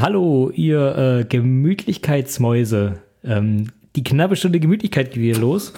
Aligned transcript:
Hallo, 0.00 0.48
ihr 0.54 0.96
äh, 0.96 1.24
Gemütlichkeitsmäuse. 1.26 3.02
Ähm, 3.22 3.70
die 3.94 4.02
knappe 4.02 4.34
Stunde 4.34 4.58
Gemütlichkeit 4.58 5.12
geht 5.12 5.22
wieder 5.22 5.38
los. 5.38 5.74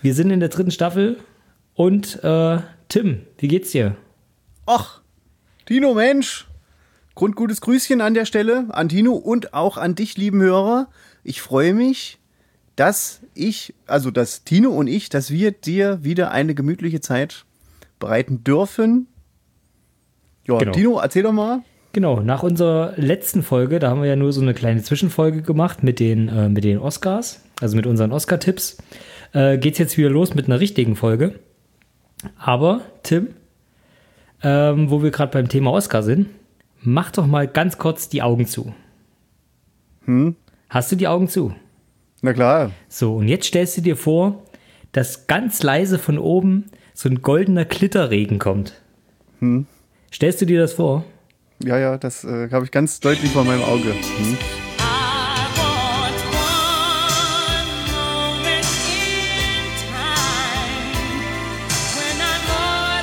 Wir 0.00 0.14
sind 0.14 0.30
in 0.30 0.40
der 0.40 0.48
dritten 0.48 0.70
Staffel 0.70 1.18
und 1.74 2.24
äh, 2.24 2.60
Tim, 2.88 3.20
wie 3.36 3.48
geht's 3.48 3.72
dir? 3.72 3.96
Ach, 4.64 5.02
Tino 5.66 5.92
Mensch. 5.92 6.46
Grundgutes 7.14 7.60
Grüßchen 7.60 8.00
an 8.00 8.14
der 8.14 8.24
Stelle 8.24 8.64
an 8.70 8.88
Tino 8.88 9.12
und 9.12 9.52
auch 9.52 9.76
an 9.76 9.94
dich, 9.94 10.16
lieben 10.16 10.40
Hörer. 10.40 10.88
Ich 11.22 11.42
freue 11.42 11.74
mich, 11.74 12.18
dass 12.76 13.20
ich, 13.34 13.74
also 13.86 14.10
dass 14.10 14.42
Tino 14.44 14.70
und 14.70 14.86
ich, 14.86 15.10
dass 15.10 15.30
wir 15.30 15.50
dir 15.52 16.02
wieder 16.02 16.30
eine 16.30 16.54
gemütliche 16.54 17.02
Zeit 17.02 17.44
bereiten 17.98 18.42
dürfen. 18.42 19.06
Ja, 20.48 20.56
Genau. 20.56 20.72
Tino, 20.72 20.98
erzähl 20.98 21.24
doch 21.24 21.32
mal. 21.32 21.62
Genau, 21.92 22.20
nach 22.20 22.44
unserer 22.44 22.92
letzten 22.96 23.42
Folge, 23.42 23.80
da 23.80 23.90
haben 23.90 24.02
wir 24.02 24.08
ja 24.08 24.16
nur 24.16 24.32
so 24.32 24.40
eine 24.40 24.54
kleine 24.54 24.82
Zwischenfolge 24.82 25.42
gemacht 25.42 25.82
mit 25.82 25.98
den, 25.98 26.28
äh, 26.28 26.48
mit 26.48 26.62
den 26.62 26.78
Oscars, 26.78 27.42
also 27.60 27.76
mit 27.76 27.86
unseren 27.86 28.12
Oscar-Tipps, 28.12 28.78
äh, 29.32 29.58
geht's 29.58 29.78
jetzt 29.78 29.98
wieder 29.98 30.10
los 30.10 30.34
mit 30.34 30.46
einer 30.46 30.60
richtigen 30.60 30.94
Folge. 30.94 31.40
Aber, 32.38 32.82
Tim, 33.02 33.28
ähm, 34.42 34.90
wo 34.90 35.02
wir 35.02 35.10
gerade 35.10 35.32
beim 35.32 35.48
Thema 35.48 35.72
Oscar 35.72 36.02
sind, 36.02 36.28
mach 36.80 37.10
doch 37.10 37.26
mal 37.26 37.48
ganz 37.48 37.78
kurz 37.78 38.08
die 38.08 38.22
Augen 38.22 38.46
zu. 38.46 38.72
Hm? 40.04 40.36
Hast 40.68 40.92
du 40.92 40.96
die 40.96 41.08
Augen 41.08 41.28
zu? 41.28 41.54
Na 42.22 42.32
klar. 42.32 42.70
So, 42.88 43.16
und 43.16 43.26
jetzt 43.28 43.46
stellst 43.46 43.76
du 43.76 43.80
dir 43.80 43.96
vor, 43.96 44.44
dass 44.92 45.26
ganz 45.26 45.62
leise 45.62 45.98
von 45.98 46.18
oben 46.18 46.66
so 46.94 47.08
ein 47.08 47.22
goldener 47.22 47.64
Klitterregen 47.64 48.38
kommt. 48.38 48.74
Hm. 49.40 49.66
Stellst 50.12 50.40
du 50.40 50.46
dir 50.46 50.60
das 50.60 50.74
vor? 50.74 51.04
Ja, 51.62 51.78
ja, 51.78 51.98
das 51.98 52.24
äh, 52.24 52.48
habe 52.50 52.64
ich 52.64 52.70
ganz 52.70 53.00
deutlich 53.00 53.30
vor 53.32 53.44
meinem 53.44 53.62
Auge. 53.62 53.92
Hm? 53.92 54.38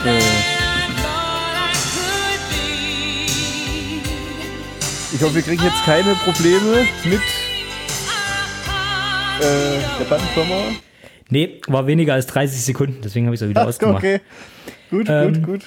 Be. 0.03 0.19
Ich 5.13 5.21
hoffe, 5.21 5.35
wir 5.35 5.41
kriegen 5.41 5.63
jetzt 5.63 5.83
keine 5.85 6.15
Probleme 6.15 6.85
mit 7.05 7.21
äh, 9.39 9.79
der 9.99 10.05
Plattenfirma. 10.05 10.55
Nee, 11.29 11.61
war 11.67 11.87
weniger 11.87 12.13
als 12.13 12.25
30 12.27 12.61
Sekunden, 12.61 13.01
deswegen 13.03 13.25
habe 13.25 13.35
ich 13.35 13.41
es 13.41 13.45
auch 13.45 13.49
wieder 13.49 13.67
ausgemacht. 13.67 13.97
okay. 13.97 14.21
Gut, 14.89 15.07
Ähm, 15.09 15.33
gut, 15.33 15.43
gut. 15.43 15.65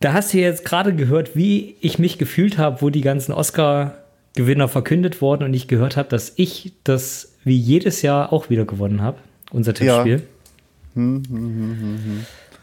Da 0.00 0.12
hast 0.12 0.32
du 0.34 0.38
jetzt 0.38 0.64
gerade 0.64 0.94
gehört, 0.94 1.36
wie 1.36 1.76
ich 1.80 1.98
mich 1.98 2.18
gefühlt 2.18 2.58
habe, 2.58 2.82
wo 2.82 2.90
die 2.90 3.00
ganzen 3.00 3.32
Oscar-Gewinner 3.32 4.68
verkündet 4.68 5.22
wurden 5.22 5.44
und 5.44 5.54
ich 5.54 5.68
gehört 5.68 5.96
habe, 5.96 6.08
dass 6.08 6.32
ich 6.36 6.72
das 6.84 7.32
wie 7.44 7.56
jedes 7.56 8.02
Jahr 8.02 8.32
auch 8.32 8.50
wieder 8.50 8.64
gewonnen 8.64 9.00
habe, 9.00 9.18
unser 9.50 9.72
Tippspiel. 9.72 10.22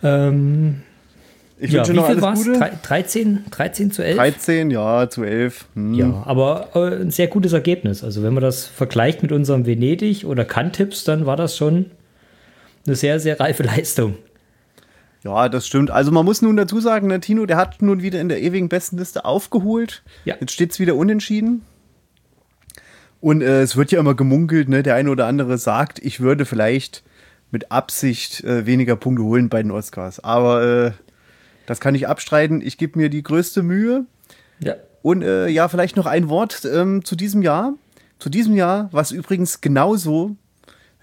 Ähm, 0.03 0.81
Ich 1.59 1.71
ja, 1.71 1.79
wünsche 1.79 1.93
wie 1.93 1.95
noch 1.95 2.05
viel 2.07 2.11
alles 2.15 2.21
war 2.21 2.33
es? 2.33 2.43
Gute. 2.45 2.71
13, 2.83 3.45
13 3.49 3.91
zu 3.91 4.03
11? 4.03 4.17
13, 4.17 4.71
ja, 4.71 5.09
zu 5.09 5.23
11. 5.23 5.65
Hm. 5.75 5.93
Ja, 5.93 6.23
aber 6.25 6.69
äh, 6.75 7.01
ein 7.01 7.11
sehr 7.11 7.27
gutes 7.27 7.53
Ergebnis. 7.53 8.03
Also 8.03 8.21
wenn 8.23 8.33
man 8.33 8.43
das 8.43 8.65
vergleicht 8.65 9.21
mit 9.23 9.31
unserem 9.31 9.65
Venedig 9.65 10.25
oder 10.25 10.45
Cannes-Tipps, 10.45 11.03
dann 11.03 11.25
war 11.25 11.37
das 11.37 11.55
schon 11.55 11.85
eine 12.85 12.95
sehr, 12.95 13.19
sehr 13.19 13.39
reife 13.39 13.63
Leistung. 13.63 14.15
Ja, 15.23 15.47
das 15.47 15.65
stimmt. 15.65 15.89
Also 15.89 16.11
man 16.11 16.25
muss 16.25 16.41
nun 16.41 16.57
dazu 16.57 16.81
sagen, 16.81 17.07
ne, 17.07 17.19
Tino, 17.21 17.45
der 17.45 17.55
hat 17.57 17.81
nun 17.81 18.01
wieder 18.01 18.19
in 18.19 18.27
der 18.27 18.41
ewigen 18.41 18.67
Bestenliste 18.67 19.23
aufgeholt. 19.23 20.03
Ja. 20.25 20.35
Jetzt 20.39 20.51
steht 20.51 20.71
es 20.71 20.79
wieder 20.79 20.95
unentschieden. 20.95 21.63
Und 23.21 23.41
äh, 23.41 23.61
es 23.61 23.77
wird 23.77 23.91
ja 23.93 24.01
immer 24.01 24.15
gemunkelt, 24.15 24.67
ne? 24.67 24.83
der 24.83 24.95
eine 24.95 25.09
oder 25.09 25.27
andere 25.27 25.57
sagt, 25.57 25.99
ich 25.99 26.19
würde 26.19 26.45
vielleicht 26.45 27.03
mit 27.51 27.71
Absicht 27.71 28.43
äh, 28.43 28.65
weniger 28.65 28.97
Punkte 28.97 29.23
holen 29.23 29.47
bei 29.47 29.63
den 29.63 29.71
Oscars. 29.71 30.19
Aber 30.19 30.63
äh, 30.63 30.91
das 31.67 31.79
kann 31.79 31.95
ich 31.95 32.07
abstreiten. 32.09 32.61
Ich 32.61 32.77
gebe 32.77 32.99
mir 32.99 33.09
die 33.09 33.23
größte 33.23 33.63
Mühe. 33.63 34.05
Ja. 34.59 34.75
Und 35.03 35.21
äh, 35.21 35.47
ja, 35.47 35.69
vielleicht 35.69 35.95
noch 35.95 36.05
ein 36.05 36.27
Wort 36.27 36.65
ähm, 36.65 37.05
zu 37.05 37.15
diesem 37.15 37.41
Jahr. 37.41 37.75
Zu 38.19 38.29
diesem 38.29 38.55
Jahr, 38.55 38.89
was 38.91 39.11
übrigens 39.11 39.61
genauso, 39.61 40.35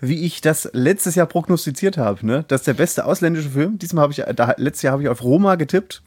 wie 0.01 0.25
ich 0.25 0.41
das 0.41 0.71
letztes 0.73 1.15
Jahr 1.15 1.27
prognostiziert 1.27 1.99
habe. 1.99 2.25
Ne? 2.27 2.45
Das 2.49 2.63
ist 2.63 2.67
der 2.67 2.75
beste 2.75 3.05
ausländische 3.05 3.51
Film. 3.51 3.79
Diesmal 3.79 4.03
habe 4.05 4.13
ich, 4.13 4.23
da, 4.35 4.55
letztes 4.57 4.83
Jahr 4.83 4.93
habe 4.93 5.03
ich 5.03 5.09
auf 5.09 5.23
Roma 5.23 5.57
getippt, 5.57 6.03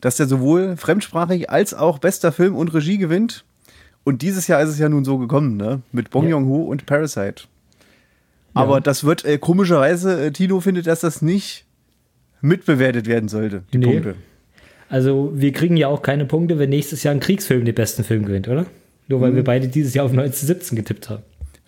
dass 0.00 0.16
der 0.16 0.26
sowohl 0.26 0.76
fremdsprachig 0.76 1.50
als 1.50 1.74
auch 1.74 1.98
bester 1.98 2.32
Film 2.32 2.54
und 2.56 2.72
Regie 2.74 2.98
gewinnt. 2.98 3.44
Und 4.04 4.22
dieses 4.22 4.46
Jahr 4.46 4.62
ist 4.62 4.70
es 4.70 4.78
ja 4.78 4.88
nun 4.88 5.04
so 5.04 5.18
gekommen, 5.18 5.56
ne? 5.56 5.82
Mit 5.92 6.10
Bong 6.10 6.24
Ja. 6.24 6.30
Joon-ho 6.30 6.62
und 6.62 6.86
Parasite. 6.86 7.44
Aber 8.54 8.80
das 8.80 9.04
wird 9.04 9.24
äh, 9.24 9.38
komischerweise, 9.38 10.26
äh, 10.26 10.30
Tino 10.32 10.60
findet, 10.60 10.86
dass 10.86 11.00
das 11.00 11.22
nicht 11.22 11.64
mitbewertet 12.40 13.06
werden 13.06 13.28
sollte, 13.28 13.62
die 13.72 13.78
Nee. 13.78 13.86
Punkte. 13.92 14.14
Also 14.88 15.30
wir 15.34 15.52
kriegen 15.52 15.76
ja 15.76 15.86
auch 15.88 16.02
keine 16.02 16.24
Punkte, 16.24 16.58
wenn 16.58 16.70
nächstes 16.70 17.02
Jahr 17.04 17.14
ein 17.14 17.20
Kriegsfilm 17.20 17.64
den 17.64 17.74
besten 17.74 18.02
Film 18.02 18.24
gewinnt, 18.24 18.48
oder? 18.48 18.66
Nur 19.06 19.20
weil 19.20 19.34
wir 19.36 19.44
beide 19.44 19.68
dieses 19.68 19.94
Jahr 19.94 20.04
auf 20.06 20.10
1917 20.12 20.76
getippt 20.76 21.10
haben. 21.10 21.22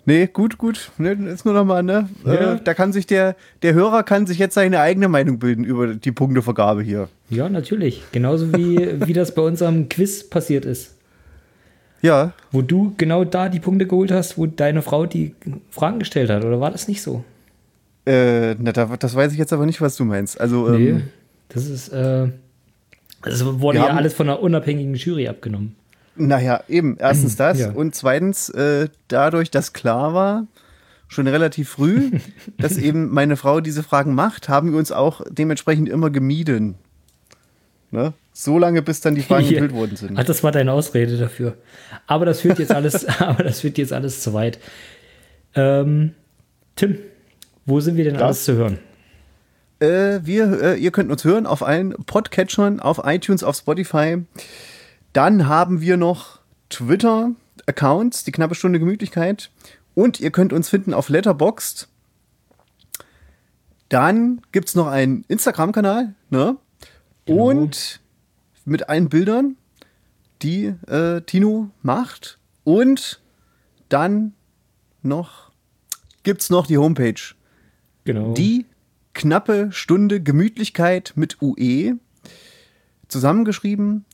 Nee, 0.05 0.27
gut, 0.27 0.57
gut. 0.57 0.91
Ne, 0.97 1.11
ist 1.13 1.45
nur 1.45 1.53
noch 1.53 1.63
mal, 1.63 1.81
ne? 1.81 2.09
Ja. 2.25 2.53
Äh, 2.55 2.59
da 2.63 2.73
kann 2.73 2.91
sich 2.91 3.07
der, 3.07 3.35
der 3.61 3.73
Hörer 3.73 4.03
kann 4.03 4.27
sich 4.27 4.37
jetzt 4.37 4.53
seine 4.55 4.79
eigene 4.81 5.07
Meinung 5.07 5.39
bilden 5.39 5.63
über 5.63 5.95
die 5.95 6.11
Punktevergabe 6.11 6.81
hier. 6.81 7.07
Ja, 7.29 7.47
natürlich. 7.47 8.03
Genauso 8.11 8.51
wie, 8.53 8.77
wie 9.07 9.13
das 9.13 9.33
bei 9.33 9.41
unserem 9.41 9.87
Quiz 9.87 10.29
passiert 10.29 10.65
ist. 10.65 10.95
Ja, 12.01 12.33
Wo 12.51 12.61
du 12.61 12.93
genau 12.97 13.23
da 13.23 13.47
die 13.47 13.61
Punkte 13.61 13.87
geholt 13.87 14.11
hast, 14.11 14.37
wo 14.37 14.45
deine 14.45 14.81
Frau 14.81 15.05
die 15.05 15.35
Fragen 15.69 15.99
gestellt 15.99 16.29
hat, 16.29 16.43
oder 16.43 16.59
war 16.59 16.69
das 16.71 16.87
nicht 16.89 17.01
so? 17.01 17.23
äh, 18.05 18.55
na, 18.55 18.73
da, 18.73 18.97
das 18.99 19.15
weiß 19.15 19.31
ich 19.31 19.37
jetzt 19.37 19.53
aber 19.53 19.65
nicht, 19.65 19.79
was 19.79 19.95
du 19.95 20.03
meinst. 20.03 20.37
Also, 20.41 20.67
Nee, 20.71 20.89
ähm, 20.89 21.03
das 21.47 21.65
ist, 21.67 21.87
äh, 21.93 22.27
das 23.23 23.45
wurde 23.45 23.77
ja 23.77 23.87
haben- 23.87 23.97
alles 23.97 24.13
von 24.13 24.27
einer 24.27 24.41
unabhängigen 24.41 24.95
Jury 24.95 25.29
abgenommen. 25.29 25.75
Naja, 26.15 26.63
eben, 26.67 26.97
erstens 26.99 27.35
das 27.37 27.59
Ja. 27.59 27.71
und 27.71 27.95
zweitens, 27.95 28.49
äh, 28.49 28.89
dadurch, 29.07 29.51
dass 29.51 29.73
klar 29.73 30.13
war, 30.13 30.47
schon 31.07 31.27
relativ 31.27 31.69
früh, 31.69 32.11
dass 32.57 32.77
eben 32.77 33.09
meine 33.09 33.37
Frau 33.37 33.61
diese 33.61 33.83
Fragen 33.83 34.15
macht, 34.15 34.49
haben 34.49 34.71
wir 34.71 34.77
uns 34.79 34.91
auch 34.91 35.21
dementsprechend 35.29 35.89
immer 35.89 36.09
gemieden. 36.09 36.75
Ne? 37.91 38.13
So 38.31 38.57
lange, 38.57 38.81
bis 38.81 39.01
dann 39.01 39.13
die 39.13 39.21
Fragen 39.21 39.47
gefüllt 39.49 39.73
worden 39.73 39.95
sind. 39.95 40.17
Ach, 40.17 40.23
das 40.23 40.43
war 40.43 40.51
deine 40.51 40.71
Ausrede 40.71 41.17
dafür. 41.17 41.55
Aber 42.07 42.25
das 42.25 42.41
führt 42.41 42.57
jetzt 42.57 42.71
alles, 42.71 43.05
aber 43.19 43.43
das 43.43 43.59
führt 43.61 43.77
jetzt 43.77 43.93
alles 43.93 44.21
zu 44.21 44.33
weit. 44.33 44.57
Ähm, 45.55 46.13
Tim, 46.75 46.97
wo 47.67 47.79
sind 47.79 47.95
wir 47.95 48.03
denn 48.03 48.15
Ja. 48.15 48.21
alles 48.21 48.45
zu 48.45 48.53
hören? 48.55 48.79
Äh, 49.79 50.21
wir, 50.23 50.61
äh, 50.63 50.75
ihr 50.79 50.89
könnt 50.91 51.11
uns 51.11 51.23
hören 51.23 51.45
auf 51.45 51.61
allen 51.61 51.91
Podcatchern, 52.05 52.79
auf 52.79 53.01
iTunes, 53.03 53.43
auf 53.43 53.55
Spotify. 53.57 54.17
Dann 55.13 55.47
haben 55.47 55.79
wir 55.79 55.97
noch 55.97 56.39
Twitter-Accounts, 56.69 58.23
die 58.23 58.31
knappe 58.31 58.55
Stunde 58.55 58.79
Gemütlichkeit. 58.79 59.51
Und 59.95 60.19
ihr 60.19 60.31
könnt 60.31 60.53
uns 60.53 60.69
finden 60.69 60.93
auf 60.93 61.09
Letterboxd. 61.09 61.87
Dann 63.89 64.41
gibt 64.51 64.69
es 64.69 64.75
noch 64.75 64.87
einen 64.87 65.23
Instagram-Kanal, 65.27 66.15
ne? 66.31 66.57
Genau. 67.25 67.49
Und 67.49 68.01
mit 68.65 68.89
allen 68.89 69.09
Bildern, 69.09 69.55
die 70.41 70.73
äh, 70.87 71.21
Tino 71.21 71.69
macht. 71.83 72.39
Und 72.63 73.21
dann 73.89 74.33
noch 75.03 75.51
gibt 76.23 76.41
es 76.41 76.49
noch 76.49 76.65
die 76.65 76.77
Homepage. 76.77 77.21
Genau. 78.05 78.33
Die 78.33 78.65
knappe 79.13 79.69
Stunde 79.71 80.21
Gemütlichkeit 80.21 81.13
mit 81.15 81.41
UE 81.41 81.97
zusammengeschrieben 83.07 84.05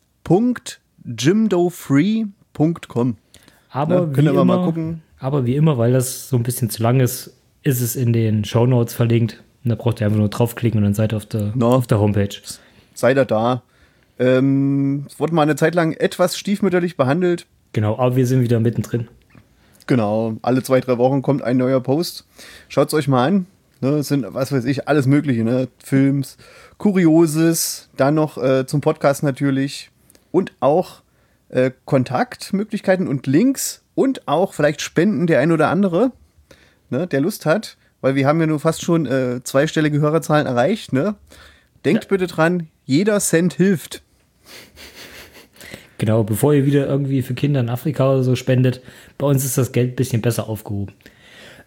.jimdofree.com. 1.09 3.17
aber 3.71 4.01
ne, 4.01 4.09
wie 4.09 4.13
können 4.13 4.27
wir 4.27 4.31
immer, 4.33 4.45
mal 4.45 4.65
gucken. 4.65 5.01
Aber 5.19 5.45
wie 5.45 5.55
immer, 5.55 5.77
weil 5.77 5.93
das 5.93 6.29
so 6.29 6.37
ein 6.37 6.43
bisschen 6.43 6.69
zu 6.69 6.81
lang 6.83 6.99
ist, 6.99 7.33
ist 7.63 7.81
es 7.81 7.95
in 7.95 8.13
den 8.13 8.45
Shownotes 8.45 8.93
verlinkt. 8.93 9.43
Und 9.63 9.69
da 9.69 9.75
braucht 9.75 9.99
ihr 9.99 10.05
einfach 10.07 10.19
nur 10.19 10.29
draufklicken 10.29 10.77
und 10.77 10.83
dann 10.85 10.93
seid 10.93 11.13
ihr 11.13 11.17
auf 11.17 11.25
der, 11.25 11.51
No. 11.55 11.73
auf 11.73 11.87
der 11.87 11.99
Homepage. 11.99 12.29
Seid 12.93 13.17
ihr 13.17 13.25
da. 13.25 13.63
Ähm, 14.17 15.05
es 15.07 15.19
wurde 15.19 15.33
mal 15.33 15.41
eine 15.43 15.55
Zeit 15.57 15.75
lang 15.75 15.91
etwas 15.93 16.37
stiefmütterlich 16.37 16.95
behandelt. 16.97 17.45
Genau, 17.73 17.97
aber 17.99 18.15
wir 18.15 18.25
sind 18.25 18.41
wieder 18.41 18.59
mittendrin. 18.59 19.07
Genau, 19.87 20.37
alle 20.41 20.63
zwei, 20.63 20.79
drei 20.79 20.97
Wochen 20.97 21.21
kommt 21.21 21.41
ein 21.41 21.57
neuer 21.57 21.81
Post. 21.81 22.25
Schaut 22.67 22.87
es 22.89 22.93
euch 22.93 23.07
mal 23.07 23.27
an. 23.27 23.45
Ne, 23.81 23.89
es 23.91 24.09
sind, 24.09 24.25
was 24.29 24.51
weiß 24.51 24.65
ich, 24.65 24.87
alles 24.87 25.05
Mögliche, 25.07 25.43
ne? 25.43 25.67
Films, 25.77 26.37
Kurioses, 26.77 27.89
dann 27.95 28.15
noch 28.15 28.37
äh, 28.37 28.65
zum 28.65 28.81
Podcast 28.81 29.23
natürlich 29.23 29.89
und 30.31 30.53
auch 30.59 31.01
äh, 31.49 31.71
Kontaktmöglichkeiten 31.85 33.07
und 33.07 33.27
Links 33.27 33.83
und 33.95 34.27
auch 34.27 34.53
vielleicht 34.53 34.81
Spenden 34.81 35.27
der 35.27 35.39
ein 35.39 35.51
oder 35.51 35.69
andere, 35.69 36.11
ne, 36.89 37.07
der 37.07 37.21
Lust 37.21 37.45
hat, 37.45 37.77
weil 38.01 38.15
wir 38.15 38.27
haben 38.27 38.39
ja 38.39 38.47
nur 38.47 38.59
fast 38.59 38.81
schon 38.83 39.05
äh, 39.05 39.41
zweistellige 39.43 39.99
Hörerzahlen 39.99 40.47
erreicht. 40.47 40.93
Ne? 40.93 41.15
Denkt 41.85 42.05
Ja. 42.05 42.09
bitte 42.09 42.27
dran, 42.27 42.67
jeder 42.85 43.19
Cent 43.19 43.53
hilft. 43.55 44.03
Genau, 45.97 46.23
bevor 46.23 46.53
ihr 46.53 46.65
wieder 46.65 46.87
irgendwie 46.87 47.21
für 47.21 47.33
Kinder 47.33 47.59
in 47.59 47.69
Afrika 47.69 48.09
oder 48.13 48.23
so 48.23 48.35
spendet, 48.35 48.81
bei 49.17 49.27
uns 49.27 49.43
ist 49.43 49.57
das 49.57 49.73
Geld 49.73 49.93
ein 49.93 49.95
bisschen 49.95 50.21
besser 50.21 50.47
aufgehoben. 50.47 50.93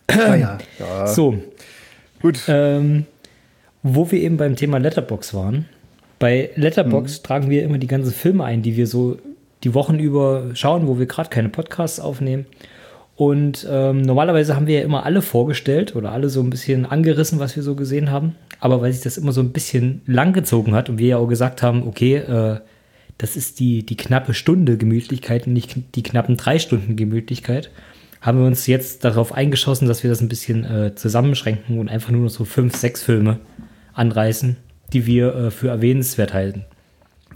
Ah, 0.09 0.35
ja. 0.35 0.59
ja. 0.79 1.07
So, 1.07 1.37
Gut. 2.23 2.41
ähm, 2.49 3.05
wo 3.83 4.11
wir 4.11 4.21
eben 4.21 4.39
beim 4.39 4.57
Thema 4.57 4.79
Letterbox 4.79 5.35
waren. 5.35 5.69
Bei 6.23 6.51
Letterbox 6.55 7.19
Mhm. 7.19 7.23
tragen 7.25 7.51
wir 7.51 7.65
immer 7.65 7.79
die 7.79 7.89
ganzen 7.89 8.13
Filme 8.13 8.45
ein, 8.45 8.63
die 8.63 8.77
wir 8.77 8.87
so 8.87 9.19
die 9.65 9.75
Wochen 9.75 9.99
über 9.99 10.51
schauen, 10.55 10.87
wo 10.87 10.97
wir 10.97 11.07
gerade 11.07 11.31
keine 11.31 11.49
Podcasts 11.49 11.99
aufnehmen. 11.99 12.47
Und 13.17 13.67
ähm, 13.69 14.03
normalerweise 14.03 14.55
haben 14.55 14.69
wir 14.69 14.79
ja 14.79 14.85
immer 14.85 15.05
alle 15.05 15.21
vorgestellt 15.21 15.97
oder 15.97 16.13
alle 16.13 16.29
so 16.29 16.41
ein 16.41 16.49
bisschen 16.49 16.87
angerissen, 16.87 17.41
was 17.41 17.57
wir 17.57 17.65
so 17.65 17.75
gesehen 17.75 18.13
haben. 18.13 18.37
Aber 18.61 18.81
weil 18.81 18.93
sich 18.93 19.03
das 19.03 19.19
immer 19.19 19.33
so 19.33 19.41
ein 19.41 19.51
bisschen 19.51 20.03
langgezogen 20.07 20.77
hat 20.77 20.89
und 20.89 20.99
wir 20.99 21.09
ja 21.09 21.17
auch 21.17 21.27
gesagt 21.27 21.61
haben, 21.61 21.89
okay, 21.89 22.19
äh, 22.19 22.61
das 23.19 23.35
ist 23.35 23.59
die, 23.59 23.85
die 23.85 23.97
knappe 23.97 24.33
Stunde 24.33 24.77
Gemütlichkeit 24.77 25.49
und 25.49 25.55
nicht 25.55 25.77
die 25.97 26.05
knappen 26.05 26.37
drei 26.37 26.61
Stunden 26.61 26.95
Gemütlichkeit, 26.95 27.73
haben 28.21 28.39
wir 28.39 28.47
uns 28.47 28.69
jetzt 28.69 29.05
darauf 29.05 29.33
eingeschossen, 29.33 29.89
dass 29.89 30.05
wir 30.05 30.11
das 30.11 30.21
ein 30.21 30.29
bisschen 30.29 30.65
äh, 30.65 30.95
zusammenschränken 30.95 31.81
und 31.81 31.89
einfach 31.89 32.13
nur 32.13 32.23
noch 32.23 32.31
so 32.31 32.45
fünf, 32.45 32.77
sechs 32.77 33.03
Filme 33.03 33.41
anreißen, 33.93 34.57
die 34.93 35.07
wir 35.07 35.35
äh, 35.35 35.51
für 35.51 35.69
erwähnenswert 35.69 36.33
halten. 36.35 36.65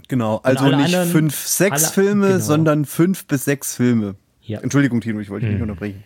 Genau, 0.07 0.37
also 0.43 0.65
nicht 0.65 0.75
anderen- 0.95 1.09
fünf, 1.09 1.35
sechs 1.35 1.83
alle- 1.85 1.93
Filme, 1.93 2.27
genau. 2.27 2.39
sondern 2.39 2.85
fünf 2.85 3.25
bis 3.25 3.45
sechs 3.45 3.75
Filme. 3.75 4.15
Ja. 4.41 4.59
Entschuldigung, 4.61 5.01
Tino, 5.01 5.19
ich 5.19 5.29
wollte 5.29 5.45
dich 5.45 5.53
nicht 5.55 5.61
unterbrechen. 5.61 6.03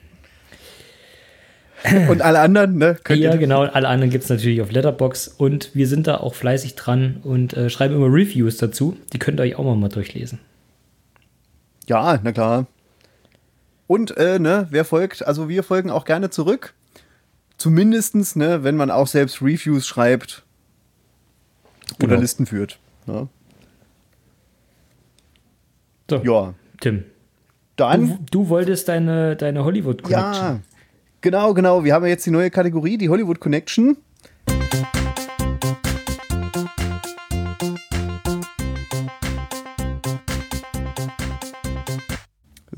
Und 2.10 2.22
alle 2.22 2.40
anderen, 2.40 2.78
ne? 2.78 2.98
Könnt 3.04 3.22
ja, 3.22 3.36
genau. 3.36 3.62
Alle 3.64 3.88
anderen 3.88 4.12
gibt 4.12 4.24
es 4.24 4.30
natürlich 4.30 4.62
auf 4.62 4.72
Letterbox 4.72 5.28
und 5.28 5.72
wir 5.74 5.88
sind 5.88 6.06
da 6.06 6.18
auch 6.18 6.36
fleißig 6.36 6.76
dran 6.76 7.18
und 7.24 7.54
äh, 7.54 7.72
schreiben 7.72 7.96
immer 7.96 8.06
Reviews 8.06 8.58
dazu. 8.58 8.98
Die 9.14 9.18
könnt 9.20 9.40
ihr 9.40 9.44
euch 9.44 9.56
auch 9.56 9.64
mal, 9.66 9.76
mal 9.76 9.90
durchlesen. 9.90 10.38
Ja, 11.88 12.20
na 12.22 12.32
klar. 12.32 12.68
Und, 13.88 14.16
äh, 14.16 14.38
ne, 14.38 14.68
wer 14.70 14.86
folgt, 14.86 15.26
also 15.26 15.50
wir 15.50 15.64
folgen 15.64 15.90
auch 15.90 16.06
gerne 16.06 16.30
zurück. 16.30 16.76
Zumindestens, 17.58 18.36
ne, 18.36 18.64
wenn 18.64 18.76
man 18.76 18.92
auch 18.92 19.08
selbst 19.08 19.42
Reviews 19.42 19.88
schreibt 19.88 20.44
oder 22.00 22.08
Genau. 22.10 22.22
Listen 22.22 22.46
führt. 22.46 22.80
Ne? 23.06 23.28
So, 26.10 26.18
Ja, 26.24 26.54
Tim. 26.80 27.04
dann. 27.78 28.08
Du, 28.08 28.20
du 28.32 28.50
wolltest 28.50 28.88
deine, 28.88 29.36
deine 29.36 29.64
Hollywood 29.64 30.04
Connection. 30.04 30.46
Ja, 30.46 30.60
genau, 31.22 31.54
genau. 31.54 31.84
Wir 31.84 31.94
haben 31.94 32.04
ja 32.04 32.10
jetzt 32.10 32.26
die 32.26 32.32
neue 32.32 32.50
Kategorie, 32.52 32.98
die 32.98 33.10
Hollywood 33.10 33.40
Connection. 33.40 33.98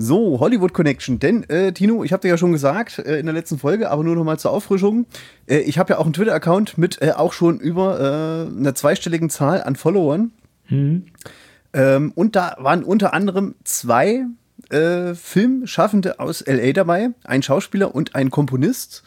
So, 0.04 0.42
Hollywood 0.42 0.74
Connection. 0.74 1.20
Denn, 1.20 1.50
äh, 1.50 1.72
Tino, 1.72 2.04
ich 2.04 2.12
habe 2.12 2.22
dir 2.22 2.28
ja 2.28 2.38
schon 2.38 2.52
gesagt 2.52 3.00
äh, 3.00 3.20
in 3.20 3.26
der 3.26 3.34
letzten 3.34 3.58
Folge, 3.58 3.90
aber 3.90 4.04
nur 4.04 4.16
noch 4.16 4.26
mal 4.26 4.38
zur 4.38 4.52
Auffrischung. 4.52 5.06
Äh, 5.48 5.60
ich 5.60 5.80
habe 5.80 5.94
ja 5.94 6.00
auch 6.00 6.04
einen 6.04 6.12
Twitter-Account 6.12 6.78
mit 6.78 7.02
äh, 7.02 7.12
auch 7.12 7.32
schon 7.32 7.58
über 7.60 8.00
äh, 8.00 8.58
einer 8.60 8.76
zweistelligen 8.76 9.30
Zahl 9.30 9.64
an 9.64 9.78
Followern. 9.78 10.32
Ähm, 11.74 12.12
und 12.16 12.36
da 12.36 12.58
waren 12.60 12.84
unter 12.84 13.14
anderem 13.14 13.56
zwei 13.64 14.26
äh, 14.70 15.16
Filmschaffende 15.16 16.20
aus 16.20 16.44
LA 16.46 16.74
dabei, 16.74 17.12
ein 17.24 17.42
Schauspieler 17.42 17.96
und 17.96 18.14
ein 18.14 18.30
Komponist. 18.30 19.04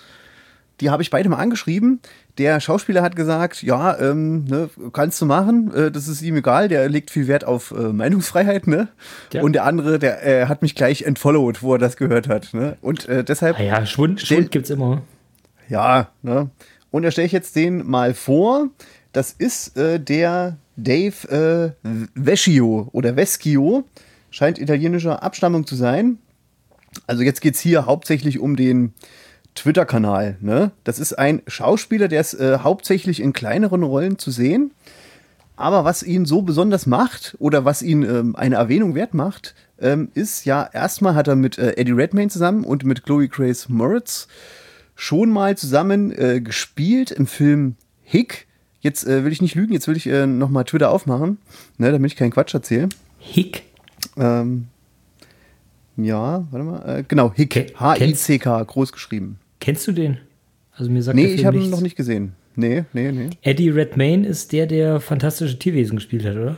Die 0.81 0.89
habe 0.89 1.03
ich 1.03 1.11
beide 1.11 1.29
mal 1.29 1.37
angeschrieben. 1.37 2.01
Der 2.39 2.61
Schauspieler 2.61 3.03
hat 3.03 3.17
gesagt, 3.17 3.63
ja, 3.63 3.99
ähm, 3.99 4.45
ne, 4.45 4.69
kannst 4.93 5.21
du 5.23 5.27
machen, 5.27 5.73
äh, 5.75 5.91
das 5.91 6.07
ist 6.07 6.21
ihm 6.21 6.37
egal, 6.37 6.69
der 6.69 6.89
legt 6.89 7.11
viel 7.11 7.29
Wert 7.29 7.45
auf 7.45 7.71
äh, 7.71 7.93
Meinungsfreiheit, 7.93 8.67
ne? 8.67 8.89
Ja. 9.33 9.43
Und 9.43 9.55
der 9.55 9.65
andere, 9.65 9.99
der 9.99 10.27
äh, 10.27 10.47
hat 10.47 10.61
mich 10.61 10.75
gleich 10.75 11.03
entfollowed, 11.03 11.63
wo 11.63 11.75
er 11.75 11.79
das 11.79 11.97
gehört 11.97 12.29
hat, 12.29 12.53
ne? 12.53 12.77
Und 12.83 13.09
äh, 13.09 13.25
deshalb 13.25 13.59
Ah 13.59 13.63
ja, 13.63 13.87
Schwund, 13.87 14.21
Schwund 14.21 14.51
gibt 14.51 14.67
es 14.67 14.71
immer. 14.71 15.03
ja, 15.69 16.09
ne? 16.23 16.51
Und 16.91 17.03
da 17.03 17.11
stelle 17.11 17.27
ich 17.27 17.33
jetzt 17.33 17.57
den 17.57 17.87
mal 17.87 18.13
vor. 18.15 18.69
Das 19.13 19.33
ist 19.33 19.77
äh, 19.79 19.99
der 19.99 20.59
Dave 20.77 21.75
äh, 21.83 21.89
Vecchio 22.15 22.89
oder 22.93 23.15
Veschio. 23.15 23.85
Scheint 24.31 24.59
italienischer 24.59 25.23
Abstammung 25.23 25.67
zu 25.67 25.75
sein. 25.75 26.19
Also 27.07 27.23
jetzt 27.23 27.41
geht 27.41 27.55
es 27.55 27.61
hier 27.61 27.87
hauptsächlich 27.87 28.39
um 28.39 28.57
den 28.57 28.93
Twitter-Kanal. 29.57 30.37
Ne? 30.41 30.71
Das 30.85 30.99
ist 30.99 31.15
ein 31.15 31.43
Schauspieler, 31.47 32.09
der 32.09 32.21
ist 32.21 32.35
äh, 32.35 32.59
hauptsächlich 32.59 33.21
in 33.21 33.33
kleineren 33.33 33.83
Rollen 33.83 34.19
zu 34.19 34.31
sehen. 34.31 34.71
Aber 35.57 35.85
was 35.85 36.03
ihn 36.03 36.27
so 36.27 36.43
besonders 36.43 36.87
macht 36.87 37.35
oder 37.39 37.65
was 37.65 37.83
ihn 37.83 38.03
ähm, 38.03 38.37
eine 38.37 38.57
Erwähnung 38.57 38.95
wert 38.95 39.15
macht, 39.15 39.55
ähm, 39.81 40.11
ist 40.15 40.45
ja, 40.45 40.69
erstmal 40.73 41.15
hat 41.15 41.29
er 41.29 41.37
mit 41.37 41.59
äh, 41.59 41.77
Eddie 41.77 41.93
Redmayne 41.93 42.29
zusammen 42.29 42.65
und 42.65 42.85
mit 42.85 43.05
Chloe 43.05 43.29
Grace 43.29 43.69
Moritz 43.69 44.29
schon 44.95 45.31
mal 45.31 45.57
zusammen 45.57 46.13
äh, 46.13 46.41
gespielt 46.41 47.11
im 47.11 47.27
Film 47.27 47.77
Hick. 48.03 48.47
Jetzt 48.81 49.07
äh, 49.07 49.25
will 49.25 49.33
ich 49.33 49.43
nicht 49.43 49.55
lügen, 49.55 49.73
jetzt 49.73 49.89
will 49.89 49.97
ich 49.97 50.07
äh, 50.07 50.27
nochmal 50.27 50.65
Twitter 50.65 50.91
aufmachen, 50.91 51.39
ne, 51.79 51.91
damit 51.91 52.13
ich 52.13 52.17
keinen 52.17 52.31
Quatsch 52.31 52.55
erzähle. 52.55 52.89
Hick. 53.19 53.63
Ähm, 54.19 54.69
ja, 55.97 56.45
warte 56.51 56.65
mal. 56.65 56.99
Äh, 56.99 57.05
genau, 57.09 57.33
Hick. 57.35 57.75
H-I-C-K, 57.79 58.63
groß 58.63 58.93
geschrieben. 58.93 59.39
Kennst 59.67 59.85
du 59.89 59.91
den? 59.91 60.19
Also 60.71 60.93
mir 60.93 61.03
sagt 61.03 61.17
Nee, 61.17 61.27
ich 61.27 61.45
habe 61.45 61.59
ihn 61.59 61.71
noch 61.71 61.81
nicht 61.81 61.97
gesehen. 61.97 62.35
Nee, 62.55 62.85
nee, 62.93 63.11
nee. 63.11 63.31
Eddie 63.43 63.71
Redmayne 63.71 64.25
ist 64.25 64.53
der, 64.53 64.69
der 64.69 65.01
fantastische 65.01 65.59
Tierwesen 65.59 65.97
gespielt 65.97 66.25
hat, 66.25 66.37
oder? 66.37 66.57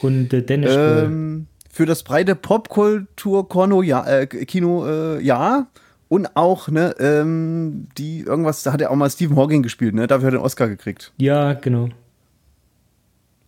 Und 0.00 0.32
äh, 0.32 0.40
Dennis. 0.40 0.70
Ähm, 0.78 1.48
für 1.68 1.86
das 1.86 2.04
breite 2.04 2.36
Popkultur-Kino 2.36 3.82
ja, 3.82 4.06
äh, 4.06 4.26
Kino, 4.28 4.86
äh, 4.86 5.22
ja. 5.22 5.66
Und 6.06 6.36
auch, 6.36 6.68
ne, 6.68 6.94
ähm, 7.00 7.88
die 7.98 8.20
irgendwas, 8.20 8.62
da 8.62 8.72
hat 8.72 8.80
er 8.80 8.92
auch 8.92 8.96
mal 8.96 9.10
Stephen 9.10 9.34
Hawking 9.34 9.64
gespielt, 9.64 9.96
ne? 9.96 10.06
Dafür 10.06 10.28
hat 10.28 10.34
er 10.34 10.38
einen 10.38 10.46
Oscar 10.46 10.68
gekriegt. 10.68 11.12
Ja, 11.16 11.54
genau. 11.54 11.88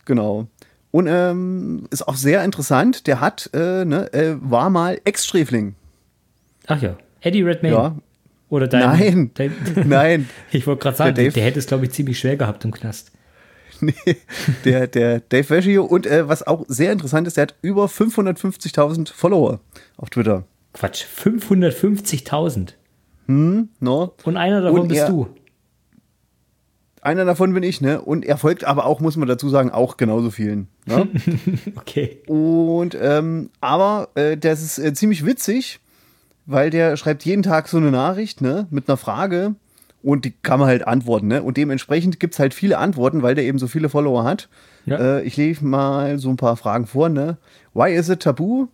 Genau. 0.06 0.48
Und 0.90 1.06
ähm, 1.08 1.86
ist 1.92 2.08
auch 2.08 2.16
sehr 2.16 2.42
interessant, 2.42 3.06
der 3.06 3.20
hat, 3.20 3.48
äh, 3.54 3.84
ne, 3.84 4.12
äh, 4.12 4.34
war 4.40 4.70
mal 4.70 5.00
Ex-Sträfling. 5.04 5.76
Ach 6.66 6.82
ja. 6.82 6.96
Eddie 7.20 7.42
Redmayne. 7.42 7.76
Ja. 7.76 7.96
Oder 8.48 8.68
dein. 8.68 8.80
Nein. 8.80 9.30
Dein, 9.34 9.52
Nein. 9.88 10.28
Ich 10.52 10.66
wollte 10.66 10.82
gerade 10.82 10.96
sagen, 10.96 11.14
Der 11.14 11.24
der, 11.24 11.30
Dave- 11.30 11.34
der 11.34 11.44
hätte 11.44 11.58
es, 11.58 11.66
glaube 11.66 11.84
ich, 11.86 11.90
ziemlich 11.92 12.18
schwer 12.18 12.36
gehabt 12.36 12.64
im 12.64 12.72
Knast. 12.72 13.12
Nee, 13.80 13.92
der, 14.64 14.86
der 14.86 15.20
Dave 15.20 15.50
Vecchio. 15.50 15.84
Und 15.84 16.06
äh, 16.06 16.26
was 16.28 16.46
auch 16.46 16.64
sehr 16.66 16.92
interessant 16.92 17.26
ist, 17.26 17.36
der 17.36 17.42
hat 17.42 17.54
über 17.60 17.84
550.000 17.86 19.12
Follower 19.12 19.60
auf 19.98 20.08
Twitter. 20.08 20.44
Quatsch, 20.72 21.04
550.000. 21.04 22.70
No? 23.26 24.14
Und 24.24 24.36
einer 24.38 24.62
davon 24.62 24.80
Und 24.80 24.88
bist 24.88 25.00
er- 25.02 25.08
du. 25.10 25.28
Einer 27.02 27.24
davon 27.24 27.52
bin 27.54 27.62
ich, 27.62 27.80
ne? 27.80 28.00
Und 28.00 28.24
er 28.24 28.36
folgt 28.36 28.64
aber 28.64 28.84
auch, 28.86 28.98
muss 29.00 29.16
man 29.16 29.28
dazu 29.28 29.48
sagen, 29.48 29.70
auch 29.70 29.96
genauso 29.96 30.30
vielen. 30.30 30.68
Ne? 30.86 31.06
Okay. 31.76 32.22
Und 32.26 32.96
ähm, 33.00 33.50
aber 33.60 34.08
äh, 34.14 34.36
das 34.36 34.62
ist 34.62 34.78
äh, 34.78 34.92
ziemlich 34.94 35.24
witzig, 35.26 35.78
weil 36.46 36.70
der 36.70 36.96
schreibt 36.96 37.24
jeden 37.24 37.42
Tag 37.42 37.68
so 37.68 37.76
eine 37.76 37.90
Nachricht, 37.90 38.40
ne, 38.40 38.66
mit 38.70 38.88
einer 38.88 38.96
Frage 38.96 39.54
und 40.02 40.24
die 40.24 40.32
kann 40.42 40.60
man 40.60 40.68
halt 40.68 40.86
antworten, 40.86 41.26
ne? 41.26 41.42
Und 41.42 41.56
dementsprechend 41.56 42.20
gibt 42.20 42.34
es 42.34 42.40
halt 42.40 42.54
viele 42.54 42.78
Antworten, 42.78 43.22
weil 43.22 43.34
der 43.34 43.44
eben 43.44 43.58
so 43.58 43.66
viele 43.66 43.88
Follower 43.88 44.24
hat. 44.24 44.48
Ja. 44.84 44.98
Äh, 44.98 45.22
ich 45.22 45.36
lese 45.36 45.64
mal 45.64 46.18
so 46.18 46.30
ein 46.30 46.36
paar 46.36 46.56
Fragen 46.56 46.86
vor, 46.86 47.08
ne? 47.08 47.38
Why 47.74 47.92
is 47.92 48.08
it 48.08 48.20
taboo 48.20 48.68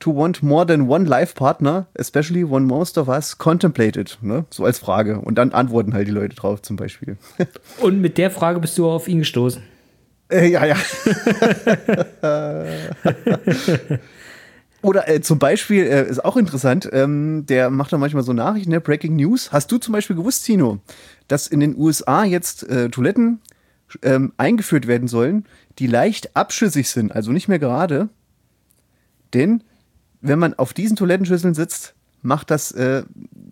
to 0.00 0.14
want 0.14 0.42
more 0.42 0.66
than 0.66 0.88
one 0.88 1.06
life 1.06 1.34
partner, 1.34 1.86
especially 1.94 2.48
when 2.48 2.64
most 2.64 2.98
of 2.98 3.08
us 3.08 3.38
contemplate 3.38 3.98
it, 3.98 4.18
ne? 4.20 4.44
So 4.50 4.66
als 4.66 4.78
Frage. 4.78 5.20
Und 5.20 5.36
dann 5.36 5.52
antworten 5.52 5.94
halt 5.94 6.06
die 6.06 6.12
Leute 6.12 6.36
drauf 6.36 6.60
zum 6.60 6.76
Beispiel. 6.76 7.16
Und 7.80 8.02
mit 8.02 8.18
der 8.18 8.30
Frage 8.30 8.60
bist 8.60 8.76
du 8.76 8.86
auf 8.86 9.08
ihn 9.08 9.20
gestoßen. 9.20 9.62
Äh, 10.30 10.48
ja, 10.48 10.66
ja. 10.66 10.76
Oder 14.84 15.08
äh, 15.08 15.22
zum 15.22 15.38
Beispiel, 15.38 15.84
äh, 15.84 16.06
ist 16.06 16.22
auch 16.22 16.36
interessant, 16.36 16.90
ähm, 16.92 17.46
der 17.46 17.70
macht 17.70 17.90
da 17.90 17.96
manchmal 17.96 18.22
so 18.22 18.34
Nachrichten, 18.34 18.70
ne? 18.70 18.82
Breaking 18.82 19.16
News. 19.16 19.50
Hast 19.50 19.72
du 19.72 19.78
zum 19.78 19.92
Beispiel 19.92 20.14
gewusst, 20.14 20.44
Tino, 20.44 20.78
dass 21.26 21.46
in 21.46 21.60
den 21.60 21.74
USA 21.74 22.24
jetzt 22.24 22.68
äh, 22.68 22.90
Toiletten 22.90 23.40
ähm, 24.02 24.34
eingeführt 24.36 24.86
werden 24.86 25.08
sollen, 25.08 25.46
die 25.78 25.86
leicht 25.86 26.36
abschüssig 26.36 26.90
sind, 26.90 27.12
also 27.12 27.32
nicht 27.32 27.48
mehr 27.48 27.58
gerade? 27.58 28.10
Denn 29.32 29.64
wenn 30.20 30.38
man 30.38 30.52
auf 30.52 30.74
diesen 30.74 30.96
Toilettenschüsseln 30.98 31.54
sitzt, 31.54 31.94
macht 32.20 32.50
das, 32.50 32.70
äh, 32.72 33.04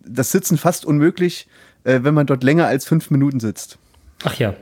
das 0.05 0.31
Sitzen 0.31 0.59
fast 0.59 0.85
unmöglich, 0.85 1.47
äh, 1.83 2.01
wenn 2.03 2.13
man 2.13 2.27
dort 2.27 2.43
länger 2.43 2.67
als 2.67 2.85
fünf 2.85 3.09
Minuten 3.09 3.39
sitzt. 3.39 3.79
Ach 4.23 4.35
ja. 4.35 4.53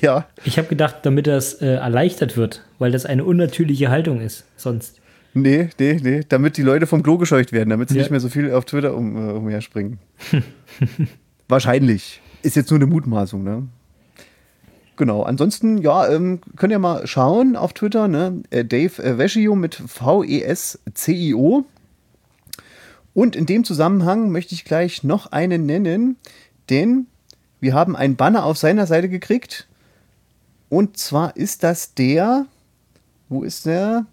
Ja, 0.00 0.26
Ich 0.44 0.56
habe 0.56 0.66
gedacht, 0.68 1.00
damit 1.02 1.26
das 1.26 1.60
äh, 1.60 1.74
erleichtert 1.74 2.38
wird, 2.38 2.62
weil 2.78 2.90
das 2.90 3.04
eine 3.04 3.22
unnatürliche 3.22 3.90
Haltung 3.90 4.22
ist. 4.22 4.44
Sonst. 4.56 5.02
Nee, 5.34 5.68
nee, 5.80 5.98
nee, 6.02 6.20
damit 6.28 6.56
die 6.56 6.62
Leute 6.62 6.86
vom 6.86 7.02
Klo 7.02 7.18
gescheucht 7.18 7.52
werden, 7.52 7.70
damit 7.70 7.88
sie 7.88 7.96
Ja. 7.96 8.02
nicht 8.02 8.10
mehr 8.10 8.20
so 8.20 8.28
viel 8.28 8.52
auf 8.52 8.64
Twitter 8.64 8.94
um, 8.96 9.16
äh, 9.16 9.32
umherspringen. 9.32 9.98
Wahrscheinlich. 11.48 12.20
Ist 12.42 12.56
jetzt 12.56 12.70
nur 12.70 12.78
eine 12.78 12.86
Mutmaßung, 12.86 13.42
ne? 13.42 13.66
Genau, 14.96 15.24
ansonsten, 15.24 15.78
ja, 15.78 16.08
ähm, 16.08 16.40
könnt 16.54 16.70
ihr 16.72 16.78
mal 16.78 17.04
schauen 17.08 17.56
auf 17.56 17.72
Twitter, 17.72 18.06
ne? 18.06 18.42
Äh, 18.50 18.64
Dave 18.64 19.02
äh, 19.02 19.16
Veschio 19.16 19.56
mit 19.56 19.74
V-E-S-C-I-O. 19.74 21.64
Und 23.12 23.36
in 23.36 23.46
dem 23.46 23.64
Zusammenhang 23.64 24.30
möchte 24.30 24.54
ich 24.54 24.64
gleich 24.64 25.02
noch 25.02 25.32
einen 25.32 25.66
nennen, 25.66 26.16
denn 26.70 27.06
wir 27.60 27.74
haben 27.74 27.96
einen 27.96 28.14
Banner 28.16 28.44
auf 28.44 28.56
seiner 28.58 28.86
Seite 28.86 29.08
gekriegt. 29.08 29.66
Und 30.68 30.96
zwar 30.96 31.36
ist 31.36 31.62
das 31.64 31.94
der, 31.94 32.46
wo 33.28 33.42
ist 33.42 33.66
der? 33.66 34.06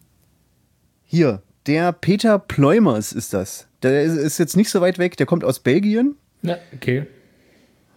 Hier, 1.11 1.41
der 1.67 1.91
Peter 1.91 2.39
Pleumers 2.39 3.11
ist 3.11 3.33
das. 3.33 3.67
Der 3.83 4.01
ist- 4.03 4.37
jetzt 4.37 4.55
nicht 4.55 4.69
so 4.69 4.79
weit 4.79 4.97
weg, 4.97 5.17
der 5.17 5.25
kommt 5.25 5.43
aus 5.43 5.59
Belgien. 5.59 6.15
Ja, 6.41 6.57
okay. 6.73 7.05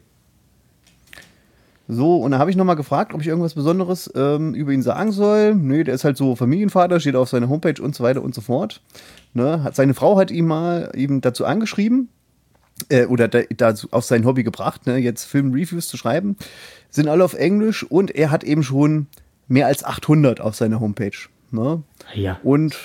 So, 1.88 2.19
und 2.19 2.30
da 2.30 2.38
habe 2.38 2.50
ich 2.50 2.57
nochmal 2.57 2.76
gefragt, 2.76 3.14
ob 3.14 3.21
ich 3.21 3.26
irgendwas 3.26 3.54
Besonderes 3.54 4.09
ähm, 4.14 4.54
über 4.54 4.71
ihn 4.71 4.83
sagen 4.83 5.11
soll. 5.11 5.57
Nö, 5.57 5.83
der 5.83 5.95
ist 5.95 6.04
halt 6.04 6.16
so 6.16 6.37
Familienvater, 6.37 7.00
steht 7.00 7.16
auf 7.16 7.28
seiner 7.28 7.49
Homepage 7.49 7.83
und 7.83 7.97
so 7.97 8.04
weiter 8.04 8.23
und 8.23 8.33
so 8.35 8.40
fort. 8.40 8.80
Ne? 9.35 9.64
Hat, 9.64 9.75
seine 9.75 9.95
Frau 9.95 10.16
hat 10.16 10.30
ihn 10.30 10.47
mal 10.47 10.92
eben 10.95 11.21
dazu 11.21 11.45
angeschrieben 11.45 12.11
äh, 12.90 13.07
oder 13.07 13.26
da, 13.26 13.40
dazu 13.57 13.88
auf 13.90 14.04
sein 14.04 14.25
Hobby 14.25 14.45
gebracht, 14.45 14.87
ne? 14.87 14.99
jetzt 14.99 15.25
Film-Reviews 15.25 15.88
zu 15.88 15.97
schreiben. 15.97 16.37
Sind 16.90 17.09
alle 17.09 17.25
auf 17.25 17.35
Englisch 17.35 17.85
und 17.85 18.11
er 18.11 18.30
hat 18.30 18.44
eben 18.44 18.62
schon 18.62 19.06
mehr 19.49 19.66
als 19.66 19.85
800 19.85 20.40
auf 20.40 20.54
seiner 20.54 20.80
Homepage. 20.80 21.16
Ne? 21.50 21.82
Ja. 22.14 22.40
Und 22.42 22.76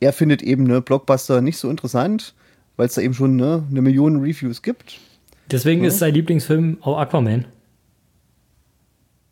er 0.00 0.12
findet 0.12 0.42
eben 0.42 0.64
ne, 0.64 0.80
Blockbuster 0.80 1.40
nicht 1.40 1.58
so 1.58 1.70
interessant, 1.70 2.34
weil 2.76 2.86
es 2.86 2.94
da 2.94 3.00
eben 3.02 3.14
schon 3.14 3.36
ne, 3.36 3.64
eine 3.70 3.82
Million 3.82 4.20
Reviews 4.20 4.62
gibt. 4.62 4.98
Deswegen 5.50 5.84
ist 5.84 5.98
sein 5.98 6.12
Lieblingsfilm 6.12 6.78
auch 6.80 6.98
Aquaman. 6.98 7.44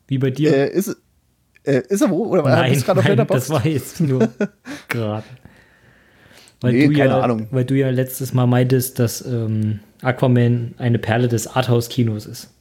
Wie 0.06 0.18
bei 0.18 0.30
dir? 0.30 0.54
Äh, 0.54 0.70
ist, 0.70 0.96
äh, 1.64 1.82
ist 1.88 2.02
er 2.02 2.10
wo? 2.10 2.26
Oder 2.26 2.42
nein, 2.42 2.76
auf 2.76 2.86
nein 2.86 2.96
Letterboxd? 3.04 3.32
das 3.34 3.50
war 3.50 3.66
jetzt 3.66 4.00
nur 4.00 4.28
gerade. 4.88 5.24
Weil, 6.60 6.72
Nee, 6.72 6.86
du 6.86 6.92
ja, 6.92 7.20
Ahnung. 7.20 7.48
weil 7.50 7.64
du 7.64 7.74
ja 7.74 7.90
letztes 7.90 8.32
Mal 8.32 8.46
meintest, 8.46 8.98
dass 8.98 9.26
ähm, 9.26 9.80
Aquaman 10.02 10.74
eine 10.78 10.98
Perle 10.98 11.28
des 11.28 11.46
Arthouse-Kinos 11.46 12.26
ist. 12.26 12.53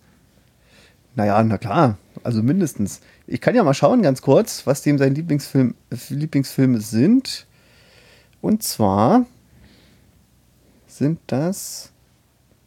Naja, 1.16 1.44
na 1.44 1.58
klar. 1.58 1.98
Also 2.24 2.42
mindestens. 2.42 3.02
Ich 3.28 3.42
kann 3.42 3.56
ja 3.56 3.64
mal 3.64 3.74
schauen, 3.74 4.02
ganz 4.02 4.22
kurz, 4.22 4.66
was 4.66 4.82
dem 4.82 4.98
sein 4.98 5.16
Lieblingsfilm, 5.16 5.76
Lieblingsfilme 6.10 6.80
sind. 6.80 7.46
Und 8.42 8.64
zwar 8.64 9.26
sind 10.88 11.20
das 11.28 11.92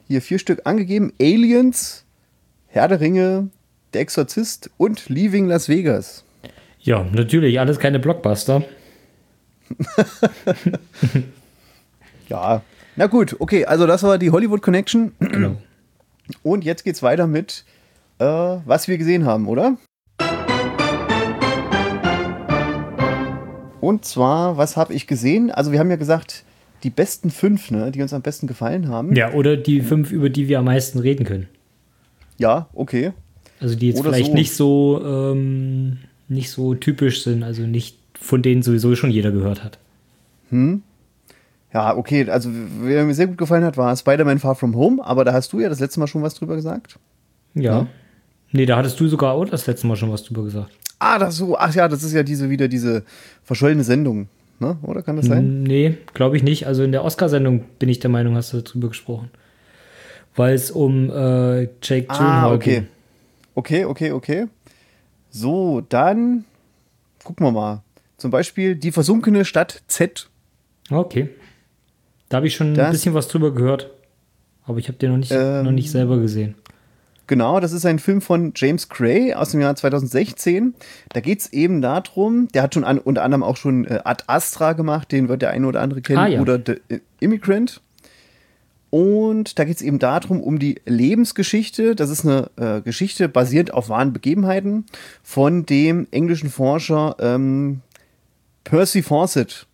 hier 0.08 0.22
vier 0.22 0.38
Stück 0.38 0.62
angegeben: 0.64 1.12
Aliens, 1.20 2.04
Herr 2.66 2.88
der 2.88 3.00
Ringe, 3.00 3.50
Der 3.94 4.00
Exorzist 4.02 4.70
und 4.76 5.08
Leaving 5.08 5.46
Las 5.46 5.68
Vegas. 5.68 6.24
Ja, 6.80 7.04
natürlich, 7.04 7.58
alles 7.58 7.78
keine 7.78 7.98
Blockbuster. 7.98 8.62
Ja. 12.28 12.62
Na 12.96 13.06
gut, 13.06 13.36
okay, 13.38 13.66
also 13.66 13.86
das 13.86 14.02
war 14.02 14.18
die 14.18 14.30
Hollywood 14.30 14.62
Connection. 14.62 15.12
Genau. 15.18 15.56
Und 16.42 16.64
jetzt 16.64 16.82
geht's 16.82 17.02
weiter 17.02 17.26
mit, 17.26 17.64
äh, 18.18 18.24
was 18.64 18.88
wir 18.88 18.98
gesehen 18.98 19.24
haben, 19.24 19.48
oder? 19.48 19.76
Und 23.80 24.04
zwar, 24.04 24.56
was 24.56 24.76
habe 24.76 24.94
ich 24.94 25.06
gesehen? 25.06 25.50
Also 25.50 25.72
wir 25.72 25.78
haben 25.78 25.90
ja 25.90 25.96
gesagt, 25.96 26.44
die 26.82 26.90
besten 26.90 27.30
fünf, 27.30 27.70
ne, 27.70 27.90
die 27.90 28.02
uns 28.02 28.12
am 28.12 28.22
besten 28.22 28.46
gefallen 28.46 28.88
haben. 28.88 29.14
Ja, 29.14 29.32
oder 29.32 29.56
die 29.56 29.80
fünf, 29.80 30.10
über 30.10 30.28
die 30.28 30.48
wir 30.48 30.58
am 30.58 30.64
meisten 30.64 30.98
reden 30.98 31.24
können. 31.24 31.48
Ja, 32.36 32.68
okay. 32.74 33.12
Also 33.60 33.74
die 33.74 33.88
jetzt 33.88 34.00
Oder 34.00 34.12
vielleicht 34.12 34.28
so. 34.28 34.34
nicht 34.34 34.54
so 34.54 35.02
ähm, 35.04 35.98
nicht 36.28 36.50
so 36.50 36.74
typisch 36.74 37.22
sind, 37.22 37.42
also 37.42 37.62
nicht 37.62 37.96
von 38.18 38.42
denen 38.42 38.62
sowieso 38.62 38.94
schon 38.96 39.10
jeder 39.10 39.30
gehört 39.30 39.64
hat. 39.64 39.78
Ja, 41.72 41.96
okay. 41.96 42.28
Also 42.28 42.50
wer 42.80 43.04
mir 43.04 43.14
sehr 43.14 43.26
gut 43.26 43.38
gefallen 43.38 43.64
hat, 43.64 43.76
war 43.76 43.94
Spider-Man 43.96 44.38
Far 44.38 44.54
From 44.54 44.74
Home. 44.76 45.04
Aber 45.04 45.24
da 45.24 45.32
hast 45.32 45.52
du 45.52 45.60
ja 45.60 45.68
das 45.68 45.80
letzte 45.80 46.00
Mal 46.00 46.06
schon 46.06 46.22
was 46.22 46.34
drüber 46.34 46.56
gesagt. 46.56 46.98
Ja. 47.54 47.62
Ja. 47.80 47.86
Nee, 48.52 48.66
da 48.66 48.76
hattest 48.76 48.98
du 49.00 49.08
sogar 49.08 49.32
auch 49.34 49.44
das 49.44 49.66
letzte 49.66 49.86
Mal 49.86 49.96
schon 49.96 50.10
was 50.12 50.24
drüber 50.24 50.44
gesagt. 50.44 50.70
Ah, 50.98 51.18
das 51.18 51.36
so. 51.36 51.56
Ach 51.58 51.74
ja, 51.74 51.88
das 51.88 52.02
ist 52.02 52.12
ja 52.12 52.22
diese 52.22 52.48
wieder 52.48 52.68
diese 52.68 53.04
verschollene 53.44 53.84
Sendung. 53.84 54.28
Ne? 54.58 54.78
Oder 54.82 55.02
kann 55.02 55.16
das 55.16 55.26
sein? 55.26 55.62
Nee, 55.64 55.98
glaube 56.14 56.36
ich 56.38 56.42
nicht. 56.42 56.66
Also 56.66 56.82
in 56.82 56.90
der 56.92 57.04
Oscar-Sendung 57.04 57.64
bin 57.78 57.88
ich 57.90 57.98
der 58.00 58.08
Meinung, 58.08 58.36
hast 58.36 58.52
du 58.54 58.62
darüber 58.62 58.88
gesprochen. 58.88 59.30
Weil 60.34 60.54
es 60.54 60.70
um 60.70 61.10
äh, 61.10 61.62
Jake 61.82 62.06
Ah, 62.08 62.16
Gyllenhaal 62.16 62.54
okay. 62.54 62.74
ging. 62.80 62.86
Okay, 63.54 63.84
okay, 63.84 64.12
okay. 64.12 64.46
So, 65.30 65.82
dann 65.88 66.44
gucken 67.24 67.44
wir 67.46 67.52
mal. 67.52 67.82
Zum 68.16 68.30
Beispiel 68.30 68.76
die 68.76 68.92
versunkene 68.92 69.44
Stadt 69.44 69.82
Z. 69.88 70.28
Okay. 70.90 71.28
Da 72.30 72.38
habe 72.38 72.46
ich 72.46 72.54
schon 72.56 72.68
ein 72.68 72.74
Das- 72.74 72.92
bisschen 72.92 73.12
was 73.12 73.28
drüber 73.28 73.52
gehört. 73.52 73.90
Aber 74.64 74.78
ich 74.78 74.88
habe 74.88 74.96
den 74.98 75.10
noch 75.10 75.18
nicht, 75.18 75.32
Ähm, 75.32 75.64
noch 75.64 75.70
nicht 75.72 75.90
selber 75.90 76.18
gesehen. 76.18 76.54
Genau, 77.26 77.58
das 77.58 77.72
ist 77.72 77.84
ein 77.84 77.98
Film 77.98 78.20
von 78.20 78.52
James 78.54 78.88
Gray 78.88 79.34
aus 79.34 79.50
dem 79.50 79.60
Jahr 79.60 79.74
2016. 79.74 80.74
Da 81.12 81.20
geht 81.20 81.40
es 81.40 81.52
eben 81.52 81.82
darum, 81.82 82.48
der 82.48 82.62
hat 82.62 82.74
schon 82.74 82.84
an, 82.84 82.98
unter 82.98 83.24
anderem 83.24 83.42
auch 83.42 83.56
schon 83.56 83.84
äh, 83.86 84.00
Ad 84.04 84.24
Astra 84.28 84.74
gemacht, 84.74 85.10
den 85.10 85.28
wird 85.28 85.42
der 85.42 85.50
eine 85.50 85.66
oder 85.66 85.80
andere 85.80 86.02
kennen, 86.02 86.18
Ah, 86.18 86.26
ja. 86.28 86.40
oder 86.40 86.60
The 86.64 87.00
Immigrant. 87.18 87.80
Und 88.90 89.58
da 89.58 89.64
geht 89.64 89.76
es 89.76 89.82
eben 89.82 89.98
darum, 89.98 90.40
um 90.40 90.58
die 90.60 90.80
Lebensgeschichte. 90.86 91.96
Das 91.96 92.08
ist 92.10 92.24
eine 92.24 92.50
äh, 92.56 92.80
Geschichte 92.80 93.28
basierend 93.28 93.74
auf 93.74 93.88
wahren 93.88 94.12
Begebenheiten 94.12 94.86
von 95.24 95.66
dem 95.66 96.06
englischen 96.12 96.48
Forscher 96.48 97.16
ähm, 97.18 97.80
Percy 98.62 99.02
Fawcett. 99.02 99.66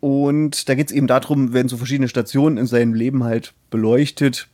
Und 0.00 0.68
da 0.68 0.74
geht 0.76 0.86
es 0.88 0.92
eben 0.92 1.08
darum, 1.08 1.52
werden 1.52 1.68
so 1.68 1.76
verschiedene 1.76 2.08
Stationen 2.08 2.56
in 2.56 2.66
seinem 2.66 2.94
Leben 2.94 3.24
halt 3.24 3.52
beleuchtet. 3.70 4.46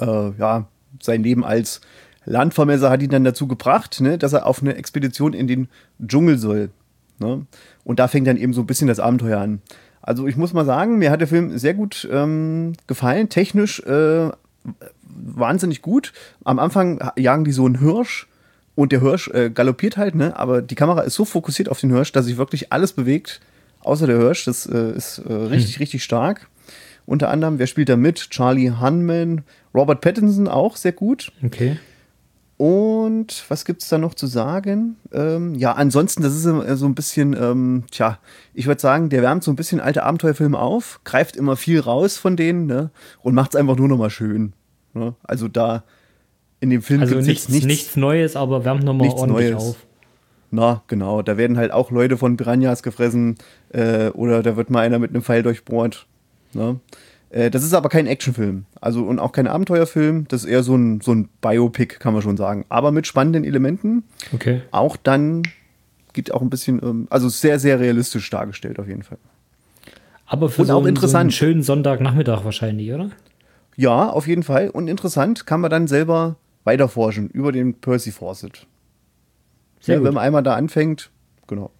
Äh, 0.00 0.30
ja, 0.38 0.66
sein 1.02 1.22
Leben 1.22 1.44
als 1.44 1.80
Landvermesser 2.24 2.90
hat 2.90 3.02
ihn 3.02 3.10
dann 3.10 3.24
dazu 3.24 3.46
gebracht, 3.46 4.00
ne, 4.00 4.18
dass 4.18 4.32
er 4.32 4.46
auf 4.46 4.60
eine 4.60 4.74
Expedition 4.74 5.32
in 5.32 5.46
den 5.46 5.68
Dschungel 6.04 6.38
soll. 6.38 6.70
Ne? 7.18 7.46
Und 7.84 7.98
da 7.98 8.08
fängt 8.08 8.26
dann 8.26 8.36
eben 8.36 8.52
so 8.52 8.62
ein 8.62 8.66
bisschen 8.66 8.88
das 8.88 9.00
Abenteuer 9.00 9.40
an. 9.40 9.62
Also 10.02 10.26
ich 10.26 10.36
muss 10.36 10.52
mal 10.52 10.64
sagen, 10.64 10.98
mir 10.98 11.10
hat 11.10 11.20
der 11.20 11.28
Film 11.28 11.56
sehr 11.56 11.74
gut 11.74 12.06
ähm, 12.12 12.74
gefallen, 12.86 13.28
technisch 13.28 13.80
äh, 13.80 14.30
wahnsinnig 15.02 15.82
gut. 15.82 16.12
Am 16.44 16.58
Anfang 16.58 17.00
jagen 17.16 17.44
die 17.44 17.52
so 17.52 17.64
einen 17.64 17.78
Hirsch 17.78 18.28
und 18.74 18.92
der 18.92 19.00
Hirsch 19.00 19.28
äh, 19.28 19.50
galoppiert 19.50 19.96
halt, 19.96 20.14
ne? 20.14 20.36
aber 20.38 20.62
die 20.62 20.74
Kamera 20.74 21.00
ist 21.02 21.14
so 21.14 21.24
fokussiert 21.24 21.68
auf 21.68 21.80
den 21.80 21.90
Hirsch, 21.90 22.12
dass 22.12 22.26
sich 22.26 22.36
wirklich 22.36 22.72
alles 22.72 22.92
bewegt, 22.92 23.40
außer 23.80 24.06
der 24.06 24.18
Hirsch. 24.18 24.44
Das 24.44 24.66
äh, 24.66 24.92
ist 24.92 25.18
äh, 25.18 25.32
richtig, 25.32 25.80
richtig 25.80 26.04
stark. 26.04 26.48
Unter 27.06 27.30
anderem, 27.30 27.58
wer 27.58 27.66
spielt 27.66 27.88
da 27.88 27.96
mit? 27.96 28.30
Charlie 28.30 28.70
Hunman, 28.70 29.42
Robert 29.74 30.00
Pattinson 30.00 30.48
auch 30.48 30.76
sehr 30.76 30.92
gut. 30.92 31.32
Okay. 31.44 31.78
Und 32.58 33.44
was 33.48 33.66
gibt's 33.66 33.88
da 33.90 33.98
noch 33.98 34.14
zu 34.14 34.26
sagen? 34.26 34.96
Ähm, 35.12 35.54
ja, 35.56 35.72
ansonsten, 35.72 36.22
das 36.22 36.34
ist 36.34 36.44
so 36.44 36.86
ein 36.86 36.94
bisschen, 36.94 37.36
ähm, 37.38 37.84
tja, 37.90 38.18
ich 38.54 38.66
würde 38.66 38.80
sagen, 38.80 39.10
der 39.10 39.22
wärmt 39.22 39.44
so 39.44 39.52
ein 39.52 39.56
bisschen 39.56 39.78
alte 39.78 40.02
Abenteuerfilme 40.04 40.58
auf, 40.58 41.00
greift 41.04 41.36
immer 41.36 41.56
viel 41.56 41.80
raus 41.80 42.16
von 42.16 42.34
denen 42.34 42.66
ne, 42.66 42.90
und 43.22 43.34
macht's 43.34 43.56
einfach 43.56 43.76
nur 43.76 43.88
noch 43.88 43.98
mal 43.98 44.08
schön. 44.10 44.54
Ne? 44.94 45.14
Also 45.22 45.48
da 45.48 45.84
in 46.60 46.70
dem 46.70 46.80
Film 46.80 47.02
Also 47.02 47.14
gibt's 47.14 47.26
nichts, 47.28 47.48
jetzt 47.52 47.66
nichts, 47.66 47.96
Neues, 47.96 48.36
aber 48.36 48.64
wärmt 48.64 48.84
nochmal 48.84 49.06
nichts 49.08 49.20
ordentlich 49.20 49.50
Neues. 49.50 49.62
auf. 49.62 49.76
Na, 50.50 50.82
genau, 50.86 51.20
da 51.20 51.36
werden 51.36 51.58
halt 51.58 51.72
auch 51.72 51.90
Leute 51.90 52.16
von 52.16 52.38
Piranhas 52.38 52.82
gefressen 52.82 53.36
äh, 53.70 54.08
oder 54.08 54.42
da 54.42 54.56
wird 54.56 54.70
mal 54.70 54.80
einer 54.80 54.98
mit 54.98 55.10
einem 55.10 55.22
Pfeil 55.22 55.42
durchbohrt. 55.42 56.06
Ne? 56.56 56.80
Äh, 57.30 57.50
das 57.50 57.62
ist 57.62 57.74
aber 57.74 57.88
kein 57.88 58.06
Actionfilm, 58.06 58.64
also 58.80 59.04
und 59.04 59.18
auch 59.18 59.32
kein 59.32 59.46
Abenteuerfilm, 59.46 60.26
das 60.28 60.44
ist 60.44 60.50
eher 60.50 60.62
so 60.62 60.74
ein, 60.76 61.00
so 61.00 61.12
ein 61.12 61.28
Biopic, 61.40 61.98
kann 61.98 62.12
man 62.12 62.22
schon 62.22 62.36
sagen. 62.36 62.64
Aber 62.68 62.90
mit 62.92 63.06
spannenden 63.06 63.44
Elementen, 63.44 64.04
Okay. 64.34 64.62
auch 64.70 64.96
dann 64.96 65.42
gibt 66.12 66.32
auch 66.32 66.40
ein 66.40 66.50
bisschen, 66.50 66.80
ähm, 66.82 67.06
also 67.10 67.28
sehr, 67.28 67.58
sehr 67.58 67.78
realistisch 67.78 68.28
dargestellt 68.30 68.78
auf 68.78 68.88
jeden 68.88 69.02
Fall. 69.02 69.18
Aber 70.26 70.48
für 70.48 70.62
Und 70.62 70.68
so, 70.68 70.72
auch 70.72 70.76
einen- 70.78 70.82
so 70.82 70.88
einen 70.88 70.96
interessant. 70.96 71.34
schönen 71.34 71.62
Sonntagnachmittag 71.62 72.44
wahrscheinlich, 72.44 72.92
oder? 72.92 73.10
Ja, 73.76 74.08
auf 74.08 74.26
jeden 74.26 74.42
Fall. 74.42 74.70
Und 74.70 74.88
interessant, 74.88 75.46
kann 75.46 75.60
man 75.60 75.70
dann 75.70 75.86
selber 75.86 76.36
weiterforschen 76.64 77.28
über 77.30 77.52
den 77.52 77.74
Percy 77.74 78.10
Fawcett. 78.10 78.66
Sehr 79.80 79.96
ja, 79.96 79.98
gut. 80.00 80.08
Wenn 80.08 80.14
man 80.14 80.24
einmal 80.24 80.42
da 80.42 80.54
anfängt, 80.54 81.10
genau. 81.46 81.70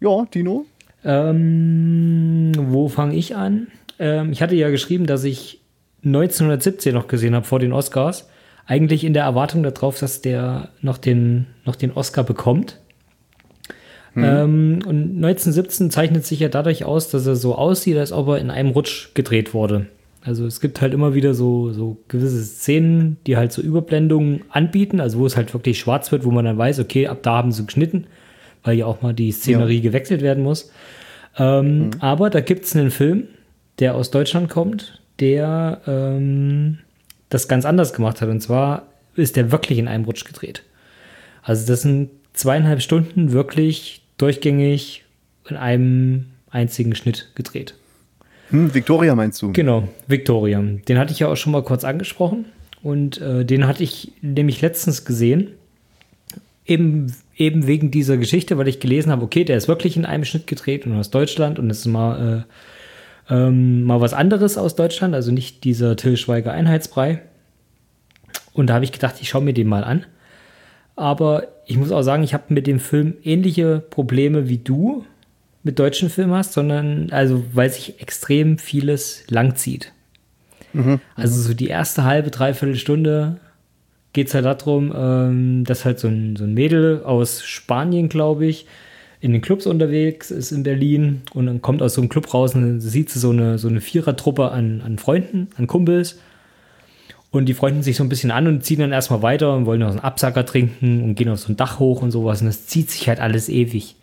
Ja, 0.00 0.26
Tino? 0.30 0.66
Ähm, 1.06 2.52
wo 2.56 2.88
fange 2.88 3.14
ich 3.14 3.36
an? 3.36 3.68
Ähm, 3.98 4.32
ich 4.32 4.42
hatte 4.42 4.56
ja 4.56 4.70
geschrieben, 4.70 5.06
dass 5.06 5.24
ich 5.24 5.60
1917 6.04 6.92
noch 6.92 7.06
gesehen 7.08 7.34
habe 7.34 7.46
vor 7.46 7.60
den 7.60 7.72
Oscars. 7.72 8.28
Eigentlich 8.66 9.04
in 9.04 9.14
der 9.14 9.22
Erwartung 9.22 9.62
darauf, 9.62 9.98
dass 9.98 10.20
der 10.20 10.70
noch 10.82 10.98
den, 10.98 11.46
noch 11.64 11.76
den 11.76 11.92
Oscar 11.92 12.24
bekommt. 12.24 12.80
Ähm, 14.16 14.78
und 14.86 15.16
1917 15.16 15.90
zeichnet 15.90 16.24
sich 16.24 16.40
ja 16.40 16.48
dadurch 16.48 16.84
aus, 16.84 17.10
dass 17.10 17.26
er 17.26 17.36
so 17.36 17.54
aussieht, 17.54 17.98
als 17.98 18.12
ob 18.12 18.28
er 18.28 18.38
in 18.38 18.50
einem 18.50 18.70
Rutsch 18.70 19.10
gedreht 19.14 19.52
wurde. 19.52 19.86
Also 20.22 20.46
es 20.46 20.60
gibt 20.60 20.80
halt 20.80 20.94
immer 20.94 21.14
wieder 21.14 21.34
so, 21.34 21.72
so 21.72 21.98
gewisse 22.08 22.42
Szenen, 22.42 23.18
die 23.26 23.36
halt 23.36 23.52
so 23.52 23.62
Überblendungen 23.62 24.42
anbieten, 24.48 25.00
also 25.00 25.18
wo 25.18 25.26
es 25.26 25.36
halt 25.36 25.52
wirklich 25.52 25.78
schwarz 25.78 26.10
wird, 26.10 26.24
wo 26.24 26.30
man 26.30 26.46
dann 26.46 26.58
weiß, 26.58 26.80
okay, 26.80 27.06
ab 27.06 27.18
da 27.22 27.36
haben 27.36 27.52
sie 27.52 27.64
geschnitten, 27.64 28.06
weil 28.66 28.76
ja 28.76 28.86
auch 28.86 29.02
mal 29.02 29.14
die 29.14 29.32
Szenerie 29.32 29.80
gewechselt 29.80 30.22
werden 30.22 30.42
muss. 30.42 30.70
Ähm, 31.38 31.90
Aber 32.00 32.30
da 32.30 32.40
gibt 32.40 32.64
es 32.64 32.74
einen 32.74 32.90
Film, 32.90 33.28
der 33.78 33.94
aus 33.94 34.10
Deutschland 34.10 34.50
kommt, 34.50 35.00
der 35.20 35.80
ähm, 35.86 36.78
das 37.28 37.48
ganz 37.48 37.64
anders 37.64 37.92
gemacht 37.92 38.20
hat. 38.20 38.28
Und 38.28 38.40
zwar 38.40 38.88
ist 39.14 39.36
der 39.36 39.52
wirklich 39.52 39.78
in 39.78 39.88
einem 39.88 40.04
Rutsch 40.04 40.24
gedreht. 40.24 40.62
Also 41.42 41.66
das 41.66 41.82
sind 41.82 42.10
zweieinhalb 42.32 42.82
Stunden 42.82 43.32
wirklich 43.32 44.02
durchgängig 44.18 45.04
in 45.48 45.56
einem 45.56 46.26
einzigen 46.50 46.94
Schnitt 46.94 47.30
gedreht. 47.34 47.74
Hm, 48.50 48.74
Victoria 48.74 49.14
meinst 49.14 49.42
du? 49.42 49.52
Genau, 49.52 49.88
Victoria. 50.06 50.60
Den 50.60 50.98
hatte 50.98 51.12
ich 51.12 51.20
ja 51.20 51.28
auch 51.28 51.36
schon 51.36 51.52
mal 51.52 51.62
kurz 51.62 51.84
angesprochen. 51.84 52.46
Und 52.82 53.20
äh, 53.20 53.44
den 53.44 53.66
hatte 53.66 53.82
ich 53.82 54.12
nämlich 54.22 54.60
letztens 54.60 55.04
gesehen. 55.04 55.52
Eben, 56.66 57.12
eben 57.36 57.66
wegen 57.66 57.90
dieser 57.90 58.16
Geschichte, 58.16 58.56
weil 58.58 58.68
ich 58.68 58.80
gelesen 58.80 59.12
habe, 59.12 59.24
okay, 59.24 59.44
der 59.44 59.56
ist 59.56 59.68
wirklich 59.68 59.96
in 59.96 60.06
einem 60.06 60.24
Schnitt 60.24 60.46
gedreht 60.46 60.86
und 60.86 60.96
aus 60.96 61.10
Deutschland 61.10 61.58
und 61.58 61.70
es 61.70 61.80
ist 61.80 61.86
mal, 61.86 62.46
äh, 63.28 63.34
ähm, 63.34 63.82
mal 63.82 64.00
was 64.00 64.14
anderes 64.14 64.56
aus 64.56 64.74
Deutschland, 64.74 65.14
also 65.14 65.32
nicht 65.32 65.64
dieser 65.64 65.96
Till 65.96 66.16
Schweiger 66.16 66.52
Einheitsbrei. 66.52 67.22
Und 68.52 68.68
da 68.68 68.74
habe 68.74 68.84
ich 68.84 68.92
gedacht, 68.92 69.16
ich 69.20 69.28
schaue 69.28 69.42
mir 69.42 69.52
den 69.52 69.68
mal 69.68 69.84
an. 69.84 70.06
Aber 70.94 71.48
ich 71.66 71.76
muss 71.76 71.92
auch 71.92 72.02
sagen, 72.02 72.22
ich 72.22 72.32
habe 72.32 72.44
mit 72.48 72.66
dem 72.66 72.80
Film 72.80 73.14
ähnliche 73.22 73.80
Probleme 73.90 74.48
wie 74.48 74.58
du 74.58 75.04
mit 75.62 75.78
deutschen 75.78 76.08
Filmen 76.08 76.32
hast, 76.32 76.54
sondern 76.54 77.10
also 77.10 77.44
weil 77.52 77.68
sich 77.70 78.00
extrem 78.00 78.56
vieles 78.56 79.24
langzieht. 79.28 79.92
Also 81.16 81.40
so 81.40 81.52
die 81.54 81.66
erste 81.68 82.04
halbe, 82.04 82.30
dreiviertel 82.30 82.76
Stunde 82.76 83.40
geht 84.16 84.28
es 84.28 84.34
halt 84.34 84.46
darum, 84.46 84.94
ähm, 84.96 85.64
dass 85.64 85.84
halt 85.84 85.98
so 85.98 86.08
ein, 86.08 86.36
so 86.36 86.44
ein 86.44 86.54
Mädel 86.54 87.02
aus 87.04 87.44
Spanien, 87.44 88.08
glaube 88.08 88.46
ich, 88.46 88.66
in 89.20 89.32
den 89.32 89.42
Clubs 89.42 89.66
unterwegs 89.66 90.30
ist 90.30 90.52
in 90.52 90.62
Berlin 90.62 91.20
und 91.34 91.44
dann 91.44 91.60
kommt 91.60 91.82
aus 91.82 91.94
so 91.94 92.00
einem 92.00 92.08
Club 92.08 92.32
raus 92.32 92.54
und 92.54 92.62
dann 92.62 92.80
sieht 92.80 93.10
sie 93.10 93.18
so 93.18 93.30
eine, 93.30 93.58
so 93.58 93.68
eine 93.68 93.82
Vierertruppe 93.82 94.50
an, 94.50 94.80
an 94.80 94.98
Freunden, 94.98 95.48
an 95.58 95.66
Kumpels 95.66 96.18
und 97.30 97.44
die 97.44 97.52
freunden 97.52 97.82
sich 97.82 97.96
so 97.96 98.04
ein 98.04 98.08
bisschen 98.08 98.30
an 98.30 98.46
und 98.46 98.64
ziehen 98.64 98.80
dann 98.80 98.92
erstmal 98.92 99.20
weiter 99.20 99.54
und 99.54 99.66
wollen 99.66 99.80
noch 99.80 99.88
so 99.88 99.98
einen 99.98 100.04
Absacker 100.04 100.46
trinken 100.46 101.02
und 101.02 101.14
gehen 101.14 101.28
auf 101.28 101.40
so 101.40 101.52
ein 101.52 101.56
Dach 101.56 101.78
hoch 101.78 102.00
und 102.00 102.10
sowas. 102.10 102.40
Und 102.40 102.46
das 102.46 102.66
zieht 102.66 102.90
sich 102.90 103.08
halt 103.08 103.20
alles 103.20 103.50
ewig. 103.50 103.96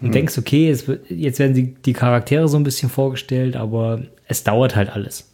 Und 0.00 0.14
denkst, 0.14 0.36
okay, 0.36 0.68
jetzt 1.08 1.38
werden 1.38 1.54
die, 1.54 1.74
die 1.74 1.92
Charaktere 1.94 2.48
so 2.48 2.58
ein 2.58 2.64
bisschen 2.64 2.90
vorgestellt, 2.90 3.56
aber 3.56 4.02
es 4.26 4.44
dauert 4.44 4.76
halt 4.76 4.90
alles. 4.90 5.25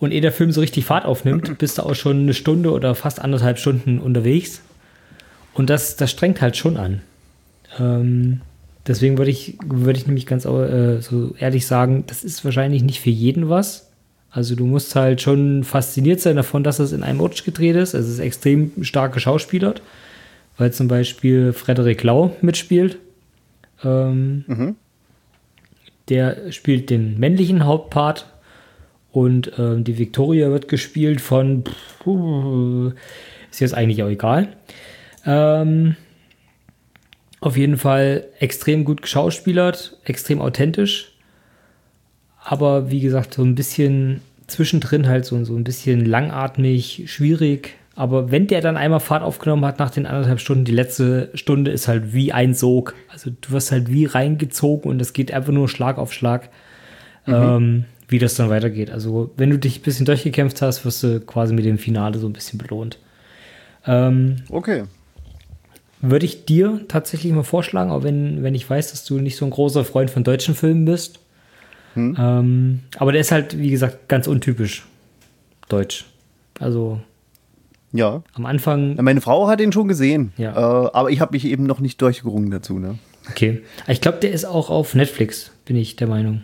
Und 0.00 0.12
ehe 0.12 0.20
der 0.20 0.32
Film 0.32 0.50
so 0.50 0.60
richtig 0.60 0.86
Fahrt 0.86 1.04
aufnimmt, 1.04 1.58
bist 1.58 1.78
du 1.78 1.82
auch 1.82 1.94
schon 1.94 2.20
eine 2.20 2.34
Stunde 2.34 2.72
oder 2.72 2.94
fast 2.96 3.20
anderthalb 3.20 3.58
Stunden 3.58 4.00
unterwegs. 4.00 4.62
Und 5.54 5.70
das, 5.70 5.96
das 5.96 6.10
strengt 6.10 6.40
halt 6.40 6.56
schon 6.56 6.76
an. 6.76 7.02
Ähm, 7.78 8.40
deswegen 8.86 9.18
würde 9.18 9.30
ich, 9.30 9.58
würde 9.64 9.98
ich 9.98 10.06
nämlich 10.06 10.26
ganz 10.26 10.44
äh, 10.44 11.00
so 11.00 11.34
ehrlich 11.38 11.66
sagen, 11.66 12.04
das 12.06 12.24
ist 12.24 12.44
wahrscheinlich 12.44 12.82
nicht 12.82 13.00
für 13.00 13.10
jeden 13.10 13.48
was. 13.48 13.90
Also 14.30 14.54
du 14.54 14.64
musst 14.64 14.94
halt 14.94 15.20
schon 15.20 15.64
fasziniert 15.64 16.20
sein 16.20 16.36
davon, 16.36 16.62
dass 16.62 16.78
es 16.78 16.92
in 16.92 17.02
einem 17.02 17.20
Rutsch 17.20 17.44
gedreht 17.44 17.76
ist. 17.76 17.94
Es 17.94 18.08
ist 18.08 18.20
extrem 18.20 18.72
stark 18.82 19.12
geschauspielert, 19.12 19.82
weil 20.56 20.72
zum 20.72 20.88
Beispiel 20.88 21.52
Frederik 21.52 22.02
Lau 22.04 22.36
mitspielt. 22.40 22.98
Ähm, 23.84 24.44
Der 26.08 26.52
spielt 26.52 26.90
den 26.90 27.18
männlichen 27.18 27.64
Hauptpart 27.64 28.26
und 29.12 29.52
ähm, 29.58 29.84
die 29.84 29.98
Victoria 29.98 30.50
wird 30.50 30.68
gespielt 30.68 31.20
von 31.20 31.64
ist 33.50 33.60
jetzt 33.60 33.74
eigentlich 33.74 34.02
auch 34.02 34.08
egal. 34.08 34.48
Ähm, 35.26 35.96
auf 37.40 37.56
jeden 37.56 37.78
Fall 37.78 38.24
extrem 38.38 38.84
gut 38.84 39.02
geschauspielert, 39.02 39.98
extrem 40.04 40.40
authentisch 40.40 41.10
aber 42.44 42.90
wie 42.90 43.00
gesagt, 43.00 43.34
so 43.34 43.42
ein 43.42 43.54
bisschen 43.54 44.22
zwischendrin 44.46 45.08
halt 45.08 45.24
so, 45.24 45.42
so 45.44 45.54
ein 45.54 45.64
bisschen 45.64 46.04
langatmig, 46.04 47.04
schwierig. 47.06 47.74
Aber 47.94 48.30
wenn 48.30 48.46
der 48.46 48.60
dann 48.60 48.76
einmal 48.76 49.00
Fahrt 49.00 49.22
aufgenommen 49.22 49.64
hat 49.64 49.78
nach 49.78 49.90
den 49.90 50.06
anderthalb 50.06 50.40
Stunden, 50.40 50.64
die 50.64 50.72
letzte 50.72 51.30
Stunde 51.34 51.70
ist 51.70 51.86
halt 51.86 52.14
wie 52.14 52.32
ein 52.32 52.54
Sog. 52.54 52.94
Also 53.08 53.30
du 53.38 53.50
wirst 53.50 53.72
halt 53.72 53.92
wie 53.92 54.06
reingezogen 54.06 54.90
und 54.90 55.00
es 55.02 55.12
geht 55.12 55.32
einfach 55.32 55.52
nur 55.52 55.68
Schlag 55.68 55.98
auf 55.98 56.12
Schlag, 56.12 56.48
ähm, 57.26 57.84
wie 58.10 58.18
das 58.18 58.34
dann 58.34 58.50
weitergeht. 58.50 58.90
Also 58.90 59.30
wenn 59.36 59.50
du 59.50 59.58
dich 59.58 59.78
ein 59.80 59.82
bisschen 59.82 60.04
durchgekämpft 60.06 60.60
hast, 60.62 60.84
wirst 60.84 61.02
du 61.02 61.20
quasi 61.20 61.54
mit 61.54 61.64
dem 61.64 61.78
Finale 61.78 62.18
so 62.18 62.26
ein 62.28 62.32
bisschen 62.32 62.58
belohnt. 62.58 62.98
Ähm, 63.86 64.36
Okay. 64.50 64.84
würde 66.02 66.26
ich 66.26 66.44
dir 66.44 66.80
tatsächlich 66.88 67.32
mal 67.32 67.44
vorschlagen, 67.44 67.90
auch 67.90 68.02
wenn, 68.02 68.42
wenn 68.42 68.54
ich 68.54 68.68
weiß, 68.68 68.90
dass 68.90 69.04
du 69.04 69.18
nicht 69.18 69.36
so 69.36 69.44
ein 69.44 69.50
großer 69.50 69.84
Freund 69.84 70.10
von 70.10 70.24
deutschen 70.24 70.54
Filmen 70.54 70.84
bist. 70.84 71.20
Ähm, 71.96 72.80
aber 72.98 73.12
der 73.12 73.20
ist 73.20 73.32
halt, 73.32 73.58
wie 73.58 73.70
gesagt, 73.70 74.08
ganz 74.08 74.26
untypisch 74.28 74.86
deutsch. 75.68 76.04
Also 76.58 77.00
Ja. 77.92 78.22
am 78.34 78.46
Anfang, 78.46 78.96
Meine 79.02 79.20
Frau 79.20 79.48
hat 79.48 79.60
ihn 79.60 79.72
schon 79.72 79.88
gesehen, 79.88 80.32
Ja. 80.36 80.52
äh, 80.52 80.90
aber 80.92 81.10
ich 81.10 81.20
habe 81.20 81.32
mich 81.32 81.44
eben 81.44 81.64
noch 81.64 81.80
nicht 81.80 82.00
durchgerungen 82.02 82.50
dazu. 82.50 82.78
Ne? 82.78 82.98
okay. 83.28 83.62
Ich 83.88 84.00
glaube, 84.00 84.18
der 84.18 84.30
ist 84.32 84.44
auch 84.44 84.70
auf 84.70 84.94
Netflix, 84.94 85.50
bin 85.64 85.76
ich 85.76 85.96
der 85.96 86.06
Meinung. 86.06 86.42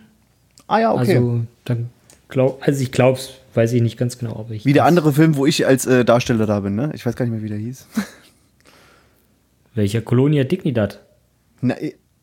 Ah 0.67 0.79
ja, 0.79 0.93
okay. 0.93 1.15
Also, 1.15 1.41
dann 1.65 1.89
glaub, 2.27 2.61
also 2.65 2.81
ich 2.81 2.91
glaube 2.91 3.17
es, 3.17 3.31
weiß 3.53 3.73
ich 3.73 3.81
nicht 3.81 3.97
ganz 3.97 4.17
genau, 4.17 4.37
aber 4.37 4.51
ich. 4.51 4.65
wie 4.65 4.73
der 4.73 4.85
andere 4.85 5.13
Film, 5.13 5.35
wo 5.37 5.45
ich 5.45 5.65
als 5.65 5.85
äh, 5.85 6.03
Darsteller 6.03 6.45
da 6.45 6.59
bin. 6.59 6.75
Ne? 6.75 6.91
Ich 6.93 7.05
weiß 7.05 7.15
gar 7.15 7.25
nicht 7.25 7.33
mehr, 7.33 7.41
wie 7.41 7.49
der 7.49 7.57
hieß. 7.57 7.87
Welcher 9.75 10.01
Colonia 10.01 10.43
Dignidad? 10.43 10.99
Na, 11.61 11.75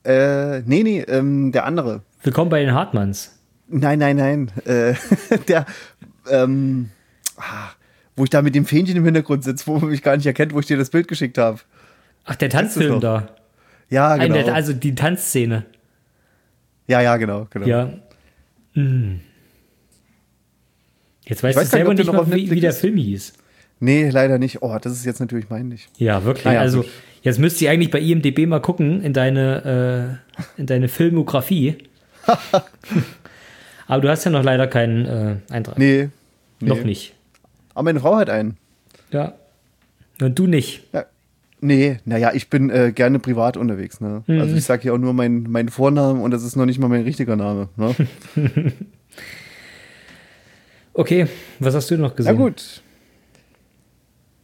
äh, 0.05 0.61
nee, 0.67 0.83
nee, 0.83 1.01
ähm, 1.01 1.53
der 1.53 1.65
andere. 1.65 2.03
Willkommen 2.23 2.51
bei 2.51 2.61
den 2.61 2.75
Hartmanns. 2.75 3.39
Nein, 3.69 3.99
nein, 3.99 4.17
nein. 4.17 4.51
Äh, 4.67 4.95
der, 5.49 5.65
ähm, 6.31 6.91
ah, 7.37 7.71
wo 8.17 8.25
ich 8.25 8.31
da 8.31 8.43
mit 8.43 8.55
dem 8.55 8.67
Fähnchen 8.67 8.97
im 8.97 9.05
Hintergrund 9.05 9.45
sitze, 9.45 9.67
wo 9.67 9.79
man 9.79 9.89
mich 9.89 10.03
gar 10.03 10.17
nicht 10.17 10.27
erkennt, 10.27 10.53
wo 10.53 10.61
ich 10.61 10.67
dir 10.67 10.77
das 10.77 10.91
Bild 10.91 11.09
geschickt 11.09 11.39
habe. 11.39 11.61
Ach, 12.25 12.37
der 12.37 12.51
Tanzfilm 12.51 13.01
da. 13.01 13.29
Ja, 13.89 14.17
genau. 14.17 14.35
Ein, 14.35 14.45
der, 14.45 14.55
also 14.55 14.73
die 14.73 14.95
Tanzszene. 14.95 15.65
ja, 16.87 17.01
ja, 17.01 17.17
genau, 17.17 17.47
genau. 17.51 17.67
Ja. 17.67 17.91
Hm. 18.75 19.21
Jetzt 21.27 21.43
weißt 21.43 21.57
weiß 21.57 21.71
du 21.71 21.77
selber 21.77 21.95
nicht 21.95 22.07
noch 22.07 22.27
mal, 22.27 22.37
wie, 22.37 22.51
wie 22.51 22.61
der. 22.61 22.73
Film 22.73 22.97
hieß. 22.97 23.33
Nee, 23.81 24.11
leider 24.11 24.39
nicht. 24.39 24.63
Oh, 24.63 24.77
das 24.81 24.93
ist 24.93 25.05
jetzt 25.05 25.21
natürlich 25.21 25.49
peinlich. 25.49 25.89
Ja, 25.97 26.25
wirklich. 26.25 26.45
Naja, 26.45 26.61
also 26.61 26.85
jetzt 27.23 27.39
müsst 27.39 27.61
ihr 27.63 27.71
eigentlich 27.71 27.91
bei 27.91 28.01
IMDB 28.01 28.47
mal 28.47 28.61
gucken 28.61 29.03
in 29.03 29.13
deine, 29.13 30.21
äh, 30.59 30.61
in 30.61 30.67
deine 30.67 30.89
Filmografie. 30.89 31.77
Aber 33.87 34.01
du 34.01 34.09
hast 34.09 34.25
ja 34.25 34.31
noch 34.31 34.43
leider 34.43 34.67
keinen 34.67 35.07
äh, 35.07 35.37
Eintrag. 35.53 35.79
Nee. 35.79 36.09
nee. 36.61 36.69
Noch 36.69 36.83
nicht. 36.85 37.15
Aber 37.75 37.85
meine 37.85 38.01
Frau 38.01 38.17
hat 38.17 38.31
einen. 38.31 38.57
Ja. 39.11 39.35
Und 40.21 40.39
du 40.39 40.47
nicht. 40.47 40.85
Ja. 40.93 41.07
Nee, 41.65 41.99
naja, 42.05 42.33
ich 42.35 42.51
bin 42.51 42.69
äh, 42.69 42.93
gerne 42.95 43.19
privat 43.19 43.57
unterwegs. 43.57 43.99
Ne? 43.99 44.23
Mhm. 44.27 44.39
Also 44.39 44.55
ich 44.55 44.65
sage 44.65 44.83
hier 44.83 44.93
auch 44.93 44.99
nur 44.99 45.15
meinen 45.15 45.51
meinen 45.51 45.71
Vornamen 45.71 46.21
und 46.21 46.31
das 46.31 46.43
ist 46.45 46.57
noch 46.57 46.67
nicht 46.67 46.79
mal 46.79 46.89
mein 46.89 47.03
richtiger 47.03 47.37
Name. 47.37 47.69
Ne? 47.77 47.95
Okay, 50.97 51.27
was 51.59 51.75
hast 51.75 51.91
du 51.91 51.97
noch 51.97 52.11
Na 52.11 52.15
gesehen? 52.15 52.37
gut. 52.37 52.83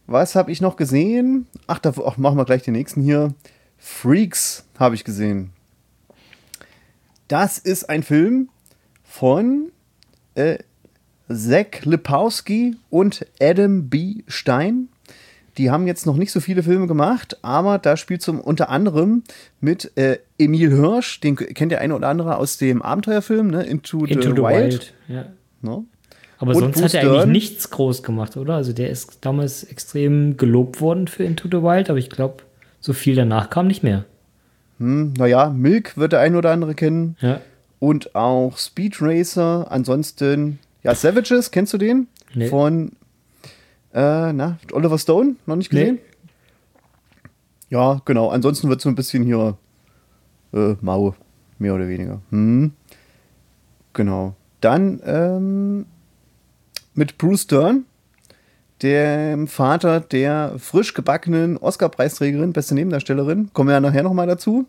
Was 0.05 0.35
habe 0.35 0.51
ich 0.51 0.59
noch 0.59 0.75
gesehen? 0.75 1.47
Ach, 1.65 1.79
da 1.79 1.93
ach, 2.05 2.17
machen 2.17 2.37
wir 2.37 2.43
gleich 2.43 2.63
den 2.63 2.73
nächsten 2.73 3.01
hier. 3.01 3.33
Freaks 3.77 4.65
habe 4.77 4.95
ich 4.95 5.05
gesehen. 5.05 5.51
Das 7.29 7.57
ist 7.57 7.89
ein 7.89 8.03
Film 8.03 8.49
von 9.05 9.71
äh, 10.35 10.57
Zach 11.29 11.85
Lipowski 11.85 12.75
und 12.89 13.25
Adam 13.39 13.87
B. 13.87 14.23
Stein. 14.27 14.89
Die 15.61 15.69
haben 15.69 15.85
jetzt 15.85 16.07
noch 16.07 16.17
nicht 16.17 16.31
so 16.31 16.39
viele 16.39 16.63
Filme 16.63 16.87
gemacht, 16.87 17.37
aber 17.43 17.77
da 17.77 17.95
spielt 17.95 18.23
zum 18.23 18.41
unter 18.41 18.71
anderem 18.71 19.21
mit 19.59 19.95
äh, 19.95 20.17
Emil 20.39 20.71
Hirsch, 20.71 21.19
den 21.19 21.35
kennt 21.35 21.71
der 21.71 21.81
eine 21.81 21.95
oder 21.95 22.07
andere 22.07 22.37
aus 22.37 22.57
dem 22.57 22.81
Abenteuerfilm, 22.81 23.47
ne? 23.47 23.61
Into, 23.63 24.05
Into 24.05 24.31
the, 24.31 24.41
Wild. 24.41 24.91
Ja. 25.07 25.27
Ne? 25.61 25.83
Aber 26.39 26.55
Und 26.55 26.59
sonst 26.59 26.73
Bruce 26.73 26.83
hat 26.85 26.93
er 26.95 27.01
eigentlich 27.01 27.17
Dern. 27.19 27.31
nichts 27.31 27.69
groß 27.69 28.01
gemacht, 28.01 28.37
oder? 28.37 28.55
Also 28.55 28.73
der 28.73 28.89
ist 28.89 29.19
damals 29.21 29.63
extrem 29.63 30.35
gelobt 30.35 30.81
worden 30.81 31.07
für 31.07 31.23
Into 31.23 31.47
the 31.47 31.61
Wild, 31.61 31.91
aber 31.91 31.99
ich 31.99 32.09
glaube, 32.09 32.37
so 32.79 32.93
viel 32.93 33.15
danach 33.15 33.51
kam 33.51 33.67
nicht 33.67 33.83
mehr. 33.83 34.05
Hm, 34.79 35.13
naja, 35.15 35.51
Milk 35.51 35.95
wird 35.95 36.13
der 36.13 36.21
ein 36.21 36.35
oder 36.35 36.49
andere 36.49 36.73
kennen. 36.73 37.17
Ja. 37.21 37.39
Und 37.77 38.15
auch 38.15 38.57
Speed 38.57 38.99
Racer. 38.99 39.67
Ansonsten, 39.69 40.57
ja, 40.81 40.95
Savages, 40.95 41.51
kennst 41.51 41.71
du 41.73 41.77
den? 41.77 42.07
Nee. 42.33 42.47
Von, 42.47 42.93
äh, 43.93 44.33
na, 44.33 44.57
Oliver 44.71 44.97
Stone? 44.97 45.35
Noch 45.45 45.55
nicht 45.55 45.69
gesehen? 45.69 45.99
Ja, 47.69 48.01
genau. 48.05 48.29
Ansonsten 48.29 48.69
wird 48.69 48.81
so 48.81 48.89
ein 48.89 48.95
bisschen 48.95 49.23
hier 49.23 49.57
äh, 50.53 50.75
mau, 50.81 51.15
mehr 51.57 51.73
oder 51.73 51.87
weniger. 51.87 52.21
Hm. 52.29 52.73
Genau. 53.93 54.35
Dann 54.59 55.01
ähm, 55.05 55.85
mit 56.93 57.17
Bruce 57.17 57.47
Dern, 57.47 57.85
dem 58.81 59.47
Vater 59.47 59.99
der 59.99 60.55
frisch 60.57 60.93
gebackenen 60.93 61.57
Oscar-Preisträgerin, 61.57 62.53
beste 62.53 62.75
Nebendarstellerin. 62.75 63.51
Kommen 63.53 63.69
wir 63.69 63.73
ja 63.73 63.79
nachher 63.79 64.03
nochmal 64.03 64.27
dazu. 64.27 64.65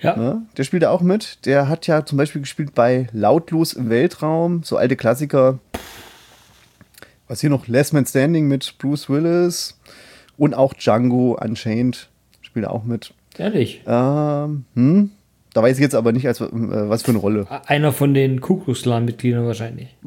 Ja. 0.00 0.16
Ne? 0.16 0.42
Der 0.56 0.64
spielt 0.64 0.82
da 0.82 0.90
auch 0.90 1.00
mit. 1.00 1.44
Der 1.46 1.68
hat 1.68 1.86
ja 1.86 2.04
zum 2.04 2.18
Beispiel 2.18 2.42
gespielt 2.42 2.74
bei 2.74 3.08
Lautlos 3.12 3.72
im 3.72 3.88
Weltraum, 3.88 4.62
so 4.62 4.76
alte 4.76 4.96
Klassiker. 4.96 5.58
Was 7.28 7.40
hier 7.40 7.50
noch? 7.50 7.66
Last 7.66 7.92
Man 7.92 8.06
Standing 8.06 8.48
mit 8.48 8.76
Bruce 8.78 9.08
Willis 9.08 9.78
und 10.36 10.54
auch 10.54 10.74
Django 10.74 11.36
Unchained 11.40 12.08
spielt 12.40 12.66
auch 12.66 12.84
mit. 12.84 13.12
Ehrlich. 13.36 13.82
Ähm, 13.86 14.64
hm? 14.74 15.10
Da 15.52 15.62
weiß 15.62 15.76
ich 15.76 15.82
jetzt 15.82 15.94
aber 15.94 16.12
nicht, 16.12 16.26
als, 16.26 16.40
äh, 16.40 16.48
was 16.50 17.02
für 17.02 17.10
eine 17.10 17.18
Rolle. 17.18 17.46
Einer 17.66 17.92
von 17.92 18.14
den 18.14 18.40
Kuckucksklan-Mitgliedern 18.40 19.46
wahrscheinlich. 19.46 19.96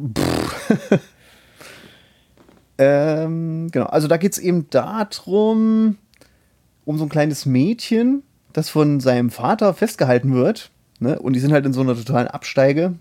Ähm, 2.79 3.69
genau, 3.71 3.87
also 3.87 4.07
da 4.07 4.15
geht 4.15 4.31
es 4.31 4.39
eben 4.39 4.69
darum, 4.69 5.97
um 6.85 6.97
so 6.97 7.03
ein 7.03 7.09
kleines 7.09 7.45
Mädchen, 7.45 8.23
das 8.53 8.69
von 8.69 9.01
seinem 9.01 9.31
Vater 9.31 9.73
festgehalten 9.73 10.33
wird. 10.33 10.71
Ne? 10.99 11.19
Und 11.19 11.33
die 11.33 11.41
sind 11.41 11.51
halt 11.51 11.65
in 11.65 11.73
so 11.73 11.81
einer 11.81 11.93
totalen 11.93 12.29
Absteige. 12.29 12.95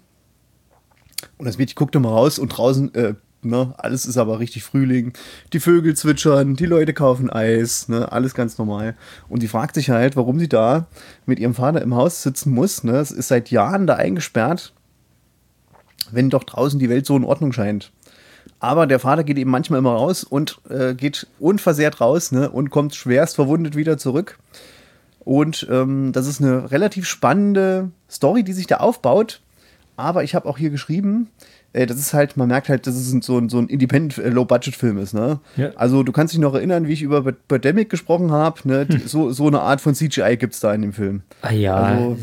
Und 1.37 1.47
das 1.47 1.59
Mädchen 1.59 1.77
guckt 1.77 1.95
immer 1.95 2.11
raus 2.11 2.41
und 2.41 2.49
draußen, 2.49 2.93
äh, 2.95 3.15
ne, 3.43 3.75
alles 3.79 4.07
ist 4.07 4.17
aber 4.17 4.39
richtig 4.39 4.65
Frühling. 4.65 5.13
Die 5.53 5.61
Vögel 5.61 5.95
zwitschern, 5.95 6.55
die 6.55 6.67
Leute 6.67 6.95
kaufen 6.95 7.31
Eis, 7.31 7.89
ne, 7.89 8.11
alles 8.11 8.35
ganz 8.35 8.59
normal. 8.59 8.97
Und 9.29 9.43
die 9.43 9.49
fragt 9.49 9.75
sich 9.75 9.91
halt, 9.91 10.17
warum 10.17 10.39
sie 10.39 10.49
da 10.49 10.87
mit 11.27 11.39
ihrem 11.39 11.55
Vater 11.55 11.83
im 11.83 11.95
Haus 11.95 12.23
sitzen 12.23 12.53
muss. 12.53 12.85
Ne? 12.85 12.97
Es 12.99 13.11
ist 13.11 13.29
seit 13.29 13.51
Jahren 13.51 13.87
da 13.87 13.95
eingesperrt, 13.95 14.73
wenn 16.11 16.31
doch 16.31 16.45
draußen 16.45 16.79
die 16.79 16.89
Welt 16.89 17.07
so 17.07 17.17
in 17.17 17.25
Ordnung 17.25 17.53
scheint. 17.53 17.93
Aber 18.61 18.87
der 18.87 18.99
Vater 18.99 19.25
geht 19.25 19.39
eben 19.39 19.51
manchmal 19.51 19.79
immer 19.79 19.93
raus 19.93 20.25
und 20.25 20.61
äh, 20.69 20.95
geht 20.95 21.29
unversehrt 21.39 22.01
raus 22.01 22.33
ne, 22.33 22.51
und 22.51 22.71
kommt 22.71 22.95
schwerst 22.95 23.37
verwundet 23.37 23.77
wieder 23.77 23.99
zurück. 23.99 24.39
Und 25.21 25.67
ähm, 25.71 26.13
das 26.13 26.27
ist 26.27 26.41
eine 26.41 26.71
relativ 26.71 27.07
spannende 27.07 27.91
Story, 28.11 28.43
die 28.43 28.55
sich 28.55 28.67
da 28.67 28.79
aufbaut. 28.79 29.43
Aber 29.97 30.25
ich 30.25 30.35
habe 30.35 30.49
auch 30.49 30.59
hier 30.59 30.71
geschrieben, 30.71 31.29
äh, 31.79 31.87
das 31.87 31.99
ist 31.99 32.13
halt, 32.13 32.37
man 32.37 32.49
merkt 32.49 32.69
halt, 32.69 32.87
dass 32.87 32.95
es 32.97 33.11
so 33.25 33.39
ein, 33.39 33.49
so 33.49 33.59
ein 33.59 33.69
Independent 33.69 34.19
äh, 34.19 35.03
ist. 35.03 35.15
Ne? 35.15 35.41
Ja. 35.57 35.71
Also 35.77 36.03
du 36.03 36.13
kannst 36.13 36.35
dich 36.35 36.41
noch 36.41 36.55
erinnern, 36.55 36.87
wie 36.89 36.93
ich 36.93 37.03
über 37.03 37.23
Birdemic 37.23 37.89
gesprochen 37.91 38.31
habe. 38.33 38.61
Ne? 38.65 38.87
Die- 38.87 38.99
So, 39.07 39.31
so 39.31 39.47
eine 39.47 39.61
Art 39.61 39.81
von 39.81 39.95
CGI 39.95 40.37
gibt 40.37 40.55
es 40.55 40.61
da 40.61 40.75
in 40.75 40.83
dem 40.83 40.93
Film. 40.93 41.23
Ah 41.43 41.53
ja. 41.53 41.75
Also, 41.77 42.19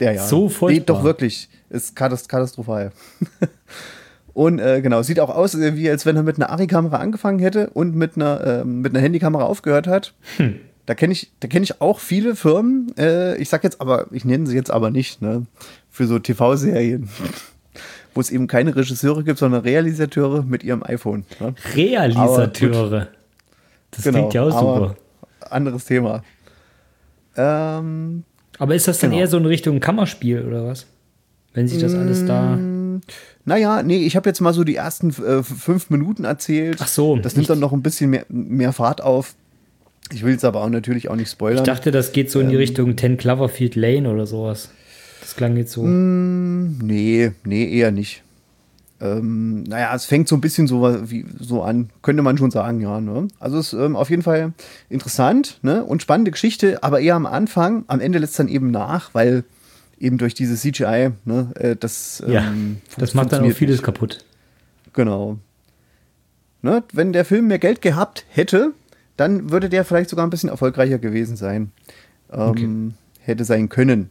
ja, 0.00 0.12
ja. 0.12 0.24
So 0.26 0.48
furchtbar. 0.48 0.72
Nee, 0.78 0.84
doch 0.86 1.04
wirklich. 1.04 1.48
Ist 1.70 1.94
katast 1.96 2.28
katastrophal. 2.28 2.92
und 4.34 4.58
äh, 4.58 4.80
genau, 4.82 5.02
sieht 5.02 5.20
auch 5.20 5.30
aus, 5.34 5.54
äh, 5.54 5.76
wie 5.76 5.88
als 5.90 6.06
wenn 6.06 6.16
er 6.16 6.22
mit 6.22 6.36
einer 6.36 6.50
Ari-Kamera 6.50 6.96
angefangen 6.98 7.38
hätte 7.38 7.70
und 7.70 7.94
mit 7.94 8.16
einer, 8.16 8.62
ähm, 8.62 8.80
mit 8.80 8.94
einer 8.94 9.02
Handykamera 9.02 9.44
aufgehört 9.44 9.86
hat. 9.86 10.14
Hm. 10.36 10.56
Da 10.86 10.94
kenne 10.94 11.12
ich, 11.12 11.30
da 11.40 11.48
kenn 11.48 11.62
ich 11.62 11.80
auch 11.82 12.00
viele 12.00 12.34
Firmen. 12.34 12.94
Äh, 12.96 13.36
ich 13.36 13.48
sag 13.50 13.62
jetzt 13.64 13.80
aber, 13.80 14.06
ich 14.10 14.24
nenne 14.24 14.46
sie 14.46 14.56
jetzt 14.56 14.70
aber 14.70 14.90
nicht, 14.90 15.20
ne? 15.20 15.46
Für 15.90 16.06
so 16.06 16.18
TV-Serien. 16.18 17.08
Wo 18.18 18.20
es 18.20 18.32
eben 18.32 18.48
keine 18.48 18.74
Regisseure 18.74 19.22
gibt, 19.22 19.38
sondern 19.38 19.60
Realisateure 19.60 20.42
mit 20.42 20.64
ihrem 20.64 20.82
iPhone. 20.82 21.24
Ne? 21.38 21.54
Realisateure. 21.76 23.06
Das 23.92 24.02
Genau, 24.02 24.18
klingt 24.18 24.34
ja 24.34 24.42
auch 24.42 24.52
aber 24.56 24.88
super. 24.88 24.96
Anderes 25.54 25.84
Thema. 25.84 26.24
Ähm, 27.36 28.24
Aber 28.58 28.74
ist 28.74 28.88
das 28.88 28.98
dann 28.98 29.10
Genau. 29.10 29.20
eher 29.20 29.28
so 29.28 29.36
in 29.38 29.46
Richtung 29.46 29.78
Kammerspiel 29.78 30.44
oder 30.44 30.66
was? 30.66 30.86
Wenn 31.54 31.68
sich 31.68 31.78
das 31.80 31.94
alles 31.94 32.26
da. 32.26 32.56
Mm. 32.56 33.02
Naja, 33.44 33.84
nee, 33.84 33.98
ich 34.04 34.16
habe 34.16 34.28
jetzt 34.28 34.40
mal 34.40 34.52
so 34.52 34.64
die 34.64 34.74
ersten 34.74 35.10
äh, 35.10 35.44
fünf 35.44 35.88
Minuten 35.90 36.24
erzählt. 36.24 36.78
Ach 36.80 36.88
so, 36.88 37.18
Das 37.18 37.36
nimmt 37.36 37.48
dann 37.48 37.60
noch 37.60 37.72
ein 37.72 37.82
bisschen 37.84 38.10
mehr, 38.10 38.26
mehr 38.28 38.72
Fahrt 38.72 39.00
auf. 39.00 39.36
Ich 40.12 40.24
will 40.24 40.34
es 40.34 40.42
aber 40.42 40.64
auch 40.64 40.70
natürlich 40.70 41.08
auch 41.08 41.14
nicht 41.14 41.30
spoilern. 41.30 41.58
Ich 41.58 41.62
dachte, 41.66 41.92
das 41.92 42.10
geht 42.10 42.32
so 42.32 42.40
in 42.40 42.48
die 42.48 42.54
Ähm. 42.56 42.60
Richtung 42.62 42.98
10 42.98 43.16
Cloverfield 43.16 43.76
Lane 43.76 44.10
oder 44.12 44.26
sowas. 44.26 44.70
Das 45.28 45.36
klang 45.36 45.58
jetzt 45.58 45.72
so. 45.72 45.82
Mm. 45.82 46.78
nee, 46.82 47.32
nee, 47.44 47.70
eher 47.70 47.90
nicht. 47.90 48.22
Ähm, 48.98 49.62
naja, 49.64 49.94
es 49.94 50.06
fängt 50.06 50.26
so 50.26 50.34
ein 50.34 50.40
bisschen 50.40 50.66
so, 50.66 51.10
wie, 51.10 51.26
so 51.38 51.62
an, 51.62 51.90
könnte 52.00 52.22
man 52.22 52.38
schon 52.38 52.50
sagen, 52.50 52.80
ja. 52.80 52.98
Ne? 52.98 53.28
Also 53.38 53.58
es 53.58 53.74
ist 53.74 53.78
ähm, 53.78 53.94
auf 53.94 54.08
jeden 54.08 54.22
Fall 54.22 54.54
interessant 54.88 55.58
ne? 55.60 55.84
und 55.84 56.00
spannende 56.00 56.30
Geschichte, 56.30 56.82
aber 56.82 57.00
eher 57.00 57.14
am 57.14 57.26
Anfang. 57.26 57.84
Am 57.88 58.00
Ende 58.00 58.18
lässt 58.20 58.38
dann 58.38 58.48
eben 58.48 58.70
nach, 58.70 59.12
weil 59.12 59.44
eben 59.98 60.16
durch 60.16 60.32
dieses 60.32 60.62
CGI, 60.62 61.10
ne, 61.26 61.50
äh, 61.56 61.76
das, 61.76 62.22
Ja, 62.26 62.48
ähm, 62.48 62.78
das 62.96 63.10
fun- 63.10 63.20
macht 63.20 63.32
dann 63.32 63.44
auch 63.44 63.52
vieles 63.52 63.76
nicht. 63.76 63.84
kaputt. 63.84 64.24
Genau. 64.94 65.36
Ne, 66.62 66.82
wenn 66.94 67.12
der 67.12 67.26
Film 67.26 67.48
mehr 67.48 67.58
Geld 67.58 67.82
gehabt 67.82 68.24
hätte, 68.30 68.72
dann 69.18 69.50
würde 69.50 69.68
der 69.68 69.84
vielleicht 69.84 70.08
sogar 70.08 70.26
ein 70.26 70.30
bisschen 70.30 70.48
erfolgreicher 70.48 70.96
gewesen 70.98 71.36
sein. 71.36 71.70
Ähm, 72.32 72.94
Hätte 73.20 73.44
sein 73.44 73.68
können. 73.68 74.08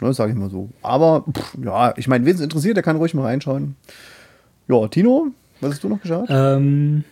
Ne, 0.00 0.12
sage 0.12 0.32
ich 0.32 0.38
mal 0.38 0.50
so. 0.50 0.68
Aber 0.82 1.24
pff, 1.32 1.56
ja, 1.64 1.92
ich 1.96 2.06
meine, 2.08 2.24
wen 2.24 2.34
es 2.34 2.40
interessiert, 2.40 2.76
der 2.76 2.82
kann 2.84 2.96
ruhig 2.96 3.14
mal 3.14 3.22
reinschauen. 3.22 3.74
Ja, 4.68 4.86
Tino, 4.88 5.28
was 5.60 5.72
hast 5.72 5.84
du 5.84 5.88
noch 5.88 6.00
geschaut? 6.00 6.26
Ähm, 6.30 7.04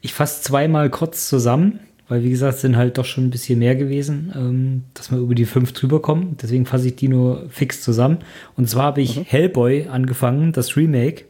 ich 0.00 0.14
fasse 0.14 0.42
zweimal 0.42 0.90
kurz 0.90 1.28
zusammen, 1.28 1.80
weil 2.08 2.22
wie 2.22 2.30
gesagt, 2.30 2.58
sind 2.58 2.76
halt 2.76 2.98
doch 2.98 3.04
schon 3.04 3.24
ein 3.24 3.30
bisschen 3.30 3.58
mehr 3.58 3.74
gewesen, 3.74 4.32
ähm, 4.36 4.82
dass 4.94 5.10
wir 5.10 5.18
über 5.18 5.34
die 5.34 5.46
fünf 5.46 5.72
drüber 5.72 6.00
kommen. 6.02 6.36
Deswegen 6.40 6.66
fasse 6.66 6.86
ich 6.88 6.96
die 6.96 7.08
nur 7.08 7.46
fix 7.48 7.82
zusammen. 7.82 8.18
Und 8.56 8.68
zwar 8.68 8.84
habe 8.84 9.00
ich 9.00 9.20
Hellboy 9.30 9.88
angefangen, 9.88 10.52
das 10.52 10.76
Remake, 10.76 11.24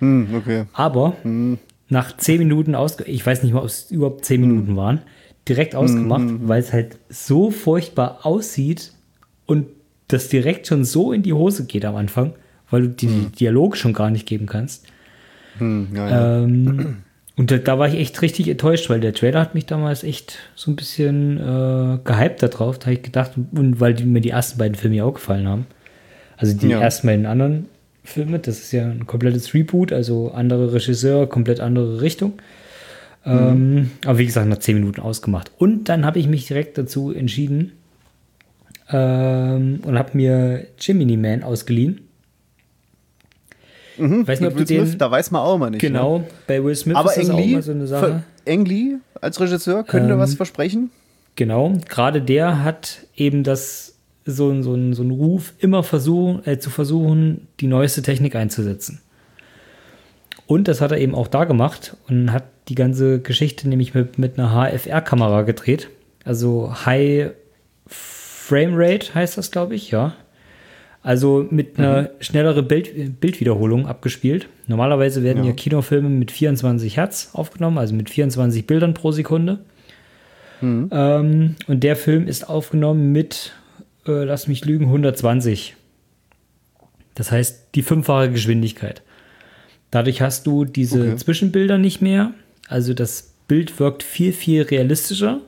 Hm, 0.00 0.28
okay. 0.36 0.64
aber 0.72 1.14
nach 1.88 2.16
zehn 2.16 2.38
Minuten 2.38 2.74
aus, 2.74 2.96
ich 3.06 3.24
weiß 3.24 3.42
nicht 3.42 3.52
mal, 3.52 3.60
ob 3.60 3.66
es 3.66 3.90
überhaupt 3.90 4.24
zehn 4.24 4.40
Minuten 4.40 4.74
waren, 4.76 5.02
direkt 5.48 5.74
ausgemacht, 5.76 6.24
weil 6.48 6.60
es 6.60 6.72
halt 6.72 6.98
so 7.10 7.50
furchtbar 7.50 8.20
aussieht 8.24 8.92
und 9.46 9.66
das 10.08 10.28
direkt 10.28 10.66
schon 10.66 10.84
so 10.84 11.12
in 11.12 11.22
die 11.22 11.32
Hose 11.32 11.64
geht 11.66 11.84
am 11.84 11.96
Anfang, 11.96 12.34
weil 12.70 12.82
du 12.82 12.88
die 12.88 13.26
Dialoge 13.38 13.76
schon 13.76 13.92
gar 13.92 14.10
nicht 14.10 14.26
geben 14.26 14.46
kannst. 14.46 14.86
Hm, 15.58 15.88
ja, 15.94 16.08
ja. 16.08 16.42
Ähm, 16.42 16.96
und 17.36 17.50
da, 17.50 17.58
da 17.58 17.78
war 17.78 17.88
ich 17.88 17.94
echt 17.94 18.20
richtig 18.22 18.48
enttäuscht, 18.48 18.90
weil 18.90 19.00
der 19.00 19.14
Trailer 19.14 19.40
hat 19.40 19.54
mich 19.54 19.66
damals 19.66 20.04
echt 20.04 20.38
so 20.54 20.70
ein 20.70 20.76
bisschen 20.76 21.38
äh, 21.38 21.98
gehypt 22.04 22.42
da 22.42 22.48
drauf. 22.48 22.78
Da 22.78 22.86
habe 22.86 22.94
ich 22.94 23.02
gedacht, 23.02 23.32
und 23.52 23.80
weil 23.80 23.94
die, 23.94 24.04
mir 24.04 24.20
die 24.20 24.30
ersten 24.30 24.58
beiden 24.58 24.74
Filme 24.74 24.96
ja 24.96 25.04
auch 25.04 25.14
gefallen 25.14 25.48
haben. 25.48 25.66
Also 26.36 26.56
die 26.56 26.68
Ja. 26.68 26.80
ersten 26.80 27.06
beiden 27.06 27.26
anderen 27.26 27.66
Filme, 28.02 28.38
das 28.38 28.58
ist 28.58 28.72
ja 28.72 28.84
ein 28.90 29.06
komplettes 29.06 29.54
Reboot, 29.54 29.92
also 29.92 30.32
andere 30.32 30.74
Regisseur, 30.74 31.26
komplett 31.28 31.60
andere 31.60 32.02
Richtung. 32.02 32.34
Ähm, 33.24 33.90
aber 34.04 34.18
wie 34.18 34.26
gesagt, 34.26 34.48
nach 34.48 34.58
zehn 34.58 34.76
Minuten 34.78 35.00
ausgemacht. 35.00 35.50
Und 35.56 35.88
dann 35.88 36.04
habe 36.04 36.18
ich 36.18 36.26
mich 36.28 36.46
direkt 36.46 36.76
dazu 36.76 37.10
entschieden 37.12 37.72
ähm, 38.90 39.80
und 39.84 39.98
habe 39.98 40.10
mir 40.14 40.66
Jiminy 40.78 41.16
Man 41.16 41.42
ausgeliehen. 41.42 42.00
Mhm, 43.96 44.26
weiß 44.26 44.40
nicht, 44.40 44.50
ob 44.52 44.58
Will 44.58 44.64
den- 44.64 44.86
Smith, 44.86 44.98
da 44.98 45.10
weiß 45.10 45.30
man 45.30 45.42
auch 45.42 45.54
immer 45.54 45.70
nicht. 45.70 45.80
Genau, 45.80 46.18
Ne? 46.18 46.24
bei 46.46 46.62
Will 46.64 46.74
Smith 46.74 46.96
Aber 46.96 47.10
ist 47.10 47.18
das 47.18 47.30
Ang 47.30 47.36
auch 47.36 47.40
Lee, 47.40 47.52
mal 47.54 47.62
so 47.62 47.70
eine 47.72 47.86
Sache. 47.86 48.22
Ang 48.46 48.64
Lee 48.64 48.94
als 49.20 49.40
Regisseur 49.40 49.84
könnte 49.84 50.14
Ähm, 50.14 50.18
was 50.18 50.34
versprechen. 50.34 50.90
Genau, 51.36 51.72
gerade 51.88 52.20
der 52.22 52.62
hat 52.64 53.06
eben 53.16 53.42
das 53.44 53.94
so, 54.26 54.50
so, 54.62 54.72
so 54.92 55.02
einen 55.02 55.10
Ruf, 55.10 55.52
immer 55.58 55.82
versuchen, 55.82 56.44
äh, 56.46 56.58
zu 56.58 56.70
versuchen, 56.70 57.46
die 57.60 57.66
neueste 57.66 58.02
Technik 58.02 58.34
einzusetzen. 58.36 59.00
Und 60.46 60.68
das 60.68 60.80
hat 60.80 60.92
er 60.92 60.98
eben 60.98 61.14
auch 61.14 61.28
da 61.28 61.44
gemacht 61.44 61.96
und 62.08 62.32
hat 62.32 62.44
die 62.68 62.74
ganze 62.74 63.20
Geschichte 63.20 63.68
nämlich 63.68 63.94
mit, 63.94 64.18
mit 64.18 64.38
einer 64.38 64.50
HFR-Kamera 64.52 65.42
gedreht. 65.42 65.88
Also 66.24 66.72
High 66.86 67.30
Frame 68.46 68.74
Rate 68.74 69.14
heißt 69.14 69.38
das, 69.38 69.50
glaube 69.50 69.74
ich, 69.74 69.90
ja. 69.90 70.14
Also 71.02 71.46
mit 71.50 71.78
einer 71.78 72.10
schnellere 72.20 72.62
Bild, 72.62 73.18
Bildwiederholung 73.20 73.86
abgespielt. 73.86 74.48
Normalerweise 74.66 75.22
werden 75.22 75.44
ja. 75.44 75.50
Ja. 75.50 75.56
Kinofilme 75.56 76.10
mit 76.10 76.30
24 76.30 76.96
Hertz 76.98 77.30
aufgenommen, 77.32 77.78
also 77.78 77.94
mit 77.94 78.10
24 78.10 78.66
Bildern 78.66 78.92
pro 78.92 79.12
Sekunde. 79.12 79.60
Ähm, 80.62 81.56
und 81.66 81.80
der 81.84 81.96
Film 81.96 82.26
ist 82.26 82.48
aufgenommen 82.48 83.12
mit, 83.12 83.52
äh, 84.06 84.24
lass 84.24 84.46
mich 84.46 84.64
lügen, 84.64 84.86
120. 84.86 85.74
Das 87.14 87.30
heißt, 87.30 87.74
die 87.74 87.82
fünffache 87.82 88.30
Geschwindigkeit. 88.30 89.02
Dadurch 89.90 90.20
hast 90.20 90.46
du 90.46 90.64
diese 90.66 91.00
Okay. 91.00 91.16
Zwischenbilder 91.16 91.78
nicht 91.78 92.02
mehr. 92.02 92.32
Also 92.68 92.92
das 92.94 93.34
Bild 93.48 93.78
wirkt 93.80 94.02
viel, 94.02 94.32
viel 94.32 94.62
realistischer. 94.62 95.40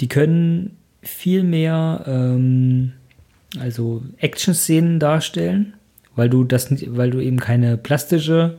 Die 0.00 0.08
können 0.08 0.76
viel 1.04 1.42
mehr 1.42 2.04
ähm, 2.06 2.92
also 3.60 4.02
Action-Szenen 4.18 4.98
darstellen, 4.98 5.74
weil 6.16 6.28
du 6.28 6.44
das 6.44 6.70
nicht, 6.70 6.96
weil 6.96 7.10
du 7.10 7.20
eben 7.20 7.38
keine 7.38 7.76
plastische 7.76 8.56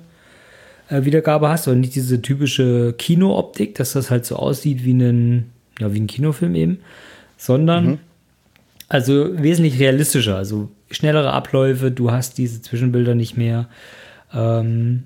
äh, 0.90 1.04
Wiedergabe 1.04 1.50
hast 1.50 1.68
und 1.68 1.80
nicht 1.80 1.96
diese 1.96 2.22
typische 2.22 2.94
Kinooptik, 2.98 3.76
dass 3.76 3.94
das 3.94 4.12
halt 4.12 4.26
so 4.26 4.36
aussieht 4.36 4.86
wie 4.86 4.94
ein, 4.94 5.52
ja, 5.80 5.94
wie 5.94 6.00
ein 6.00 6.08
Kinofilm 6.08 6.56
eben, 6.56 6.80
sondern 7.38 8.00
also 8.88 9.42
wesentlich 9.42 9.80
realistischer, 9.80 10.38
also 10.38 10.70
schnellere 10.92 11.34
Abläufe, 11.34 11.92
du 11.92 12.12
hast 12.12 12.38
diese 12.38 12.62
Zwischenbilder 12.62 13.16
nicht 13.16 13.36
mehr. 13.36 13.68
Ähm, 14.34 15.04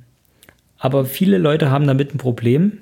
aber 0.78 1.06
viele 1.06 1.38
Leute 1.38 1.72
haben 1.72 1.88
damit 1.88 2.14
ein 2.14 2.18
Problem. 2.18 2.80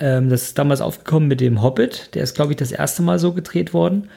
Ähm, 0.00 0.28
Das 0.30 0.42
ist 0.42 0.58
damals 0.58 0.80
aufgekommen 0.80 1.28
mit 1.28 1.40
dem 1.40 1.62
Hobbit, 1.62 2.10
der 2.14 2.22
ist, 2.22 2.34
glaube 2.34 2.52
ich, 2.52 2.56
das 2.56 2.72
erste 2.72 3.02
Mal 3.02 3.18
so 3.18 3.32
gedreht 3.32 3.72
worden, 3.74 4.08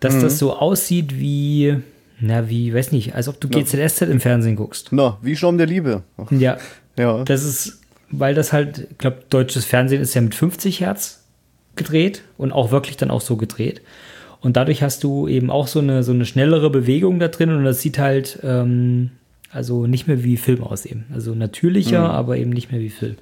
dass 0.00 0.20
das 0.20 0.38
so 0.38 0.54
aussieht 0.56 1.18
wie, 1.18 1.76
na, 2.20 2.48
wie, 2.48 2.72
weiß 2.72 2.92
nicht, 2.92 3.14
als 3.14 3.28
ob 3.28 3.40
du 3.40 3.48
GZSZ 3.48 4.02
im 4.02 4.20
Fernsehen 4.20 4.56
guckst. 4.56 4.88
Na, 4.92 5.18
wie 5.22 5.34
Schaum 5.36 5.58
der 5.58 5.66
Liebe. 5.66 6.02
Ach, 6.16 6.30
Ja, 6.30 6.56
Ja. 6.96 7.24
das 7.24 7.44
ist, 7.44 7.80
weil 8.10 8.34
das 8.34 8.52
halt, 8.52 8.88
ich 8.90 8.98
glaube, 8.98 9.18
deutsches 9.30 9.64
Fernsehen 9.64 10.00
ist 10.02 10.14
ja 10.14 10.20
mit 10.20 10.34
50 10.34 10.80
Hertz 10.80 11.24
gedreht 11.76 12.22
und 12.36 12.52
auch 12.52 12.70
wirklich 12.70 12.96
dann 12.96 13.10
auch 13.10 13.20
so 13.20 13.36
gedreht. 13.36 13.82
Und 14.40 14.56
dadurch 14.56 14.82
hast 14.82 15.02
du 15.04 15.26
eben 15.26 15.50
auch 15.50 15.66
so 15.66 15.80
eine, 15.80 16.02
so 16.04 16.12
eine 16.12 16.24
schnellere 16.24 16.70
Bewegung 16.70 17.18
da 17.18 17.26
drin 17.28 17.50
und 17.50 17.64
das 17.64 17.80
sieht 17.82 17.98
halt 17.98 18.38
ähm, 18.44 19.10
also 19.50 19.86
nicht 19.86 20.06
mehr 20.06 20.22
wie 20.22 20.36
Film 20.36 20.62
aus 20.62 20.84
eben. 20.86 21.06
Also 21.12 21.34
natürlicher, 21.34 22.08
aber 22.10 22.36
eben 22.36 22.50
nicht 22.50 22.70
mehr 22.70 22.80
wie 22.80 22.90
Film. 22.90 23.16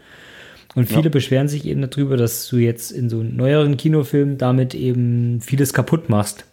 Und 0.76 0.86
viele 0.86 1.08
beschweren 1.08 1.48
sich 1.48 1.64
eben 1.64 1.80
darüber, 1.80 2.18
dass 2.18 2.46
du 2.48 2.58
jetzt 2.58 2.90
in 2.90 3.08
so 3.08 3.22
neueren 3.22 3.78
Kinofilmen 3.78 4.36
damit 4.36 4.74
eben 4.74 5.40
vieles 5.40 5.72
kaputt 5.72 6.10
machst. 6.10 6.44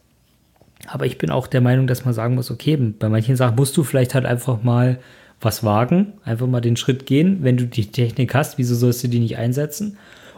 Aber 0.87 1.05
ich 1.05 1.17
bin 1.17 1.29
auch 1.29 1.45
der 1.45 1.59
Meinung, 1.59 1.87
dass 1.87 2.05
man 2.05 2.13
sagen 2.13 2.35
muss, 2.35 2.49
okay, 2.49 2.77
bei 2.77 3.09
manchen 3.09 3.35
Sachen 3.35 3.57
musst 3.57 3.75
du 3.75 3.83
vielleicht 3.83 4.15
halt 4.15 4.25
einfach 4.25 4.63
mal 4.63 4.99
was 5.41 5.65
wagen, 5.65 6.13
einfach 6.23 6.47
mal 6.47 6.61
den 6.61 6.77
Schritt 6.77 7.05
gehen. 7.05 7.39
Wenn 7.41 7.57
du 7.57 7.67
die 7.67 7.87
Technik 7.87 8.33
hast, 8.33 8.57
wieso 8.57 8.75
sollst 8.75 9.03
du 9.03 9.09
die 9.09 9.19
nicht 9.19 9.37
einsetzen? 9.37 9.97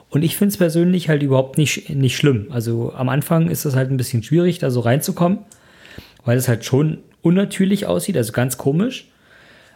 Und 0.10 0.24
ich 0.24 0.36
finde 0.36 0.54
es 0.54 0.58
persönlich 0.58 1.08
halt 1.08 1.21
überhaupt 1.21 1.60
nicht, 1.60 1.89
nicht 1.91 2.15
schlimm. 2.15 2.48
Also 2.50 2.91
am 2.93 3.10
Anfang 3.10 3.50
ist 3.50 3.65
es 3.65 3.76
halt 3.76 3.91
ein 3.91 3.98
bisschen 3.98 4.24
schwierig, 4.24 4.58
da 4.58 4.71
so 4.71 4.80
reinzukommen, 4.80 5.39
weil 6.24 6.38
es 6.38 6.48
halt 6.48 6.65
schon 6.65 7.00
unnatürlich 7.21 7.86
aussieht, 7.86 8.17
also 8.17 8.32
ganz 8.32 8.58
komisch. 8.58 9.12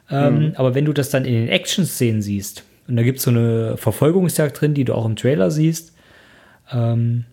Ähm, 0.10 0.54
Aber 0.56 0.74
wenn 0.74 0.86
du 0.86 0.94
das 0.94 1.12
dann 1.12 1.26
in 1.26 1.34
den 1.34 1.50
Action-Szenen 1.50 2.24
siehst, 2.24 2.64
und 2.90 2.96
da 2.96 3.04
gibt 3.04 3.20
es 3.20 3.24
so 3.24 3.30
eine 3.30 3.78
Verfolgungsjagd 3.78 4.60
drin, 4.60 4.74
die 4.74 4.84
du 4.84 4.94
auch 4.94 5.06
im 5.06 5.16
Trailer 5.16 5.52
siehst, 5.52 5.94
ähm, 6.72 7.26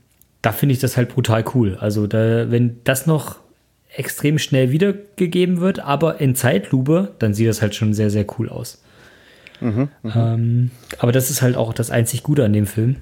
da 0.42 0.52
finde 0.52 0.74
ich 0.74 0.78
das 0.78 0.96
halt 0.96 1.08
brutal 1.08 1.44
cool. 1.54 1.76
Also 1.80 2.06
da, 2.06 2.50
wenn 2.50 2.78
das 2.84 3.06
noch 3.06 3.38
extrem 3.94 4.38
schnell 4.38 4.70
wiedergegeben 4.70 5.60
wird, 5.60 5.80
aber 5.80 6.20
in 6.20 6.34
Zeitlupe, 6.34 7.14
dann 7.18 7.34
sieht 7.34 7.48
das 7.48 7.62
halt 7.62 7.74
schon 7.74 7.94
sehr, 7.94 8.10
sehr 8.10 8.26
cool 8.38 8.48
aus. 8.48 8.82
ähm, 10.14 10.70
aber 10.98 11.12
das 11.12 11.30
ist 11.30 11.40
halt 11.40 11.56
auch 11.56 11.72
das 11.72 11.90
einzig 11.90 12.22
Gute 12.22 12.44
an 12.44 12.52
dem 12.52 12.66
Film. 12.66 12.96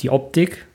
Die 0.00 0.10
Optik 0.10 0.66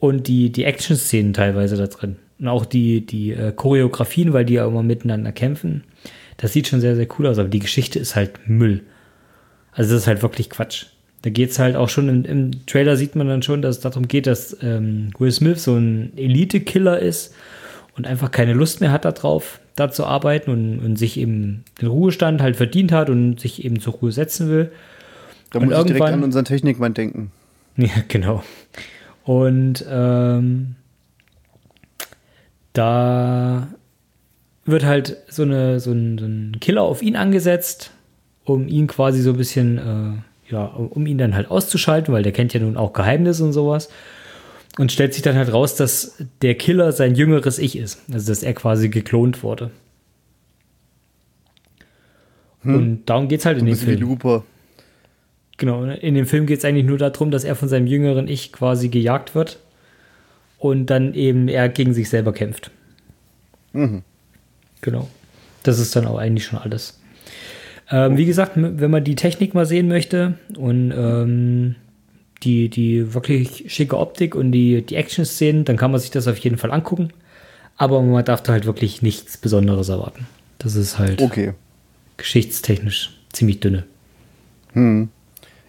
und 0.00 0.26
die, 0.26 0.50
die 0.50 0.64
Action-Szenen 0.64 1.32
teilweise 1.32 1.76
da 1.76 1.86
drin. 1.86 2.16
Und 2.40 2.48
auch 2.48 2.64
die, 2.64 3.06
die 3.06 3.32
äh, 3.32 3.52
Choreografien, 3.52 4.32
weil 4.32 4.44
die 4.44 4.54
ja 4.54 4.66
immer 4.66 4.82
miteinander 4.82 5.30
kämpfen. 5.30 5.84
Das 6.36 6.52
sieht 6.52 6.66
schon 6.66 6.80
sehr, 6.80 6.96
sehr 6.96 7.06
cool 7.18 7.28
aus, 7.28 7.38
aber 7.38 7.48
die 7.48 7.60
Geschichte 7.60 8.00
ist 8.00 8.16
halt 8.16 8.48
Müll. 8.48 8.82
Also 9.74 9.92
das 9.92 10.02
ist 10.02 10.06
halt 10.06 10.22
wirklich 10.22 10.50
Quatsch. 10.50 10.86
Da 11.22 11.30
geht 11.30 11.50
es 11.50 11.58
halt 11.58 11.74
auch 11.74 11.88
schon 11.88 12.08
im, 12.08 12.24
im 12.24 12.66
Trailer 12.66 12.96
sieht 12.96 13.16
man 13.16 13.26
dann 13.28 13.42
schon, 13.42 13.62
dass 13.62 13.76
es 13.76 13.82
darum 13.82 14.08
geht, 14.08 14.26
dass 14.26 14.56
ähm, 14.62 15.10
Will 15.18 15.32
Smith 15.32 15.62
so 15.62 15.74
ein 15.74 16.12
Elite-Killer 16.16 16.98
ist 16.98 17.34
und 17.96 18.06
einfach 18.06 18.30
keine 18.30 18.52
Lust 18.52 18.80
mehr 18.80 18.92
hat 18.92 19.04
darauf, 19.04 19.60
da 19.76 19.90
zu 19.90 20.04
arbeiten 20.04 20.50
und, 20.50 20.78
und 20.80 20.96
sich 20.96 21.18
eben 21.18 21.64
den 21.80 21.88
Ruhestand 21.88 22.42
halt 22.42 22.56
verdient 22.56 22.92
hat 22.92 23.10
und 23.10 23.40
sich 23.40 23.64
eben 23.64 23.80
zur 23.80 23.94
Ruhe 23.94 24.12
setzen 24.12 24.48
will. 24.48 24.70
Da 25.50 25.60
Und 25.60 25.66
muss 25.66 25.78
ich 25.78 25.84
direkt 25.86 26.02
an 26.04 26.22
unseren 26.22 26.44
Technikmann 26.44 26.94
denken. 26.94 27.30
Ja, 27.76 27.90
genau. 28.06 28.44
Und 29.24 29.84
ähm, 29.90 30.76
da 32.72 33.66
wird 34.64 34.84
halt 34.84 35.16
so, 35.28 35.42
eine, 35.42 35.80
so, 35.80 35.90
ein, 35.90 36.18
so 36.18 36.24
ein 36.24 36.56
Killer 36.60 36.82
auf 36.82 37.02
ihn 37.02 37.16
angesetzt, 37.16 37.90
um 38.44 38.68
ihn 38.68 38.86
quasi 38.86 39.22
so 39.22 39.30
ein 39.30 39.36
bisschen, 39.36 39.78
äh, 39.78 40.52
ja, 40.52 40.64
um 40.64 41.06
ihn 41.06 41.18
dann 41.18 41.34
halt 41.34 41.50
auszuschalten, 41.50 42.12
weil 42.12 42.22
der 42.22 42.32
kennt 42.32 42.54
ja 42.54 42.60
nun 42.60 42.76
auch 42.76 42.92
Geheimnisse 42.92 43.44
und 43.44 43.52
sowas. 43.52 43.88
Und 44.78 44.90
stellt 44.90 45.14
sich 45.14 45.22
dann 45.22 45.36
halt 45.36 45.52
raus, 45.52 45.76
dass 45.76 46.16
der 46.42 46.56
Killer 46.56 46.90
sein 46.90 47.14
jüngeres 47.14 47.58
Ich 47.58 47.78
ist. 47.78 48.02
Also, 48.12 48.30
dass 48.32 48.42
er 48.42 48.54
quasi 48.54 48.88
geklont 48.88 49.42
wurde. 49.44 49.70
Und 52.64 53.04
darum 53.06 53.28
geht 53.28 53.40
es 53.40 53.46
halt 53.46 53.58
in 53.58 53.64
Ein 53.64 53.66
dem 53.66 53.72
bisschen 53.72 53.88
wie 53.88 53.96
Film. 53.96 54.08
Looper. 54.08 54.44
Genau, 55.56 55.84
ne? 55.84 55.96
in 55.96 56.14
dem 56.14 56.26
Film 56.26 56.46
geht 56.46 56.58
es 56.58 56.64
eigentlich 56.64 56.86
nur 56.86 56.98
darum, 56.98 57.30
dass 57.30 57.44
er 57.44 57.54
von 57.54 57.68
seinem 57.68 57.86
jüngeren 57.86 58.26
Ich 58.26 58.52
quasi 58.52 58.88
gejagt 58.88 59.34
wird 59.34 59.60
und 60.58 60.86
dann 60.86 61.14
eben 61.14 61.48
er 61.48 61.68
gegen 61.68 61.94
sich 61.94 62.08
selber 62.08 62.32
kämpft. 62.32 62.70
Genau. 64.80 65.08
Das 65.62 65.78
ist 65.78 65.94
dann 65.94 66.06
auch 66.06 66.18
eigentlich 66.18 66.46
schon 66.46 66.58
alles. 66.58 67.00
Ähm, 67.90 68.16
wie 68.16 68.24
gesagt, 68.24 68.52
wenn 68.56 68.90
man 68.90 69.04
die 69.04 69.14
Technik 69.14 69.54
mal 69.54 69.66
sehen 69.66 69.88
möchte 69.88 70.34
und 70.56 70.92
ähm, 70.96 71.74
die, 72.42 72.68
die 72.68 73.14
wirklich 73.14 73.64
schicke 73.68 73.98
Optik 73.98 74.34
und 74.34 74.52
die, 74.52 74.82
die 74.82 74.96
Action-Szenen, 74.96 75.64
dann 75.64 75.76
kann 75.76 75.90
man 75.90 76.00
sich 76.00 76.10
das 76.10 76.26
auf 76.28 76.38
jeden 76.38 76.56
Fall 76.56 76.72
angucken. 76.72 77.10
Aber 77.76 78.00
man 78.02 78.24
darf 78.24 78.42
da 78.42 78.52
halt 78.52 78.66
wirklich 78.66 79.02
nichts 79.02 79.36
Besonderes 79.36 79.88
erwarten. 79.88 80.26
Das 80.58 80.76
ist 80.76 80.98
halt 80.98 81.20
Okay. 81.20 81.52
geschichtstechnisch 82.16 83.10
ziemlich 83.32 83.60
dünne. 83.60 83.84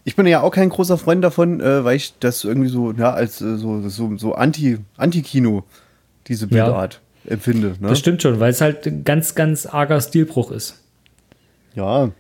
Ich 0.04 0.16
bin 0.16 0.26
ja 0.28 0.42
auch 0.42 0.52
kein 0.52 0.70
großer 0.70 0.98
Freund 0.98 1.24
davon, 1.24 1.60
äh, 1.62 1.84
weil 1.84 1.96
ich 1.96 2.14
das 2.20 2.44
irgendwie 2.44 2.70
so, 2.70 2.92
ja, 2.92 3.12
als 3.14 3.42
äh, 3.42 3.58
so, 3.58 3.88
so, 3.90 4.18
so 4.18 4.34
Anti, 4.36 4.78
Anti-Kino, 4.98 5.64
diese 6.28 6.48
Bildart 6.48 7.02
empfinde. 7.28 7.76
Ne? 7.80 7.90
Das 7.90 8.00
stimmt 8.00 8.22
schon, 8.22 8.40
weil 8.40 8.52
es 8.52 8.62
halt 8.62 8.86
ein 8.88 9.04
ganz, 9.04 9.36
ganz 9.36 9.66
arger 9.66 10.00
Stilbruch 10.02 10.52
ist. 10.52 10.80
Ja. 11.76 12.12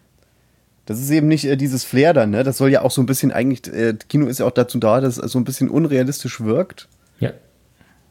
Das 0.86 1.00
ist 1.00 1.10
eben 1.10 1.28
nicht 1.28 1.46
äh, 1.46 1.58
dieses 1.58 1.84
Flair 1.84 2.14
dann, 2.14 2.30
ne? 2.30 2.44
Das 2.44 2.58
soll 2.58 2.70
ja 2.70 2.84
auch 2.84 2.92
so 2.92 3.02
ein 3.02 3.08
bisschen 3.08 3.32
eigentlich, 3.32 3.74
äh, 3.74 3.96
Kino 4.08 4.28
ist 4.28 4.40
ja 4.40 4.46
auch 4.46 4.52
dazu 4.52 4.78
da, 4.78 5.02
dass 5.02 5.18
es 5.18 5.32
so 5.32 5.40
ein 5.40 5.46
bisschen 5.46 5.70
unrealistisch 5.70 6.42
wirkt. 6.42 6.88
Ja. 7.20 7.32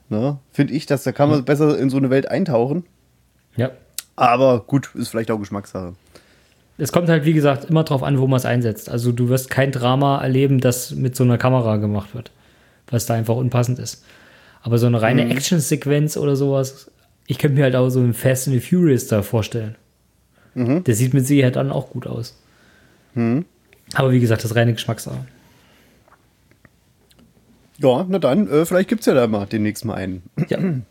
Ne? 0.09 0.38
Finde 0.50 0.72
ich, 0.72 0.87
dass 0.87 1.04
da 1.04 1.12
kann 1.12 1.30
man 1.30 1.44
besser 1.44 1.78
in 1.78 1.88
so 1.88 1.96
eine 1.96 2.11
Welt 2.11 2.28
eintauchen. 2.28 2.85
Ja. 3.57 3.70
Aber 4.16 4.61
gut, 4.61 4.90
ist 4.94 5.09
vielleicht 5.09 5.30
auch 5.30 5.38
Geschmackssache. 5.38 5.94
Es 6.76 6.90
kommt 6.90 7.09
halt, 7.09 7.24
wie 7.24 7.33
gesagt, 7.33 7.66
immer 7.66 7.85
drauf 7.85 8.02
an, 8.02 8.18
wo 8.18 8.26
man 8.26 8.38
es 8.38 8.44
einsetzt. 8.44 8.88
Also 8.88 9.12
du 9.12 9.28
wirst 9.28 9.50
kein 9.50 9.70
Drama 9.70 10.20
erleben, 10.20 10.61
das 10.61 10.90
mit 10.90 11.14
so 11.14 11.22
einer 11.22 11.38
Kamera 11.38 11.76
gemacht 11.76 12.14
wird, 12.14 12.33
was 12.88 13.07
da 13.07 13.14
einfach 13.14 13.37
unpassend 13.37 13.78
ist. 13.78 14.04
Aber 14.62 14.78
so 14.78 14.87
eine 14.87 15.00
reine 15.00 15.28
Action-Sequenz 15.28 16.16
oder 16.16 16.35
sowas, 16.35 16.90
ich 17.26 17.38
könnte 17.38 17.59
mir 17.59 17.64
halt 17.64 17.76
auch 17.76 17.90
so 17.90 18.00
einen 18.00 18.14
Fast 18.14 18.48
and 18.48 18.61
the 18.61 18.61
Furious 18.61 19.07
da 19.07 19.22
vorstellen. 19.22 19.76
Der 20.55 20.95
sieht 20.95 21.14
mit 21.14 21.27
Sicherheit 21.27 21.57
dann 21.57 21.71
auch 21.73 21.90
gut 21.90 22.07
aus. 22.07 22.37
Aber 23.95 24.12
wie 24.12 24.21
gesagt, 24.21 24.45
das 24.45 24.55
reine 24.55 24.73
Geschmackssache. 24.73 25.25
Ja, 27.79 28.07
na 28.09 28.19
dann, 28.19 28.49
äh, 28.49 28.64
vielleicht 28.64 28.88
gibt 28.88 29.01
es 29.01 29.07
ja 29.07 29.14
da 29.14 29.27
mal 29.27 29.47
demnächst 29.47 29.85
mal 29.85 29.95
einen. 29.95 30.23
Ja. 30.49 30.59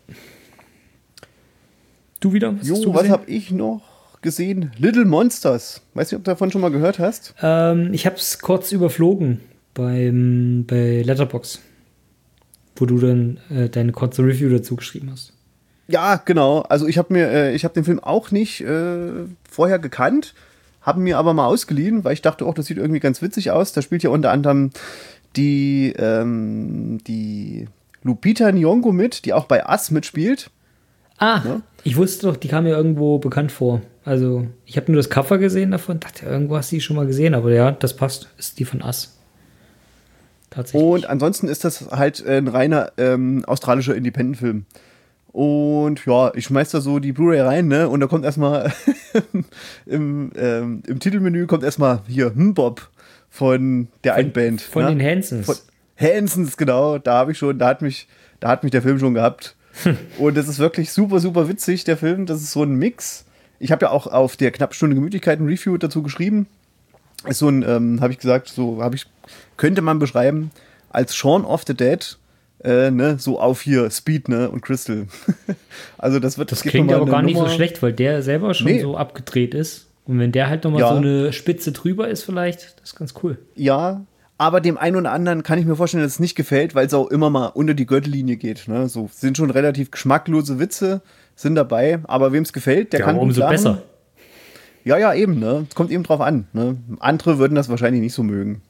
Du 2.19 2.31
wieder? 2.31 2.53
Was 2.53 2.69
hast 2.69 2.85
du 2.85 2.87
Jo, 2.87 2.93
was 2.93 3.09
habe 3.09 3.29
ich 3.29 3.51
noch 3.51 4.21
gesehen? 4.21 4.71
Little 4.77 5.03
Monsters. 5.03 5.81
Weißt 5.93 6.13
du, 6.13 6.15
ob 6.15 6.23
du 6.23 6.31
davon 6.31 6.51
schon 6.53 6.61
mal 6.61 6.71
gehört 6.71 6.97
hast? 6.97 7.35
Ähm, 7.41 7.93
ich 7.93 8.05
habe 8.05 8.15
es 8.15 8.39
kurz 8.39 8.71
überflogen 8.71 9.41
beim, 9.73 10.63
bei 10.65 11.01
Letterbox, 11.01 11.59
wo 12.77 12.85
du 12.85 12.97
dann 12.97 13.41
äh, 13.49 13.67
deine 13.67 13.91
kurze 13.91 14.23
Review 14.23 14.49
dazu 14.49 14.77
geschrieben 14.77 15.09
hast. 15.11 15.32
Ja, 15.87 16.21
genau. 16.23 16.61
Also 16.61 16.87
ich 16.87 16.97
habe 16.97 17.13
mir, 17.13 17.29
äh, 17.29 17.55
ich 17.55 17.63
habe 17.65 17.73
den 17.73 17.83
Film 17.83 17.99
auch 17.99 18.31
nicht 18.31 18.61
äh, 18.61 19.11
vorher 19.49 19.79
gekannt, 19.79 20.33
habe 20.81 20.99
mir 21.01 21.17
aber 21.17 21.33
mal 21.33 21.45
ausgeliehen, 21.47 22.03
weil 22.03 22.13
ich 22.13 22.21
dachte, 22.21 22.45
auch 22.45 22.53
das 22.53 22.67
sieht 22.67 22.77
irgendwie 22.77 22.99
ganz 22.99 23.21
witzig 23.21 23.51
aus. 23.51 23.73
Da 23.73 23.81
spielt 23.81 24.03
ja 24.03 24.09
unter 24.09 24.31
anderem 24.31 24.71
die, 25.35 25.93
ähm, 25.97 26.99
die 27.05 27.67
Lupita 28.03 28.47
Nyong'o 28.49 28.91
mit, 28.91 29.25
die 29.25 29.33
auch 29.33 29.45
bei 29.45 29.65
Us 29.67 29.91
mitspielt. 29.91 30.49
Ah, 31.17 31.41
Ne? 31.43 31.61
ich 31.83 31.95
wusste 31.97 32.27
doch, 32.27 32.37
die 32.37 32.47
kam 32.47 32.63
mir 32.63 32.71
irgendwo 32.75 33.17
bekannt 33.19 33.51
vor. 33.51 33.81
Also, 34.05 34.47
ich 34.65 34.75
habe 34.77 34.91
nur 34.91 34.97
das 34.99 35.09
Cover 35.09 35.37
gesehen 35.37 35.71
davon, 35.71 35.99
dachte, 35.99 36.25
irgendwo 36.25 36.57
hast 36.57 36.71
du 36.71 36.77
die 36.77 36.81
schon 36.81 36.95
mal 36.97 37.05
gesehen, 37.05 37.33
aber 37.33 37.51
ja, 37.53 37.71
das 37.71 37.95
passt. 37.95 38.29
Ist 38.37 38.59
die 38.59 38.65
von 38.65 38.81
Us. 38.81 39.17
Tatsächlich. 40.49 40.83
Und 40.83 41.05
ansonsten 41.09 41.47
ist 41.47 41.63
das 41.63 41.89
halt 41.91 42.25
ein 42.27 42.47
reiner 42.47 42.91
ähm, 42.97 43.43
australischer 43.45 43.95
Independent-Film. 43.95 44.65
Und 45.33 46.05
ja, 46.05 46.31
ich 46.35 46.45
schmeiß 46.45 46.69
da 46.69 46.79
so 46.79 46.99
die 46.99 47.11
Blu-ray 47.11 47.41
rein, 47.41 47.67
ne? 47.67 47.89
Und 47.89 47.99
da 47.99 48.07
kommt 48.07 48.23
erstmal 48.23 48.71
im, 49.87 50.31
ähm, 50.37 50.83
im 50.85 50.99
Titelmenü 50.99 51.47
kommt 51.47 51.63
erstmal 51.63 52.01
hier 52.07 52.35
hm 52.35 52.53
Bob 52.53 52.87
von 53.31 53.87
der 54.03 54.13
einen 54.13 54.31
Band. 54.31 54.61
von 54.61 54.83
ne? 54.83 54.89
den 54.89 55.01
Hansons. 55.01 55.47
Von 55.47 55.55
Hansons, 55.97 56.55
genau. 56.55 56.99
Da 56.99 57.15
habe 57.15 57.31
ich 57.31 57.39
schon, 57.39 57.57
da 57.57 57.67
hat 57.69 57.81
mich, 57.81 58.07
da 58.39 58.49
hat 58.49 58.61
mich 58.61 58.71
der 58.71 58.83
Film 58.83 58.99
schon 58.99 59.15
gehabt. 59.15 59.55
Und 60.19 60.37
das 60.37 60.47
ist 60.47 60.59
wirklich 60.59 60.91
super, 60.91 61.19
super 61.19 61.49
witzig, 61.49 61.83
der 61.83 61.97
Film. 61.97 62.27
Das 62.27 62.43
ist 62.43 62.51
so 62.51 62.61
ein 62.61 62.75
Mix. 62.75 63.25
Ich 63.57 63.71
habe 63.71 63.85
ja 63.85 63.91
auch 63.91 64.05
auf 64.05 64.37
der 64.37 64.51
knapp 64.51 64.75
Stunde 64.75 64.95
Gemütlichkeit 64.95 65.39
ein 65.39 65.47
Review 65.47 65.77
dazu 65.79 66.03
geschrieben. 66.03 66.45
Ist 67.27 67.39
so 67.39 67.49
ein, 67.49 67.63
ähm, 67.67 68.01
habe 68.01 68.13
ich 68.13 68.19
gesagt, 68.19 68.49
so 68.49 68.83
habe 68.83 68.95
ich, 68.95 69.07
könnte 69.57 69.81
man 69.81 69.97
beschreiben 69.97 70.51
als 70.89 71.15
Shaun 71.15 71.43
of 71.43 71.63
the 71.65 71.73
Dead, 71.73 72.19
äh, 72.63 72.91
ne, 72.91 73.17
so 73.19 73.39
auf 73.39 73.61
hier 73.61 73.89
Speed, 73.91 74.29
ne, 74.29 74.49
und 74.49 74.61
Crystal. 74.61 75.07
also 75.97 76.19
das 76.19 76.37
wird, 76.37 76.51
das 76.51 76.61
gibt 76.63 76.71
klingt 76.71 76.91
aber 76.93 77.05
gar 77.05 77.21
nicht 77.21 77.35
so 77.35 77.43
Nummer- 77.43 77.53
schlecht, 77.53 77.81
weil 77.83 77.93
der 77.93 78.21
selber 78.21 78.53
schon 78.53 78.67
Nee. 78.67 78.81
so 78.81 78.97
abgedreht 78.97 79.53
ist. 79.53 79.87
Und 80.05 80.19
wenn 80.19 80.31
der 80.31 80.49
halt 80.49 80.63
nochmal 80.63 80.81
Ja. 80.81 80.89
so 80.89 80.95
eine 80.95 81.31
Spitze 81.33 81.71
drüber 81.71 82.07
ist, 82.09 82.23
vielleicht, 82.23 82.75
das 82.81 82.91
ist 82.91 82.95
ganz 82.97 83.13
cool. 83.23 83.37
Ja, 83.55 84.05
aber 84.37 84.59
dem 84.59 84.77
einen 84.77 84.97
oder 84.97 85.11
anderen 85.11 85.43
kann 85.43 85.59
ich 85.59 85.65
mir 85.65 85.75
vorstellen, 85.77 86.03
dass 86.03 86.13
es 86.13 86.19
nicht 86.19 86.35
gefällt, 86.35 86.75
weil 86.75 86.85
es 86.87 86.93
auch 86.93 87.07
immer 87.09 87.29
mal 87.29 87.47
unter 87.47 87.73
die 87.73 87.85
Gürtellinie 87.85 88.35
geht. 88.35 88.67
Ne? 88.67 88.89
So 88.89 89.09
sind 89.13 89.37
schon 89.37 89.49
relativ 89.49 89.91
geschmacklose 89.91 90.59
Witze, 90.59 91.01
sind 91.35 91.55
dabei, 91.55 91.99
aber 92.03 92.33
wem 92.33 92.43
es 92.43 92.51
gefällt, 92.51 92.91
der 92.93 93.01
Ja, 93.01 93.05
kann 93.05 93.17
umso 93.17 93.39
lachen. 93.41 93.51
besser. 93.51 93.81
Ja, 94.83 94.97
ja, 94.97 95.13
eben, 95.13 95.39
ne? 95.39 95.65
Es 95.69 95.75
kommt 95.75 95.91
eben 95.91 96.03
drauf 96.03 96.19
an. 96.19 96.47
Ne? 96.51 96.75
Andere 96.99 97.37
würden 97.39 97.55
das 97.55 97.69
wahrscheinlich 97.69 98.01
nicht 98.01 98.13
so 98.13 98.21
mögen. 98.23 98.61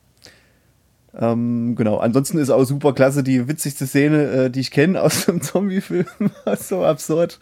Ähm, 1.19 1.75
genau. 1.75 1.97
Ansonsten 1.97 2.39
ist 2.39 2.49
auch 2.49 2.63
super 2.63 2.93
klasse 2.93 3.21
die 3.23 3.47
witzigste 3.47 3.85
Szene, 3.85 4.23
äh, 4.45 4.49
die 4.49 4.61
ich 4.61 4.71
kenne 4.71 5.01
aus 5.01 5.25
dem 5.25 5.41
Zombie-Film. 5.43 6.05
so 6.57 6.83
absurd. 6.83 7.39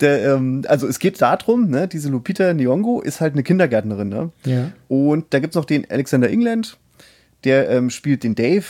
Der, 0.00 0.34
ähm, 0.34 0.62
also 0.68 0.86
es 0.86 0.98
geht 0.98 1.20
darum, 1.22 1.70
ne, 1.70 1.88
diese 1.88 2.10
Lupita 2.10 2.44
Nyong'o 2.50 3.02
ist 3.02 3.20
halt 3.20 3.32
eine 3.32 3.42
Kindergärtnerin, 3.42 4.08
ne? 4.10 4.30
Ja. 4.44 4.72
Und 4.88 5.26
da 5.30 5.38
gibt's 5.38 5.56
noch 5.56 5.64
den 5.64 5.90
Alexander 5.90 6.28
England, 6.28 6.76
der 7.44 7.70
ähm, 7.70 7.88
spielt 7.90 8.24
den 8.24 8.34
Dave. 8.34 8.64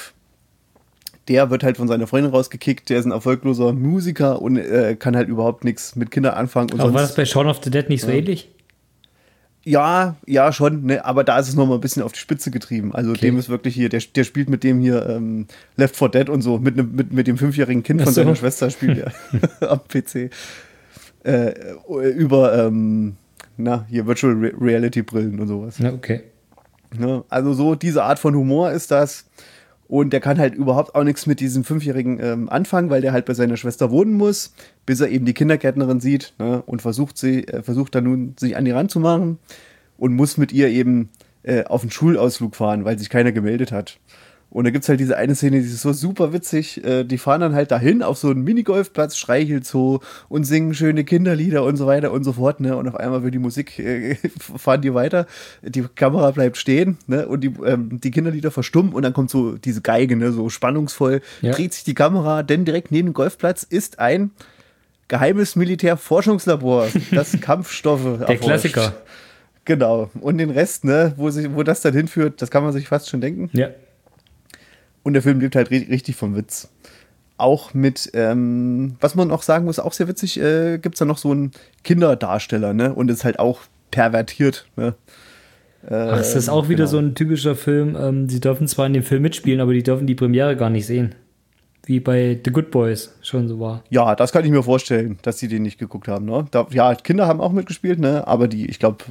Der 1.28 1.48
wird 1.50 1.64
halt 1.64 1.78
von 1.78 1.88
seiner 1.88 2.06
Freundin 2.06 2.30
rausgekickt, 2.32 2.90
der 2.90 2.98
ist 2.98 3.06
ein 3.06 3.10
erfolgloser 3.12 3.72
Musiker 3.72 4.42
und 4.42 4.58
äh, 4.58 4.94
kann 4.94 5.16
halt 5.16 5.28
überhaupt 5.28 5.64
nichts 5.64 5.96
mit 5.96 6.10
Kindern 6.10 6.34
anfangen. 6.34 6.70
Und 6.70 6.80
Aber 6.80 6.92
war 6.92 7.00
sonst- 7.00 7.10
das 7.12 7.16
bei 7.16 7.24
Shaun 7.24 7.46
of 7.46 7.60
the 7.64 7.70
Dead 7.70 7.88
nicht 7.88 8.02
so 8.02 8.08
ähnlich? 8.08 8.50
Ja, 9.64 10.16
ja, 10.26 10.52
schon, 10.52 10.84
ne, 10.84 11.04
aber 11.04 11.24
da 11.24 11.38
ist 11.38 11.48
es 11.48 11.54
nochmal 11.56 11.78
ein 11.78 11.80
bisschen 11.80 12.02
auf 12.02 12.12
die 12.12 12.18
Spitze 12.18 12.50
getrieben. 12.50 12.94
Also 12.94 13.10
Okay. 13.12 13.20
dem 13.22 13.38
ist 13.38 13.48
wirklich 13.48 13.74
hier, 13.74 13.88
der, 13.88 14.00
der 14.14 14.24
spielt 14.24 14.48
mit 14.50 14.62
dem 14.62 14.80
hier 14.80 15.08
ähm, 15.08 15.46
Left 15.76 15.96
4 15.96 16.08
Dead 16.10 16.28
und 16.28 16.42
so, 16.42 16.58
mit, 16.58 16.76
nem- 16.76 16.94
mit, 16.94 17.12
mit 17.12 17.26
dem 17.26 17.38
fünfjährigen 17.38 17.82
Kind 17.82 18.02
von 18.02 18.12
so. 18.12 18.20
seiner 18.20 18.36
Schwester 18.36 18.70
spielt 18.70 18.98
er 18.98 19.12
am 19.70 19.80
PC. 19.88 20.30
Äh, 21.24 21.54
über, 22.16 22.66
ähm, 22.66 23.16
na, 23.56 23.86
hier 23.88 24.06
Virtual 24.06 24.34
Re 24.34 24.52
Reality 24.60 25.02
Brillen 25.02 25.40
und 25.40 25.48
sowas. 25.48 25.78
Ja, 25.78 25.92
okay. 25.92 26.20
Ne? 26.98 27.24
Also 27.30 27.54
so 27.54 27.74
diese 27.74 28.04
Art 28.04 28.18
von 28.18 28.34
Humor 28.34 28.70
ist 28.72 28.90
das. 28.90 29.24
Und 29.86 30.12
der 30.12 30.20
kann 30.20 30.38
halt 30.38 30.54
überhaupt 30.54 30.94
auch 30.94 31.04
nichts 31.04 31.26
mit 31.26 31.40
diesem 31.40 31.62
Fünfjährigen 31.62 32.18
ähm, 32.20 32.48
anfangen, 32.48 32.90
weil 32.90 33.02
der 33.02 33.12
halt 33.12 33.26
bei 33.26 33.34
seiner 33.34 33.56
Schwester 33.56 33.90
wohnen 33.90 34.14
muss, 34.14 34.54
bis 34.86 35.00
er 35.00 35.08
eben 35.08 35.26
die 35.26 35.34
Kindergärtnerin 35.34 36.00
sieht 36.00 36.32
ne? 36.38 36.62
und 36.64 36.80
versucht 36.80 37.18
sie, 37.18 37.46
äh, 37.46 37.62
versucht 37.62 37.94
dann 37.94 38.04
nun 38.04 38.34
sich 38.38 38.56
an 38.56 38.64
die 38.64 38.70
ranzumachen 38.70 39.38
und 39.98 40.14
muss 40.14 40.38
mit 40.38 40.52
ihr 40.52 40.68
eben 40.68 41.10
äh, 41.42 41.64
auf 41.64 41.82
einen 41.82 41.90
Schulausflug 41.90 42.56
fahren, 42.56 42.84
weil 42.84 42.98
sich 42.98 43.10
keiner 43.10 43.32
gemeldet 43.32 43.72
hat. 43.72 43.98
Und 44.54 44.62
da 44.62 44.70
gibt's 44.70 44.88
halt 44.88 45.00
diese 45.00 45.16
eine 45.16 45.34
Szene, 45.34 45.60
die 45.60 45.66
ist 45.66 45.80
so 45.82 45.92
super 45.92 46.32
witzig. 46.32 46.82
Äh, 46.84 47.02
die 47.02 47.18
fahren 47.18 47.40
dann 47.40 47.54
halt 47.56 47.72
dahin 47.72 48.04
auf 48.04 48.18
so 48.18 48.30
einen 48.30 48.44
Minigolfplatz, 48.44 49.16
Streichelzoo 49.16 49.98
und 50.28 50.44
singen 50.44 50.74
schöne 50.74 51.02
Kinderlieder 51.02 51.64
und 51.64 51.76
so 51.76 51.86
weiter 51.86 52.12
und 52.12 52.22
so 52.22 52.34
fort. 52.34 52.60
Ne? 52.60 52.76
Und 52.76 52.86
auf 52.86 52.94
einmal 52.94 53.24
wird 53.24 53.34
die 53.34 53.40
Musik, 53.40 53.80
äh, 53.80 54.14
fahren 54.38 54.80
die 54.80 54.94
weiter, 54.94 55.26
die 55.62 55.82
Kamera 55.96 56.30
bleibt 56.30 56.56
stehen 56.56 56.98
ne? 57.08 57.26
und 57.26 57.40
die, 57.40 57.52
ähm, 57.66 58.00
die 58.00 58.12
Kinderlieder 58.12 58.52
verstummen 58.52 58.92
und 58.92 59.02
dann 59.02 59.12
kommt 59.12 59.28
so 59.28 59.56
diese 59.56 59.80
Geige, 59.80 60.14
ne? 60.14 60.30
so 60.30 60.48
spannungsvoll, 60.48 61.20
Ja. 61.42 61.50
dreht 61.52 61.74
sich 61.74 61.82
die 61.82 61.94
Kamera, 61.94 62.44
denn 62.44 62.64
direkt 62.64 62.92
neben 62.92 63.08
dem 63.08 63.14
Golfplatz 63.14 63.64
ist 63.64 63.98
ein 63.98 64.30
geheimes 65.08 65.56
Militärforschungslabor, 65.56 66.86
das 67.10 67.32
Kampfstoffe 67.40 68.20
Der 68.28 68.36
Klassiker. 68.36 68.94
Genau. 69.64 70.10
Und 70.20 70.38
den 70.38 70.50
Rest, 70.50 70.84
ne, 70.84 71.12
wo, 71.16 71.30
sich, 71.30 71.52
wo 71.52 71.64
das 71.64 71.80
dann 71.80 71.94
hinführt, 71.94 72.40
das 72.40 72.52
kann 72.52 72.62
man 72.62 72.72
sich 72.72 72.86
fast 72.86 73.08
schon 73.08 73.20
denken. 73.20 73.50
Ja. 73.52 73.70
Und 75.04 75.12
der 75.12 75.22
Film 75.22 75.38
lebt 75.38 75.54
halt 75.54 75.68
ri- 75.70 75.88
richtig 75.88 76.16
vom 76.16 76.34
Witz. 76.34 76.68
Auch 77.36 77.74
mit, 77.74 78.10
ähm, 78.14 78.96
was 79.00 79.14
man 79.14 79.30
auch 79.30 79.42
sagen 79.42 79.64
muss, 79.66 79.78
auch 79.78 79.92
sehr 79.92 80.08
witzig, 80.08 80.40
äh, 80.40 80.78
gibt 80.78 80.96
es 80.96 80.98
da 80.98 81.04
noch 81.04 81.18
so 81.18 81.30
einen 81.30 81.52
Kinderdarsteller, 81.84 82.74
ne? 82.74 82.92
Und 82.92 83.10
ist 83.10 83.24
halt 83.24 83.38
auch 83.38 83.60
pervertiert, 83.92 84.66
ne? 84.76 84.94
Ach, 85.86 86.18
es 86.18 86.34
ist 86.34 86.48
auch 86.48 86.70
wieder 86.70 86.84
genau. 86.84 86.90
so 86.90 86.98
ein 86.98 87.14
typischer 87.14 87.54
Film. 87.54 87.94
Ähm, 88.00 88.28
sie 88.30 88.40
dürfen 88.40 88.66
zwar 88.66 88.86
in 88.86 88.94
dem 88.94 89.02
Film 89.02 89.20
mitspielen, 89.20 89.60
aber 89.60 89.74
die 89.74 89.82
dürfen 89.82 90.06
die 90.06 90.14
Premiere 90.14 90.56
gar 90.56 90.70
nicht 90.70 90.86
sehen. 90.86 91.14
Wie 91.84 92.00
bei 92.00 92.40
The 92.42 92.50
Good 92.50 92.70
Boys 92.70 93.14
schon 93.20 93.46
so 93.48 93.60
war. 93.60 93.84
Ja, 93.90 94.16
das 94.16 94.32
kann 94.32 94.46
ich 94.46 94.50
mir 94.50 94.62
vorstellen, 94.62 95.18
dass 95.20 95.38
sie 95.38 95.48
den 95.48 95.62
nicht 95.62 95.78
geguckt 95.78 96.08
haben, 96.08 96.24
ne? 96.24 96.46
Da, 96.50 96.66
ja, 96.70 96.94
Kinder 96.94 97.26
haben 97.26 97.42
auch 97.42 97.52
mitgespielt, 97.52 97.98
ne? 97.98 98.26
Aber 98.26 98.48
die, 98.48 98.64
ich 98.70 98.78
glaube, 98.78 99.04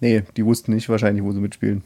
nee, 0.00 0.22
die 0.34 0.46
wussten 0.46 0.72
nicht 0.72 0.88
wahrscheinlich, 0.88 1.22
wo 1.22 1.32
sie 1.32 1.40
mitspielen. 1.40 1.82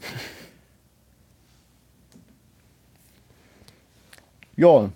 Ja. 4.59 4.89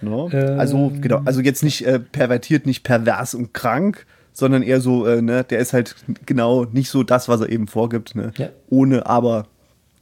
Ne? 0.00 0.28
Ähm. 0.32 0.60
Also, 0.60 0.92
genau, 1.00 1.22
also 1.24 1.40
jetzt 1.40 1.62
nicht 1.62 1.86
äh, 1.86 1.98
pervertiert, 1.98 2.66
nicht 2.66 2.82
pervers 2.82 3.34
und 3.34 3.54
krank, 3.54 4.06
sondern 4.32 4.62
eher 4.62 4.80
so, 4.80 5.06
äh, 5.06 5.22
ne, 5.22 5.44
der 5.44 5.58
ist 5.58 5.72
halt 5.72 5.96
genau 6.26 6.64
nicht 6.64 6.90
so 6.90 7.02
das, 7.02 7.28
was 7.28 7.40
er 7.40 7.48
eben 7.48 7.68
vorgibt, 7.68 8.14
ne? 8.14 8.32
Ja. 8.36 8.50
Ohne 8.68 9.06
aber 9.06 9.46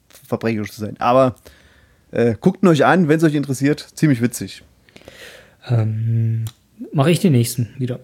verbrecherisch 0.09 0.73
zu 0.73 0.81
sein. 0.81 0.97
Aber 0.99 1.37
äh, 2.11 2.35
guckt 2.41 2.63
ihn 2.63 2.69
euch 2.69 2.85
an, 2.85 3.09
wenn 3.09 3.19
es 3.19 3.25
euch 3.25 3.35
interessiert. 3.35 3.81
Ziemlich 3.95 4.21
witzig. 4.23 4.63
Ähm, 5.69 6.45
Mache 6.93 7.11
ich 7.11 7.21
den 7.21 7.33
nächsten 7.33 7.71
wieder. 7.79 8.01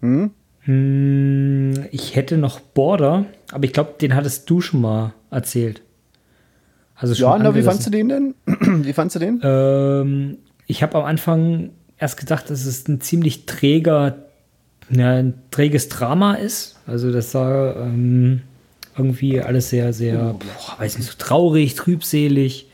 Hm? 0.00 0.32
Hm, 0.62 1.86
ich 1.90 2.16
hätte 2.16 2.36
noch 2.36 2.60
Border, 2.60 3.26
aber 3.50 3.64
ich 3.64 3.72
glaube, 3.72 3.94
den 4.00 4.14
hattest 4.14 4.48
du 4.50 4.60
schon 4.60 4.80
mal 4.80 5.14
erzählt. 5.30 5.82
Also 7.00 7.14
Ja, 7.14 7.38
na, 7.38 7.54
wie 7.54 7.62
fandst 7.62 7.86
du 7.86 7.90
den 7.90 8.08
denn? 8.08 8.34
wie 8.46 8.92
fandst 8.92 9.16
du 9.16 9.20
den? 9.20 9.40
Ähm, 9.42 10.38
ich 10.66 10.82
habe 10.82 10.98
am 10.98 11.04
Anfang 11.04 11.70
erst 11.98 12.18
gedacht, 12.18 12.50
dass 12.50 12.66
es 12.66 12.86
ein 12.88 13.00
ziemlich 13.00 13.46
träger, 13.46 14.18
ja, 14.90 15.12
ein 15.12 15.34
träges 15.50 15.88
Drama 15.88 16.34
ist. 16.34 16.78
Also 16.86 17.10
das 17.10 17.32
sah 17.32 17.74
ähm, 17.76 18.42
irgendwie 18.98 19.40
alles 19.40 19.70
sehr, 19.70 19.94
sehr, 19.94 20.34
boah, 20.34 20.78
weiß 20.78 20.98
nicht, 20.98 21.08
so 21.08 21.14
traurig, 21.16 21.74
trübselig 21.74 22.66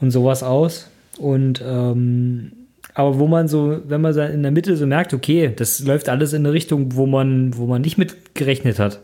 und 0.00 0.10
sowas 0.10 0.42
aus. 0.42 0.88
Und 1.18 1.62
ähm, 1.64 2.52
aber 2.94 3.18
wo 3.20 3.28
man 3.28 3.46
so, 3.46 3.80
wenn 3.86 4.00
man 4.00 4.16
in 4.16 4.42
der 4.42 4.52
Mitte 4.52 4.76
so 4.76 4.86
merkt, 4.86 5.14
okay, 5.14 5.52
das 5.54 5.80
läuft 5.80 6.08
alles 6.08 6.32
in 6.32 6.44
eine 6.44 6.52
Richtung, 6.52 6.96
wo 6.96 7.06
man, 7.06 7.56
wo 7.56 7.66
man 7.66 7.82
nicht 7.82 7.98
mit 7.98 8.34
gerechnet 8.34 8.78
hat. 8.78 9.00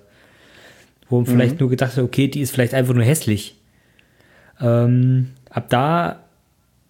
Wo 1.09 1.17
man 1.17 1.27
vielleicht 1.27 1.59
nur 1.59 1.69
gedacht 1.69 1.97
hat, 1.97 2.05
okay, 2.05 2.29
die 2.29 2.41
ist 2.41 2.53
vielleicht 2.53 2.73
einfach 2.73 2.95
nur 2.95 3.03
hässlich. 3.03 3.60
Ähm, 4.61 5.31
ab 5.49 5.69
da 5.71 6.21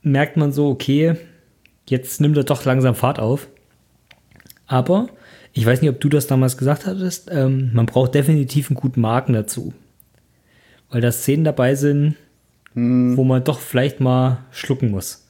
merkt 0.02 0.36
man 0.36 0.52
so, 0.52 0.68
okay, 0.68 1.16
jetzt 1.88 2.20
nimmt 2.20 2.36
er 2.36 2.44
doch 2.44 2.64
langsam 2.64 2.94
Fahrt 2.94 3.18
auf. 3.18 3.48
Aber 4.66 5.08
ich 5.52 5.66
weiß 5.66 5.80
nicht, 5.80 5.90
ob 5.90 6.00
du 6.00 6.08
das 6.08 6.26
damals 6.26 6.56
gesagt 6.56 6.86
hattest, 6.86 7.28
ähm, 7.32 7.70
man 7.72 7.86
braucht 7.86 8.14
definitiv 8.14 8.70
einen 8.70 8.76
guten 8.76 9.00
Marken 9.00 9.32
dazu. 9.32 9.74
Weil 10.90 11.00
da 11.00 11.12
Szenen 11.12 11.44
dabei 11.44 11.74
sind, 11.74 12.16
wo 12.74 13.24
man 13.24 13.42
doch 13.42 13.58
vielleicht 13.58 13.98
mal 14.00 14.38
schlucken 14.52 14.90
muss. 14.92 15.26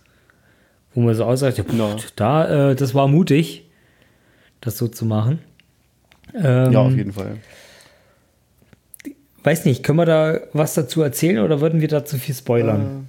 Wo 0.92 1.00
man 1.00 1.14
so 1.14 1.24
aussagt, 1.24 1.56
ja, 1.58 1.64
pff, 1.64 1.72
Ja. 1.78 1.96
da, 2.16 2.70
äh, 2.70 2.74
das 2.76 2.94
war 2.94 3.08
mutig, 3.08 3.64
das 4.60 4.76
so 4.76 4.88
zu 4.88 5.06
machen. 5.06 5.38
Ähm, 6.34 6.72
ja, 6.72 6.80
auf 6.80 6.94
jeden 6.94 7.12
Fall. 7.12 7.38
Weiß 9.42 9.64
nicht, 9.64 9.82
können 9.82 9.98
wir 9.98 10.06
da 10.06 10.40
was 10.52 10.74
dazu 10.74 11.02
erzählen 11.02 11.38
oder 11.38 11.60
würden 11.60 11.80
wir 11.80 11.88
da 11.88 12.04
zu 12.04 12.18
viel 12.18 12.34
spoilern? 12.34 13.08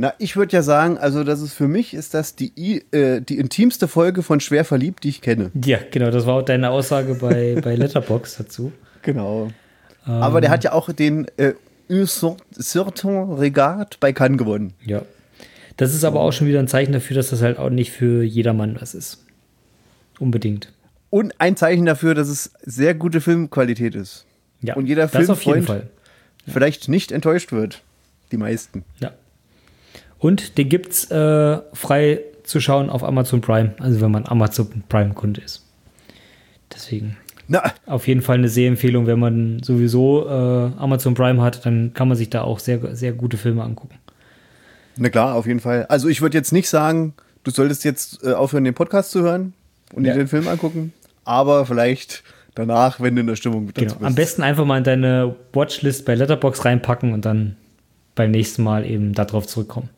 Na, 0.00 0.14
ich 0.18 0.36
würde 0.36 0.52
ja 0.52 0.62
sagen, 0.62 0.96
also 0.96 1.24
das 1.24 1.42
ist 1.42 1.54
für 1.54 1.66
mich 1.66 1.92
ist 1.92 2.14
das 2.14 2.36
die, 2.36 2.84
äh, 2.92 3.20
die 3.20 3.36
intimste 3.36 3.88
Folge 3.88 4.22
von 4.22 4.38
Schwer 4.38 4.64
verliebt, 4.64 5.02
die 5.02 5.08
ich 5.08 5.20
kenne. 5.20 5.50
Ja, 5.64 5.78
genau, 5.90 6.10
das 6.10 6.24
war 6.24 6.36
auch 6.36 6.42
deine 6.42 6.70
Aussage 6.70 7.16
bei, 7.16 7.58
bei 7.64 7.74
Letterbox 7.74 8.36
dazu. 8.36 8.72
Genau. 9.02 9.48
Aber 10.04 10.40
der 10.40 10.50
hat 10.50 10.64
ja 10.64 10.72
auch 10.72 10.90
den 10.92 11.26
äh, 11.36 11.52
Certain 12.06 13.32
Regard 13.32 14.00
bei 14.00 14.12
Cannes 14.12 14.38
gewonnen. 14.38 14.72
Ja. 14.86 15.02
Das 15.76 15.94
ist 15.94 16.04
aber 16.04 16.20
auch 16.20 16.32
schon 16.32 16.46
wieder 16.46 16.60
ein 16.60 16.68
Zeichen 16.68 16.92
dafür, 16.92 17.16
dass 17.16 17.30
das 17.30 17.42
halt 17.42 17.58
auch 17.58 17.70
nicht 17.70 17.92
für 17.92 18.22
jedermann 18.22 18.76
was 18.80 18.94
ist. 18.94 19.24
Unbedingt. 20.18 20.72
Und 21.10 21.34
ein 21.38 21.56
Zeichen 21.56 21.86
dafür, 21.86 22.14
dass 22.14 22.28
es 22.28 22.52
sehr 22.62 22.94
gute 22.94 23.20
Filmqualität 23.20 23.94
ist. 23.94 24.26
Ja, 24.60 24.74
Und 24.74 24.86
jeder 24.86 25.06
jeden 25.06 25.24
Filmfreund- 25.36 25.66
Fall. 25.66 25.86
Vielleicht 26.46 26.88
nicht 26.88 27.12
enttäuscht 27.12 27.52
wird. 27.52 27.82
Die 28.32 28.36
meisten. 28.36 28.84
Ja. 29.00 29.12
Und 30.18 30.58
den 30.58 30.68
gibt's 30.68 31.10
äh, 31.10 31.58
frei 31.74 32.20
zu 32.42 32.60
schauen 32.60 32.90
auf 32.90 33.04
Amazon 33.04 33.40
Prime, 33.40 33.74
also 33.78 34.00
wenn 34.00 34.10
man 34.10 34.26
Amazon 34.26 34.82
Prime 34.88 35.14
Kunde 35.14 35.40
ist. 35.42 35.64
Deswegen 36.74 37.16
Na, 37.46 37.62
auf 37.86 38.06
jeden 38.08 38.22
Fall 38.22 38.36
eine 38.38 38.48
Sehempfehlung, 38.48 39.06
wenn 39.06 39.18
man 39.18 39.62
sowieso 39.62 40.26
äh, 40.26 40.30
Amazon 40.78 41.14
Prime 41.14 41.40
hat, 41.42 41.64
dann 41.64 41.92
kann 41.94 42.08
man 42.08 42.16
sich 42.16 42.30
da 42.30 42.42
auch 42.42 42.58
sehr, 42.58 42.94
sehr 42.96 43.12
gute 43.12 43.36
Filme 43.36 43.62
angucken. 43.62 43.94
na 44.96 45.08
klar, 45.10 45.34
auf 45.34 45.46
jeden 45.46 45.60
Fall. 45.60 45.86
Also 45.86 46.08
ich 46.08 46.20
würde 46.20 46.36
jetzt 46.36 46.52
nicht 46.52 46.68
sagen, 46.68 47.14
du 47.44 47.50
solltest 47.50 47.84
jetzt 47.84 48.24
äh, 48.24 48.32
aufhören, 48.32 48.64
den 48.64 48.74
Podcast 48.74 49.10
zu 49.12 49.22
hören 49.22 49.52
und 49.94 50.04
Ja. 50.04 50.12
dir 50.12 50.18
den 50.18 50.28
Film 50.28 50.48
angucken. 50.48 50.92
Aber 51.24 51.64
vielleicht 51.66 52.22
danach, 52.58 53.00
wenn 53.00 53.14
du 53.14 53.20
in 53.22 53.26
der 53.26 53.36
Stimmung 53.36 53.68
dazu 53.68 53.80
Genau. 53.80 53.94
bist. 53.94 54.04
Am 54.04 54.14
besten 54.14 54.42
einfach 54.42 54.64
mal 54.64 54.78
in 54.78 54.84
deine 54.84 55.34
Watchlist 55.52 56.04
bei 56.04 56.14
Letterbox 56.14 56.64
reinpacken 56.64 57.12
und 57.12 57.24
dann 57.24 57.56
beim 58.14 58.30
nächsten 58.30 58.62
Mal 58.62 58.84
eben 58.84 59.14
darauf 59.14 59.46
zurückkommen. 59.46 59.88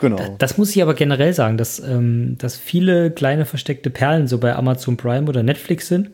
Genau. 0.00 0.36
Das 0.38 0.58
muss 0.58 0.74
ich 0.74 0.82
aber 0.82 0.94
generell 0.94 1.32
sagen, 1.32 1.56
dass, 1.56 1.78
ähm, 1.78 2.36
dass 2.38 2.56
viele 2.56 3.10
kleine 3.10 3.44
versteckte 3.44 3.90
Perlen 3.90 4.26
so 4.26 4.38
bei 4.38 4.54
Amazon 4.56 4.96
Prime 4.96 5.28
oder 5.28 5.42
Netflix 5.42 5.86
sind, 5.88 6.10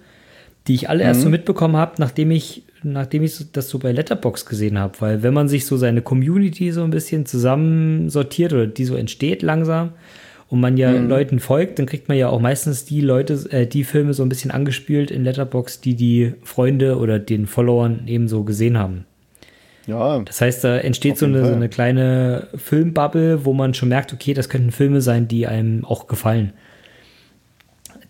die 0.67 0.75
ich 0.75 0.91
alle 0.91 1.05
erst 1.05 1.23
so 1.23 1.31
mitbekommen 1.31 1.77
habe, 1.77 1.93
nachdem 1.99 2.31
ich, 2.31 2.65
nachdem 2.83 3.23
ich 3.23 3.51
das 3.53 3.71
so 3.71 3.79
bei 3.79 3.93
Letterbox 3.93 4.45
gesehen 4.45 4.79
habe. 4.79 4.93
Weil 5.01 5.23
wenn 5.23 5.33
man 5.33 5.49
sich 5.49 5.65
so 5.65 5.79
seine 5.79 6.03
Community 6.03 6.71
so 6.73 6.83
ein 6.85 6.91
bisschen 6.91 7.25
zusammensortiert 7.25 8.53
oder 8.53 8.67
die 8.67 8.85
so 8.85 8.95
entsteht 8.95 9.41
langsam 9.43 9.93
und 10.49 10.61
man 10.61 10.77
ja 10.79 10.93
Leuten 10.93 11.41
folgt, 11.41 11.79
dann 11.79 11.87
kriegt 11.87 12.09
man 12.09 12.17
ja 12.17 12.29
auch 12.31 12.41
meistens 12.41 12.85
die 12.85 13.01
Leute, 13.03 13.35
äh, 13.51 13.67
die 13.67 13.85
Filme 13.85 14.15
so 14.15 14.23
ein 14.23 14.29
bisschen 14.31 14.51
angespielt 14.51 15.11
in 15.11 15.25
Letterbox, 15.25 15.81
die 15.81 15.95
die 15.95 16.35
Freunde 16.43 16.99
oder 16.99 17.19
den 17.19 17.47
Followern 17.47 18.03
eben 18.07 18.29
so 18.29 18.45
gesehen 18.45 18.79
haben. 18.79 19.05
Ja, 19.87 20.19
Das 20.21 20.41
heißt, 20.43 20.65
da 20.65 20.77
entsteht 20.79 21.17
so 21.17 21.25
eine, 21.27 21.47
so 21.47 21.53
eine 21.53 21.69
kleine 21.71 22.49
Filmbubble, 22.57 23.45
wo 23.47 23.55
man 23.55 23.73
schon 23.73 23.89
merkt, 23.89 24.13
okay, 24.13 24.35
das 24.35 24.49
könnten 24.51 24.71
Filme 24.71 25.01
sein, 25.01 25.29
die 25.29 25.47
einem 25.47 25.85
auch 25.85 26.07
gefallen. 26.09 26.53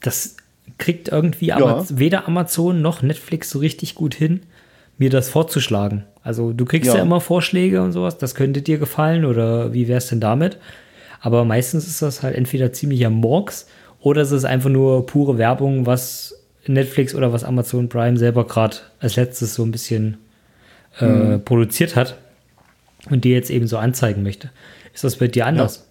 Das 0.01 0.37
kriegt 0.79 1.09
irgendwie 1.09 1.53
Ama 1.53 1.85
weder 1.91 2.27
Amazon 2.29 2.83
noch 2.83 3.03
Netflix 3.03 3.51
so 3.51 3.59
richtig 3.59 3.95
gut 3.95 4.15
hin, 4.15 4.41
mir 4.97 5.11
das 5.11 5.29
vorzuschlagen. 5.29 6.05
Also 6.23 6.53
du 6.53 6.65
kriegst 6.65 6.89
ja, 6.89 6.97
Ja. 6.97 7.03
immer 7.03 7.21
Vorschläge 7.21 7.83
und 7.83 7.93
sowas, 7.93 8.19
das 8.19 8.35
könnte 8.35 8.63
dir 8.63 8.79
gefallen 8.79 9.25
oder 9.25 9.73
wie 9.73 9.89
wär's 9.89 10.09
denn 10.09 10.21
damit? 10.21 10.59
Aber 11.21 11.45
meistens 11.45 11.87
ist 11.87 12.03
das 12.03 12.23
halt 12.23 12.37
entweder 12.37 12.73
ziemlicher 12.73 13.11
Murks 13.11 13.67
oder 14.01 14.23
es 14.23 14.31
ist 14.33 14.45
einfach 14.45 14.71
nur 14.71 15.07
pure 15.07 15.39
Werbung, 15.39 15.87
was 15.87 16.35
Netflix 16.67 17.15
oder 17.15 17.33
was 17.33 17.45
Amazon 17.45 17.89
Prime 17.89 18.17
selber 18.19 18.47
gerade 18.47 18.77
als 19.01 19.17
letztes 19.17 19.55
so 19.55 19.65
ein 19.65 19.71
bisschen 19.73 20.19
äh, 21.01 21.39
produziert 21.39 21.97
hat 21.97 22.19
und 23.11 23.25
dir 23.25 23.35
jetzt 23.35 23.51
eben 23.51 23.67
so 23.67 23.79
anzeigen 23.79 24.23
möchte. 24.23 24.51
Ist 24.95 25.05
das 25.05 25.17
bei 25.17 25.29
dir 25.29 25.47
anders? 25.47 25.85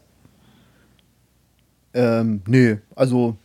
ähm, 1.94 2.42
nee, 2.48 2.78
also, 2.96 3.38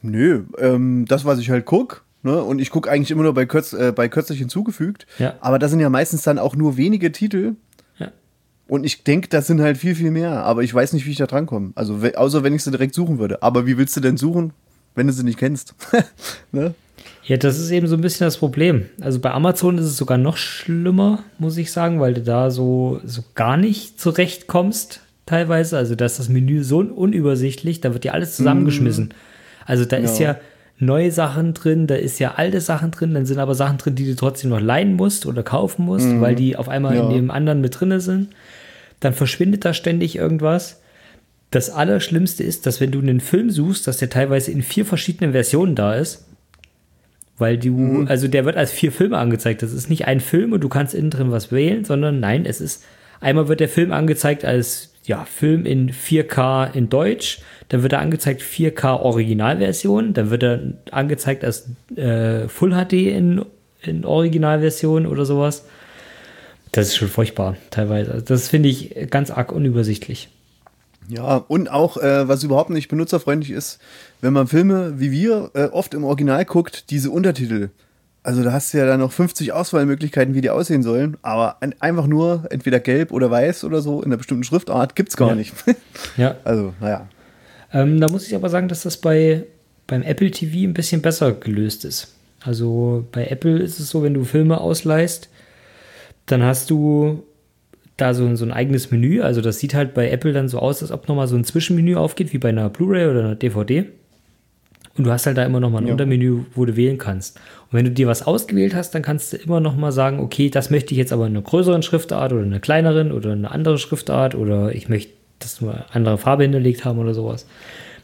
nö, 0.00 0.44
ähm, 0.58 1.04
das, 1.06 1.24
was 1.24 1.38
ich 1.38 1.50
halt 1.50 1.66
guck, 1.66 2.04
ne, 2.22 2.42
und 2.42 2.60
ich 2.60 2.70
guck 2.70 2.88
eigentlich 2.88 3.10
immer 3.10 3.24
nur 3.24 3.34
bei, 3.34 3.44
Kürz, 3.46 3.72
äh, 3.72 3.92
bei 3.94 4.08
kürzlich 4.08 4.38
hinzugefügt, 4.38 5.06
Ja. 5.18 5.34
aber 5.40 5.58
das 5.58 5.70
sind 5.70 5.80
ja 5.80 5.90
meistens 5.90 6.22
dann 6.22 6.38
auch 6.38 6.56
nur 6.56 6.76
wenige 6.76 7.12
Titel, 7.12 7.44
Ja. 7.44 7.52
Und 8.68 8.84
ich 8.84 9.04
denke, 9.04 9.28
das 9.28 9.46
sind 9.46 9.60
halt 9.60 9.76
viel, 9.76 9.94
viel 9.94 10.10
mehr. 10.10 10.44
Aber 10.44 10.62
ich 10.62 10.72
weiß 10.72 10.92
nicht, 10.92 11.04
wie 11.06 11.10
ich 11.10 11.18
da 11.18 11.26
drankomme. 11.26 11.72
Also, 11.74 11.98
außer 12.14 12.42
wenn 12.42 12.54
ich 12.54 12.62
sie 12.64 12.70
direkt 12.70 12.94
suchen 12.94 13.18
würde. 13.18 13.42
Aber 13.42 13.66
wie 13.66 13.76
willst 13.76 13.96
du 13.96 14.00
denn 14.00 14.16
suchen, 14.16 14.52
wenn 14.94 15.06
du 15.06 15.12
sie 15.12 15.24
nicht 15.24 15.38
kennst? 15.38 15.74
ne? 16.52 16.74
Ja, 17.24 17.36
das 17.36 17.58
ist 17.58 17.70
eben 17.70 17.86
so 17.86 17.94
ein 17.96 18.00
bisschen 18.00 18.24
das 18.26 18.36
Problem. 18.36 18.86
Also 19.00 19.20
bei 19.20 19.30
Amazon 19.30 19.78
ist 19.78 19.84
es 19.84 19.96
sogar 19.96 20.18
noch 20.18 20.36
schlimmer, 20.36 21.22
muss 21.38 21.56
ich 21.56 21.70
sagen, 21.70 22.00
weil 22.00 22.14
du 22.14 22.20
da 22.22 22.50
so, 22.50 23.00
so 23.04 23.22
gar 23.34 23.56
nicht 23.56 24.00
zurechtkommst, 24.00 25.00
teilweise. 25.26 25.76
Also 25.76 25.94
da 25.94 26.04
ist 26.04 26.18
das 26.18 26.28
Menü 26.28 26.64
so 26.64 26.78
unübersichtlich, 26.78 27.80
da 27.80 27.92
wird 27.92 28.04
ja 28.04 28.12
alles 28.12 28.36
zusammengeschmissen. 28.36 29.14
Also 29.66 29.84
da 29.84 29.96
ist 29.98 30.18
Ja. 30.18 30.32
ja 30.32 30.36
neue 30.78 31.12
Sachen 31.12 31.54
drin, 31.54 31.86
da 31.86 31.94
ist 31.94 32.18
ja 32.18 32.34
alte 32.34 32.60
Sachen 32.60 32.90
drin, 32.90 33.14
dann 33.14 33.24
sind 33.24 33.38
aber 33.38 33.54
Sachen 33.54 33.78
drin, 33.78 33.94
die 33.94 34.04
du 34.06 34.16
trotzdem 34.16 34.50
noch 34.50 34.60
leihen 34.60 34.94
musst 34.94 35.24
oder 35.26 35.44
kaufen 35.44 35.84
musst, 35.84 36.20
weil 36.20 36.34
die 36.34 36.56
auf 36.56 36.68
einmal 36.68 36.96
in 36.96 37.02
Ja. 37.04 37.12
dem 37.12 37.30
anderen 37.30 37.60
mit 37.60 37.78
drinne 37.78 38.00
sind. 38.00 38.30
Dann 39.02 39.14
verschwindet 39.14 39.64
da 39.64 39.74
ständig 39.74 40.14
irgendwas. 40.14 40.80
Das 41.50 41.70
Allerschlimmste 41.70 42.44
ist, 42.44 42.66
dass 42.66 42.80
wenn 42.80 42.92
du 42.92 43.00
einen 43.00 43.18
Film 43.18 43.50
suchst, 43.50 43.88
dass 43.88 43.98
der 43.98 44.08
teilweise 44.08 44.52
in 44.52 44.62
vier 44.62 44.86
verschiedenen 44.86 45.32
Versionen 45.32 45.74
da 45.74 45.94
ist. 45.94 46.24
Weil 47.36 47.58
du, 47.58 48.04
also 48.06 48.28
der 48.28 48.44
wird 48.44 48.56
als 48.56 48.70
vier 48.70 48.92
Filme 48.92 49.18
angezeigt. 49.18 49.62
Das 49.62 49.72
ist 49.72 49.90
nicht 49.90 50.06
ein 50.06 50.20
Film 50.20 50.52
und 50.52 50.62
du 50.62 50.68
kannst 50.68 50.94
innen 50.94 51.10
drin 51.10 51.32
was 51.32 51.50
wählen, 51.50 51.84
sondern 51.84 52.20
nein, 52.20 52.46
es 52.46 52.60
ist, 52.60 52.84
einmal 53.20 53.48
wird 53.48 53.58
der 53.58 53.68
Film 53.68 53.90
angezeigt 53.90 54.44
als, 54.44 54.94
ja, 55.04 55.24
Film 55.24 55.66
in 55.66 55.90
4K 55.90 56.72
in 56.72 56.88
Deutsch, 56.88 57.40
dann 57.70 57.82
wird 57.82 57.94
er 57.94 57.98
angezeigt 57.98 58.40
4K 58.40 59.00
Originalversion, 59.00 60.12
dann 60.12 60.30
wird 60.30 60.44
er 60.44 60.60
angezeigt 60.92 61.44
als 61.44 61.68
äh, 61.96 62.46
Full 62.46 62.70
HD 62.70 62.92
in, 62.92 63.44
in 63.82 64.04
Originalversion 64.04 65.06
oder 65.06 65.24
sowas. 65.24 65.64
Das 66.72 66.88
ist 66.88 66.96
schon 66.96 67.08
furchtbar, 67.08 67.56
teilweise. 67.70 68.22
Das 68.22 68.48
finde 68.48 68.68
ich 68.70 68.94
ganz 69.10 69.30
arg 69.30 69.52
unübersichtlich. 69.52 70.28
Ja, 71.08 71.36
und 71.36 71.70
auch, 71.70 71.96
äh, 71.98 72.28
was 72.28 72.42
überhaupt 72.44 72.70
nicht 72.70 72.88
benutzerfreundlich 72.88 73.50
ist, 73.50 73.78
wenn 74.20 74.32
man 74.32 74.46
Filme 74.46 74.94
wie 75.00 75.10
wir 75.10 75.50
äh, 75.54 75.64
oft 75.64 75.94
im 75.94 76.04
Original 76.04 76.44
guckt, 76.44 76.90
diese 76.90 77.10
Untertitel. 77.10 77.68
Also 78.22 78.44
da 78.44 78.52
hast 78.52 78.72
du 78.72 78.78
ja 78.78 78.86
dann 78.86 79.00
noch 79.00 79.10
50 79.10 79.52
Auswahlmöglichkeiten, 79.52 80.34
wie 80.34 80.40
die 80.40 80.50
aussehen 80.50 80.84
sollen, 80.84 81.16
aber 81.22 81.56
ein, 81.60 81.74
einfach 81.80 82.06
nur 82.06 82.44
entweder 82.50 82.78
gelb 82.78 83.10
oder 83.10 83.30
weiß 83.32 83.64
oder 83.64 83.82
so 83.82 83.98
in 84.00 84.06
einer 84.06 84.16
bestimmten 84.16 84.44
Schriftart 84.44 84.94
gibt's 84.94 85.16
gar 85.16 85.30
Ja. 85.30 85.34
nicht. 85.34 85.52
Ja. 86.16 86.36
also, 86.44 86.72
naja. 86.80 87.08
Ähm, 87.72 88.00
da 88.00 88.08
muss 88.08 88.26
ich 88.28 88.34
aber 88.36 88.48
sagen, 88.48 88.68
dass 88.68 88.82
das 88.82 88.96
bei, 88.96 89.44
beim 89.88 90.02
Apple 90.02 90.30
TV 90.30 90.68
ein 90.68 90.72
bisschen 90.74 91.02
besser 91.02 91.32
gelöst 91.32 91.84
ist. 91.84 92.14
Also 92.44 93.04
bei 93.12 93.26
Apple 93.26 93.58
ist 93.58 93.80
es 93.80 93.90
so, 93.90 94.02
wenn 94.04 94.14
du 94.14 94.24
Filme 94.24 94.60
ausleihst, 94.60 95.28
dann 96.26 96.42
hast 96.42 96.70
du 96.70 97.24
da 97.96 98.14
so, 98.14 98.34
so 98.36 98.44
ein 98.44 98.52
eigenes 98.52 98.90
Menü. 98.90 99.20
Also 99.20 99.40
das 99.40 99.58
sieht 99.58 99.74
halt 99.74 99.94
bei 99.94 100.10
Apple 100.10 100.32
dann 100.32 100.48
so 100.48 100.58
aus, 100.58 100.82
als 100.82 100.90
ob 100.90 101.08
nochmal 101.08 101.28
so 101.28 101.36
ein 101.36 101.44
Zwischenmenü 101.44 101.96
aufgeht, 101.96 102.32
wie 102.32 102.38
bei 102.38 102.48
einer 102.48 102.68
Blu-ray 102.68 103.06
oder 103.08 103.20
einer 103.20 103.34
DVD. 103.34 103.86
Und 104.96 105.04
du 105.04 105.10
hast 105.10 105.26
halt 105.26 105.38
da 105.38 105.44
immer 105.44 105.60
nochmal 105.60 105.82
ein 105.82 105.86
Ja. 105.86 105.92
Untermenü, 105.92 106.40
wo 106.54 106.64
du 106.64 106.76
wählen 106.76 106.98
kannst. 106.98 107.38
Und 107.70 107.78
wenn 107.78 107.84
du 107.84 107.90
dir 107.90 108.06
was 108.06 108.26
ausgewählt 108.26 108.74
hast, 108.74 108.94
dann 108.94 109.02
kannst 109.02 109.32
du 109.32 109.38
immer 109.38 109.60
nochmal 109.60 109.92
sagen, 109.92 110.20
okay, 110.20 110.50
das 110.50 110.70
möchte 110.70 110.92
ich 110.92 110.98
jetzt 110.98 111.12
aber 111.12 111.26
in 111.26 111.32
einer 111.32 111.42
größeren 111.42 111.82
Schriftart 111.82 112.32
oder 112.32 112.42
einer 112.42 112.60
kleineren 112.60 113.10
oder 113.10 113.32
eine 113.32 113.50
andere 113.50 113.78
Schriftart 113.78 114.34
oder 114.34 114.74
ich 114.74 114.88
möchte, 114.88 115.12
dass 115.38 115.62
wir 115.62 115.72
eine 115.72 115.94
andere 115.94 116.18
Farbe 116.18 116.42
hinterlegt 116.42 116.84
haben 116.84 116.98
oder 116.98 117.14
sowas. 117.14 117.46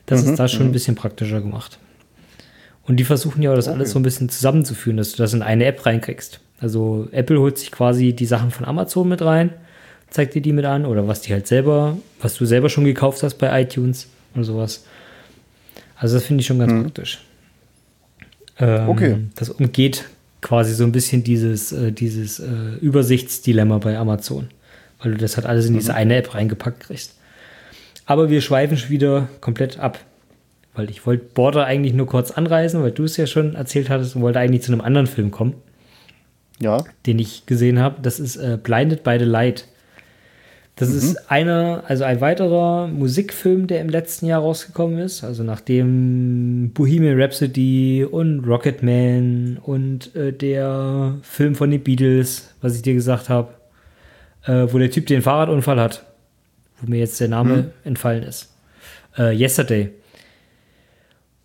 Das 0.07 0.23
ist 0.23 0.39
da 0.39 0.49
schon 0.49 0.67
ein 0.67 0.73
bisschen 0.73 0.95
praktischer 0.95 1.43
gemacht. 1.43 1.79
Und 2.85 2.97
die 2.97 3.05
versuchen 3.05 3.43
ja 3.43 3.53
auch 3.53 3.57
das 3.57 3.69
alles 3.69 3.91
so 3.91 3.99
ein 3.99 4.03
bisschen 4.03 4.31
zusammenzuführen, 4.31 4.97
dass 4.97 5.13
du 5.13 5.19
das 5.19 5.35
in 5.35 5.43
eine 5.43 5.67
App 5.67 5.85
reinkriegst. 5.85 6.41
Also 6.61 7.09
Apple 7.13 7.39
holt 7.41 7.59
sich 7.59 7.71
quasi 7.71 8.13
die 8.13 8.27
Sachen 8.27 8.51
von 8.51 8.67
Amazon 8.67 9.09
mit 9.09 9.23
rein, 9.23 9.51
zeigt 10.11 10.35
dir 10.35 10.43
die 10.43 10.53
mit 10.53 10.65
an 10.65 10.87
oder 10.87 11.07
was 11.07 11.21
die 11.21 11.33
halt 11.33 11.47
selber, 11.47 11.97
was 12.21 12.35
du 12.35 12.47
selber 12.47 12.69
schon 12.69 12.85
gekauft 12.85 13.23
hast 13.23 13.35
bei 13.35 13.63
iTunes 13.63 14.09
und 14.35 14.45
sowas. 14.45 14.85
Also 15.97 16.17
das 16.17 16.25
finde 16.25 16.41
ich 16.41 16.47
schon 16.47 16.59
ganz 16.59 16.73
praktisch. 16.83 17.21
Ähm, 18.59 18.89
Okay. 18.89 19.17
Das 19.37 19.51
umgeht 19.51 20.05
quasi 20.41 20.75
so 20.75 20.85
ein 20.85 20.93
bisschen 20.93 21.25
dieses, 21.25 21.73
äh, 21.73 21.93
dieses 21.93 22.41
äh, 22.41 22.77
Übersichtsdilemma 22.81 23.79
bei 23.79 23.99
Amazon, 23.99 24.49
weil 25.03 25.13
du 25.13 25.19
das 25.19 25.37
halt 25.37 25.47
alles 25.47 25.67
in 25.67 25.75
diese 25.75 25.95
eine 25.95 26.17
App 26.17 26.35
reingepackt 26.35 26.81
kriegst. 26.81 27.17
Aber 28.07 28.31
wir 28.31 28.41
schweifen 28.41 28.77
schon 28.77 28.91
wieder 28.91 29.29
komplett 29.41 29.79
ab. 29.79 29.99
Weil 30.75 30.91
ich 30.91 31.05
wollte 31.07 31.25
Border 31.35 31.67
eigentlich 31.67 31.93
nur 31.93 32.07
kurz 32.07 32.31
anreißen, 32.31 32.81
weil 32.81 32.93
du 32.93 33.03
es 33.05 33.17
ja 33.17 33.27
schon 33.27 33.57
erzählt 33.57 33.91
hattest 33.91 34.15
und 34.15 34.23
wollte 34.23 34.39
eigentlich 34.39 34.63
zu 34.63 34.71
einem 34.73 34.81
anderen 34.81 35.09
Film 35.09 35.33
kommen, 35.33 35.55
Ja. 36.61 36.85
den 37.07 37.19
ich 37.19 37.47
gesehen 37.47 37.79
habe. 37.79 38.03
Das 38.03 38.19
ist 38.19 38.37
äh, 38.37 38.59
Blinded 38.63 39.03
by 39.03 39.17
the 39.19 39.25
Light. 39.25 39.67
Das 40.79 40.91
ist 40.91 41.29
einer, 41.29 41.83
also 41.89 42.05
ein 42.05 42.21
weiterer 42.21 42.87
Musikfilm, 42.87 43.67
der 43.67 43.81
im 43.81 43.89
letzten 43.89 44.27
Jahr 44.27 44.43
rausgekommen 44.43 45.01
ist. 45.01 45.25
Also 45.25 45.43
nachdem 45.43 46.71
Bohemian 46.73 47.21
Rhapsody 47.21 48.07
und 48.09 48.45
Rocketman 48.47 49.59
und 49.61 50.15
äh, 50.15 50.33
der 50.33 51.17
Film 51.23 51.57
von 51.57 51.73
den 51.73 51.83
Beatles, 51.83 52.55
was 52.61 52.77
ich 52.77 52.83
dir 52.83 52.95
gesagt 52.95 53.29
habe, 53.29 53.55
äh, 54.45 54.67
wo 54.73 54.79
der 54.79 54.91
Typ 54.93 55.07
den 55.07 55.21
Fahrradunfall 55.21 55.81
hat, 55.81 56.05
wo 56.81 56.89
mir 56.89 57.01
jetzt 57.01 57.19
der 57.21 57.29
Name 57.29 57.73
entfallen 57.85 58.23
ist. 58.23 58.55
Äh, 59.19 59.37
Yesterday. 59.37 59.91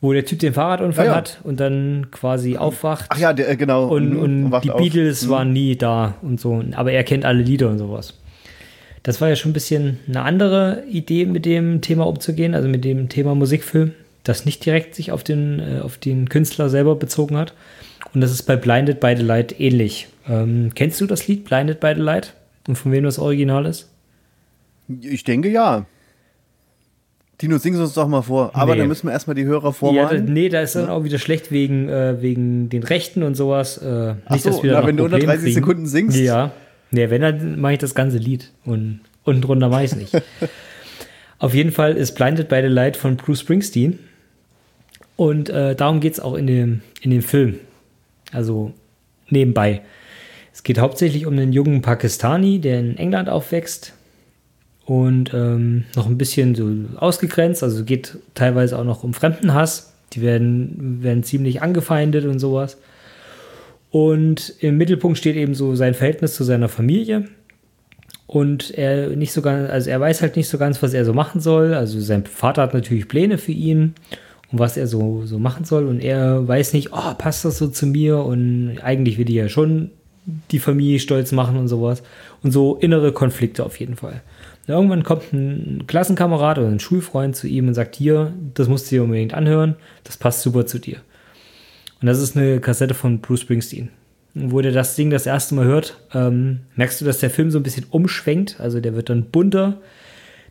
Wo 0.03 0.11
der 0.11 0.25
Typ 0.25 0.39
den 0.39 0.53
Fahrradunfall 0.53 1.05
Ah, 1.07 1.11
ja. 1.11 1.15
hat 1.15 1.39
und 1.43 1.61
dann 1.61 2.07
quasi 2.11 2.57
aufwacht. 2.57 3.05
Ach 3.07 3.17
ja, 3.17 3.31
der, 3.31 3.49
äh, 3.49 3.55
genau. 3.55 3.87
Und, 3.87 4.09
Mhm, 4.09 4.19
und 4.51 4.61
die 4.63 4.69
auf. 4.71 4.77
Beatles 4.81 5.25
Mhm. 5.25 5.29
waren 5.29 5.53
nie 5.53 5.77
da 5.77 6.15
und 6.21 6.41
so. 6.41 6.61
Aber 6.73 6.91
er 6.91 7.05
kennt 7.05 7.23
alle 7.23 7.41
Lieder 7.41 7.69
und 7.69 7.77
sowas. 7.77 8.13
Das 9.03 9.21
war 9.21 9.29
ja 9.29 9.37
schon 9.37 9.51
ein 9.51 9.53
bisschen 9.53 9.99
eine 10.07 10.21
andere 10.23 10.83
Idee, 10.89 11.25
mit 11.25 11.45
dem 11.45 11.79
Thema 11.81 12.05
umzugehen, 12.05 12.53
also 12.53 12.67
mit 12.67 12.83
dem 12.83 13.07
Thema 13.09 13.33
Musikfilm. 13.33 13.93
das 14.25 14.45
nicht 14.45 14.65
direkt 14.65 14.95
sich 14.95 15.11
auf 15.11 15.21
den, 15.23 15.59
äh, 15.59 15.79
auf 15.81 15.97
den 15.97 16.29
Künstler 16.29 16.69
selber 16.69 16.95
bezogen 16.95 17.35
hat. 17.35 17.53
Und 18.13 18.21
das 18.21 18.31
ist 18.31 18.43
bei 18.43 18.55
Blinded 18.55 18.99
by 19.01 19.15
the 19.17 19.21
Light 19.23 19.59
ähnlich. 19.59 20.07
Ähm, 20.29 20.71
kennst 20.75 21.01
du 21.01 21.05
das 21.07 21.27
Lied 21.27 21.43
Blinded 21.43 21.79
by 21.81 21.91
the 21.95 22.01
Light? 22.01 22.33
Und 22.67 22.77
von 22.77 22.91
wem 22.93 23.03
das 23.03 23.19
Original 23.19 23.65
ist? 23.65 23.89
Ich 25.01 25.23
denke 25.25 25.49
ja. 25.49 25.85
Tino, 27.37 27.57
sing 27.57 27.75
uns 27.79 27.93
doch 27.93 28.07
mal 28.07 28.21
vor. 28.21 28.51
Aber 28.53 28.73
Nee. 28.73 28.79
dann 28.79 28.87
müssen 28.87 29.07
wir 29.07 29.11
erstmal 29.11 29.35
die 29.35 29.45
Hörer 29.45 29.63
Ja, 29.63 29.69
da, 29.69 29.71
vorwarnen. 29.73 30.31
nee, 30.33 30.49
da 30.49 30.61
ist 30.61 30.75
dann 30.75 30.89
auch 30.89 31.03
wieder 31.03 31.17
schlecht 31.19 31.51
wegen, 31.51 31.89
äh, 31.89 32.21
wegen 32.21 32.69
den 32.69 32.83
Rechten 32.83 33.23
und 33.23 33.35
sowas. 33.35 33.77
Äh, 33.79 34.15
Ach 34.25 34.37
so, 34.39 34.61
wir 34.63 34.71
da 34.71 34.81
na, 34.81 34.87
wenn 34.87 34.97
du 34.97 35.03
unter 35.05 35.17
Probleme 35.17 35.39
30 35.39 35.53
Sekunden 35.55 35.85
singst. 35.87 36.17
Ja. 36.19 36.51
Nee, 36.91 37.09
wenn, 37.09 37.21
dann 37.21 37.59
mache 37.59 37.73
ich 37.73 37.79
das 37.79 37.95
ganze 37.95 38.17
Lied. 38.17 38.51
Und 38.65 38.99
unten 39.23 39.41
drunter 39.41 39.67
mache 39.69 39.83
ich 39.83 39.91
es 39.91 39.97
nicht. 39.97 40.13
Auf 41.39 41.53
jeden 41.53 41.71
Fall 41.71 41.97
ist 41.97 42.13
Blinded 42.13 42.47
by 42.47 42.61
the 42.61 42.67
Light 42.67 42.95
von 42.95 43.17
Bruce 43.17 43.41
Springsteen. 43.41 43.99
Und 45.15 45.49
äh, 45.49 45.75
darum 45.75 45.99
geht 45.99 46.13
es 46.13 46.19
auch 46.19 46.35
in 46.35 46.47
dem, 46.47 46.81
in 47.01 47.11
dem 47.11 47.21
Film. 47.21 47.55
Also 48.31 48.73
nebenbei. 49.29 49.81
Es 50.53 50.63
geht 50.63 50.77
hauptsächlich 50.77 51.25
um 51.25 51.33
einen 51.33 51.51
jungen 51.51 51.81
Pakistani, 51.81 52.59
der 52.59 52.79
in 52.79 52.97
England 52.97 53.27
aufwächst 53.27 53.93
und 54.85 55.33
ähm, 55.33 55.85
noch 55.95 56.07
ein 56.07 56.17
bisschen 56.17 56.55
so 56.55 56.69
ausgegrenzt. 56.97 57.63
Also 57.63 57.83
geht 57.83 58.17
teilweise 58.35 58.77
auch 58.77 58.83
noch 58.83 59.03
um 59.03 59.13
Fremdenhass. 59.13 59.93
Die 60.13 60.21
werden, 60.21 61.01
werden 61.01 61.23
ziemlich 61.23 61.61
angefeindet 61.61 62.25
und 62.25 62.39
sowas. 62.39 62.77
Und 63.89 64.55
im 64.59 64.77
Mittelpunkt 64.77 65.17
steht 65.17 65.35
eben 65.35 65.55
so 65.55 65.75
sein 65.75 65.93
Verhältnis 65.93 66.35
zu 66.35 66.43
seiner 66.43 66.69
Familie. 66.69 67.25
Und 68.27 68.71
er 68.71 69.09
nicht 69.15 69.31
so 69.31 69.41
ganz, 69.41 69.69
also 69.69 69.89
er 69.89 69.99
weiß 69.99 70.21
halt 70.21 70.35
nicht 70.35 70.49
so 70.49 70.57
ganz, 70.57 70.81
was 70.81 70.93
er 70.93 71.05
so 71.05 71.13
machen 71.13 71.39
soll. 71.39 71.73
Also 71.73 71.99
sein 71.99 72.25
Vater 72.25 72.63
hat 72.63 72.73
natürlich 72.73 73.07
Pläne 73.07 73.37
für 73.37 73.51
ihn 73.51 73.93
und 74.51 74.59
was 74.59 74.77
er 74.77 74.87
so, 74.87 75.25
so 75.25 75.39
machen 75.39 75.65
soll. 75.65 75.87
Und 75.87 75.99
er 75.99 76.47
weiß 76.47 76.73
nicht, 76.73 76.91
oh, 76.91 77.13
passt 77.17 77.45
das 77.45 77.57
so 77.57 77.67
zu 77.67 77.85
mir? 77.85 78.17
Und 78.19 78.79
eigentlich 78.81 79.17
will 79.17 79.25
die 79.25 79.35
ja 79.35 79.49
schon 79.49 79.91
die 80.51 80.59
Familie 80.59 80.99
stolz 80.99 81.31
machen 81.31 81.57
und 81.57 81.67
sowas. 81.67 82.01
Und 82.41 82.51
so 82.51 82.75
innere 82.75 83.11
Konflikte 83.11 83.63
auf 83.63 83.79
jeden 83.79 83.95
Fall. 83.95 84.21
Und 84.65 84.73
irgendwann 84.73 85.03
kommt 85.03 85.33
ein 85.33 85.83
Klassenkamerad 85.87 86.57
oder 86.57 86.69
ein 86.69 86.79
Schulfreund 86.79 87.35
zu 87.35 87.47
ihm 87.47 87.67
und 87.67 87.73
sagt, 87.73 87.95
hier, 87.95 88.33
das 88.53 88.69
musst 88.69 88.89
du 88.89 88.95
dir 88.95 89.03
unbedingt 89.03 89.33
anhören, 89.33 89.75
das 90.05 90.15
passt 90.15 90.41
super 90.41 90.65
zu 90.65 90.79
dir. 90.79 90.97
Und 92.01 92.07
das 92.07 92.21
ist 92.21 92.37
eine 92.37 92.59
Kassette 92.59 92.93
von 92.93 93.19
Bruce 93.19 93.41
Springsteen. 93.41 93.89
Und 94.35 94.51
wo 94.51 94.61
der 94.61 94.71
das 94.71 94.95
Ding 94.95 95.09
das 95.09 95.25
erste 95.25 95.55
Mal 95.55 95.65
hört, 95.65 95.97
ähm, 96.13 96.59
merkst 96.75 97.01
du, 97.01 97.05
dass 97.05 97.19
der 97.19 97.29
Film 97.29 97.51
so 97.51 97.59
ein 97.59 97.63
bisschen 97.63 97.85
umschwenkt. 97.89 98.59
Also 98.59 98.79
der 98.79 98.95
wird 98.95 99.09
dann 99.09 99.25
bunter. 99.25 99.79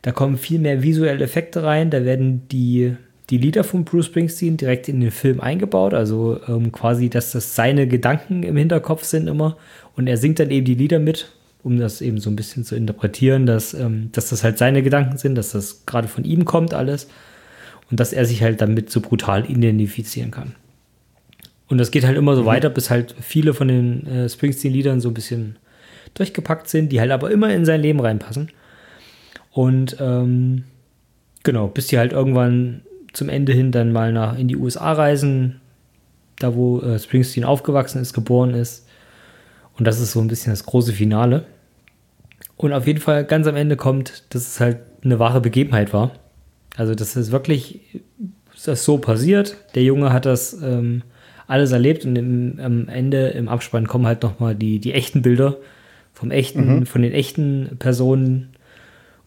Da 0.02 0.12
kommen 0.12 0.36
viel 0.36 0.58
mehr 0.58 0.82
visuelle 0.82 1.24
Effekte 1.24 1.62
rein. 1.62 1.90
Da 1.90 2.04
werden 2.04 2.48
die, 2.48 2.96
die 3.30 3.38
Lieder 3.38 3.64
von 3.64 3.84
Bruce 3.84 4.06
Springsteen 4.06 4.56
direkt 4.56 4.88
in 4.88 5.00
den 5.00 5.10
Film 5.10 5.40
eingebaut. 5.40 5.94
Also 5.94 6.38
ähm, 6.48 6.70
quasi, 6.70 7.08
dass 7.08 7.32
das 7.32 7.54
seine 7.54 7.86
Gedanken 7.88 8.42
im 8.42 8.56
Hinterkopf 8.56 9.04
sind 9.04 9.26
immer. 9.26 9.56
Und 9.96 10.06
er 10.06 10.16
singt 10.16 10.38
dann 10.38 10.50
eben 10.50 10.64
die 10.64 10.74
Lieder 10.74 10.98
mit, 10.98 11.32
um 11.62 11.78
das 11.78 12.00
eben 12.00 12.18
so 12.18 12.30
ein 12.30 12.36
bisschen 12.36 12.64
zu 12.64 12.74
interpretieren, 12.74 13.46
dass, 13.46 13.74
ähm, 13.74 14.10
dass 14.12 14.30
das 14.30 14.42
halt 14.42 14.58
seine 14.58 14.82
Gedanken 14.82 15.16
sind, 15.16 15.34
dass 15.34 15.52
das 15.52 15.86
gerade 15.86 16.08
von 16.08 16.24
ihm 16.24 16.44
kommt 16.44 16.74
alles. 16.74 17.08
Und 17.90 18.00
dass 18.00 18.14
er 18.14 18.24
sich 18.24 18.42
halt 18.42 18.62
damit 18.62 18.90
so 18.90 19.02
brutal 19.02 19.50
identifizieren 19.50 20.30
kann. 20.30 20.54
Und 21.68 21.78
das 21.78 21.90
geht 21.90 22.04
halt 22.04 22.16
immer 22.16 22.34
so 22.36 22.46
weiter, 22.46 22.70
bis 22.70 22.90
halt 22.90 23.14
viele 23.20 23.52
von 23.52 23.68
den 23.68 24.06
äh, 24.06 24.28
Springsteen-Liedern 24.28 25.00
so 25.00 25.08
ein 25.10 25.14
bisschen 25.14 25.56
durchgepackt 26.14 26.68
sind, 26.68 26.90
die 26.90 27.00
halt 27.00 27.10
aber 27.10 27.30
immer 27.30 27.52
in 27.52 27.64
sein 27.64 27.80
Leben 27.80 28.00
reinpassen. 28.00 28.50
Und 29.50 29.96
ähm, 30.00 30.64
genau, 31.42 31.68
bis 31.68 31.88
die 31.88 31.98
halt 31.98 32.12
irgendwann 32.12 32.82
zum 33.12 33.28
Ende 33.28 33.52
hin 33.52 33.72
dann 33.72 33.92
mal 33.92 34.12
nach 34.12 34.38
in 34.38 34.48
die 34.48 34.56
USA 34.56 34.92
reisen, 34.92 35.60
da 36.38 36.54
wo 36.54 36.80
äh, 36.80 36.98
Springsteen 36.98 37.44
aufgewachsen 37.44 38.00
ist, 38.00 38.14
geboren 38.14 38.54
ist. 38.54 38.86
Und 39.78 39.86
das 39.86 40.00
ist 40.00 40.12
so 40.12 40.20
ein 40.20 40.28
bisschen 40.28 40.52
das 40.52 40.64
große 40.64 40.92
Finale. 40.92 41.44
Und 42.56 42.72
auf 42.72 42.86
jeden 42.86 43.00
Fall 43.00 43.24
ganz 43.24 43.46
am 43.46 43.56
Ende 43.56 43.76
kommt, 43.76 44.24
dass 44.34 44.46
es 44.46 44.60
halt 44.60 44.78
eine 45.04 45.18
wahre 45.18 45.40
Begebenheit 45.40 45.92
war. 45.92 46.12
Also, 46.76 46.94
das 46.94 47.16
ist 47.16 47.32
wirklich 47.32 47.80
das 48.64 48.84
so 48.84 48.98
passiert. 48.98 49.56
Der 49.74 49.82
Junge 49.82 50.12
hat 50.12 50.26
das 50.26 50.54
ähm, 50.62 51.02
alles 51.46 51.72
erlebt 51.72 52.04
und 52.04 52.16
im, 52.16 52.58
am 52.60 52.88
Ende 52.88 53.28
im 53.28 53.48
Abspann 53.48 53.86
kommen 53.86 54.06
halt 54.06 54.22
nochmal 54.22 54.54
die, 54.54 54.78
die 54.78 54.92
echten 54.92 55.22
Bilder 55.22 55.56
vom 56.14 56.30
echten, 56.30 56.86
von 56.86 57.02
den 57.02 57.12
echten 57.12 57.76
Personen 57.78 58.50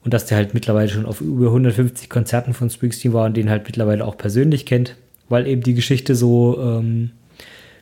und 0.04 0.14
dass 0.14 0.28
der 0.28 0.38
halt 0.38 0.54
mittlerweile 0.54 0.88
schon 0.88 1.06
auf 1.06 1.20
über 1.20 1.48
150 1.48 2.10
Konzerten 2.10 2.54
von 2.54 2.70
Springsteen 2.70 3.12
war 3.12 3.26
und 3.26 3.36
den 3.36 3.50
halt 3.50 3.66
mittlerweile 3.66 4.06
auch 4.06 4.18
persönlich 4.18 4.66
kennt, 4.66 4.96
weil 5.30 5.48
eben 5.48 5.62
die 5.62 5.74
Geschichte 5.74 6.16
so 6.16 6.58
ähm, 6.62 7.12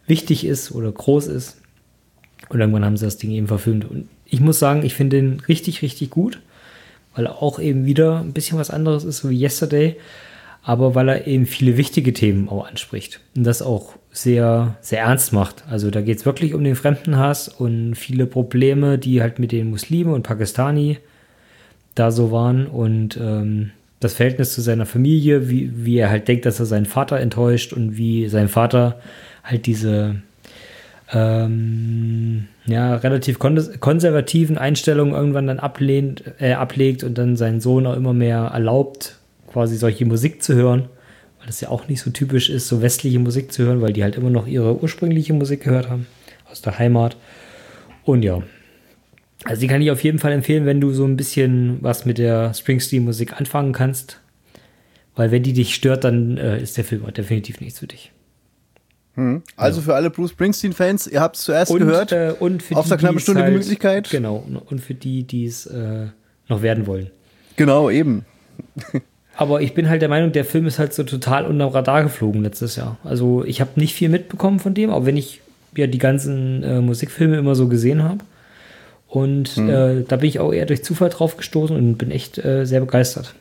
wichtig 0.08 0.46
ist 0.46 0.72
oder 0.72 0.92
groß 0.92 1.28
ist. 1.28 1.62
Und 2.54 2.60
irgendwann 2.60 2.86
haben 2.86 2.98
sie 2.98 3.06
das 3.06 3.18
Ding 3.18 3.32
eben 3.32 3.48
verfilmt. 3.48 3.90
Und 3.90 4.08
ich 4.26 4.40
muss 4.40 4.60
sagen, 4.60 4.84
ich 4.84 4.94
finde 4.94 5.18
den 5.18 5.40
richtig, 5.42 5.82
richtig 5.82 6.10
gut, 6.10 6.40
weil 7.16 7.26
er 7.26 7.42
auch 7.42 7.60
eben 7.60 7.86
wieder 7.86 8.20
ein 8.20 8.34
bisschen 8.34 8.58
was 8.58 8.70
anderes 8.70 9.04
ist, 9.04 9.20
so 9.20 9.30
wie 9.30 9.42
Yesterday, 9.42 9.96
aber 10.64 10.96
weil 10.96 11.10
er 11.10 11.28
eben 11.28 11.46
viele 11.46 11.78
wichtige 11.78 12.14
Themen 12.14 12.48
auch 12.48 12.68
anspricht 12.68 13.20
und 13.36 13.44
das 13.44 13.62
auch 13.62 13.96
sehr, 14.12 14.78
sehr 14.82 15.02
ernst 15.02 15.34
macht. 15.34 15.64
Also 15.70 15.92
da 15.92 16.02
geht 16.02 16.20
es 16.20 16.26
wirklich 16.26 16.54
um 16.54 16.64
den 16.64 16.76
Fremdenhass 16.76 17.50
und 17.50 17.96
viele 17.96 18.26
Probleme, 18.28 18.98
die 18.98 19.22
halt 19.22 19.40
mit 19.40 19.52
den 19.52 19.70
Muslimen 19.70 20.14
und 20.14 20.24
Pakistani 20.24 21.00
da 21.96 22.12
so 22.12 22.32
waren 22.32 22.68
und 22.68 23.18
ähm, 23.22 23.72
das 24.00 24.14
Verhältnis 24.14 24.54
zu 24.54 24.62
seiner 24.62 24.86
Familie, 24.86 25.50
wie, 25.50 25.86
wie 25.86 25.98
er 25.98 26.10
halt 26.10 26.28
denkt, 26.28 26.46
dass 26.46 26.60
er 26.60 26.66
seinen 26.66 26.86
Vater 26.86 27.20
enttäuscht 27.20 27.74
und 27.74 27.98
wie 27.98 28.28
sein 28.30 28.48
Vater 28.48 29.00
halt 29.44 29.66
diese 29.66 30.16
ähm, 31.12 32.48
ja, 32.66 32.96
relativ 32.96 33.40
kon 33.40 33.60
konservativen 33.80 34.58
Einstellungen 34.58 35.14
irgendwann 35.14 35.48
dann 35.48 35.60
ablehnt, 35.60 36.24
äh, 36.40 36.54
ablegt 36.54 37.04
und 37.04 37.18
dann 37.18 37.36
seinen 37.36 37.60
Sohn 37.60 37.86
auch 37.86 37.96
immer 37.96 38.14
mehr 38.14 38.52
erlaubt, 38.54 39.18
quasi 39.52 39.76
solche 39.76 40.06
Musik 40.06 40.42
zu 40.42 40.56
hören, 40.56 40.84
weil 41.40 41.48
das 41.48 41.62
ja 41.62 41.70
auch 41.70 41.88
nicht 41.88 42.02
so 42.02 42.10
typisch 42.10 42.50
ist, 42.50 42.68
so 42.68 42.82
westliche 42.82 43.20
Musik 43.20 43.52
zu 43.52 43.64
hören, 43.64 43.82
weil 43.82 43.94
die 43.94 44.04
halt 44.04 44.16
immer 44.16 44.30
noch 44.30 44.48
ihre 44.48 44.82
ursprüngliche 44.82 45.34
Musik 45.34 45.64
gehört 45.64 45.90
haben, 45.90 46.08
aus 46.50 46.62
der 46.62 46.80
Heimat. 46.80 47.18
Und 48.06 48.24
ja, 48.24 48.42
also 49.44 49.60
die 49.60 49.68
kann 49.68 49.82
ich 49.82 49.92
auf 49.92 50.04
jeden 50.04 50.20
Fall 50.20 50.32
empfehlen, 50.32 50.66
wenn 50.66 50.80
du 50.80 50.92
so 50.94 51.04
ein 51.06 51.18
bisschen 51.18 51.80
was 51.82 52.06
mit 52.06 52.18
der 52.18 52.54
Springsteen-Musik 52.54 53.40
anfangen 53.40 53.74
kannst. 53.74 54.22
Weil 55.16 55.32
wenn 55.32 55.44
die 55.44 55.54
dich 55.54 55.76
stört, 55.76 56.06
dann 56.06 56.38
äh, 56.38 56.62
ist 56.62 56.78
der 56.78 56.86
Film 56.86 57.04
definitiv 57.14 57.60
nichts 57.60 57.80
für 57.80 57.88
dich. 57.88 58.13
Also 59.56 59.82
für 59.82 59.94
alle 59.94 60.10
Bruce 60.10 60.32
Springsteen-Fans, 60.32 61.08
ihr 61.08 61.22
habt 61.22 61.36
es 61.36 61.44
zuerst 61.44 61.72
Und, 61.72 61.80
gehört. 61.80 62.12
äh, 62.12 62.34
und 62.40 62.64
für 62.64 62.76
auf 62.76 62.88
der 62.88 62.98
die, 62.98 63.02
knappen 63.02 63.20
Stunde 63.20 63.42
halt, 63.44 63.52
Gemütlichkeit. 63.54 64.10
Genau, 64.10 64.44
und 64.70 64.82
für 64.82 64.96
die, 64.96 65.24
die 65.24 65.46
es 65.46 65.66
äh, 65.68 66.08
noch 66.48 66.62
werden 66.64 66.88
wollen. 66.88 67.12
Genau, 67.56 67.90
eben. 67.92 68.26
Aber 69.36 69.62
ich 69.62 69.74
bin 69.74 69.90
halt 69.90 70.02
der 70.02 70.10
Meinung, 70.10 70.32
der 70.32 70.46
Film 70.46 70.66
ist 70.68 70.80
halt 70.80 70.94
so 70.94 71.04
total 71.04 71.46
unterm 71.46 71.70
Radar 71.70 72.04
geflogen 72.04 72.42
letztes 72.44 72.76
Jahr. 72.76 72.98
Also 73.04 73.44
ich 73.46 73.62
habe 73.62 73.72
nicht 73.76 73.94
viel 73.96 74.10
mitbekommen 74.10 74.60
von 74.60 74.74
dem, 74.74 74.90
auch 74.90 75.06
wenn 75.06 75.18
ich 75.18 75.42
ja 75.76 75.88
die 75.88 75.98
ganzen 75.98 76.64
äh, 76.64 76.82
Musikfilme 76.82 77.38
immer 77.38 77.56
so 77.56 77.68
gesehen 77.68 78.04
habe. 78.04 78.20
Und 79.08 79.50
Hm. 79.50 79.70
äh, 79.70 80.04
da 80.08 80.16
bin 80.18 80.28
ich 80.30 80.40
auch 80.40 80.52
eher 80.54 80.66
durch 80.66 80.84
Zufall 80.84 81.10
drauf 81.10 81.38
gestoßen 81.38 81.76
und 81.76 81.98
bin 81.98 82.10
echt 82.12 82.38
äh, 82.44 82.66
sehr 82.66 82.80
begeistert. 82.80 83.36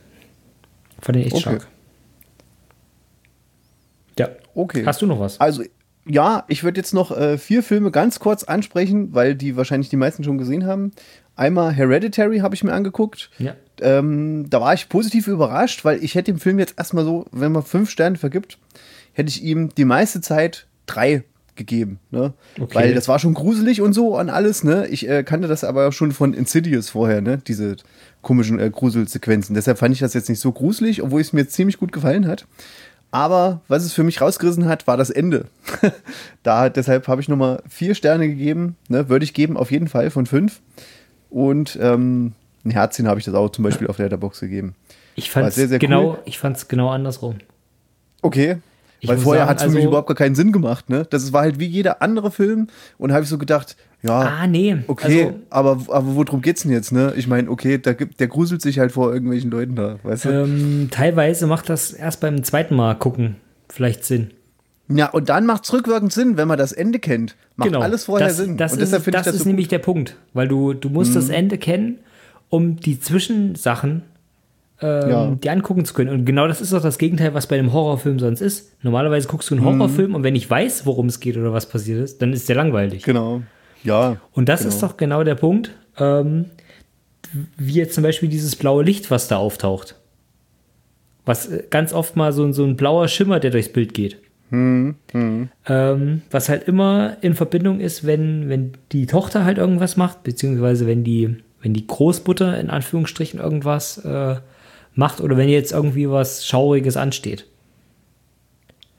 Fand 1.00 1.16
den 1.16 1.22
echt 1.24 1.32
Okay. 1.32 1.40
stark. 1.42 1.68
Okay. 4.54 4.84
Hast 4.84 5.02
du 5.02 5.06
noch 5.06 5.20
was? 5.20 5.40
Also, 5.40 5.62
ja, 6.06 6.44
ich 6.48 6.64
würde 6.64 6.78
jetzt 6.78 6.94
noch 6.94 7.16
äh, 7.16 7.38
vier 7.38 7.62
Filme 7.62 7.90
ganz 7.90 8.18
kurz 8.18 8.44
ansprechen, 8.44 9.14
weil 9.14 9.34
die 9.34 9.56
wahrscheinlich 9.56 9.88
die 9.88 9.96
meisten 9.96 10.24
schon 10.24 10.38
gesehen 10.38 10.66
haben. 10.66 10.92
Einmal 11.36 11.72
Hereditary 11.72 12.38
habe 12.38 12.54
ich 12.54 12.64
mir 12.64 12.72
angeguckt. 12.72 13.30
Ja. 13.38 13.54
Ähm, 13.80 14.50
da 14.50 14.60
war 14.60 14.74
ich 14.74 14.88
positiv 14.88 15.28
überrascht, 15.28 15.84
weil 15.84 16.02
ich 16.02 16.14
hätte 16.14 16.32
dem 16.32 16.40
Film 16.40 16.58
jetzt 16.58 16.74
erstmal 16.76 17.04
so, 17.04 17.26
wenn 17.32 17.52
man 17.52 17.62
fünf 17.62 17.88
Sterne 17.90 18.16
vergibt, 18.16 18.58
hätte 19.12 19.30
ich 19.30 19.42
ihm 19.42 19.70
die 19.74 19.84
meiste 19.84 20.20
Zeit 20.20 20.66
drei 20.86 21.24
gegeben. 21.54 21.98
Ne? 22.10 22.32
Okay. 22.60 22.74
Weil 22.74 22.94
das 22.94 23.08
war 23.08 23.18
schon 23.18 23.34
gruselig 23.34 23.80
und 23.80 23.92
so 23.92 24.18
und 24.18 24.30
alles. 24.30 24.64
Ne? 24.64 24.86
Ich 24.88 25.08
äh, 25.08 25.22
kannte 25.22 25.48
das 25.48 25.64
aber 25.64 25.92
schon 25.92 26.12
von 26.12 26.34
Insidious 26.34 26.90
vorher, 26.90 27.20
ne? 27.20 27.38
diese 27.38 27.76
komischen 28.22 28.58
äh, 28.58 28.70
Gruselsequenzen. 28.70 29.54
Deshalb 29.54 29.78
fand 29.78 29.94
ich 29.94 30.00
das 30.00 30.14
jetzt 30.14 30.28
nicht 30.28 30.40
so 30.40 30.52
gruselig, 30.52 31.02
obwohl 31.02 31.20
es 31.20 31.32
mir 31.32 31.46
ziemlich 31.48 31.78
gut 31.78 31.92
gefallen 31.92 32.26
hat. 32.26 32.46
Aber 33.12 33.60
was 33.68 33.84
es 33.84 33.92
für 33.92 34.02
mich 34.02 34.20
rausgerissen 34.20 34.66
hat, 34.66 34.86
war 34.86 34.96
das 34.96 35.10
Ende. 35.10 35.44
da 36.42 36.70
deshalb 36.70 37.06
habe 37.08 37.20
ich 37.20 37.28
nochmal 37.28 37.62
vier 37.68 37.94
Sterne 37.94 38.26
gegeben. 38.26 38.76
Ne? 38.88 39.08
Würde 39.10 39.24
ich 39.24 39.34
geben, 39.34 39.56
auf 39.56 39.70
jeden 39.70 39.86
Fall 39.86 40.10
von 40.10 40.26
fünf. 40.26 40.60
Und 41.28 41.78
ähm, 41.80 42.32
ein 42.64 42.70
Herzchen 42.70 43.06
habe 43.06 43.20
ich 43.20 43.26
das 43.26 43.34
auch 43.34 43.50
zum 43.50 43.64
Beispiel 43.64 43.86
auf 43.86 43.96
der 43.96 44.06
Letterbox 44.06 44.40
gegeben. 44.40 44.74
Ich 45.14 45.30
fand 45.30 45.56
es 45.56 45.78
genau, 45.78 46.12
cool. 46.12 46.18
ich 46.24 46.40
genau 46.68 46.88
andersrum. 46.88 47.36
Okay. 48.22 48.56
Ich 49.04 49.08
Weil 49.08 49.18
vorher 49.18 49.48
hat 49.48 49.56
es 49.56 49.64
für 49.64 49.68
mich 49.70 49.78
also- 49.78 49.88
überhaupt 49.88 50.06
gar 50.06 50.14
keinen 50.16 50.36
Sinn 50.36 50.52
gemacht. 50.52 50.88
Ne? 50.88 51.04
Das 51.10 51.32
war 51.32 51.42
halt 51.42 51.58
wie 51.58 51.66
jeder 51.66 52.02
andere 52.02 52.30
Film. 52.30 52.68
Und 52.98 53.12
habe 53.12 53.24
ich 53.24 53.28
so 53.28 53.36
gedacht, 53.36 53.76
ja, 54.00 54.20
Ah, 54.20 54.46
nee. 54.46 54.76
okay, 54.86 55.24
Also, 55.24 55.34
aber, 55.50 55.70
aber 55.88 56.14
worum 56.14 56.40
geht's 56.40 56.62
denn 56.62 56.70
jetzt? 56.70 56.92
Ne? 56.92 57.12
Ich 57.16 57.26
meine, 57.26 57.50
okay, 57.50 57.78
da 57.78 57.94
gibt, 57.94 58.20
der 58.20 58.28
gruselt 58.28 58.62
sich 58.62 58.78
halt 58.78 58.92
vor 58.92 59.12
irgendwelchen 59.12 59.50
Leuten 59.50 59.74
da. 59.74 59.98
Weißt 60.04 60.26
du? 60.26 60.28
ähm, 60.44 60.88
teilweise 60.92 61.48
macht 61.48 61.68
das 61.68 61.92
erst 61.92 62.20
beim 62.20 62.44
zweiten 62.44 62.76
Mal 62.76 62.94
gucken 62.94 63.36
vielleicht 63.68 64.04
Sinn. 64.04 64.30
Ja, 64.88 65.10
und 65.10 65.28
dann 65.30 65.46
macht 65.46 65.64
es 65.64 65.72
rückwirkend 65.72 66.12
Sinn, 66.12 66.36
wenn 66.36 66.46
man 66.46 66.58
das 66.58 66.70
Ende 66.72 67.00
kennt. 67.00 67.34
Macht 67.56 67.74
alles 67.74 68.04
vorher 68.04 68.28
Genau. 68.28 68.36
das, 68.38 68.46
Sinn. 68.46 68.56
Das 68.56 68.72
und 68.74 68.78
ist, 68.82 68.92
deshalb 68.92 69.12
das 69.12 69.24
das 69.26 69.34
ist 69.34 69.42
so 69.42 69.48
nämlich 69.48 69.66
gut. 69.66 69.72
der 69.72 69.78
Punkt, 69.80 70.16
weil 70.32 70.46
du, 70.46 70.74
du 70.74 70.90
musst 70.90 71.16
das 71.16 71.28
Ende 71.28 71.58
kennen, 71.58 71.98
um 72.50 72.76
die 72.76 73.00
Zwischensachen 73.00 74.02
ähm, 74.82 75.08
Ja. 75.10 75.30
die 75.42 75.48
angucken 75.50 75.84
zu 75.84 75.94
können. 75.94 76.10
Und 76.10 76.24
genau 76.24 76.46
das 76.48 76.60
ist 76.60 76.74
auch 76.74 76.82
das 76.82 76.98
Gegenteil, 76.98 77.32
was 77.34 77.46
bei 77.46 77.58
einem 77.58 77.72
Horrorfilm 77.72 78.18
sonst 78.18 78.40
ist. 78.40 78.72
Normalerweise 78.82 79.28
guckst 79.28 79.50
du 79.50 79.54
einen 79.54 79.64
Mhm. 79.64 79.68
Horrorfilm 79.78 80.14
und 80.14 80.22
wenn 80.24 80.34
ich 80.34 80.48
weiß, 80.50 80.84
worum 80.86 81.06
es 81.06 81.20
geht 81.20 81.36
oder 81.36 81.52
was 81.52 81.66
passiert 81.66 82.00
ist, 82.02 82.20
dann 82.20 82.32
ist 82.32 82.48
der 82.48 82.56
langweilig. 82.56 83.02
Genau. 83.04 83.42
Ja. 83.84 84.16
Und 84.32 84.48
das 84.48 84.60
genau. 84.60 84.74
ist 84.74 84.82
doch 84.82 84.96
genau 84.96 85.24
der 85.24 85.34
Punkt, 85.36 85.70
ähm, 85.98 86.46
wie 87.56 87.74
jetzt 87.74 87.94
zum 87.94 88.02
Beispiel 88.02 88.28
dieses 88.28 88.56
blaue 88.56 88.82
Licht, 88.84 89.10
was 89.10 89.28
da 89.28 89.36
auftaucht. 89.38 89.96
Was 91.24 91.48
äh, 91.48 91.64
ganz 91.70 91.92
oft 91.92 92.16
mal 92.16 92.32
so, 92.32 92.50
so 92.52 92.64
ein 92.64 92.76
blauer 92.76 93.08
Schimmer, 93.08 93.40
der 93.40 93.50
durchs 93.50 93.72
Bild 93.72 93.94
geht. 93.94 94.18
Ähm, 94.54 96.22
was 96.30 96.48
halt 96.50 96.64
immer 96.68 97.16
in 97.22 97.34
Verbindung 97.34 97.80
ist, 97.80 98.06
wenn, 98.06 98.50
wenn 98.50 98.72
die 98.92 99.06
Tochter 99.06 99.44
halt 99.46 99.56
irgendwas 99.56 99.96
macht, 99.96 100.24
beziehungsweise 100.24 100.86
wenn 100.86 101.04
die, 101.04 101.36
wenn 101.62 101.72
die 101.72 101.86
Großmutter 101.86 102.60
in 102.60 102.68
Anführungsstrichen 102.68 103.40
irgendwas 103.40 103.96
äh, 104.04 104.36
macht 104.94 105.20
oder 105.20 105.36
wenn 105.36 105.48
jetzt 105.48 105.72
irgendwie 105.72 106.08
was 106.08 106.46
Schauriges 106.46 106.96
ansteht. 106.96 107.46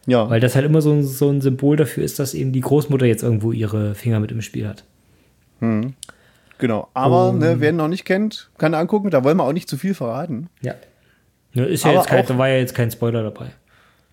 Ja. 0.05 0.29
Weil 0.29 0.39
das 0.39 0.55
halt 0.55 0.65
immer 0.65 0.81
so 0.81 0.91
ein, 0.91 1.03
so 1.03 1.29
ein 1.29 1.41
Symbol 1.41 1.77
dafür 1.77 2.03
ist, 2.03 2.19
dass 2.19 2.33
eben 2.33 2.51
die 2.51 2.61
Großmutter 2.61 3.05
jetzt 3.05 3.23
irgendwo 3.23 3.51
ihre 3.51 3.95
Finger 3.95 4.19
mit 4.19 4.31
im 4.31 4.41
Spiel 4.41 4.67
hat. 4.67 4.83
genau. 6.57 6.89
Aber 6.93 7.31
ne, 7.31 7.55
wer 7.59 7.69
ihn 7.69 7.77
noch 7.77 7.87
nicht 7.87 8.05
kennt, 8.05 8.49
kann 8.57 8.73
angucken. 8.73 9.11
Da 9.11 9.23
wollen 9.23 9.37
wir 9.37 9.43
auch 9.43 9.53
nicht 9.53 9.69
zu 9.69 9.77
viel 9.77 9.93
verraten. 9.93 10.49
Ja. 10.61 10.75
Ne, 11.53 11.65
ist 11.65 11.83
ja 11.83 11.91
Aber 11.91 11.99
jetzt 11.99 12.09
kein, 12.09 12.25
da 12.25 12.37
war 12.37 12.49
ja 12.49 12.57
jetzt 12.57 12.75
kein 12.75 12.91
Spoiler 12.91 13.23
dabei. 13.23 13.51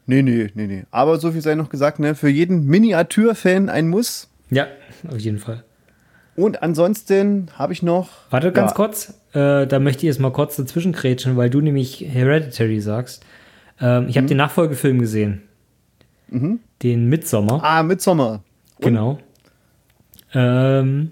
Nee, 0.06 0.22
nee, 0.22 0.50
nee, 0.54 0.66
nee. 0.66 0.84
Aber 0.90 1.18
so 1.18 1.32
viel 1.32 1.40
sei 1.40 1.54
noch 1.54 1.68
gesagt, 1.68 1.98
ne? 1.98 2.14
Für 2.14 2.28
jeden 2.28 2.66
Miniaturfan 2.66 3.68
ein 3.68 3.88
Muss. 3.88 4.28
Ja, 4.50 4.66
auf 5.08 5.18
jeden 5.18 5.38
Fall. 5.38 5.64
Und 6.36 6.62
ansonsten 6.62 7.48
habe 7.56 7.72
ich 7.72 7.82
noch. 7.82 8.10
Warte 8.30 8.52
ganz 8.52 8.72
ja, 8.72 8.76
kurz, 8.76 9.14
äh, 9.32 9.66
da 9.66 9.78
möchte 9.78 10.00
ich 10.00 10.08
jetzt 10.08 10.20
mal 10.20 10.32
kurz 10.32 10.56
dazwischen 10.56 10.92
grätschen, 10.92 11.36
weil 11.36 11.50
du 11.50 11.60
nämlich 11.60 12.04
Hereditary 12.08 12.80
sagst. 12.80 13.24
Ähm, 13.80 14.04
Mhm. 14.04 14.08
ich 14.08 14.16
habe 14.16 14.26
den 14.26 14.36
Nachfolgefilm 14.36 14.98
gesehen. 15.00 15.42
Den 16.82 17.08
Midsommer. 17.08 17.60
Ah, 17.64 17.82
Midsommar. 17.82 18.42
Genau. 18.80 19.18
Ähm, 20.32 21.10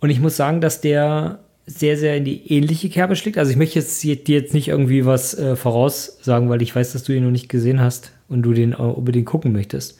und 0.00 0.10
ich 0.10 0.20
muss 0.20 0.36
sagen, 0.36 0.60
dass 0.60 0.80
der 0.80 1.40
sehr, 1.66 1.96
sehr 1.96 2.16
in 2.16 2.24
die 2.24 2.52
ähnliche 2.52 2.88
Kerbe 2.88 3.16
schlägt. 3.16 3.38
Also 3.38 3.50
ich 3.50 3.56
möchte 3.56 3.78
jetzt 3.78 4.02
dir 4.02 4.16
jetzt 4.26 4.54
nicht 4.54 4.68
irgendwie 4.68 5.04
was 5.06 5.34
äh, 5.38 5.56
voraussagen, 5.56 6.48
weil 6.48 6.62
ich 6.62 6.74
weiß, 6.74 6.92
dass 6.94 7.04
du 7.04 7.12
ihn 7.12 7.22
noch 7.24 7.30
nicht 7.30 7.48
gesehen 7.48 7.80
hast 7.80 8.12
und 8.28 8.42
du 8.42 8.52
den 8.54 8.74
unbedingt 8.74 9.26
gucken 9.26 9.52
möchtest. 9.52 9.98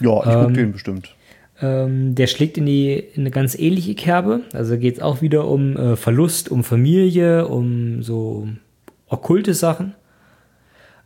Ja, 0.00 0.18
ich 0.18 0.24
gucke 0.24 0.46
Ähm, 0.46 0.54
den 0.54 0.72
bestimmt. 0.72 1.14
Ähm, 1.60 2.14
der 2.14 2.26
schlägt 2.26 2.58
in, 2.58 2.66
die, 2.66 2.92
in 2.92 3.22
eine 3.22 3.30
ganz 3.30 3.56
ähnliche 3.56 3.94
Kerbe. 3.94 4.40
Also 4.52 4.76
geht 4.76 4.94
es 4.94 5.02
auch 5.02 5.22
wieder 5.22 5.46
um 5.46 5.76
äh, 5.76 5.96
Verlust, 5.96 6.50
um 6.50 6.64
Familie, 6.64 7.46
um 7.46 8.02
so 8.02 8.48
okkulte 9.06 9.54
Sachen. 9.54 9.94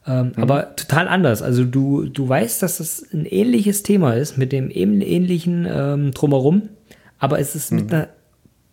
Ähm, 0.06 0.32
Aber 0.36 0.74
total 0.74 1.06
anders. 1.06 1.42
Also 1.42 1.64
du, 1.64 2.04
du 2.04 2.26
weißt, 2.26 2.62
dass 2.62 2.78
das 2.78 3.06
ein 3.12 3.26
ähnliches 3.26 3.82
Thema 3.82 4.14
ist, 4.14 4.38
mit 4.38 4.52
dem 4.52 4.70
ähn- 4.70 5.04
ähnlichen 5.04 5.66
ähm, 5.70 6.12
Drumherum. 6.12 6.70
Aber 7.18 7.38
es 7.40 7.54
ist 7.54 7.70
mit 7.70 7.92
einer 7.92 8.08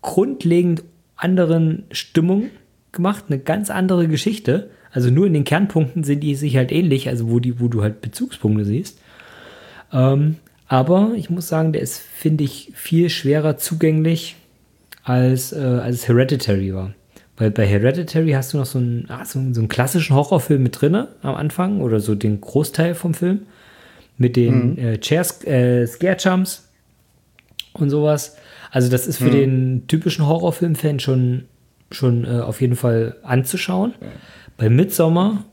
grundlegend 0.01 0.83
anderen 1.17 1.83
Stimmung 1.91 2.51
gemacht, 2.93 3.25
eine 3.27 3.39
ganz 3.39 3.69
andere 3.69 4.07
Geschichte. 4.07 4.69
Also 4.91 5.09
nur 5.09 5.27
in 5.27 5.33
den 5.33 5.43
Kernpunkten 5.43 6.05
sind 6.05 6.21
die 6.21 6.35
sich 6.35 6.55
halt 6.55 6.71
ähnlich, 6.71 7.09
also 7.09 7.29
wo, 7.29 7.39
die, 7.41 7.59
wo 7.59 7.67
du 7.67 7.81
halt 7.81 7.99
Bezugspunkte 7.99 8.63
siehst. 8.63 9.01
Ähm, 9.91 10.37
aber 10.67 11.13
ich 11.15 11.29
muss 11.29 11.47
sagen, 11.47 11.73
der 11.73 11.81
ist, 11.81 11.99
finde 11.99 12.43
ich, 12.43 12.71
viel 12.73 13.09
schwerer 13.09 13.57
zugänglich 13.57 14.35
als, 15.03 15.53
äh, 15.53 15.59
als 15.59 16.07
Hereditary 16.07 16.73
war. 16.73 16.93
Weil 17.37 17.51
bei 17.51 17.65
Hereditary 17.65 18.31
hast 18.31 18.53
du 18.53 18.57
noch 18.57 18.65
so 18.65 18.79
einen, 18.79 19.05
ah, 19.09 19.25
so, 19.25 19.39
so 19.51 19.59
einen 19.59 19.67
klassischen 19.67 20.15
Horrorfilm 20.15 20.63
mit 20.63 20.79
drinne 20.79 21.09
am 21.21 21.35
Anfang 21.35 21.81
oder 21.81 21.99
so 21.99 22.15
den 22.15 22.39
Großteil 22.41 22.95
vom 22.95 23.13
Film 23.13 23.41
mit 24.17 24.35
den 24.37 24.77
äh, 24.77 24.97
Chair, 24.99 25.25
äh, 25.45 25.85
Scare 25.85 26.17
Jumps 26.17 26.69
und 27.73 27.89
sowas. 27.89 28.37
Also 28.71 28.89
das 28.89 29.07
ist 29.07 29.17
für 29.17 29.29
den 29.29 29.87
typischen 29.87 30.25
Horrorfilm-Fan 30.25 30.99
schon, 30.99 31.45
schon 31.91 32.25
äh, 32.25 32.39
auf 32.39 32.61
jeden 32.61 32.75
Fall 32.75 33.17
anzuschauen. 33.23 33.93
Bei 34.57 34.69
Midsommar 34.69 35.45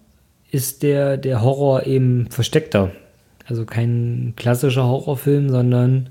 ist 0.50 0.82
der, 0.82 1.16
der 1.16 1.42
Horror 1.42 1.86
eben 1.86 2.28
versteckter. 2.30 2.92
Also 3.47 3.64
kein 3.64 4.34
klassischer 4.36 4.86
Horrorfilm, 4.86 5.49
sondern 5.51 6.11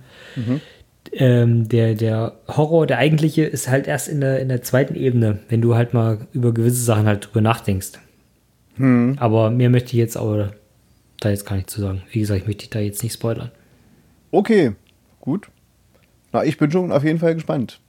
ähm, 1.13 1.67
der, 1.69 1.95
der 1.95 2.33
Horror, 2.47 2.87
der 2.87 2.97
eigentliche, 2.97 3.43
ist 3.43 3.69
halt 3.69 3.87
erst 3.87 4.07
in 4.07 4.21
der, 4.21 4.39
in 4.39 4.49
der 4.49 4.61
zweiten 4.61 4.95
Ebene, 4.95 5.39
wenn 5.49 5.61
du 5.61 5.75
halt 5.75 5.93
mal 5.93 6.19
über 6.33 6.53
gewisse 6.53 6.83
Sachen 6.83 7.05
halt 7.05 7.27
drüber 7.27 7.41
nachdenkst. 7.41 7.93
Aber 9.19 9.49
mehr 9.51 9.69
möchte 9.69 9.87
ich 9.87 9.99
jetzt 9.99 10.17
aber 10.17 10.51
da 11.19 11.29
jetzt 11.29 11.45
gar 11.45 11.55
nicht 11.55 11.69
zu 11.69 11.81
sagen. 11.81 12.01
Wie 12.11 12.19
gesagt, 12.19 12.41
ich 12.41 12.47
möchte 12.47 12.61
dich 12.61 12.69
da 12.69 12.79
jetzt 12.79 13.03
nicht 13.03 13.13
spoilern. 13.13 13.51
Okay, 14.31 14.71
gut. 15.19 15.49
Na, 16.31 16.43
ich 16.43 16.57
bin 16.57 16.71
schon 16.71 16.91
auf 16.91 17.03
jeden 17.03 17.19
Fall 17.19 17.35
gespannt. 17.35 17.79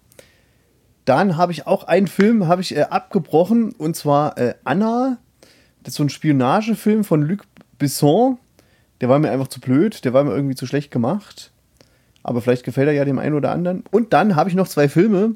Dann 1.04 1.36
habe 1.36 1.52
ich 1.52 1.66
auch 1.66 1.84
einen 1.84 2.06
Film, 2.06 2.46
habe 2.46 2.62
ich 2.62 2.76
äh, 2.76 2.82
abgebrochen, 2.82 3.72
und 3.72 3.96
zwar 3.96 4.38
äh, 4.38 4.54
Anna. 4.64 5.18
Das 5.82 5.94
ist 5.94 5.96
so 5.96 6.04
ein 6.04 6.10
Spionagefilm 6.10 7.04
von 7.04 7.22
Luc 7.22 7.42
Besson. 7.78 8.38
Der 9.02 9.08
war 9.08 9.18
mir 9.18 9.30
einfach 9.30 9.48
zu 9.48 9.60
blöd, 9.60 10.04
der 10.04 10.12
war 10.12 10.22
mir 10.22 10.34
irgendwie 10.34 10.54
zu 10.54 10.64
schlecht 10.64 10.90
gemacht. 10.90 11.50
Aber 12.22 12.40
vielleicht 12.40 12.64
gefällt 12.64 12.86
er 12.86 12.94
ja 12.94 13.04
dem 13.04 13.18
einen 13.18 13.34
oder 13.34 13.50
anderen. 13.50 13.82
Und 13.90 14.12
dann 14.12 14.36
habe 14.36 14.48
ich 14.48 14.54
noch 14.54 14.68
zwei 14.68 14.88
Filme 14.88 15.34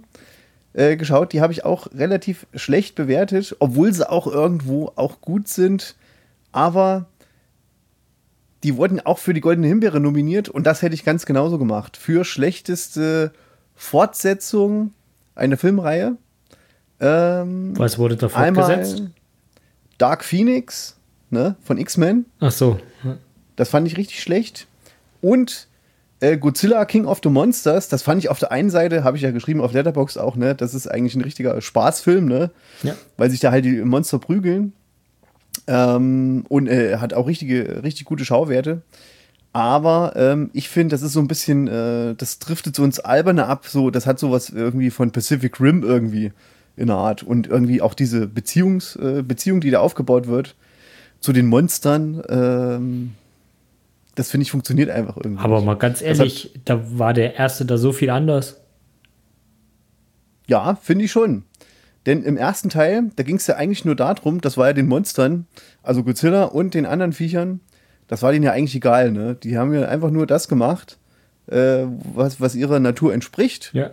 äh, 0.73 0.97
geschaut, 0.97 1.33
die 1.33 1.41
habe 1.41 1.53
ich 1.53 1.65
auch 1.65 1.89
relativ 1.93 2.47
schlecht 2.55 2.95
bewertet, 2.95 3.57
obwohl 3.59 3.93
sie 3.93 4.09
auch 4.09 4.29
irgendwo 4.29 4.93
auch 4.95 5.21
gut 5.21 5.49
sind. 5.49 5.97
Aber 6.53 7.07
die 8.63 8.77
wurden 8.77 9.01
auch 9.01 9.19
für 9.19 9.35
die 9.35 9.41
Goldene 9.41 9.67
Himbeere 9.67 9.99
nominiert 9.99 10.49
und 10.49 10.65
das 10.65 10.81
hätte 10.83 10.95
ich 10.95 11.05
ganz 11.05 11.27
genauso 11.27 11.59
gemacht. 11.59 11.97
Für 11.97 12.25
schlechteste 12.25 13.33
Fortsetzung 13.75 14.93
einer 15.35 15.57
Filmreihe. 15.57 16.17
Ähm, 17.01 17.75
Was 17.77 17.99
wurde 17.99 18.17
da 18.17 18.29
fortgesetzt? 18.29 19.03
Dark 19.99 20.25
Phoenix 20.25 20.97
ne, 21.31 21.57
von 21.65 21.79
X-Men. 21.79 22.27
Ach 22.39 22.53
so. 22.53 22.79
Das 23.57 23.69
fand 23.69 23.87
ich 23.87 23.97
richtig 23.97 24.21
schlecht. 24.21 24.67
Und 25.21 25.69
äh, 26.21 26.39
Godzilla 26.39 26.85
King 26.85 27.07
of 27.07 27.21
the 27.23 27.29
Monsters, 27.29 27.89
das 27.89 28.03
fand 28.03 28.23
ich 28.23 28.29
auf 28.31 28.39
der 28.39 28.53
einen 28.53 28.71
Seite, 28.71 29.05
habe 29.05 29.17
ich 29.17 29.23
ja 29.23 29.31
geschrieben 29.31 29.61
auf 29.61 29.73
Letterboxd 29.73 30.19
auch, 30.19 30.37
ne, 30.37 30.55
das 30.55 30.75
ist 30.75 30.87
eigentlich 30.87 31.15
ein 31.15 31.23
richtiger 31.23 31.61
Spaßfilm, 31.61 32.27
ne? 32.27 32.51
Ja. 32.83 32.95
Weil 33.17 33.31
sich 33.31 33.41
da 33.41 33.51
halt 33.51 33.65
die 33.65 33.83
Monster 33.83 34.19
prügeln. 34.19 34.73
Ähm, 35.67 36.45
und 36.49 36.69
äh, 36.69 36.99
hat 36.99 37.13
auch 37.13 37.27
richtige, 37.27 37.83
richtig 37.83 38.05
gute 38.05 38.25
Schauwerte. 38.25 38.83
Aber 39.53 40.13
ähm, 40.17 40.51
ich 40.53 40.69
finde, 40.69 40.95
das 40.95 41.03
ist 41.03 41.15
so 41.15 41.21
ein 41.21 41.29
bisschen, 41.29 41.67
äh, 41.67 42.15
das 42.15 42.39
driftet 42.39 42.77
so 42.77 42.85
ins 42.85 43.01
Alberne 43.01 43.47
ab. 43.47 43.67
So, 43.67 43.91
das 43.91 44.07
hat 44.07 44.19
sowas 44.19 44.51
irgendwie 44.51 44.91
von 44.91 45.13
Pacific 45.13 45.59
Rim 45.61 45.83
irgendwie 45.83 46.33
in 46.77 46.89
der 46.89 46.97
Art. 46.97 47.23
Und 47.23 47.47
irgendwie 47.47 47.81
auch 47.81 47.95
diese 47.95 48.27
Beziehungs, 48.27 48.97
äh, 48.97 49.23
Beziehung, 49.23 49.61
die 49.61 49.71
da 49.71 49.81
aufgebaut 49.81 50.27
wird 50.27 50.57
zu 51.21 51.33
den 51.33 51.47
Monstern, 51.47 52.23
ähm, 52.29 53.15
das 54.17 54.31
finde 54.31 54.43
ich 54.43 54.51
funktioniert 54.51 54.91
einfach 54.91 55.17
irgendwie. 55.17 55.43
Aber 55.45 55.61
mal 55.63 55.75
ganz 55.77 56.01
Das 56.01 56.09
hat- 56.09 56.17
ehrlich, 56.19 56.59
da 56.65 56.99
war 56.99 57.15
der 57.15 57.37
erste 57.37 57.65
da 57.65 57.79
so 57.79 57.93
viel 57.93 58.11
anders. 58.11 58.61
Ja, 60.47 60.77
finde 60.77 61.05
ich 61.05 61.13
schon. 61.13 61.45
Denn 62.07 62.23
im 62.23 62.37
ersten 62.37 62.69
Teil, 62.69 63.11
da 63.17 63.23
ging 63.25 63.37
es 63.37 63.47
ja 63.49 63.57
eigentlich 63.57 63.85
nur 63.85 63.97
darum, 63.97 64.41
das 64.41 64.57
war 64.57 64.69
ja 64.69 64.73
den 64.73 64.87
Monstern, 64.87 65.47
also 65.83 66.05
Godzilla 66.05 66.45
und 66.45 66.75
den 66.75 66.87
anderen 66.87 67.13
Viechern, 67.13 67.61
das 68.07 68.23
war 68.23 68.31
denen 68.31 68.45
ja 68.45 68.53
eigentlich 68.53 68.77
egal, 68.77 69.11
ne? 69.11 69.35
Die 69.35 69.59
haben 69.59 69.75
ja 69.75 69.89
einfach 69.89 70.11
nur 70.11 70.27
das 70.29 70.47
gemacht, 70.47 70.99
äh, 71.49 71.85
was, 72.15 72.41
was 72.41 72.55
ihrer 72.55 72.79
Natur 72.79 73.13
entspricht. 73.13 73.71
Ja. 73.75 73.91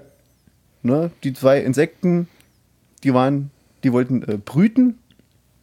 Ne? 0.84 1.10
Die 1.24 1.34
zwei 1.34 1.60
Insekten, 1.62 2.28
die 3.04 3.14
waren, 3.16 3.50
die 3.84 3.92
wollten 3.92 4.22
äh, 4.24 4.38
brüten, 4.38 5.00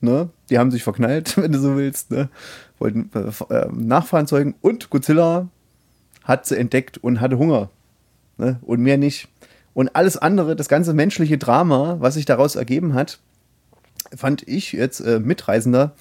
ne? 0.01 0.29
Die 0.51 0.59
haben 0.59 0.71
sich 0.71 0.83
verknallt, 0.83 1.37
wenn 1.41 1.53
du 1.53 1.59
so 1.59 1.77
willst, 1.77 2.11
ne? 2.11 2.29
Wollten 2.79 3.11
äh, 3.15 3.29
f- 3.29 3.47
äh, 3.51 3.67
Nachfahren 3.73 4.27
zeugen 4.27 4.55
und 4.61 4.91
Godzilla 4.91 5.49
hat 6.25 6.47
sie 6.47 6.57
entdeckt 6.59 6.99
und 6.99 7.21
hatte 7.21 7.39
Hunger. 7.39 7.71
Ne? 8.39 8.59
Und 8.63 8.81
mehr 8.81 8.97
nicht. 8.99 9.29
Und 9.75 9.95
alles 9.95 10.17
andere, 10.17 10.57
das 10.57 10.69
ganze 10.69 10.95
menschliche 10.95 11.39
Drama, 11.39 11.97
was 12.01 12.15
sich 12.15 12.25
daraus 12.25 12.57
ergeben 12.57 12.95
hat, 12.95 13.19
fand 14.17 14.47
ich 14.49 14.73
jetzt 14.73 15.01
äh, 15.01 15.21
Mitreisender 15.21 15.93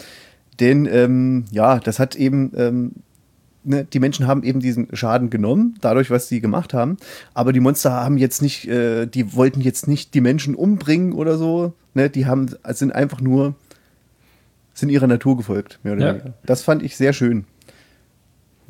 Denn 0.59 0.85
ähm, 0.87 1.45
ja, 1.51 1.79
das 1.79 1.99
hat 1.99 2.15
eben, 2.15 2.51
ähm, 2.55 2.91
ne, 3.63 3.85
die 3.85 3.99
Menschen 3.99 4.27
haben 4.27 4.43
eben 4.43 4.59
diesen 4.59 4.87
Schaden 4.95 5.29
genommen, 5.29 5.75
dadurch, 5.81 6.09
was 6.09 6.27
sie 6.27 6.41
gemacht 6.41 6.73
haben. 6.73 6.97
Aber 7.33 7.53
die 7.53 7.59
Monster 7.59 7.91
haben 7.91 8.17
jetzt 8.17 8.41
nicht, 8.41 8.67
äh, 8.67 9.05
die 9.05 9.35
wollten 9.35 9.61
jetzt 9.61 9.87
nicht 9.87 10.13
die 10.13 10.21
Menschen 10.21 10.55
umbringen 10.55 11.13
oder 11.13 11.37
so. 11.37 11.73
Ne? 11.93 12.09
Die 12.09 12.25
haben, 12.25 12.47
sind 12.69 12.93
einfach 12.93 13.21
nur, 13.21 13.55
sind 14.79 14.89
ihrer 14.89 15.07
Natur 15.07 15.37
gefolgt, 15.37 15.79
mehr 15.83 15.93
oder 15.93 16.05
Ja. 16.05 16.13
weniger. 16.13 16.33
Das 16.45 16.61
fand 16.63 16.83
ich 16.83 16.95
sehr 16.97 17.13
schön. 17.13 17.45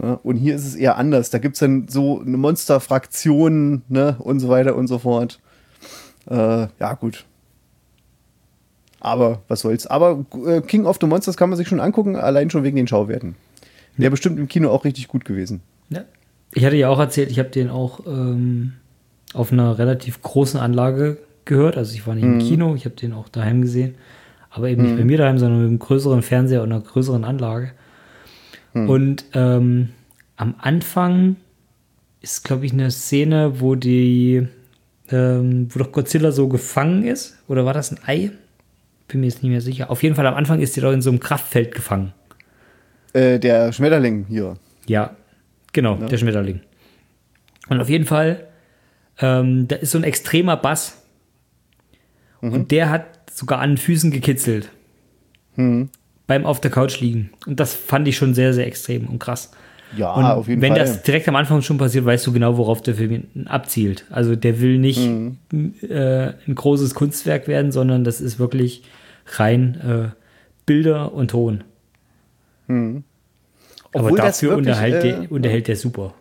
Ja, 0.01 0.13
und 0.23 0.37
hier 0.37 0.55
ist 0.55 0.65
es 0.65 0.75
eher 0.75 0.97
anders. 0.97 1.29
Da 1.29 1.39
gibt 1.39 1.55
es 1.55 1.59
dann 1.59 1.87
so 1.89 2.21
eine 2.21 2.37
Monsterfraktion 2.37 3.81
ne, 3.89 4.15
und 4.19 4.39
so 4.39 4.47
weiter 4.49 4.75
und 4.75 4.87
so 4.87 4.99
fort. 4.99 5.39
Äh, 6.29 6.67
ja, 6.79 6.93
gut. 6.93 7.25
Aber 9.01 9.41
was 9.47 9.61
soll's. 9.61 9.87
Aber 9.87 10.25
äh, 10.45 10.61
King 10.61 10.85
of 10.85 10.97
the 10.99 11.07
Monsters 11.07 11.37
kann 11.37 11.49
man 11.49 11.57
sich 11.57 11.67
schon 11.67 11.79
angucken, 11.79 12.15
allein 12.15 12.49
schon 12.49 12.63
wegen 12.63 12.75
den 12.75 12.87
Schauwerten. 12.87 13.35
Wäre 13.97 14.11
bestimmt 14.11 14.39
im 14.39 14.47
Kino 14.47 14.69
auch 14.69 14.85
richtig 14.85 15.07
gut 15.07 15.25
gewesen. 15.25 15.61
Ja. 15.89 16.03
Ich 16.53 16.65
hatte 16.65 16.75
ja 16.77 16.89
auch 16.89 16.99
erzählt, 16.99 17.29
ich 17.31 17.39
habe 17.39 17.49
den 17.49 17.69
auch 17.69 18.05
ähm, 18.07 18.73
auf 19.33 19.51
einer 19.51 19.77
relativ 19.77 20.21
großen 20.21 20.59
Anlage 20.59 21.17
gehört. 21.45 21.77
Also 21.77 21.93
ich 21.93 22.07
war 22.07 22.15
nicht 22.15 22.23
im 22.23 22.39
Kino, 22.39 22.75
ich 22.75 22.85
habe 22.85 22.95
den 22.95 23.13
auch 23.13 23.29
daheim 23.29 23.61
gesehen. 23.61 23.95
Aber 24.59 24.67
eben 24.67 24.83
nicht 24.83 24.97
bei 24.97 25.05
mir 25.05 25.17
daheim, 25.17 25.37
sondern 25.37 25.61
mit 25.61 25.69
einem 25.69 25.79
größeren 25.79 26.21
Fernseher 26.21 26.63
und 26.63 26.73
einer 26.73 26.81
größeren 26.81 27.23
Anlage. 27.23 27.71
Und 28.73 29.23
ähm, 29.33 29.89
am 30.35 30.55
Anfang 30.57 31.37
ist, 32.19 32.43
glaube 32.43 32.65
ich, 32.65 32.73
eine 32.73 32.91
Szene, 32.91 33.61
wo 33.61 33.75
die, 33.75 34.45
ähm, 35.11 35.67
wo 35.69 35.79
doch 35.79 35.93
Godzilla 35.93 36.33
so 36.33 36.49
gefangen 36.49 37.05
ist. 37.05 37.37
Oder 37.47 37.63
war 37.63 37.73
das 37.73 37.91
ein 37.93 37.99
Ei? 38.05 38.31
Bin 39.07 39.21
mir 39.21 39.27
jetzt 39.27 39.41
nicht 39.41 39.51
mehr 39.51 39.61
sicher. 39.61 39.89
Auf 39.89 40.03
jeden 40.03 40.15
Fall 40.15 40.27
am 40.27 40.35
Anfang 40.35 40.59
ist 40.59 40.75
die 40.75 40.81
doch 40.81 40.91
in 40.91 41.01
so 41.01 41.09
einem 41.09 41.21
Kraftfeld 41.21 41.73
gefangen. 41.73 42.11
Äh, 43.13 43.39
der 43.39 43.71
Schmetterling 43.71 44.25
hier. 44.27 44.57
Ja, 44.87 45.15
genau, 45.71 45.95
der 45.95 46.17
Schmetterling. 46.17 46.59
Und 47.69 47.79
auf 47.79 47.87
jeden 47.87 48.05
Fall, 48.05 48.45
ähm, 49.19 49.69
da 49.69 49.77
ist 49.77 49.91
so 49.91 49.97
ein 49.97 50.03
extremer 50.03 50.57
Bass. 50.57 51.01
Und 52.41 52.71
der 52.71 52.89
hat 52.89 53.18
sogar 53.31 53.59
an 53.59 53.71
den 53.71 53.77
Füßen 53.77 54.11
gekitzelt. 54.11 54.69
Beim 56.27 56.45
auf 56.45 56.61
der 56.61 56.71
Couch 56.71 56.99
liegen. 57.01 57.31
Und 57.45 57.59
das 57.59 57.73
fand 57.73 58.07
ich 58.07 58.15
schon 58.15 58.33
sehr, 58.33 58.53
sehr 58.53 58.65
extrem 58.67 59.07
und 59.07 59.19
krass. 59.19 59.51
Ja, 59.97 60.13
Und 60.13 60.23
auf 60.25 60.47
jeden 60.47 60.61
wenn 60.61 60.73
Fall. 60.73 60.79
das 60.85 61.01
direkt 61.01 61.27
am 61.27 61.35
Anfang 61.35 61.61
schon 61.63 61.77
passiert, 61.79 62.05
weißt 62.05 62.25
du 62.27 62.31
genau, 62.31 62.57
worauf 62.57 62.81
der 62.81 62.93
Film 62.95 63.23
abzielt. 63.45 64.05
Also 64.11 64.35
der 64.35 64.61
will 64.61 64.77
nicht 64.77 64.99
Mhm. 64.99 65.37
äh, 65.81 66.27
ein 66.47 66.55
großes 66.55 66.93
Kunstwerk 66.93 67.47
werden, 67.47 67.71
sondern 67.71 68.03
das 68.03 68.21
ist 68.21 68.37
wirklich 68.39 68.83
rein 69.35 69.81
äh, 69.81 70.09
Bilder 70.65 71.11
und 71.13 71.31
Ton. 71.31 71.63
Aber 72.67 73.03
Obwohl 74.05 74.17
das 74.19 74.39
dafür 74.39 74.51
wirklich, 74.57 74.67
unterhält, 74.67 75.03
äh, 75.03 75.19
der, 75.21 75.31
unterhält 75.31 75.67
der 75.67 75.75
super. 75.75 76.13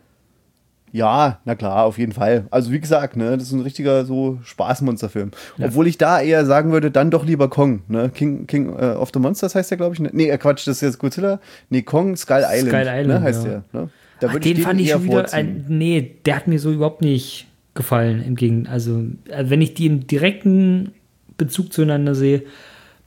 Ja, 0.92 1.40
na 1.44 1.54
klar, 1.54 1.84
auf 1.84 1.98
jeden 1.98 2.12
Fall. 2.12 2.46
Also 2.50 2.72
wie 2.72 2.80
gesagt, 2.80 3.16
ne, 3.16 3.36
das 3.36 3.48
ist 3.48 3.52
ein 3.52 3.60
richtiger 3.60 4.04
so 4.04 4.38
Spaßmonsterfilm. 4.42 5.30
Obwohl 5.60 5.86
ich 5.86 5.98
da 5.98 6.20
eher 6.20 6.46
sagen 6.46 6.72
würde, 6.72 6.90
dann 6.90 7.10
doch 7.10 7.26
lieber 7.26 7.48
Kong, 7.48 7.82
ne? 7.88 8.10
King, 8.10 8.46
King 8.46 8.74
äh, 8.78 8.94
of 8.94 9.10
the 9.12 9.20
Monsters 9.20 9.54
heißt 9.54 9.70
der, 9.70 9.78
glaube 9.78 9.94
ich. 9.94 10.00
Ne? 10.00 10.10
Nee, 10.12 10.30
äh, 10.30 10.38
Quatsch, 10.38 10.66
das 10.66 10.76
ist 10.76 10.80
jetzt 10.82 10.98
Godzilla. 10.98 11.40
Nee, 11.70 11.82
Kong 11.82 12.16
Skull 12.16 12.44
Island, 12.48 12.68
Skull 12.68 12.80
Island, 12.80 13.06
ne, 13.06 13.20
heißt 13.20 13.44
ja. 13.44 13.50
der. 13.50 13.64
Ne? 13.72 13.90
Da 14.20 14.26
Ach, 14.28 14.32
würde 14.32 14.52
den 14.52 14.62
fand 14.62 14.80
ich 14.80 14.90
schon 14.90 15.04
wieder 15.04 15.32
ein, 15.32 15.66
nee, 15.68 16.16
der 16.24 16.36
hat 16.36 16.48
mir 16.48 16.58
so 16.58 16.72
überhaupt 16.72 17.02
nicht 17.02 17.46
gefallen. 17.74 18.22
Im 18.22 18.34
Gegenteil, 18.34 18.72
also 18.72 19.04
äh, 19.28 19.44
wenn 19.46 19.62
ich 19.62 19.74
die 19.74 19.86
im 19.86 20.06
direkten 20.06 20.92
Bezug 21.36 21.72
zueinander 21.72 22.14
sehe, 22.14 22.42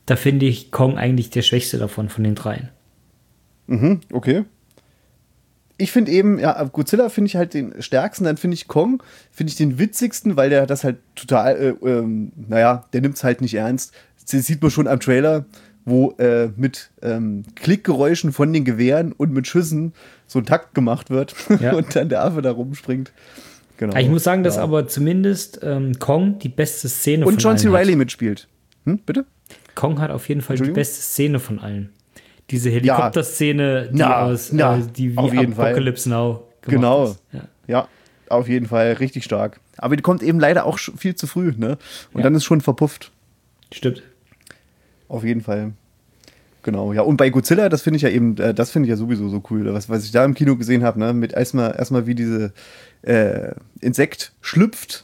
da 0.06 0.16
finde 0.16 0.46
ich 0.46 0.72
Kong 0.72 0.98
eigentlich 0.98 1.30
der 1.30 1.42
schwächste 1.42 1.78
davon, 1.78 2.10
von 2.10 2.24
den 2.24 2.36
dreien. 2.36 2.70
Mhm, 3.68 4.02
okay. 4.12 4.44
Ich 5.82 5.92
finde 5.92 6.12
eben, 6.12 6.40
ja, 6.40 6.64
Godzilla 6.64 7.10
finde 7.10 7.28
ich 7.28 7.36
halt 7.36 7.54
den 7.54 7.82
stärksten, 7.82 8.26
dann 8.26 8.38
finde 8.38 8.56
ich 8.56 8.68
Kong, 8.68 9.02
finde 9.32 9.52
ich 9.52 9.58
den 9.58 9.80
witzigsten, 9.80 10.38
weil 10.38 10.50
der 10.50 10.68
das 10.68 10.84
halt 10.84 10.98
total, 11.16 11.56
äh, 11.56 11.88
ähm, 11.88 12.32
naja, 12.48 12.86
der 12.94 13.02
nimmt 13.02 13.16
es 13.16 13.24
halt 13.24 13.42
nicht 13.42 13.56
ernst. 13.56 13.94
Das 14.32 14.46
sieht 14.46 14.62
man 14.62 14.70
schon 14.70 14.88
am 14.88 15.00
Trailer, 15.00 15.46
wo 15.86 16.12
äh, 16.20 16.50
mit 16.56 16.92
ähm, 17.02 17.44
Klickgeräuschen 17.56 18.32
von 18.32 18.54
den 18.54 18.64
Gewehren 18.64 19.12
und 19.12 19.34
mit 19.34 19.48
Schüssen 19.48 19.94
so 20.28 20.40
ein 20.40 20.46
Takt 20.46 20.76
gemacht 20.76 21.10
wird 21.10 21.36
Ja. 21.60 21.74
und 21.76 21.96
dann 21.96 22.10
der 22.10 22.24
Affe 22.24 22.42
da 22.42 22.52
rumspringt. 22.52 23.12
Genau. 23.78 23.98
Ich 23.98 24.10
muss 24.10 24.24
sagen, 24.24 24.44
dass 24.44 24.58
ja. 24.58 24.64
aber 24.64 24.88
zumindest 24.88 25.60
ähm, 25.64 25.98
Kong 25.98 26.38
die 26.38 26.50
beste 26.50 26.88
Szene 26.88 27.26
Und 27.26 27.42
John 27.42 27.58
C. 27.58 27.66
allen 27.66 27.74
hat. 27.74 27.80
Reilly 27.82 27.96
mitspielt. 27.96 28.48
Hm, 28.86 29.00
bitte? 29.00 29.26
Kong 29.74 30.00
hat 30.00 30.12
auf 30.12 30.30
jeden 30.30 30.42
Fall 30.42 30.58
die 30.58 30.70
beste 30.70 31.02
Szene 31.02 31.40
von 31.40 31.58
allen. 31.58 31.90
Diese 32.50 32.70
Helikopterszene, 32.70 33.90
die 33.92 33.98
Na, 34.00 34.24
aus 34.24 34.52
na, 34.52 34.78
äh, 34.78 34.82
die 34.96 35.16
wie 35.16 35.22
jeden 35.38 35.54
Fall. 35.56 35.68
Apocalypse 35.68 36.10
Now 36.10 36.44
gemacht 36.62 36.68
Genau. 36.82 37.04
ist. 37.06 37.22
Ja. 37.32 37.42
Ja, 37.68 37.88
auf 38.30 38.50
jeden 38.50 38.66
Fall 38.68 38.94
richtig 38.94 39.24
stark. 39.24 39.60
Aber 39.78 39.96
die 39.96 40.02
kommt 40.04 40.22
eben 40.24 40.40
leider 40.40 40.66
auch 40.66 40.78
viel 40.80 41.16
zu 41.16 41.28
früh, 41.28 41.54
ne? 41.58 41.78
Und 42.14 42.20
Ja. 42.20 42.24
dann 42.24 42.36
ist 42.36 42.44
schon 42.44 42.62
verpufft. 42.62 43.12
Stimmt. 43.72 44.04
Auf 45.08 45.24
jeden 45.24 45.42
Fall. 45.42 45.72
Genau, 46.64 46.94
ja. 46.94 47.02
Und 47.02 47.18
bei 47.18 47.30
Godzilla, 47.30 47.70
das 47.70 47.82
finde 47.82 47.98
ich 47.98 48.04
ja 48.04 48.10
eben, 48.10 48.38
äh, 48.38 48.54
das 48.54 48.70
finde 48.72 48.88
ich 48.88 48.92
ja 48.92 48.96
sowieso 48.98 49.30
so 49.30 49.42
cool. 49.50 49.74
Was, 49.74 49.90
was 49.90 50.04
ich 50.04 50.12
da 50.12 50.24
im 50.26 50.34
Kino 50.36 50.56
gesehen 50.58 50.84
habe, 50.84 51.00
ne, 51.00 51.14
mit 51.14 51.34
erstmal, 51.34 51.76
erstmal 51.76 52.06
wie 52.06 52.16
diese 52.16 52.54
äh, 53.02 53.54
Insekt 53.80 54.34
schlüpft. 54.42 55.04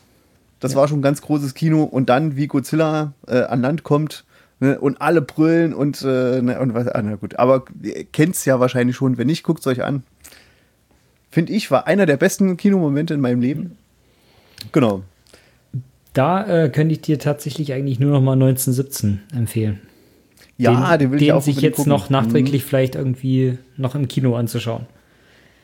Das 0.59 0.75
war 0.75 0.87
schon 0.87 0.99
ein 0.99 1.03
ganz 1.03 1.21
großes 1.21 1.53
Kino. 1.53 1.83
Und 1.83 2.09
dann, 2.09 2.35
wie 2.35 2.47
Godzilla 2.47 3.13
äh, 3.27 3.41
an 3.43 3.61
Land 3.61 3.83
kommt 3.83 4.25
ne, 4.59 4.79
und 4.79 5.01
alle 5.01 5.21
brüllen 5.21 5.73
und, 5.73 6.01
äh, 6.01 6.41
ne, 6.41 6.59
und 6.59 6.73
was, 6.73 6.87
ah, 6.87 7.01
na 7.01 7.15
gut. 7.15 7.37
Aber 7.37 7.65
ihr 7.81 8.05
kennt's 8.05 8.45
ja 8.45 8.59
wahrscheinlich 8.59 8.95
schon. 8.95 9.17
Wenn 9.17 9.27
nicht, 9.27 9.43
guckt's 9.43 9.67
euch 9.67 9.83
an. 9.83 10.03
Finde 11.29 11.53
ich, 11.53 11.69
war 11.71 11.87
einer 11.87 12.05
der 12.05 12.17
besten 12.17 12.57
Kinomomente 12.57 13.13
in 13.13 13.21
meinem 13.21 13.41
Leben. 13.41 13.77
Genau. 14.71 15.03
Da 16.13 16.63
äh, 16.65 16.69
könnte 16.69 16.93
ich 16.93 17.01
dir 17.01 17.19
tatsächlich 17.19 17.73
eigentlich 17.73 17.99
nur 17.99 18.11
noch 18.11 18.21
mal 18.21 18.33
1917 18.33 19.21
empfehlen. 19.35 19.81
Ja, 20.57 20.97
den, 20.97 21.11
will 21.11 21.21
ich 21.21 21.31
auch 21.31 21.41
sich 21.41 21.61
jetzt 21.61 21.75
gucken. 21.75 21.91
noch 21.91 22.09
nachträglich 22.09 22.63
vielleicht 22.63 22.95
irgendwie 22.95 23.59
noch 23.75 23.93
im 23.93 24.07
Kino 24.07 24.35
anzuschauen. 24.35 24.87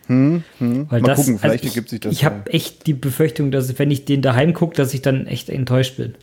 Hm, 0.08 0.44
hm. 0.60 0.92
Weil 0.92 1.02
Mal 1.02 1.08
das, 1.08 1.18
gucken, 1.18 1.40
vielleicht 1.40 1.64
also 1.64 1.66
ich, 1.66 1.72
ergibt 1.72 1.90
sich 1.90 2.00
das. 2.02 2.14
Ich 2.14 2.26
habe 2.26 2.52
echt 2.52 2.86
die 2.86 2.94
Befürchtung, 2.94 3.52
dass 3.52 3.80
wenn 3.80 3.90
ich 3.90 4.06
den 4.06 4.22
daheim 4.22 4.54
gucke, 4.54 4.76
dass 4.76 4.94
ich 4.94 5.02
dann 5.02 5.26
echt 5.26 5.50
enttäuscht 5.50 5.98
bin. 5.98 6.16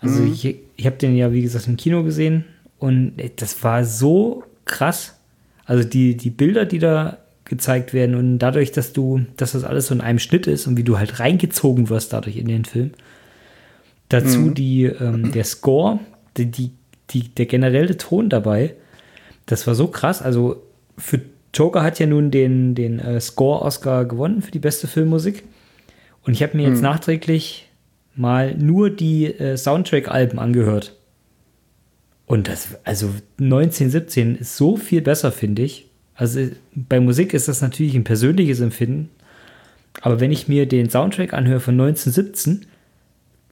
Also 0.00 0.20
Mhm. 0.22 0.28
ich, 0.32 0.56
ich 0.76 0.86
habe 0.86 0.96
den 0.96 1.16
ja, 1.16 1.32
wie 1.32 1.42
gesagt, 1.42 1.66
im 1.66 1.76
Kino 1.76 2.02
gesehen 2.04 2.44
und 2.78 3.18
äh, 3.18 3.30
das 3.34 3.62
war 3.64 3.84
so 3.84 4.44
krass. 4.64 5.18
Also 5.64 5.86
die, 5.88 6.16
die 6.16 6.30
Bilder, 6.30 6.64
die 6.64 6.78
da 6.78 7.18
gezeigt 7.44 7.92
werden 7.94 8.14
und 8.14 8.38
dadurch, 8.38 8.72
dass 8.72 8.92
du, 8.92 9.22
dass 9.36 9.52
das 9.52 9.64
alles 9.64 9.86
so 9.86 9.94
in 9.94 10.00
einem 10.00 10.18
Schnitt 10.18 10.46
ist 10.46 10.66
und 10.66 10.76
wie 10.76 10.84
du 10.84 10.98
halt 10.98 11.18
reingezogen 11.18 11.88
wirst 11.88 12.12
dadurch 12.12 12.36
in 12.36 12.46
den 12.48 12.64
Film. 12.64 12.90
Dazu 14.08 14.38
Mhm. 14.40 14.54
die, 14.54 14.84
ähm, 14.84 15.32
der 15.32 15.44
Score, 15.44 15.98
die, 16.36 16.46
die, 16.46 16.70
die, 17.10 17.28
der 17.28 17.46
generelle 17.46 17.96
Ton 17.96 18.28
dabei, 18.28 18.74
das 19.46 19.66
war 19.66 19.74
so 19.74 19.88
krass. 19.88 20.22
Also 20.22 20.62
für 20.96 21.20
Joker 21.54 21.82
hat 21.82 21.98
ja 21.98 22.06
nun 22.06 22.30
den, 22.30 22.74
den 22.74 22.98
äh, 22.98 23.20
Score-Oscar 23.20 24.04
gewonnen 24.04 24.42
für 24.42 24.50
die 24.50 24.58
beste 24.58 24.86
Filmmusik. 24.86 25.44
Und 26.22 26.32
ich 26.34 26.42
habe 26.42 26.56
mir 26.56 26.68
jetzt 26.68 26.82
nachträglich 26.82 27.67
mal 28.18 28.54
nur 28.54 28.90
die 28.90 29.26
äh, 29.26 29.56
Soundtrack-Alben 29.56 30.38
angehört. 30.38 30.94
Und 32.26 32.48
das, 32.48 32.76
also 32.84 33.06
1917 33.40 34.36
ist 34.36 34.56
so 34.56 34.76
viel 34.76 35.00
besser, 35.00 35.32
finde 35.32 35.62
ich. 35.62 35.88
Also 36.14 36.48
bei 36.74 37.00
Musik 37.00 37.32
ist 37.32 37.48
das 37.48 37.62
natürlich 37.62 37.94
ein 37.94 38.04
persönliches 38.04 38.60
Empfinden. 38.60 39.08
Aber 40.02 40.20
wenn 40.20 40.30
ich 40.32 40.48
mir 40.48 40.66
den 40.66 40.90
Soundtrack 40.90 41.32
anhöre 41.32 41.60
von 41.60 41.74
1917, 41.74 42.66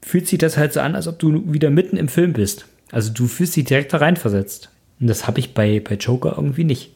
fühlt 0.03 0.27
sich 0.27 0.39
das 0.39 0.57
halt 0.57 0.73
so 0.73 0.81
an, 0.81 0.95
als 0.95 1.09
ob 1.09 1.19
du 1.19 1.53
wieder 1.53 1.71
mitten 1.71 1.97
im 1.97 2.09
Film 2.09 2.33
bist. 2.33 2.67
Also 2.93 3.13
du 3.13 3.27
fühlst 3.27 3.57
dich 3.57 3.65
direkt 3.65 3.93
da 3.93 3.99
reinversetzt. 3.99 4.71
Und 5.01 5.07
das 5.07 5.27
habe 5.27 5.39
ich 5.39 5.55
bei, 5.55 5.81
bei 5.81 5.95
Joker 5.95 6.35
irgendwie 6.37 6.65
nicht. 6.65 6.93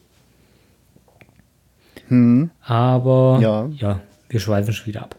Aber 2.61 3.39
Ja. 3.41 3.69
ja. 3.75 4.01
wir 4.29 4.39
schweifen 4.39 4.73
schon 4.73 4.87
wieder 4.87 5.03
ab. 5.03 5.15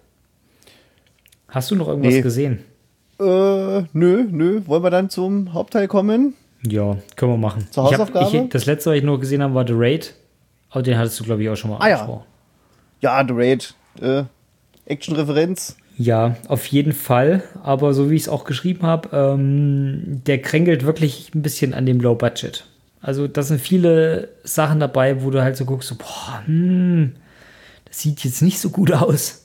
Hast 1.52 1.70
du 1.70 1.76
noch 1.76 1.86
irgendwas 1.88 2.12
Nee. 2.14 2.20
gesehen? 2.22 2.58
Äh, 3.20 3.82
nö, 3.92 4.24
nö. 4.30 4.62
Wollen 4.66 4.82
wir 4.82 4.90
dann 4.90 5.08
zum 5.10 5.52
Hauptteil 5.54 5.86
kommen? 5.86 6.34
Ja, 6.66 6.96
können 7.16 7.32
wir 7.32 7.36
machen. 7.38 7.66
Zur 7.70 7.84
Ich 7.86 7.92
hab, 7.98 8.00
Hausaufgabe? 8.12 8.44
ich, 8.44 8.48
das 8.50 8.66
letzte, 8.66 8.90
was 8.90 8.96
ich 8.98 9.04
noch 9.04 9.18
gesehen 9.18 9.42
habe, 9.42 9.54
war 9.54 9.66
The 9.66 9.74
Raid. 9.76 10.14
Aber 10.70 10.82
den 10.82 10.96
hattest 10.98 11.20
du, 11.20 11.24
glaube 11.24 11.42
ich, 11.42 11.48
auch 11.48 11.56
schon 11.56 11.70
mal 11.70 11.76
Ah, 11.78 11.88
ja. 11.88 11.94
angesprochen. 11.96 12.24
Ja, 13.00 13.24
The 13.26 13.34
Raid. 13.36 13.74
Äh, 14.00 14.24
Action-Referenz. 14.86 15.76
Ja, 15.98 16.36
auf 16.48 16.66
jeden 16.66 16.92
Fall. 16.92 17.42
Aber 17.62 17.92
so 17.94 18.10
wie 18.10 18.14
ich 18.16 18.22
es 18.22 18.28
auch 18.28 18.44
geschrieben 18.44 18.82
habe, 18.86 19.10
ähm, 19.12 20.22
der 20.26 20.40
krängelt 20.40 20.84
wirklich 20.86 21.34
ein 21.34 21.42
bisschen 21.42 21.74
an 21.74 21.84
dem 21.86 22.00
Low 22.00 22.14
Budget. 22.14 22.64
Also 23.02 23.28
da 23.28 23.42
sind 23.42 23.60
viele 23.60 24.28
Sachen 24.44 24.80
dabei, 24.80 25.22
wo 25.22 25.30
du 25.30 25.42
halt 25.42 25.56
so 25.56 25.64
guckst, 25.64 25.88
so, 25.88 25.96
boah, 25.96 26.42
hm, 26.46 27.14
das 27.84 28.00
sieht 28.00 28.24
jetzt 28.24 28.40
nicht 28.42 28.58
so 28.60 28.70
gut 28.70 28.92
aus. 28.92 29.41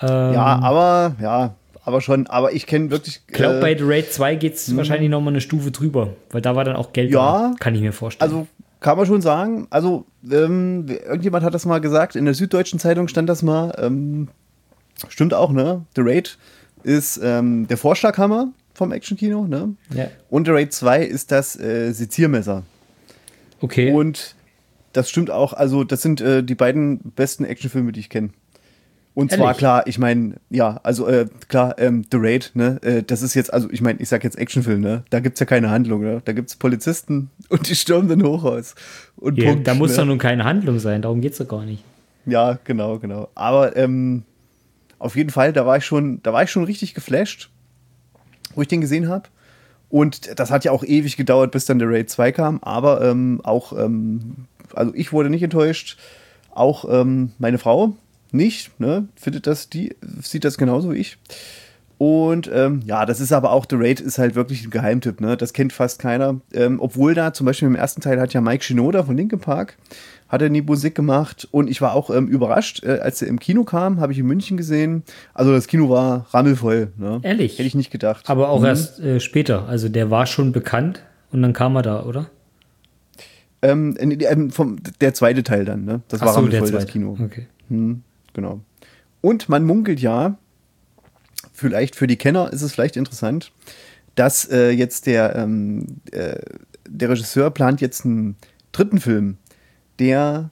Ähm, 0.00 0.08
Ja, 0.32 0.58
aber, 0.60 1.16
ja, 1.20 1.54
aber 1.84 2.00
schon, 2.00 2.26
aber 2.26 2.52
ich 2.52 2.66
kenne 2.66 2.90
wirklich. 2.90 3.20
Ich 3.26 3.34
glaube, 3.34 3.58
äh, 3.58 3.60
bei 3.60 3.76
The 3.76 3.84
Raid 3.84 4.12
2 4.12 4.34
geht 4.36 4.54
es 4.54 4.76
wahrscheinlich 4.76 5.10
noch 5.10 5.20
mal 5.20 5.30
eine 5.30 5.40
Stufe 5.40 5.70
drüber, 5.70 6.10
weil 6.30 6.40
da 6.40 6.56
war 6.56 6.64
dann 6.64 6.76
auch 6.76 6.92
Geld 6.92 7.10
Ja. 7.10 7.50
da, 7.50 7.54
kann 7.58 7.74
ich 7.74 7.80
mir 7.80 7.92
vorstellen. 7.92 8.30
Also 8.30 8.46
kann 8.80 8.96
man 8.96 9.06
schon 9.06 9.22
sagen. 9.22 9.66
Also 9.70 10.04
ähm, 10.30 10.86
irgendjemand 10.88 11.44
hat 11.44 11.54
das 11.54 11.64
mal 11.64 11.80
gesagt. 11.80 12.16
In 12.16 12.24
der 12.24 12.34
Süddeutschen 12.34 12.78
Zeitung 12.78 13.08
stand 13.08 13.28
das 13.28 13.42
mal. 13.42 13.74
Ähm, 13.78 14.28
stimmt 15.08 15.32
auch, 15.34 15.52
ne? 15.52 15.82
The 15.96 16.02
Raid 16.04 16.36
ist 16.82 17.18
ähm, 17.22 17.66
der 17.68 17.78
Vorschlaghammer 17.78 18.48
vom 18.74 18.92
Actionkino, 18.92 19.46
ne? 19.46 19.74
ja. 19.94 20.08
Und 20.28 20.46
The 20.46 20.50
Raid 20.52 20.72
2 20.72 21.02
ist 21.04 21.32
das 21.32 21.58
äh, 21.58 21.92
Seziermesser. 21.92 22.62
Okay. 23.60 23.92
Und 23.92 24.34
das 24.92 25.08
stimmt 25.08 25.30
auch. 25.30 25.52
Also 25.54 25.84
das 25.84 26.02
sind 26.02 26.20
äh, 26.20 26.42
die 26.42 26.54
beiden 26.54 26.98
besten 27.16 27.44
Actionfilme, 27.44 27.92
die 27.92 28.00
ich 28.00 28.10
kenne. 28.10 28.30
Und 29.14 29.30
zwar 29.30 29.46
Ehrlich? 29.46 29.58
klar, 29.58 29.86
ich 29.86 29.98
meine, 29.98 30.34
ja, 30.50 30.80
also 30.82 31.06
äh, 31.06 31.26
klar, 31.48 31.76
ähm, 31.78 32.04
The 32.10 32.18
Raid, 32.20 32.50
ne, 32.54 32.80
äh, 32.82 33.02
das 33.04 33.22
ist 33.22 33.34
jetzt, 33.34 33.52
also 33.52 33.70
ich 33.70 33.80
meine, 33.80 34.00
ich 34.00 34.08
sag 34.08 34.24
jetzt 34.24 34.36
Actionfilm, 34.36 34.80
ne, 34.80 35.04
da 35.10 35.20
gibt's 35.20 35.38
ja 35.38 35.46
keine 35.46 35.70
Handlung, 35.70 36.02
ne, 36.02 36.20
da 36.24 36.32
gibt's 36.32 36.56
Polizisten 36.56 37.30
und 37.48 37.68
die 37.68 37.76
stürmen 37.76 38.08
den 38.08 38.24
Hochhaus. 38.24 38.74
Und 39.16 39.38
ja, 39.38 39.50
Punkt, 39.50 39.68
da 39.68 39.74
muss 39.74 39.92
ne? 39.92 39.98
doch 39.98 40.04
nun 40.06 40.18
keine 40.18 40.44
Handlung 40.44 40.80
sein, 40.80 41.00
darum 41.00 41.20
geht 41.20 41.32
es 41.32 41.38
doch 41.38 41.46
gar 41.46 41.64
nicht. 41.64 41.84
Ja, 42.26 42.58
genau, 42.64 42.98
genau. 42.98 43.28
Aber 43.36 43.76
ähm, 43.76 44.24
auf 44.98 45.14
jeden 45.14 45.30
Fall, 45.30 45.52
da 45.52 45.64
war 45.64 45.76
ich 45.76 45.84
schon, 45.84 46.20
da 46.24 46.32
war 46.32 46.42
ich 46.42 46.50
schon 46.50 46.64
richtig 46.64 46.94
geflasht, 46.94 47.50
wo 48.56 48.62
ich 48.62 48.68
den 48.68 48.80
gesehen 48.80 49.08
habe. 49.08 49.28
Und 49.90 50.40
das 50.40 50.50
hat 50.50 50.64
ja 50.64 50.72
auch 50.72 50.82
ewig 50.82 51.16
gedauert, 51.16 51.52
bis 51.52 51.66
dann 51.66 51.78
der 51.78 51.88
Raid 51.88 52.10
2 52.10 52.32
kam. 52.32 52.58
Aber 52.62 53.02
ähm, 53.02 53.40
auch, 53.44 53.78
ähm, 53.78 54.46
also 54.72 54.92
ich 54.94 55.12
wurde 55.12 55.30
nicht 55.30 55.42
enttäuscht. 55.42 55.98
Auch 56.50 56.84
ähm, 56.88 57.32
meine 57.38 57.58
Frau 57.58 57.94
nicht, 58.34 58.78
ne? 58.80 59.08
Findet 59.16 59.46
das, 59.46 59.70
die 59.70 59.94
sieht 60.22 60.44
das 60.44 60.58
genauso 60.58 60.92
wie 60.92 60.96
ich. 60.98 61.16
Und 61.96 62.50
ähm, 62.52 62.80
ja, 62.84 63.06
das 63.06 63.20
ist 63.20 63.32
aber 63.32 63.52
auch, 63.52 63.66
The 63.70 63.76
Raid 63.78 64.00
ist 64.00 64.18
halt 64.18 64.34
wirklich 64.34 64.64
ein 64.64 64.70
Geheimtipp, 64.70 65.20
ne? 65.20 65.36
Das 65.36 65.52
kennt 65.52 65.72
fast 65.72 66.00
keiner. 66.00 66.40
Ähm, 66.52 66.80
obwohl 66.80 67.14
da 67.14 67.32
zum 67.32 67.46
Beispiel 67.46 67.68
im 67.68 67.76
ersten 67.76 68.00
Teil 68.00 68.20
hat 68.20 68.34
ja 68.34 68.40
Mike 68.40 68.64
Shinoda 68.64 69.04
von 69.04 69.16
Linkin 69.16 69.38
Park, 69.38 69.76
hat 70.28 70.42
er 70.42 70.50
die 70.50 70.60
Musik 70.62 70.96
gemacht 70.96 71.46
und 71.52 71.70
ich 71.70 71.80
war 71.80 71.94
auch 71.94 72.10
ähm, 72.10 72.26
überrascht, 72.26 72.82
äh, 72.82 72.98
als 72.98 73.22
er 73.22 73.28
im 73.28 73.38
Kino 73.38 73.62
kam, 73.62 74.00
habe 74.00 74.12
ich 74.12 74.18
in 74.18 74.26
München 74.26 74.56
gesehen. 74.56 75.04
Also 75.34 75.52
das 75.52 75.68
Kino 75.68 75.88
war 75.88 76.26
rammelvoll, 76.30 76.88
ne? 76.98 77.20
Ehrlich? 77.22 77.52
Hätte 77.58 77.68
ich 77.68 77.76
nicht 77.76 77.92
gedacht. 77.92 78.28
Aber 78.28 78.48
auch 78.48 78.58
Mhm. 78.60 78.66
erst 78.66 78.98
äh, 78.98 79.20
später. 79.20 79.68
Also 79.68 79.88
der 79.88 80.10
war 80.10 80.26
schon 80.26 80.50
bekannt 80.50 81.04
und 81.30 81.42
dann 81.42 81.52
kam 81.52 81.76
er 81.76 81.82
da, 81.82 82.02
oder? 82.04 82.28
Ähm, 83.62 84.50
vom, 84.50 84.76
der 85.00 85.14
zweite 85.14 85.42
Teil 85.42 85.64
dann, 85.64 85.84
ne? 85.84 86.02
Das 86.08 86.20
war 86.20 86.28
Ach 86.28 86.32
so, 86.34 86.40
rammelvoll, 86.40 86.70
das. 86.72 86.86
Kino. 86.86 87.16
Okay. 87.22 87.46
Hm, 87.68 88.02
genau. 88.34 88.60
Und 89.20 89.48
man 89.48 89.64
munkelt 89.64 90.00
ja, 90.00 90.36
vielleicht 91.52 91.96
für 91.96 92.06
die 92.06 92.16
Kenner 92.16 92.52
ist 92.52 92.62
es 92.62 92.72
vielleicht 92.72 92.96
interessant, 92.96 93.52
dass 94.14 94.44
äh, 94.50 94.70
jetzt 94.70 95.06
der, 95.06 95.34
ähm, 95.36 95.86
äh, 96.12 96.38
der 96.88 97.08
Regisseur 97.08 97.50
plant 97.50 97.80
jetzt 97.80 98.04
einen 98.04 98.36
dritten 98.72 99.00
Film, 99.00 99.38
der 99.98 100.50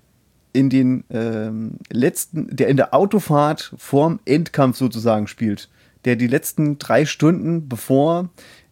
in 0.53 0.69
den 0.71 1.05
ähm, 1.11 1.77
letzten, 1.91 2.55
der 2.55 2.69
in 2.69 2.77
der 2.77 2.95
Autofahrt 2.95 3.73
vorm 3.77 4.21
Endkampf 4.25 4.77
sozusagen 4.77 5.27
spielt. 5.27 5.69
Der 6.05 6.17
die 6.17 6.27
letzten 6.27 6.79
drei 6.79 7.05
Stunden, 7.07 7.69
bevor 7.69 8.29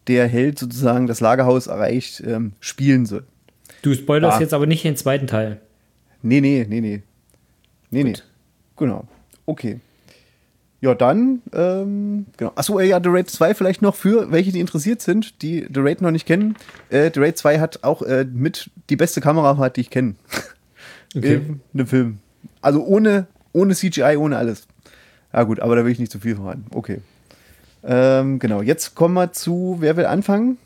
der 0.07 0.27
Held 0.27 0.59
sozusagen 0.59 1.07
das 1.07 1.21
Lagerhaus 1.21 1.67
erreicht, 1.67 2.21
ähm, 2.25 2.53
spielen 2.59 3.05
soll. 3.05 3.23
Du 3.81 3.93
spoilerst 3.93 4.37
Ah. 4.37 4.41
jetzt 4.41 4.53
aber 4.53 4.67
nicht 4.67 4.83
den 4.83 4.97
zweiten 4.97 5.27
Teil. 5.27 5.61
Nee, 6.21 6.41
nee, 6.41 6.65
nee, 6.67 6.81
nee. 6.81 7.01
Nee, 7.89 8.03
nee. 8.03 8.13
Genau. 8.81 9.05
Okay. 9.45 9.79
Ja, 10.81 10.95
dann, 10.95 11.43
ähm, 11.53 12.25
genau. 12.35 12.51
Achso, 12.55 12.79
äh, 12.79 12.87
ja, 12.87 12.99
The 13.01 13.09
Raid 13.09 13.29
2 13.29 13.53
vielleicht 13.53 13.83
noch 13.83 13.93
für 13.93 14.31
welche, 14.31 14.51
die 14.51 14.59
interessiert 14.59 15.03
sind, 15.03 15.43
die 15.43 15.67
The 15.71 15.81
Raid 15.81 16.01
noch 16.01 16.09
nicht 16.09 16.25
kennen. 16.25 16.55
Äh, 16.89 17.11
The 17.13 17.19
Raid 17.19 17.37
2 17.37 17.59
hat 17.59 17.83
auch 17.83 18.01
äh, 18.01 18.25
mit 18.25 18.71
die 18.89 18.95
beste 18.95 19.21
Kamerafahrt, 19.21 19.77
die 19.77 19.81
ich 19.81 19.89
kenne. 19.89 20.15
Okay. 21.13 21.33
In 21.33 21.59
einem 21.73 21.87
Film. 21.87 22.19
Also 22.61 22.85
ohne, 22.85 23.27
ohne 23.51 23.75
CGI, 23.75 24.15
ohne 24.15 24.37
alles. 24.37 24.65
Ja, 25.33 25.43
gut, 25.43 25.59
aber 25.59 25.75
da 25.75 25.83
will 25.83 25.91
ich 25.91 25.99
nicht 25.99 26.09
zu 26.09 26.19
viel 26.19 26.37
verraten. 26.37 26.67
Okay. 26.73 27.01
Ähm, 27.83 28.39
genau, 28.39 28.61
jetzt 28.61 28.95
kommen 28.95 29.15
wir 29.15 29.33
zu, 29.33 29.75
wer 29.81 29.97
will 29.97 30.05
anfangen? 30.05 30.57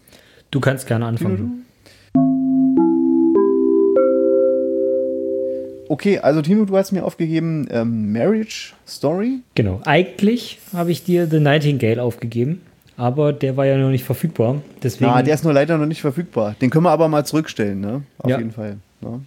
Du 0.51 0.59
kannst 0.59 0.85
gerne 0.85 1.07
anfangen. 1.07 1.64
Okay, 5.95 6.19
also 6.19 6.41
Tino, 6.41 6.65
du 6.65 6.75
hast 6.75 6.91
mir 6.91 7.05
aufgegeben 7.05 7.69
ähm, 7.71 8.11
Marriage 8.11 8.73
Story. 8.85 9.39
Genau. 9.55 9.79
Eigentlich 9.85 10.59
habe 10.73 10.91
ich 10.91 11.05
dir 11.05 11.25
The 11.25 11.39
Nightingale 11.39 12.03
aufgegeben, 12.03 12.59
aber 12.97 13.31
der 13.31 13.55
war 13.55 13.65
ja 13.65 13.77
noch 13.77 13.89
nicht 13.91 14.03
verfügbar. 14.03 14.61
Deswegen. 14.83 15.05
Ja, 15.09 15.21
der 15.21 15.33
ist 15.35 15.45
nur 15.45 15.53
leider 15.53 15.77
noch 15.77 15.85
nicht 15.85 16.01
verfügbar. 16.01 16.53
Den 16.59 16.69
können 16.69 16.83
wir 16.83 16.91
aber 16.91 17.07
mal 17.07 17.25
zurückstellen, 17.25 17.79
ne? 17.79 18.01
Auf 18.17 18.29
Ja. 18.29 18.39
jeden 18.39 18.51
Fall. 18.51 18.75
Ne? 18.99 19.21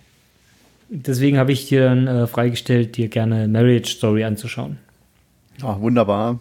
Deswegen 0.90 1.38
habe 1.38 1.52
ich 1.52 1.68
dir 1.68 1.86
dann 1.86 2.06
äh, 2.06 2.26
freigestellt, 2.26 2.98
dir 2.98 3.08
gerne 3.08 3.48
Marriage 3.48 3.88
Story 3.88 4.24
anzuschauen. 4.24 4.76
Ah, 5.62 5.76
wunderbar. 5.80 6.38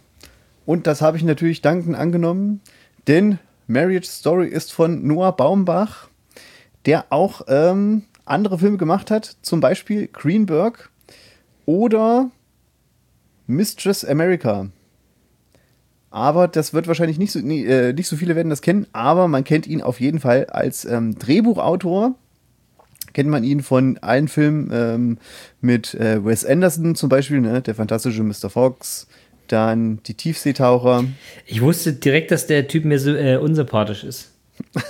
Und 0.65 0.87
das 0.87 1.01
habe 1.01 1.15
ich 1.15 1.23
natürlich 1.23 1.61
dankend 1.61 1.95
angenommen, 1.95 2.59
denn 3.07 3.39
Marriage 3.67 4.07
Story 4.09 4.49
ist 4.49 4.73
von 4.73 5.07
Noah 5.07 5.31
Baumbach, 5.37 6.09
der 6.85 7.05
auch 7.11 7.43
ähm, 7.47 8.01
andere 8.29 8.59
Filme 8.59 8.77
gemacht 8.77 9.11
hat, 9.11 9.37
zum 9.41 9.59
Beispiel 9.59 10.07
Greenberg 10.07 10.89
oder 11.65 12.29
Mistress 13.47 14.03
America. 14.03 14.69
Aber 16.09 16.47
das 16.47 16.73
wird 16.73 16.87
wahrscheinlich 16.87 17.17
nicht 17.17 17.31
so, 17.31 17.39
nie, 17.39 17.65
äh, 17.65 17.93
nicht 17.93 18.07
so 18.07 18.15
viele 18.15 18.35
werden 18.35 18.49
das 18.49 18.61
kennen, 18.61 18.87
aber 18.93 19.27
man 19.27 19.43
kennt 19.43 19.67
ihn 19.67 19.81
auf 19.81 19.99
jeden 19.99 20.19
Fall 20.19 20.45
als 20.45 20.85
ähm, 20.85 21.17
Drehbuchautor. 21.19 22.15
Kennt 23.13 23.29
man 23.29 23.43
ihn 23.43 23.61
von 23.61 23.97
allen 23.99 24.27
Filmen 24.27 24.69
ähm, 24.71 25.17
mit 25.59 25.95
äh, 25.95 26.23
Wes 26.23 26.45
Anderson 26.45 26.95
zum 26.95 27.09
Beispiel, 27.09 27.41
ne? 27.41 27.61
der 27.61 27.75
fantastische 27.75 28.23
Mr. 28.23 28.49
Fox, 28.49 29.07
dann 29.47 30.01
die 30.05 30.13
Tiefseetaucher. 30.13 31.05
Ich 31.45 31.61
wusste 31.61 31.93
direkt, 31.93 32.31
dass 32.31 32.47
der 32.47 32.67
Typ 32.67 32.85
mir 32.85 32.99
so 32.99 33.11
äh, 33.13 33.37
unsympathisch 33.37 34.03
ist. 34.03 34.31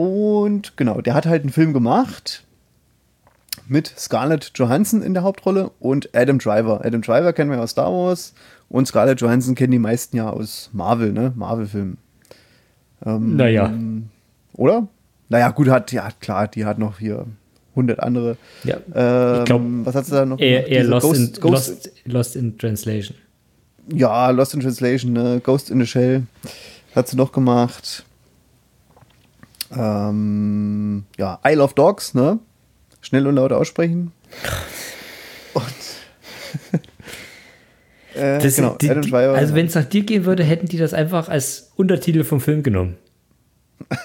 Und 0.00 0.76
genau, 0.78 1.02
der 1.02 1.12
hat 1.12 1.26
halt 1.26 1.42
einen 1.42 1.52
Film 1.52 1.74
gemacht 1.74 2.44
mit 3.68 3.86
Scarlett 3.86 4.50
Johansson 4.54 5.02
in 5.02 5.12
der 5.12 5.22
Hauptrolle 5.22 5.70
und 5.78 6.08
Adam 6.14 6.38
Driver. 6.38 6.80
Adam 6.84 7.02
Driver 7.02 7.34
kennen 7.34 7.50
wir 7.50 7.58
ja 7.58 7.62
aus 7.62 7.70
Star 7.72 7.92
Wars 7.92 8.32
und 8.70 8.86
Scarlett 8.86 9.20
Johansson 9.20 9.54
kennen 9.54 9.72
die 9.72 9.78
meisten 9.78 10.16
ja 10.16 10.30
aus 10.30 10.70
Marvel, 10.72 11.12
ne? 11.12 11.32
Marvel-Filmen. 11.36 11.98
Ähm, 13.04 13.36
Naja. 13.36 13.72
Oder? 14.54 14.88
Naja, 15.28 15.50
gut, 15.50 15.68
hat, 15.68 15.92
ja, 15.92 16.08
klar, 16.18 16.48
die 16.48 16.64
hat 16.64 16.78
noch 16.78 16.98
hier 16.98 17.26
100 17.72 18.00
andere. 18.00 18.36
Ja. 18.64 18.78
Ähm, 18.94 19.38
Ich 19.40 19.44
glaub, 19.44 19.62
was 19.84 19.94
hat 19.94 20.06
sie 20.06 20.12
da 20.12 20.24
noch? 20.24 20.38
Eher, 20.38 20.62
gemacht? 20.62 20.72
eher 20.72 20.84
lost, 20.84 21.04
in, 21.06 21.26
Ghost, 21.26 21.40
Ghost, 21.40 21.68
lost, 21.68 21.90
lost 22.06 22.36
in 22.36 22.56
Translation. 22.58 23.16
Ja, 23.92 24.30
Lost 24.30 24.54
in 24.54 24.60
Translation, 24.60 25.12
ne? 25.12 25.40
Ghost 25.44 25.70
in 25.70 25.78
the 25.80 25.86
Shell 25.86 26.22
hat 26.94 27.08
sie 27.08 27.16
noch 27.16 27.32
gemacht. 27.32 28.04
Ähm, 29.72 31.04
ja, 31.18 31.38
Isle 31.46 31.62
of 31.62 31.74
Dogs, 31.74 32.14
ne? 32.14 32.38
Schnell 33.00 33.26
und 33.26 33.36
laut 33.36 33.52
aussprechen. 33.52 34.12
Und 35.54 35.64
äh, 38.14 38.38
Das, 38.38 38.56
genau, 38.56 38.76
die, 38.80 38.90
Adam 38.90 39.02
Driver. 39.02 39.34
also 39.34 39.54
wenn 39.54 39.66
es 39.66 39.74
nach 39.74 39.84
dir 39.84 40.02
gehen 40.02 40.24
würde, 40.24 40.44
hätten 40.44 40.66
die 40.66 40.76
das 40.76 40.92
einfach 40.94 41.28
als 41.28 41.72
Untertitel 41.76 42.24
vom 42.24 42.40
Film 42.40 42.62
genommen. 42.62 42.96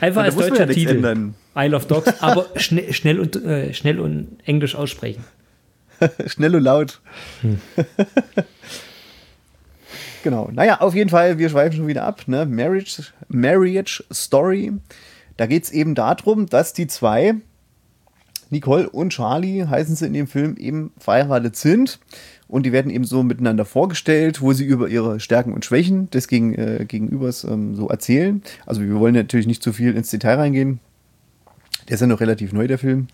Einfach 0.00 0.22
als 0.24 0.34
deutscher 0.34 0.66
ja 0.66 0.72
Titel. 0.72 0.96
ändern. 0.96 1.34
Isle 1.54 1.76
of 1.76 1.86
Dogs, 1.86 2.20
aber 2.20 2.46
schnell, 2.56 2.92
schnell, 2.92 3.20
und, 3.20 3.36
äh, 3.44 3.72
schnell 3.74 4.00
und 4.00 4.38
englisch 4.44 4.74
aussprechen. 4.74 5.22
Schnell 6.26 6.56
und 6.56 6.62
laut. 6.64 7.00
Hm. 7.42 7.60
Genau. 10.24 10.50
Naja, 10.52 10.80
auf 10.80 10.96
jeden 10.96 11.10
Fall, 11.10 11.38
wir 11.38 11.48
schweifen 11.48 11.76
schon 11.76 11.86
wieder 11.86 12.02
ab. 12.02 12.22
Ne? 12.26 12.44
Marriage, 12.46 13.04
Marriage 13.28 14.02
Story. 14.12 14.72
Da 15.36 15.46
geht 15.46 15.64
es 15.64 15.70
eben 15.70 15.94
darum, 15.94 16.46
dass 16.46 16.72
die 16.72 16.88
zwei, 16.88 17.36
Nicole 18.50 18.90
und 18.90 19.10
Charlie, 19.10 19.66
heißen 19.66 19.94
sie 19.94 20.06
in 20.06 20.12
dem 20.12 20.26
Film, 20.26 20.56
eben 20.56 20.92
verheiratet 20.98 21.54
sind. 21.54 22.00
Und 22.48 22.66
die 22.66 22.72
werden 22.72 22.90
eben 22.90 23.04
so 23.04 23.22
miteinander 23.22 23.64
vorgestellt, 23.64 24.40
wo 24.40 24.52
sie 24.52 24.64
über 24.64 24.88
ihre 24.88 25.20
Stärken 25.20 25.52
und 25.52 25.64
Schwächen 25.64 26.10
des 26.10 26.28
Gegen, 26.28 26.54
äh, 26.54 26.84
Gegenübers 26.86 27.44
ähm, 27.44 27.74
so 27.74 27.88
erzählen. 27.88 28.42
Also 28.66 28.82
wir 28.82 28.98
wollen 28.98 29.14
natürlich 29.14 29.46
nicht 29.46 29.62
zu 29.62 29.72
viel 29.72 29.94
ins 29.96 30.10
Detail 30.10 30.36
reingehen. 30.36 30.80
Der 31.88 31.94
ist 31.94 32.00
ja 32.00 32.06
noch 32.06 32.20
relativ 32.20 32.52
neu, 32.52 32.66
der 32.66 32.78
Film. 32.78 33.08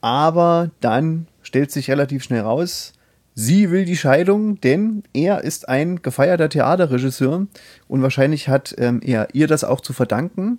Aber 0.00 0.70
dann 0.80 1.26
stellt 1.42 1.70
sich 1.70 1.90
relativ 1.90 2.22
schnell 2.22 2.40
raus, 2.40 2.92
sie 3.34 3.70
will 3.70 3.84
die 3.84 3.96
Scheidung, 3.96 4.60
denn 4.60 5.02
er 5.12 5.42
ist 5.44 5.68
ein 5.68 6.02
gefeierter 6.02 6.48
Theaterregisseur 6.48 7.46
und 7.88 8.02
wahrscheinlich 8.02 8.48
hat 8.48 8.74
ähm, 8.78 9.00
er 9.04 9.28
ihr 9.34 9.46
das 9.46 9.64
auch 9.64 9.80
zu 9.80 9.92
verdanken. 9.92 10.58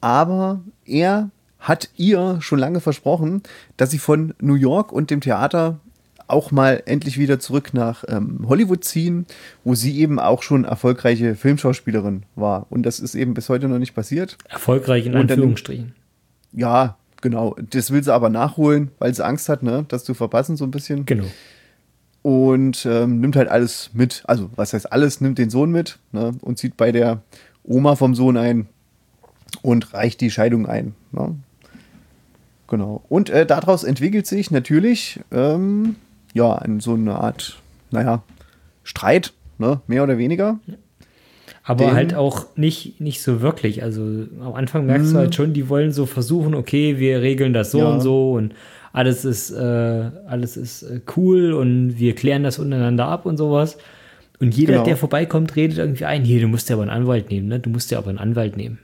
Aber 0.00 0.60
er 0.84 1.30
hat 1.58 1.88
ihr 1.96 2.38
schon 2.40 2.58
lange 2.58 2.80
versprochen, 2.80 3.42
dass 3.76 3.90
sie 3.90 3.98
von 3.98 4.34
New 4.40 4.54
York 4.54 4.92
und 4.92 5.10
dem 5.10 5.20
Theater 5.20 5.80
auch 6.26 6.50
mal 6.50 6.82
endlich 6.86 7.18
wieder 7.18 7.38
zurück 7.38 7.74
nach 7.74 8.04
ähm, 8.08 8.44
Hollywood 8.48 8.84
ziehen, 8.84 9.26
wo 9.62 9.74
sie 9.74 9.98
eben 9.98 10.18
auch 10.18 10.42
schon 10.42 10.64
erfolgreiche 10.64 11.34
Filmschauspielerin 11.34 12.24
war. 12.34 12.66
Und 12.70 12.84
das 12.84 12.98
ist 12.98 13.14
eben 13.14 13.34
bis 13.34 13.48
heute 13.50 13.68
noch 13.68 13.78
nicht 13.78 13.94
passiert. 13.94 14.38
Erfolgreich 14.48 15.06
in 15.06 15.12
Und 15.14 15.30
dann- 15.30 15.38
Anführungsstrichen. 15.38 15.94
Ja, 16.52 16.96
genau. 17.20 17.56
Das 17.70 17.90
will 17.90 18.02
sie 18.02 18.12
aber 18.12 18.30
nachholen, 18.30 18.90
weil 18.98 19.14
sie 19.14 19.24
Angst 19.24 19.48
hat, 19.48 19.62
ne, 19.62 19.84
das 19.88 20.04
zu 20.04 20.14
verpassen 20.14 20.56
so 20.56 20.64
ein 20.64 20.70
bisschen. 20.70 21.04
Genau. 21.04 21.24
Und 22.24 22.86
ähm, 22.86 23.20
nimmt 23.20 23.36
halt 23.36 23.48
alles 23.50 23.90
mit. 23.92 24.22
Also, 24.26 24.48
was 24.56 24.72
heißt 24.72 24.90
alles? 24.90 25.20
Nimmt 25.20 25.36
den 25.36 25.50
Sohn 25.50 25.70
mit 25.70 25.98
ne? 26.10 26.32
und 26.40 26.58
zieht 26.58 26.74
bei 26.78 26.90
der 26.90 27.20
Oma 27.64 27.96
vom 27.96 28.14
Sohn 28.14 28.38
ein 28.38 28.66
und 29.60 29.92
reicht 29.92 30.22
die 30.22 30.30
Scheidung 30.30 30.64
ein. 30.66 30.94
Ne? 31.12 31.34
Genau. 32.66 33.02
Und 33.10 33.28
äh, 33.28 33.44
daraus 33.44 33.84
entwickelt 33.84 34.26
sich 34.26 34.50
natürlich 34.50 35.20
ähm, 35.32 35.96
ja 36.32 36.62
so 36.78 36.94
eine 36.94 37.16
Art, 37.16 37.58
naja, 37.90 38.22
Streit, 38.84 39.34
ne? 39.58 39.82
mehr 39.86 40.02
oder 40.02 40.16
weniger. 40.16 40.58
Aber 41.62 41.84
Den- 41.84 41.94
halt 41.94 42.14
auch 42.14 42.46
nicht, 42.56 43.02
nicht 43.02 43.22
so 43.22 43.42
wirklich. 43.42 43.82
Also 43.82 44.00
am 44.40 44.54
Anfang 44.54 44.86
merkst 44.86 45.12
du 45.12 45.18
halt 45.18 45.34
schon, 45.34 45.52
die 45.52 45.68
wollen 45.68 45.92
so 45.92 46.06
versuchen, 46.06 46.54
okay, 46.54 46.98
wir 46.98 47.20
regeln 47.20 47.52
das 47.52 47.70
so 47.70 47.80
Ja. 47.80 47.88
und 47.90 48.00
so 48.00 48.32
und 48.32 48.54
alles 48.94 49.24
ist, 49.24 49.50
äh, 49.50 50.10
alles 50.26 50.56
ist 50.56 50.84
äh, 50.84 51.00
cool 51.16 51.52
und 51.52 51.98
wir 51.98 52.14
klären 52.14 52.44
das 52.44 52.60
untereinander 52.60 53.06
ab 53.08 53.26
und 53.26 53.36
sowas. 53.36 53.76
Und 54.38 54.56
jeder, 54.56 54.74
Genau. 54.74 54.84
der 54.84 54.96
vorbeikommt, 54.96 55.56
redet 55.56 55.78
irgendwie 55.78 56.04
ein, 56.04 56.22
hier, 56.24 56.40
du 56.40 56.46
musst 56.46 56.68
dir 56.68 56.74
aber 56.74 56.82
einen 56.82 56.92
Anwalt 56.92 57.28
nehmen, 57.28 57.48
ne? 57.48 57.58
Du 57.58 57.70
musst 57.70 57.90
dir 57.90 57.98
aber 57.98 58.08
einen 58.10 58.18
Anwalt 58.18 58.56
nehmen. 58.56 58.78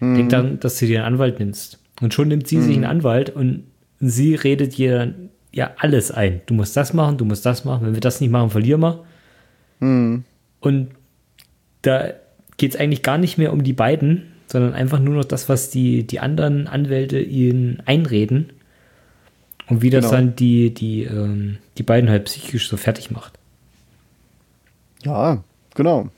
Denk 0.00 0.28
dann, 0.28 0.60
dass 0.60 0.78
du 0.78 0.86
dir 0.86 0.98
einen 1.02 1.14
Anwalt 1.14 1.38
nimmst. 1.38 1.78
Und 2.02 2.12
schon 2.12 2.28
nimmt 2.28 2.46
sie 2.46 2.60
sich 2.60 2.76
einen 2.76 2.84
Anwalt 2.84 3.30
und 3.30 3.64
sie 4.00 4.34
redet 4.34 4.74
jeder 4.74 5.14
ja 5.52 5.70
alles 5.78 6.10
ein. 6.10 6.42
Du 6.44 6.52
musst 6.52 6.76
das 6.76 6.92
machen, 6.92 7.16
du 7.16 7.24
musst 7.24 7.46
das 7.46 7.64
machen. 7.64 7.86
Wenn 7.86 7.94
wir 7.94 8.00
das 8.02 8.20
nicht 8.20 8.30
machen, 8.30 8.50
verlieren 8.50 8.80
wir. 8.82 9.04
Und 10.60 10.88
da 11.82 12.08
geht 12.58 12.74
es 12.74 12.80
eigentlich 12.80 13.02
gar 13.02 13.16
nicht 13.16 13.38
mehr 13.38 13.52
um 13.52 13.62
die 13.64 13.72
beiden, 13.72 14.24
sondern 14.46 14.74
einfach 14.74 14.98
nur 14.98 15.14
noch 15.14 15.24
das, 15.24 15.48
was 15.48 15.70
die, 15.70 16.06
die 16.06 16.20
anderen 16.20 16.66
Anwälte 16.66 17.18
ihnen 17.18 17.82
einreden 17.86 18.50
und 19.68 19.82
wie 19.82 19.90
das 19.90 20.04
Genau. 20.04 20.16
dann 20.16 20.36
die, 20.36 20.72
die, 20.72 21.04
ähm, 21.04 21.58
die 21.78 21.82
beiden 21.82 22.10
halt 22.10 22.24
psychisch 22.26 22.68
so 22.68 22.76
fertig 22.76 23.10
macht. 23.10 23.38
Ja, 25.02 25.42
genau. 25.74 26.08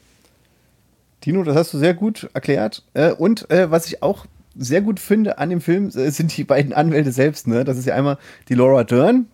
Tino, 1.21 1.43
das 1.43 1.57
hast 1.57 1.75
du 1.75 1.79
sehr 1.79 1.95
gut 1.95 2.29
erklärt. 2.35 2.83
Äh, 2.95 3.13
und 3.13 3.51
äh, 3.51 3.71
was 3.71 3.87
ich 3.87 4.03
auch 4.03 4.27
sehr 4.57 4.81
gut 4.81 5.01
finde 5.01 5.39
an 5.39 5.51
dem 5.51 5.61
Film, 5.61 5.89
äh, 5.89 6.11
sind 6.11 6.37
die 6.37 6.45
beiden 6.45 6.73
Anwälte 6.73 7.13
selbst. 7.13 7.47
Ne? 7.47 7.65
Das 7.65 7.79
ist 7.79 7.87
ja 7.87 7.95
einmal 7.95 8.19
die 8.49 8.55
Laura 8.55 8.85
Dern, 8.85 9.27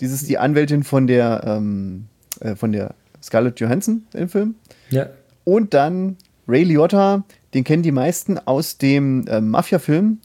ist 0.00 0.28
die 0.28 0.38
Anwältin 0.38 0.82
von 0.82 1.06
der, 1.06 1.42
ähm, 1.46 2.06
äh, 2.40 2.56
von 2.56 2.72
der 2.72 2.94
Scarlett 3.22 3.60
Johansson 3.60 4.04
im 4.12 4.28
Film. 4.28 4.54
Ja. 4.90 5.08
Und 5.44 5.72
dann 5.74 6.16
Ray 6.46 6.64
Liotta, 6.64 7.24
den 7.54 7.64
kennen 7.64 7.82
die 7.82 7.92
meisten 7.92 8.38
aus 8.38 8.78
dem 8.78 9.26
äh, 9.26 9.40
Mafia-Film. 9.40 10.18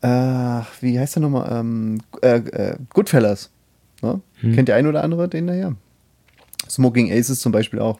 Äh, 0.00 0.62
wie 0.80 0.98
heißt 0.98 1.16
der 1.16 1.22
nochmal? 1.22 1.48
Ähm, 1.50 2.00
äh, 2.22 2.36
äh, 2.38 2.76
Goodfellas. 2.90 3.50
Ne? 4.02 4.20
Kennt 4.54 4.68
der 4.68 4.76
ein 4.76 4.86
oder 4.86 5.02
andere 5.02 5.28
den 5.28 5.46
daher? 5.48 5.74
Smoking 6.68 7.10
Aces 7.12 7.40
zum 7.40 7.50
Beispiel 7.52 7.80
auch. 7.80 7.98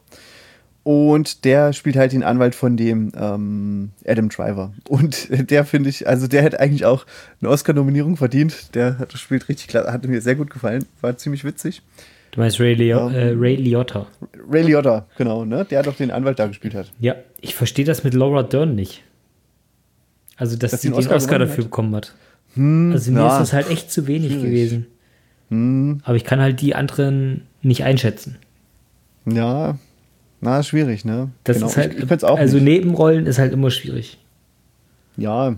Und 0.85 1.45
der 1.45 1.73
spielt 1.73 1.97
halt 1.97 2.13
den 2.13 2.23
Anwalt 2.23 2.55
von 2.55 2.77
dem 2.77 3.13
ähm, 3.19 3.91
Adam 4.07 4.29
Driver. 4.29 4.73
Und 4.89 5.29
der 5.51 5.65
finde 5.65 5.91
ich, 5.91 6.09
also 6.09 6.29
der 6.29 6.43
hätte 6.43 6.61
eigentlich 6.61 6.85
auch 6.85 7.05
eine 7.41 7.51
Oscar-Nominierung 7.51 8.17
verdient. 8.17 8.75
Der 8.75 8.99
hat, 8.99 9.13
spielt 9.19 9.49
richtig 9.49 9.69
klar, 9.69 9.93
hat 9.93 10.07
mir 10.07 10.21
sehr 10.21 10.37
gut 10.37 10.51
gefallen, 10.51 10.87
war 11.01 11.17
ziemlich 11.17 11.45
witzig. 11.45 11.83
Du 12.31 12.41
meinst 12.41 12.61
Ray, 12.61 12.75
Leo, 12.75 13.09
Ähm. 13.09 13.15
äh, 13.15 13.33
Ray 13.37 13.57
Liotta. 13.57 14.07
Ray 14.49 14.63
Liotta, 14.63 15.07
genau, 15.17 15.45
ne? 15.45 15.65
Der 15.65 15.81
hat 15.81 15.89
auch 15.89 15.97
den 15.97 16.11
Anwalt 16.11 16.39
da 16.39 16.47
gespielt 16.47 16.75
hat. 16.75 16.93
Ja, 17.01 17.17
ich 17.41 17.55
verstehe 17.55 17.85
das 17.85 18.05
mit 18.05 18.15
Laura 18.15 18.43
Dern 18.43 18.75
nicht. 18.75 19.03
Also, 20.39 20.57
dass, 20.57 20.70
Dass 20.70 20.82
sie 20.82 20.89
den 20.89 20.95
Oscar, 20.95 21.16
Oscar 21.16 21.39
dafür 21.41 21.59
hat? 21.59 21.64
bekommen 21.64 21.95
hat. 21.95 22.14
also, 22.57 23.12
mir 23.12 23.20
ja. 23.20 23.32
ist 23.32 23.41
das 23.41 23.53
halt 23.53 23.70
echt 23.70 23.91
zu 23.93 24.07
wenig 24.07 24.32
Schwierig. 24.32 24.70
gewesen. 25.51 26.01
Aber 26.05 26.16
ich 26.16 26.24
kann 26.24 26.41
halt 26.41 26.61
die 26.61 26.74
anderen 26.74 27.43
nicht 27.62 27.84
einschätzen. 27.84 28.36
Ja, 29.26 29.78
na, 30.41 30.62
schwierig, 30.62 31.05
ne? 31.05 31.30
Das 31.45 31.57
Genau, 31.57 31.68
ist 31.68 31.76
halt, 31.76 31.95
ich, 31.99 32.11
ich 32.11 32.24
auch 32.24 32.39
also 32.39 32.57
nicht. 32.57 32.64
Nebenrollen 32.64 33.26
ist 33.26 33.39
halt 33.39 33.53
immer 33.53 33.70
schwierig. 33.70 34.18
Ja. 35.16 35.57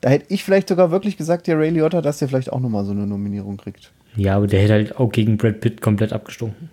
Da 0.00 0.08
hätte 0.10 0.26
ich 0.32 0.44
vielleicht 0.44 0.68
sogar 0.68 0.90
wirklich 0.90 1.16
gesagt, 1.16 1.46
der 1.46 1.58
Ray 1.58 1.70
Liotta, 1.70 2.00
dass 2.00 2.18
der 2.18 2.28
vielleicht 2.28 2.52
auch 2.52 2.60
nochmal 2.60 2.84
so 2.84 2.92
eine 2.92 3.06
Nominierung 3.06 3.56
kriegt. 3.56 3.92
Ja, 4.16 4.36
aber 4.36 4.46
der 4.46 4.62
hätte 4.62 4.72
halt 4.72 4.96
auch 4.96 5.12
gegen 5.12 5.36
Brad 5.36 5.60
Pitt 5.60 5.80
komplett 5.82 6.12
abgestunken. 6.12 6.70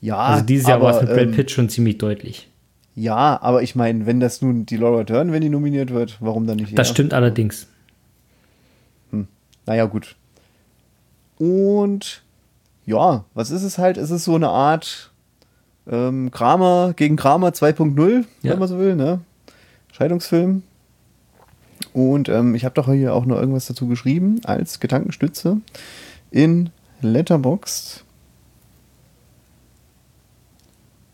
Ja, 0.00 0.16
Also 0.16 0.44
dieses 0.44 0.66
Jahr 0.66 0.80
war 0.82 0.94
es 0.96 1.00
mit 1.02 1.10
Brad 1.10 1.26
ähm, 1.26 1.32
Pitt 1.32 1.50
schon 1.50 1.68
ziemlich 1.68 1.98
deutlich. 1.98 2.48
Ja, 2.96 3.40
aber 3.42 3.62
ich 3.62 3.74
meine, 3.74 4.06
wenn 4.06 4.20
das 4.20 4.40
nun 4.40 4.66
die 4.66 4.76
Laura 4.76 5.02
Dern, 5.04 5.32
wenn 5.32 5.40
die 5.42 5.48
nominiert 5.48 5.90
wird, 5.90 6.16
warum 6.20 6.46
dann 6.46 6.56
nicht 6.58 6.78
Das 6.78 6.88
er? 6.88 6.94
stimmt 6.94 7.12
allerdings. 7.14 7.66
Naja, 9.66 9.86
gut. 9.86 10.14
Und 11.38 12.22
ja, 12.86 13.24
was 13.34 13.50
ist 13.50 13.62
es 13.62 13.78
halt? 13.78 13.96
Es 13.96 14.10
ist 14.10 14.24
so 14.24 14.34
eine 14.34 14.50
Art 14.50 15.10
ähm, 15.90 16.30
Kramer 16.30 16.92
gegen 16.94 17.16
Kramer 17.16 17.48
2.0, 17.48 18.24
Ja. 18.42 18.52
wenn 18.52 18.58
man 18.58 18.68
so 18.68 18.78
will, 18.78 18.94
ne? 18.94 19.20
Scheidungsfilm. 19.92 20.62
Und 21.94 22.28
ähm, 22.28 22.54
ich 22.54 22.64
habe 22.64 22.74
doch 22.74 22.92
hier 22.92 23.14
auch 23.14 23.24
noch 23.24 23.36
irgendwas 23.38 23.66
dazu 23.66 23.88
geschrieben 23.88 24.40
als 24.44 24.80
Gedankenstütze 24.80 25.58
in 26.30 26.70
Letterboxd. 27.00 28.04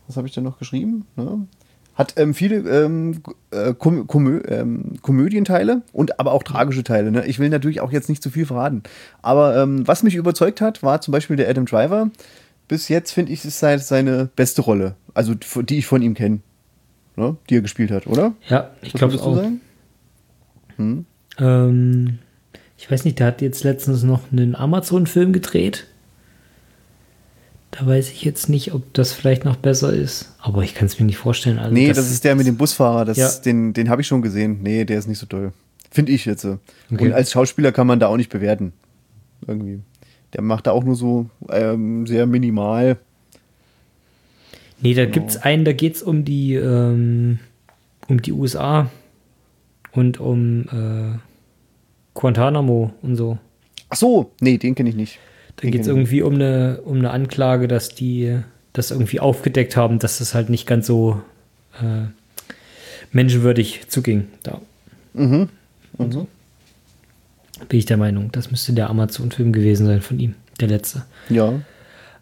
Was 0.07 0.17
habe 0.17 0.27
ich 0.27 0.33
denn 0.33 0.43
noch 0.43 0.59
geschrieben? 0.59 1.05
Ne? 1.15 1.47
Hat 1.95 2.13
ähm, 2.17 2.33
viele 2.33 2.57
ähm, 2.69 3.21
äh, 3.51 3.73
Kom 3.73 4.07
Komö 4.07 4.41
ähm, 4.47 4.93
Komödienteile 5.01 5.81
und 5.91 6.19
aber 6.19 6.31
auch 6.31 6.43
tragische 6.43 6.83
Teile. 6.83 7.11
Ne? 7.11 7.25
Ich 7.25 7.37
will 7.37 7.49
natürlich 7.49 7.81
auch 7.81 7.91
jetzt 7.91 8.09
nicht 8.09 8.23
zu 8.23 8.29
viel 8.29 8.45
verraten. 8.45 8.83
Aber 9.21 9.57
ähm, 9.57 9.87
was 9.87 10.03
mich 10.03 10.15
überzeugt 10.15 10.61
hat, 10.61 10.83
war 10.83 11.01
zum 11.01 11.11
Beispiel 11.11 11.35
der 11.35 11.49
Adam 11.49 11.65
Driver. 11.65 12.09
Bis 12.67 12.87
jetzt 12.87 13.11
finde 13.11 13.33
ich, 13.33 13.43
ist 13.43 13.59
seine, 13.59 13.79
seine 13.79 14.29
beste 14.35 14.61
Rolle. 14.61 14.95
Also 15.13 15.33
die 15.35 15.79
ich 15.79 15.85
von 15.85 16.01
ihm 16.01 16.13
kenne. 16.13 16.39
Ne? 17.17 17.35
Die 17.49 17.57
er 17.57 17.61
gespielt 17.61 17.91
hat, 17.91 18.07
oder? 18.07 18.33
Ja, 18.47 18.71
ich 18.81 18.93
glaube 18.93 19.15
auch. 19.15 19.35
sagen? 19.35 19.59
Ähm, 21.37 22.19
ich 22.77 22.89
weiß 22.89 23.05
nicht, 23.05 23.19
der 23.19 23.27
hat 23.27 23.41
jetzt 23.41 23.63
letztens 23.63 24.03
noch 24.03 24.31
einen 24.31 24.55
Amazon-Film 24.55 25.33
gedreht. 25.33 25.87
Da 27.71 27.85
weiß 27.85 28.11
ich 28.11 28.23
jetzt 28.23 28.49
nicht, 28.49 28.73
ob 28.73 28.93
das 28.93 29.13
vielleicht 29.13 29.45
noch 29.45 29.55
besser 29.55 29.93
ist. 29.93 30.33
Aber 30.39 30.63
ich 30.63 30.75
kann 30.75 30.87
es 30.87 30.99
mir 30.99 31.05
nicht 31.05 31.17
vorstellen. 31.17 31.57
Also 31.57 31.73
Nee, 31.73 31.87
das, 31.93 32.11
ist 32.11 32.23
der 32.25 32.35
mit 32.35 32.45
dem 32.45 32.57
Busfahrer. 32.57 33.05
Das, 33.05 33.17
Ja. 33.17 33.29
Den, 33.45 33.73
den 33.73 33.89
habe 33.89 34.01
ich 34.01 34.07
schon 34.07 34.21
gesehen. 34.21 34.59
Nee, 34.61 34.83
der 34.83 34.99
ist 34.99 35.07
nicht 35.07 35.19
so 35.19 35.25
toll. 35.25 35.53
Finde 35.89 36.11
ich 36.11 36.25
jetzt. 36.25 36.45
Okay. 36.45 36.57
Und 36.89 37.13
als 37.13 37.31
Schauspieler 37.31 37.71
kann 37.71 37.87
man 37.87 37.99
da 37.99 38.07
auch 38.07 38.17
nicht 38.17 38.29
bewerten. 38.29 38.73
Irgendwie. 39.47 39.79
Der 40.33 40.41
macht 40.41 40.67
da 40.67 40.71
auch 40.71 40.83
nur 40.83 40.95
so 40.95 41.29
ähm, 41.49 42.05
sehr 42.07 42.25
minimal. 42.25 42.97
Nee, 44.81 44.93
da 44.93 45.05
gibt's 45.05 45.37
einen, 45.37 45.63
da 45.63 45.73
geht's 45.73 46.01
um 46.01 46.25
die, 46.25 46.55
ähm, 46.55 47.39
um 48.07 48.21
die 48.21 48.31
USA 48.31 48.89
und 49.91 50.19
um 50.19 50.63
äh, 50.71 51.17
Guantanamo 52.13 52.91
und 53.01 53.15
so. 53.15 53.37
Ach 53.89 53.97
so, 53.97 54.31
nee, 54.41 54.57
den 54.57 54.73
kenne 54.73 54.89
ich 54.89 54.95
nicht. 54.95 55.19
Da 55.55 55.61
Den 55.61 55.71
geht 55.71 55.81
es 55.81 55.87
ich 55.87 55.93
irgendwie 55.93 56.21
um 56.21 56.35
eine, 56.35 56.81
um 56.83 56.97
eine 56.97 57.11
Anklage, 57.11 57.67
dass 57.67 57.89
die 57.89 58.39
das 58.73 58.91
irgendwie 58.91 59.19
aufgedeckt 59.19 59.75
haben, 59.75 59.99
dass 59.99 60.19
das 60.19 60.33
halt 60.33 60.49
nicht 60.49 60.65
ganz 60.65 60.87
so 60.87 61.21
äh, 61.81 62.07
menschenwürdig 63.11 63.81
zuging. 63.87 64.27
Da. 64.43 64.61
Mhm. 65.13 65.49
Und 65.97 66.11
so. 66.13 66.27
Bin 67.69 67.79
ich 67.79 67.85
der 67.85 67.97
Meinung. 67.97 68.31
Das 68.31 68.49
müsste 68.49 68.73
der 68.73 68.89
Amazon-Film 68.89 69.51
gewesen 69.53 69.85
sein 69.85 70.01
von 70.01 70.19
ihm, 70.19 70.35
der 70.59 70.69
letzte. 70.69 71.05
Ja. 71.29 71.61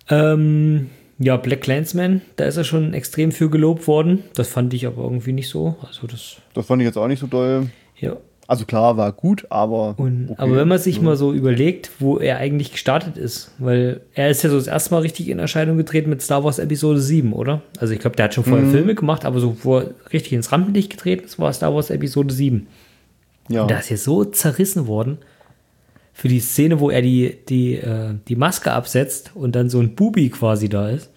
Ähm, 0.09 0.89
ja, 1.19 1.37
Black 1.37 1.61
Clansman, 1.61 2.21
da 2.37 2.45
ist 2.45 2.57
er 2.57 2.63
schon 2.63 2.93
extrem 2.93 3.31
für 3.31 3.49
gelobt 3.49 3.87
worden. 3.87 4.23
Das 4.33 4.47
fand 4.47 4.73
ich 4.73 4.87
aber 4.87 5.03
irgendwie 5.03 5.33
nicht 5.33 5.49
so. 5.49 5.77
Also 5.85 6.07
das, 6.07 6.37
Das 6.53 6.65
fand 6.65 6.81
ich 6.81 6.87
jetzt 6.87 6.97
auch 6.97 7.07
nicht 7.07 7.19
so 7.19 7.27
doll. 7.27 7.69
ja. 7.99 8.17
Also 8.49 8.65
klar, 8.65 8.97
war 8.97 9.11
gut, 9.11 9.45
aber. 9.49 9.93
Und, 9.97 10.31
okay. 10.31 10.41
Aber 10.41 10.55
wenn 10.55 10.67
man 10.67 10.79
sich 10.79 11.01
mal 11.01 11.15
so 11.15 11.31
überlegt, 11.33 11.91
wo 11.99 12.17
er 12.17 12.37
eigentlich 12.37 12.71
gestartet 12.71 13.15
ist, 13.15 13.51
weil 13.59 14.01
er 14.15 14.29
ist 14.31 14.41
ja 14.41 14.49
so 14.49 14.55
das 14.55 14.65
erste 14.65 14.91
Mal 14.95 15.01
richtig 15.01 15.29
in 15.29 15.37
Erscheinung 15.37 15.77
getreten 15.77 16.09
mit 16.09 16.21
Star 16.23 16.43
Wars 16.43 16.57
Episode 16.57 16.99
7, 16.99 17.31
oder? 17.33 17.61
Also 17.79 17.93
ich 17.93 17.99
glaube, 17.99 18.15
der 18.15 18.25
hat 18.25 18.33
schon 18.33 18.43
Mhm. 18.45 18.49
vorher 18.49 18.67
Filme 18.71 18.95
gemacht, 18.95 19.23
aber 19.23 19.39
so 19.39 19.55
wo 19.61 19.77
er 19.77 19.91
richtig 20.11 20.33
ins 20.33 20.51
Rampenlicht 20.51 20.89
getreten 20.89 21.25
ist, 21.25 21.37
war 21.37 21.53
Star 21.53 21.75
Wars 21.75 21.91
Episode 21.91 22.33
7. 22.33 22.65
ja. 23.49 23.61
Und 23.61 23.69
da 23.71 23.77
ist 23.77 23.89
jetzt 23.89 24.03
so 24.03 24.25
zerrissen 24.25 24.87
worden 24.87 25.19
für 26.13 26.27
die 26.27 26.39
Szene, 26.39 26.79
wo 26.79 26.89
er 26.89 27.01
die, 27.03 27.37
die, 27.49 27.75
äh, 27.75 28.15
die 28.27 28.35
Maske 28.35 28.71
absetzt 28.71 29.31
und 29.35 29.55
dann 29.55 29.69
so 29.69 29.79
ein 29.79 29.93
Bubi 29.95 30.29
quasi 30.29 30.69
da 30.69 30.89
ist. 30.89 31.11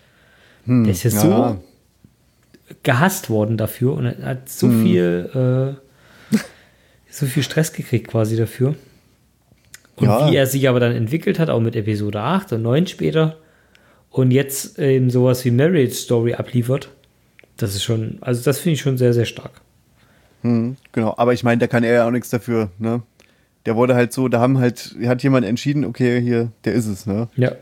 der 0.66 0.90
ist 0.92 1.02
Hm, 1.04 1.10
ja. 1.12 1.20
so 1.20 1.56
gehasst 2.82 3.30
worden 3.30 3.56
dafür 3.56 3.94
und 3.94 4.06
er 4.06 4.22
hat 4.26 4.48
so 4.48 4.66
Hm. 4.68 4.82
viel 4.82 5.30
äh, 5.78 5.81
so 7.12 7.26
viel 7.26 7.42
Stress 7.42 7.72
gekriegt 7.72 8.08
quasi 8.08 8.36
dafür. 8.36 8.74
Und 9.96 10.06
Ja. 10.06 10.30
wie 10.30 10.36
er 10.36 10.46
sich 10.46 10.68
aber 10.68 10.80
dann 10.80 10.92
entwickelt 10.92 11.38
hat, 11.38 11.50
auch 11.50 11.60
mit 11.60 11.76
Episode 11.76 12.20
8 12.20 12.52
und 12.54 12.62
9 12.62 12.86
später. 12.86 13.36
Und 14.10 14.30
jetzt 14.30 14.78
eben 14.78 15.10
sowas 15.10 15.44
wie 15.44 15.50
Marriage 15.50 15.94
Story 15.94 16.34
abliefert. 16.34 16.88
Das 17.56 17.74
ist 17.74 17.82
schon, 17.84 18.18
also 18.22 18.42
das 18.42 18.58
finde 18.58 18.74
ich 18.74 18.80
schon 18.80 18.96
sehr, 18.98 19.12
sehr 19.12 19.26
stark. 19.26 19.60
Hm, 20.42 20.76
genau, 20.92 21.14
aber 21.16 21.32
ich 21.34 21.44
meine, 21.44 21.58
da 21.58 21.66
kann 21.66 21.84
er 21.84 21.92
ja 21.92 22.06
auch 22.06 22.10
nichts 22.10 22.30
dafür, 22.30 22.70
ne? 22.78 23.02
Der 23.64 23.76
wurde 23.76 23.94
halt 23.94 24.12
so, 24.12 24.26
da 24.28 24.40
haben 24.40 24.58
halt, 24.58 24.96
hat 25.04 25.22
jemand 25.22 25.46
entschieden, 25.46 25.84
okay, 25.84 26.20
hier, 26.20 26.50
der 26.64 26.72
ist 26.72 26.86
es, 26.86 27.06
ne? 27.06 27.28
Ja. 27.36 27.52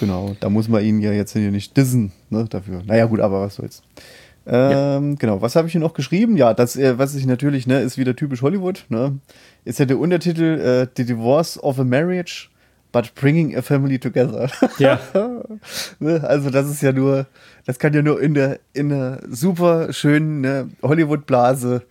Genau, 0.00 0.34
da 0.40 0.48
muss 0.48 0.68
man 0.68 0.84
ihn 0.84 1.00
ja 1.00 1.12
jetzt 1.12 1.32
hier 1.32 1.50
nicht 1.50 1.76
dissen, 1.76 2.12
ne, 2.30 2.46
dafür. 2.48 2.82
Naja, 2.86 3.04
gut, 3.06 3.20
aber 3.20 3.42
was 3.42 3.56
soll's. 3.56 3.82
Ähm, 4.50 5.16
Genau, 5.18 5.42
was 5.42 5.56
habe 5.56 5.66
ich 5.68 5.72
hier 5.72 5.80
noch 5.80 5.94
geschrieben? 5.94 6.36
Ja, 6.36 6.54
das, 6.54 6.76
äh, 6.76 6.98
was 6.98 7.14
ich 7.14 7.26
natürlich, 7.26 7.66
ne, 7.66 7.80
ist 7.82 7.98
wieder 7.98 8.16
typisch 8.16 8.42
Hollywood, 8.42 8.84
ne? 8.88 9.18
Ist 9.64 9.78
ja 9.78 9.84
der 9.84 9.98
Untertitel 9.98 10.42
äh, 10.60 10.86
The 10.96 11.04
Divorce 11.04 11.62
of 11.62 11.78
a 11.78 11.84
Marriage, 11.84 12.48
but 12.92 13.14
bringing 13.14 13.54
a 13.56 13.62
family 13.62 13.98
together. 13.98 14.50
Ja. 14.78 14.98
ne? 15.98 16.22
Also, 16.24 16.50
das 16.50 16.70
ist 16.70 16.82
ja 16.82 16.92
nur, 16.92 17.26
das 17.66 17.78
kann 17.78 17.92
ja 17.92 18.02
nur 18.02 18.20
in 18.22 18.34
der, 18.34 18.60
in 18.72 18.88
der 18.88 19.20
super 19.28 19.92
schönen 19.92 20.40
ne, 20.40 20.68
Hollywood-Blase, 20.82 21.82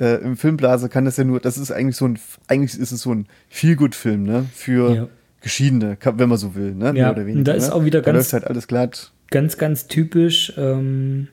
äh, 0.00 0.14
im 0.22 0.36
Filmblase 0.36 0.88
kann 0.88 1.04
das 1.04 1.16
ja 1.16 1.24
nur, 1.24 1.40
das 1.40 1.58
ist 1.58 1.72
eigentlich 1.72 1.96
so 1.96 2.06
ein, 2.06 2.18
eigentlich 2.46 2.78
ist 2.78 2.92
es 2.92 3.00
so 3.02 3.12
ein 3.12 3.26
Feelgood-Film, 3.48 4.22
ne? 4.22 4.44
Für 4.54 4.94
Ja. 4.94 5.08
Geschiedene, 5.40 5.96
wenn 6.02 6.28
man 6.28 6.38
so 6.38 6.54
will, 6.54 6.74
ne? 6.74 6.86
Ja, 6.86 6.92
Mehr 6.92 7.10
oder 7.12 7.22
weniger. 7.22 7.38
und 7.38 7.48
da 7.48 7.52
ist 7.54 7.68
ne? 7.68 7.74
auch 7.74 7.84
wieder 7.84 8.02
da 8.02 8.12
ganz- 8.12 8.30
läuft 8.30 8.32
halt 8.34 8.46
alles 8.50 8.66
glatt. 8.68 9.10
ganz, 9.30 9.56
ganz 9.56 9.86
typisch, 9.88 10.52
ähm, 10.56 11.28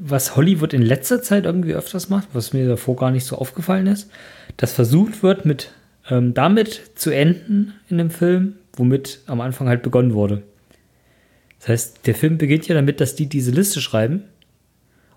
was 0.00 0.36
Hollywood 0.36 0.72
in 0.72 0.82
letzter 0.82 1.22
Zeit 1.22 1.44
irgendwie 1.44 1.74
öfters 1.74 2.08
macht, 2.08 2.28
was 2.32 2.52
mir 2.52 2.66
davor 2.68 2.96
gar 2.96 3.10
nicht 3.10 3.24
so 3.24 3.36
aufgefallen 3.36 3.86
ist, 3.86 4.10
dass 4.56 4.72
versucht 4.72 5.22
wird, 5.22 5.44
mit 5.44 5.72
ähm, 6.10 6.34
damit 6.34 6.92
zu 6.94 7.10
enden 7.10 7.74
in 7.88 7.98
dem 7.98 8.10
Film, 8.10 8.54
womit 8.74 9.20
am 9.26 9.40
Anfang 9.40 9.68
halt 9.68 9.82
begonnen 9.82 10.14
wurde. 10.14 10.42
Das 11.60 11.68
heißt, 11.68 12.06
der 12.06 12.14
Film 12.14 12.38
beginnt 12.38 12.66
ja 12.66 12.74
damit, 12.74 13.00
dass 13.00 13.14
die 13.14 13.26
diese 13.26 13.52
Liste 13.52 13.80
schreiben 13.80 14.24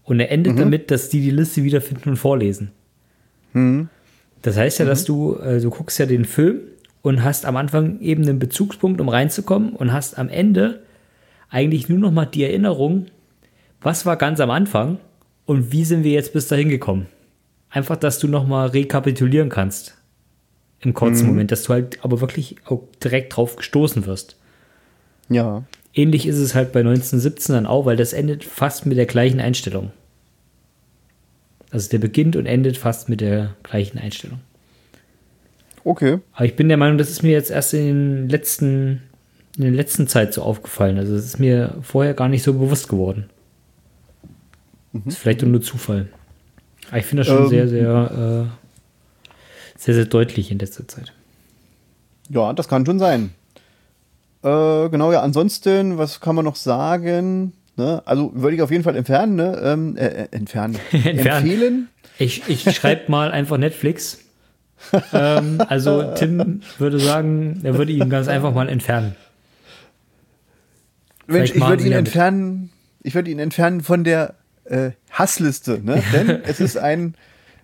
und 0.04 0.20
er 0.20 0.32
endet 0.32 0.60
damit, 0.60 0.92
dass 0.92 1.10
die 1.10 1.22
die 1.22 1.32
Liste 1.32 1.64
wiederfinden 1.64 2.10
und 2.10 2.18
vorlesen. 2.18 2.72
Das 4.42 4.58
heißt 4.58 4.80
ja, 4.80 4.86
dass 4.86 5.06
du, 5.06 5.38
äh, 5.38 5.60
du 5.60 5.72
guckst 5.72 5.98
ja 5.98 6.06
den 6.06 6.26
Film 6.26 6.60
und 7.02 7.24
hast 7.24 7.46
am 7.46 7.56
Anfang 7.56 8.00
eben 8.00 8.24
einen 8.24 8.38
Bezugspunkt, 8.38 9.02
um 9.02 9.10
reinzukommen 9.10 9.74
und 9.74 9.92
hast 9.92 10.20
am 10.20 10.30
Ende 10.30 10.84
eigentlich 11.50 11.90
nur 11.90 11.98
noch 11.98 12.12
mal 12.12 12.26
die 12.26 12.44
Erinnerung, 12.44 13.08
was 13.86 14.06
war 14.06 14.18
ganz 14.18 14.40
am 14.40 14.50
Anfang 14.50 14.98
und 15.46 15.72
wie 15.72 15.86
sind 15.86 16.04
wir 16.04 16.12
jetzt 16.12 16.34
bis 16.34 16.48
dahin 16.48 16.70
gekommen. 16.70 17.06
Einfach, 17.70 17.98
dass 17.98 18.20
du 18.20 18.28
noch 18.28 18.48
mal 18.48 18.68
rekapitulieren 18.68 19.50
kannst 19.50 19.96
im 20.82 20.94
kurzen 20.94 21.28
Moment, 21.28 21.52
dass 21.52 21.64
du 21.64 21.74
halt 21.74 22.04
aber 22.04 22.22
wirklich 22.22 22.56
auch 22.66 22.84
direkt 23.04 23.36
drauf 23.36 23.56
gestoßen 23.56 24.06
wirst. 24.06 24.38
Ja. 25.30 25.64
Ähnlich 25.94 26.28
ist 26.28 26.38
es 26.38 26.56
halt 26.56 26.72
bei 26.72 26.80
1917 26.82 27.54
dann 27.54 27.66
auch, 27.66 27.86
weil 27.86 27.96
das 27.96 28.14
endet 28.14 28.44
fast 28.44 28.86
mit 28.86 28.98
der 28.98 29.06
gleichen 29.06 29.40
Einstellung. 29.40 29.92
Also 31.72 31.90
der 31.90 32.00
beginnt 32.00 32.36
und 32.36 32.46
endet 32.46 32.78
fast 32.78 33.10
mit 33.10 33.22
der 33.22 33.56
gleichen 33.64 33.98
Einstellung. 33.98 34.40
Okay. 35.84 36.20
Aber 36.34 36.46
ich 36.46 36.56
bin 36.56 36.70
der 36.70 36.78
Meinung, 36.78 36.98
das 36.98 37.10
ist 37.10 37.22
mir 37.22 37.32
jetzt 37.32 37.52
erst 37.52 37.74
in 37.74 37.88
den 37.88 38.30
letzten, 38.30 39.04
in 39.58 39.64
der 39.64 39.72
letzten 39.72 40.08
Zeit 40.08 40.34
so 40.34 40.42
aufgefallen. 40.42 40.98
Also 40.98 41.16
es 41.16 41.26
ist 41.26 41.40
mir 41.40 41.76
vorher 41.82 42.14
gar 42.14 42.30
nicht 42.30 42.44
so 42.44 42.54
bewusst 42.54 42.90
geworden. 42.90 43.30
Ist 45.06 45.18
vielleicht 45.18 45.42
nur 45.42 45.62
Zufall. 45.62 46.08
Aber 46.90 46.98
ich 46.98 47.06
finde 47.06 47.22
das 47.22 47.28
schon 47.28 47.44
Ähm. 47.44 47.50
sehr, 47.50 47.68
sehr, 47.68 48.48
äh, 48.48 49.80
sehr, 49.80 49.94
sehr 49.94 50.06
deutlich 50.06 50.52
in 50.52 50.60
letzter 50.60 50.88
Zeit. 50.88 51.14
Ja, 52.30 52.54
das 52.54 52.68
kann 52.68 52.86
schon 52.86 53.00
sein. 53.00 53.32
Äh, 54.44 54.90
genau, 54.90 55.12
ja, 55.12 55.22
ansonsten, 55.22 55.98
was 55.98 56.22
kann 56.22 56.36
man 56.36 56.46
noch 56.46 56.56
sagen? 56.56 57.54
Ne? 57.78 58.02
Also 58.06 58.32
würde 58.36 58.56
ich 58.56 58.62
auf 58.62 58.72
jeden 58.72 58.84
Fall 58.84 58.96
entfernen, 58.96 59.36
ne? 59.36 59.60
Ähm, 59.64 59.98
äh, 59.98 60.06
äh, 60.06 60.28
entfernen. 60.32 60.78
Entfernen. 60.92 61.50
Empfehlen. 61.52 61.88
Ich, 62.18 62.48
ich 62.48 62.64
schreibe 62.76 63.04
mal 63.12 63.32
einfach 63.32 63.58
Netflix. 63.58 64.20
ähm, 65.14 65.62
also 65.68 66.14
Tim 66.16 66.62
würde 66.78 67.00
sagen, 67.00 67.62
er 67.64 67.78
würde 67.78 67.92
ihn 67.92 68.10
ganz 68.10 68.28
einfach 68.28 68.54
mal 68.54 68.70
entfernen. 68.70 69.16
Mensch, 71.28 71.56
ich 71.56 71.62
würde 71.66 71.84
ihn 71.84 71.92
entfernen, 71.92 72.70
ich 73.02 73.16
würde 73.16 73.32
ihn 73.32 73.40
entfernen 73.40 73.82
von 73.82 74.04
der 74.04 74.36
äh, 74.66 74.92
Hassliste, 75.12 75.80
ne? 75.84 76.02
Denn 76.14 76.42
es 76.44 76.60
ist 76.60 76.78
ein 76.78 77.16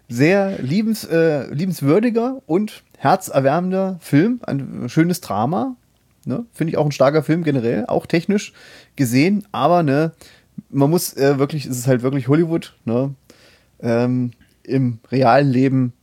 sehr 0.10 0.62
liebens, 0.62 1.04
äh, 1.06 1.52
liebenswürdiger 1.54 2.42
und 2.46 2.84
herzerwärmender 2.98 3.98
Film, 4.02 4.42
ein 4.46 4.88
schönes 4.90 5.22
Drama. 5.22 5.76
Ne? 6.26 6.46
Finde 6.54 6.72
ich 6.72 6.78
auch 6.78 6.86
ein 6.86 6.92
starker 6.92 7.24
Film 7.24 7.44
generell, 7.44 7.86
auch 7.88 8.06
technisch 8.06 8.54
gesehen, 8.96 9.48
aber 9.52 9.82
ne, 9.84 10.12
man 10.70 10.90
muss 10.90 11.16
äh, 11.18 11.40
wirklich, 11.40 11.66
es 11.66 11.78
ist 11.78 11.88
halt 11.88 12.04
wirklich 12.04 12.28
Hollywood, 12.28 12.76
ne? 12.86 13.16
Ähm, 13.82 14.32
Im 14.64 15.00
realen 15.12 15.50
Leben 15.50 15.94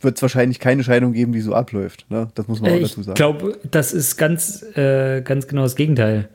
wird 0.00 0.16
es 0.16 0.22
wahrscheinlich 0.22 0.60
keine 0.60 0.84
Scheidung 0.84 1.12
geben, 1.12 1.32
die 1.32 1.40
so 1.40 1.54
abläuft. 1.54 2.06
Ne? 2.08 2.28
Das 2.36 2.46
muss 2.46 2.60
man 2.60 2.70
auch 2.70 2.76
Äh, 2.76 2.80
dazu 2.82 3.00
Ich 3.00 3.06
sagen. 3.06 3.16
glaube, 3.16 3.58
das 3.68 3.92
ist 3.92 4.16
ganz, 4.16 4.62
äh, 4.76 5.20
ganz 5.22 5.48
genau 5.48 5.62
das 5.62 5.74
Gegenteil. 5.74 6.28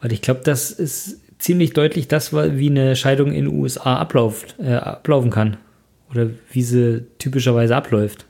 Weil 0.00 0.12
ich 0.12 0.22
glaube, 0.22 0.40
das 0.42 0.70
ist 0.70 1.20
ziemlich 1.44 1.74
deutlich 1.74 2.08
das, 2.08 2.32
wie 2.32 2.70
eine 2.70 2.96
Scheidung 2.96 3.28
in 3.28 3.44
den 3.44 3.54
USA 3.54 3.98
abläuft, 3.98 4.56
äh, 4.58 4.76
ablaufen 4.76 5.30
kann. 5.30 5.58
Oder 6.10 6.30
wie 6.50 6.62
sie 6.62 7.04
typischerweise 7.18 7.76
abläuft. 7.76 8.24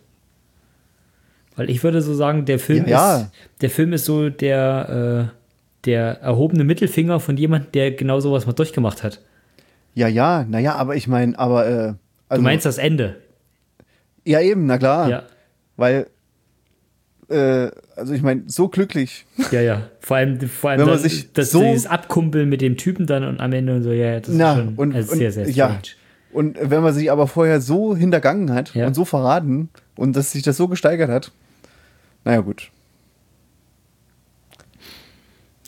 Weil 1.55 1.71
ich 1.71 1.85
würde 1.85 2.03
so 2.03 2.12
sagen, 2.12 2.45
der 2.45 2.59
Film, 2.59 2.87
Ja, 2.87 2.91
ja. 2.91 3.17
Ist, 3.19 3.31
der 3.61 3.71
Film 3.71 3.93
ist 3.93 4.05
so 4.07 4.31
der, 4.31 5.31
äh, 5.31 5.37
der 5.85 6.21
erhobene 6.23 6.65
Mittelfinger 6.65 7.21
von 7.21 7.37
jemandem, 7.37 7.71
der 7.71 7.93
genau 7.93 8.19
sowas 8.19 8.47
mal 8.47 8.53
durchgemacht 8.53 9.05
hat. 9.05 9.21
Ja, 9.95 10.09
ja, 10.09 10.45
naja, 10.49 10.75
aber 10.75 10.97
ich 10.97 11.07
meine, 11.07 11.39
aber 11.39 11.67
äh, 11.67 11.93
Du 11.93 11.97
also, 12.31 12.43
meinst 12.43 12.67
das 12.67 12.79
Ende? 12.79 13.17
Ja, 14.25 14.41
eben, 14.41 14.67
na 14.67 14.77
klar. 14.77 15.09
Ja. 15.09 15.23
Weil, 15.77 16.09
äh, 17.29 17.70
also 17.97 18.12
ich 18.14 18.22
meine, 18.22 18.43
so 18.47 18.68
glücklich. 18.68 19.25
Ja, 19.51 19.61
ja. 19.61 19.83
Vor 20.01 20.16
allem, 20.16 20.41
vor 20.49 20.70
allem 20.70 20.81
Wenn 20.81 20.87
man 20.89 20.99
sich 20.99 21.33
das, 21.33 21.51
so- 21.51 21.62
dieses 21.62 21.87
Abkumpeln 21.87 22.49
mit 22.49 22.61
dem 22.61 22.77
Typen 22.77 23.07
dann 23.07 23.25
und 23.25 23.41
am 23.41 23.53
Ende 23.53 23.75
und 23.77 23.83
so, 23.83 23.93
ja, 23.93 24.20
das 24.20 24.35
Na, 24.35 24.53
ist 24.53 24.59
schon 24.59 24.75
und, 24.77 24.95
also 24.95 25.12
und 25.12 25.18
sehr, 25.18 25.33
sehr 25.33 25.49
ja. 25.51 25.66
strange. 25.68 25.83
Und 26.33 26.59
wenn 26.61 26.83
man 26.83 26.93
sich 26.93 27.11
aber 27.12 27.27
vorher 27.29 27.61
so 27.61 27.97
hintergangen 27.97 28.53
hat 28.53 28.75
Ja. 28.75 28.87
und 28.87 28.95
so 28.95 29.05
verraten 29.05 29.68
und 29.97 30.16
dass 30.16 30.33
sich 30.33 30.43
das 30.43 30.57
so 30.57 30.66
gesteigert 30.68 31.09
hat, 31.11 31.31
naja, 32.25 32.41
gut. 32.41 32.70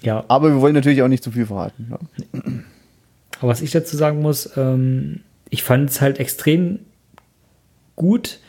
Ja, 0.03 0.25
Aber 0.29 0.51
wir 0.53 0.61
wollen 0.61 0.75
natürlich 0.75 1.03
auch 1.03 1.09
nicht 1.09 1.25
zu 1.25 1.31
viel 1.31 1.47
verraten. 1.47 1.89
Ja. 1.91 1.99
aber 3.41 3.49
was 3.49 3.63
ich 3.63 3.71
dazu 3.71 3.97
sagen 3.97 4.21
muss, 4.21 4.51
ähm, 4.57 5.21
ich 5.51 5.63
fand 5.63 5.91
es 5.91 6.01
halt 6.01 6.19
extrem 6.21 6.81
gut, 7.97 8.41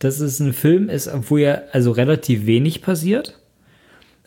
dass 0.00 0.18
es 0.20 0.40
ein 0.40 0.52
Film 0.52 0.88
ist, 0.88 1.08
wo 1.30 1.36
ja 1.38 1.62
also 1.72 1.92
relativ 1.92 2.46
wenig 2.46 2.82
passiert, 2.82 3.38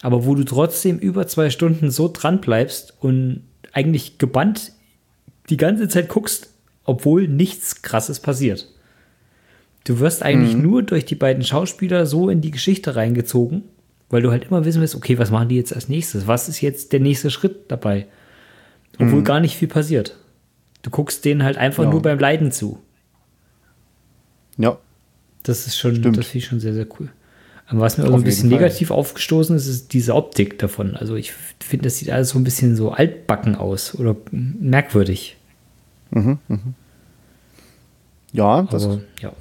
aber 0.01 0.25
wo 0.25 0.35
du 0.35 0.43
trotzdem 0.45 0.97
über 0.97 1.27
zwei 1.27 1.49
Stunden 1.49 1.91
so 1.91 2.09
dran 2.11 2.39
bleibst 2.41 2.93
und 3.01 3.43
eigentlich 3.73 4.17
gebannt 4.17 4.71
die 5.49 5.57
ganze 5.57 5.87
Zeit 5.89 6.07
guckst, 6.09 6.49
obwohl 6.85 7.27
nichts 7.27 7.81
Krasses 7.81 8.19
passiert. 8.19 8.69
Du 9.83 9.99
wirst 9.99 10.23
eigentlich 10.23 10.55
nur 10.55 10.83
durch 10.83 11.05
die 11.05 11.15
beiden 11.15 11.43
Schauspieler 11.43 12.05
so 12.05 12.29
in 12.29 12.39
die 12.41 12.51
Geschichte 12.51 12.95
reingezogen, 12.95 13.63
weil 14.09 14.21
du 14.21 14.31
halt 14.31 14.45
immer 14.45 14.63
wissen 14.63 14.79
willst, 14.79 14.95
okay, 14.95 15.17
was 15.17 15.31
machen 15.31 15.49
die 15.49 15.55
jetzt 15.57 15.73
als 15.73 15.89
nächstes? 15.89 16.27
Was 16.27 16.47
ist 16.47 16.61
jetzt 16.61 16.93
der 16.93 16.99
nächste 17.01 17.29
Schritt 17.29 17.69
dabei? 17.69 18.07
Obwohl 18.99 19.23
gar 19.23 19.39
nicht 19.39 19.55
viel 19.57 19.67
passiert. 19.67 20.17
Du 20.83 20.89
guckst 20.91 21.25
denen 21.25 21.43
halt 21.43 21.57
einfach 21.57 21.83
Ja. 21.83 21.89
nur 21.89 22.01
beim 22.01 22.19
Leiden 22.19 22.51
zu. 22.51 22.79
ja. 24.57 24.77
Das 25.43 25.67
ist 25.67 25.77
schon, 25.77 25.95
Stimmt. 25.95 26.17
das 26.17 26.27
finde 26.27 26.37
ich 26.39 26.45
schon 26.45 26.59
sehr, 26.59 26.73
sehr 26.73 26.87
cool. 26.99 27.09
Aber 27.67 27.81
was 27.81 27.97
mir 27.97 28.05
auch 28.05 28.13
ein 28.13 28.23
bisschen 28.23 28.49
Fall. 28.49 28.59
negativ 28.59 28.91
aufgestoßen 28.91 29.55
ist, 29.55 29.67
ist 29.67 29.93
diese 29.93 30.15
Optik 30.15 30.59
davon. 30.59 30.95
Also 30.95 31.15
ich 31.15 31.31
finde, 31.59 31.83
das 31.83 31.97
sieht 31.97 32.09
alles 32.11 32.29
so 32.29 32.39
ein 32.39 32.43
bisschen 32.43 32.75
so 32.75 32.91
altbacken 32.91 33.55
aus 33.55 33.95
oder 33.95 34.15
merkwürdig. 34.31 35.37
Ja, 38.33 38.63
das 38.63 38.85
Aber 38.85 39.01
ja. 39.21 39.31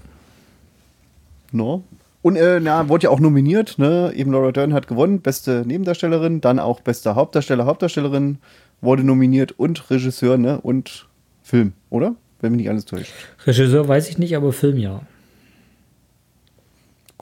No. 1.51 1.83
Und 2.23 2.37
äh, 2.37 2.61
na, 2.61 2.89
wurde 2.89 3.05
ja 3.05 3.11
auch 3.11 3.21
nominiert, 3.21 3.79
ne? 3.79 4.13
Eben 4.15 4.31
Laura 4.33 4.53
Dern 4.53 4.73
hat 4.73 4.87
gewonnen, 4.87 5.21
beste 5.21 5.65
Nebendarstellerin, 5.67 6.41
dann 6.41 6.61
auch 6.61 6.81
bester 6.81 7.17
Hauptdarsteller, 7.17 7.67
Hauptdarstellerin 7.67 8.39
wurde 8.81 9.03
nominiert 9.03 9.59
und 9.59 9.91
Regisseur, 9.91 10.39
ne? 10.39 10.61
Und 10.61 11.09
Film, 11.43 11.73
oder? 11.91 12.15
Wenn 12.41 12.53
mich 12.53 12.61
nicht 12.63 12.71
alles 12.71 12.85
täuscht. 12.85 13.13
Regisseur 13.45 13.89
weiß 13.89 14.09
ich 14.09 14.19
nicht, 14.19 14.37
aber 14.37 14.53
Film 14.53 14.79
ja. 14.79 15.03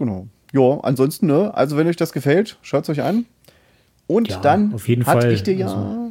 Genau. 0.00 0.26
Ja, 0.52 0.80
ansonsten, 0.82 1.26
ne? 1.28 1.54
Also, 1.54 1.76
wenn 1.76 1.86
euch 1.86 1.94
das 1.96 2.12
gefällt, 2.12 2.58
schaut 2.62 2.82
es 2.84 2.88
euch 2.88 3.02
an. 3.02 3.26
Und 4.08 4.28
Ja, 4.28 4.40
dann 4.40 4.74
auf 4.74 4.88
jeden 4.88 5.06
hatte 5.06 5.20
Fall. 5.20 5.32
ich 5.32 5.44
dir 5.44 5.54
ja. 5.54 5.66
Also- 5.66 6.10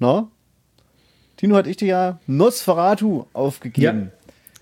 Na? 0.00 0.28
Tino 1.38 1.56
hat 1.56 1.66
ich 1.66 1.78
dir 1.78 1.88
ja 1.88 2.18
Nosferatu 2.26 3.24
aufgegeben. 3.32 4.10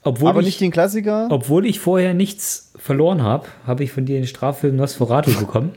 Obwohl 0.04 0.30
Aber 0.30 0.40
ich, 0.40 0.46
nicht 0.46 0.60
den 0.60 0.70
Klassiker. 0.70 1.28
obwohl 1.30 1.64
ich 1.66 1.80
vorher 1.80 2.12
nichts 2.14 2.72
verloren 2.76 3.22
habe, 3.22 3.46
habe 3.66 3.84
ich 3.84 3.92
von 3.92 4.04
dir 4.04 4.16
den 4.18 4.26
Straffilm 4.26 4.76
Nosferatu 4.76 5.32
bekommen. 5.38 5.72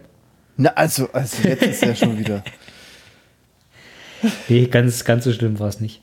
Na, 0.57 0.71
also, 0.75 1.09
also 1.13 1.47
jetzt 1.47 1.63
ist 1.63 1.83
ja 1.83 1.95
schon 1.95 2.17
wieder 2.17 2.43
Nee, 4.49 4.65
ganz, 4.67 5.03
ganz 5.05 5.23
so 5.25 5.31
schlimm 5.31 5.59
war 5.59 5.67
es 5.67 5.79
nicht. 5.79 6.01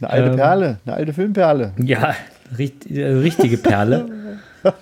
eine 0.00 0.10
alte 0.10 0.30
Ähm. 0.30 0.36
Perle, 0.36 0.78
eine 0.84 0.94
alte 0.96 1.12
Filmperle. 1.12 1.72
Ja, 1.78 2.14
richt- 2.58 2.90
äh, 2.90 3.06
richtige 3.06 3.56
Perle. 3.58 4.38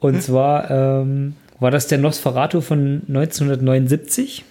Und 0.00 0.22
zwar 0.22 0.70
ähm, 0.70 1.34
war 1.58 1.70
das 1.70 1.88
der 1.88 1.98
Nosferatu 1.98 2.60
von 2.60 3.02
1979 3.08 4.44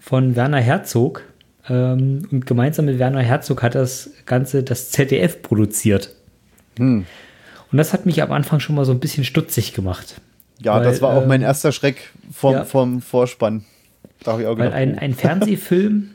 von 0.00 0.36
Werner 0.36 0.60
Herzog. 0.60 1.22
Ähm, 1.68 2.28
und 2.30 2.46
gemeinsam 2.46 2.84
mit 2.84 2.98
Werner 2.98 3.22
Herzog 3.22 3.62
hat 3.62 3.74
das 3.74 4.10
Ganze 4.26 4.62
das 4.62 4.90
ZDF 4.90 5.42
produziert. 5.42 6.14
Hm. 6.78 7.06
Und 7.72 7.78
das 7.78 7.92
hat 7.92 8.06
mich 8.06 8.22
am 8.22 8.32
Anfang 8.32 8.60
schon 8.60 8.76
mal 8.76 8.84
so 8.84 8.92
ein 8.92 9.00
bisschen 9.00 9.24
stutzig 9.24 9.72
gemacht. 9.72 10.20
Ja, 10.60 10.76
Weil, 10.76 10.84
das 10.84 11.02
war 11.02 11.14
auch 11.14 11.22
ähm, 11.22 11.28
mein 11.28 11.42
erster 11.42 11.72
Schreck 11.72 12.12
vom, 12.32 12.52
ja. 12.52 12.64
vom 12.64 13.00
Vorspann. 13.02 13.64
Da 14.22 14.32
habe 14.32 14.42
ich 14.42 14.48
auch 14.48 14.58
Weil 14.58 14.70
gedacht, 14.70 14.74
ein, 14.74 14.98
ein 14.98 15.14
Fernsehfilm, 15.14 16.10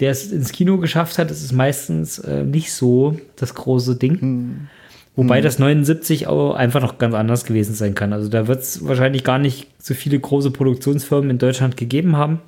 der 0.00 0.10
es 0.10 0.32
ins 0.32 0.52
Kino 0.52 0.78
geschafft 0.78 1.18
hat, 1.18 1.30
ist 1.30 1.52
meistens 1.52 2.18
äh, 2.18 2.42
nicht 2.42 2.72
so 2.72 3.18
das 3.36 3.54
große 3.54 3.96
Ding. 3.96 4.20
Hm. 4.20 4.68
Wobei 5.16 5.40
das 5.40 5.58
79 5.58 6.26
auch 6.26 6.54
einfach 6.54 6.82
noch 6.82 6.98
ganz 6.98 7.14
anders 7.14 7.46
gewesen 7.46 7.74
sein 7.74 7.94
kann. 7.94 8.12
Also 8.12 8.28
da 8.28 8.46
wird 8.48 8.60
es 8.60 8.86
wahrscheinlich 8.86 9.24
gar 9.24 9.38
nicht 9.38 9.66
so 9.78 9.94
viele 9.94 10.20
große 10.20 10.50
Produktionsfirmen 10.50 11.30
in 11.30 11.38
Deutschland 11.38 11.78
gegeben 11.78 12.16
haben. 12.16 12.40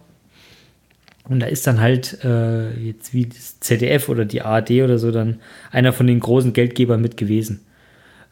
Und 1.27 1.41
da 1.41 1.47
ist 1.47 1.67
dann 1.67 1.81
halt 1.81 2.23
äh, 2.25 2.71
jetzt 2.79 3.15
wie 3.15 3.27
das 3.27 3.59
ZDF 3.61 4.11
oder 4.11 4.27
die 4.27 4.43
ARD 4.43 4.71
oder 4.83 4.99
so 4.99 5.11
dann 5.11 5.41
einer 5.71 5.95
von 5.95 6.07
den 6.07 6.21
großen 6.21 6.53
Geldgebern 6.53 7.01
mit 7.01 7.17
gewesen. 7.17 7.61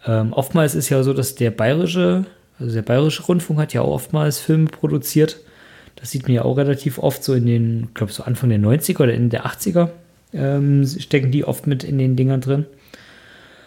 Ähm, 0.06 0.34
oftmals 0.34 0.74
ist 0.74 0.90
ja 0.90 1.02
so, 1.02 1.14
dass 1.14 1.34
der 1.34 1.50
bayerische, 1.50 2.26
also 2.58 2.74
der 2.74 2.82
bayerische 2.82 3.22
Rundfunk 3.22 3.58
hat 3.58 3.72
ja 3.72 3.80
auch 3.80 3.92
oftmals 3.92 4.38
Filme 4.38 4.66
produziert. 4.66 5.40
Das 5.96 6.10
sieht 6.10 6.24
man 6.24 6.32
ja 6.32 6.42
auch 6.42 6.58
relativ 6.58 6.98
oft 6.98 7.24
so 7.24 7.32
in 7.32 7.46
den, 7.46 7.88
glaube 7.94 8.12
so 8.12 8.22
Anfang 8.22 8.50
der 8.50 8.58
90er 8.58 9.02
oder 9.02 9.14
in 9.14 9.30
der 9.30 9.46
80er 9.46 9.88
ähm, 10.34 10.86
stecken 10.86 11.30
die 11.30 11.44
oft 11.44 11.66
mit 11.66 11.84
in 11.84 11.96
den 11.96 12.16
Dingern 12.16 12.42
drin. 12.42 12.66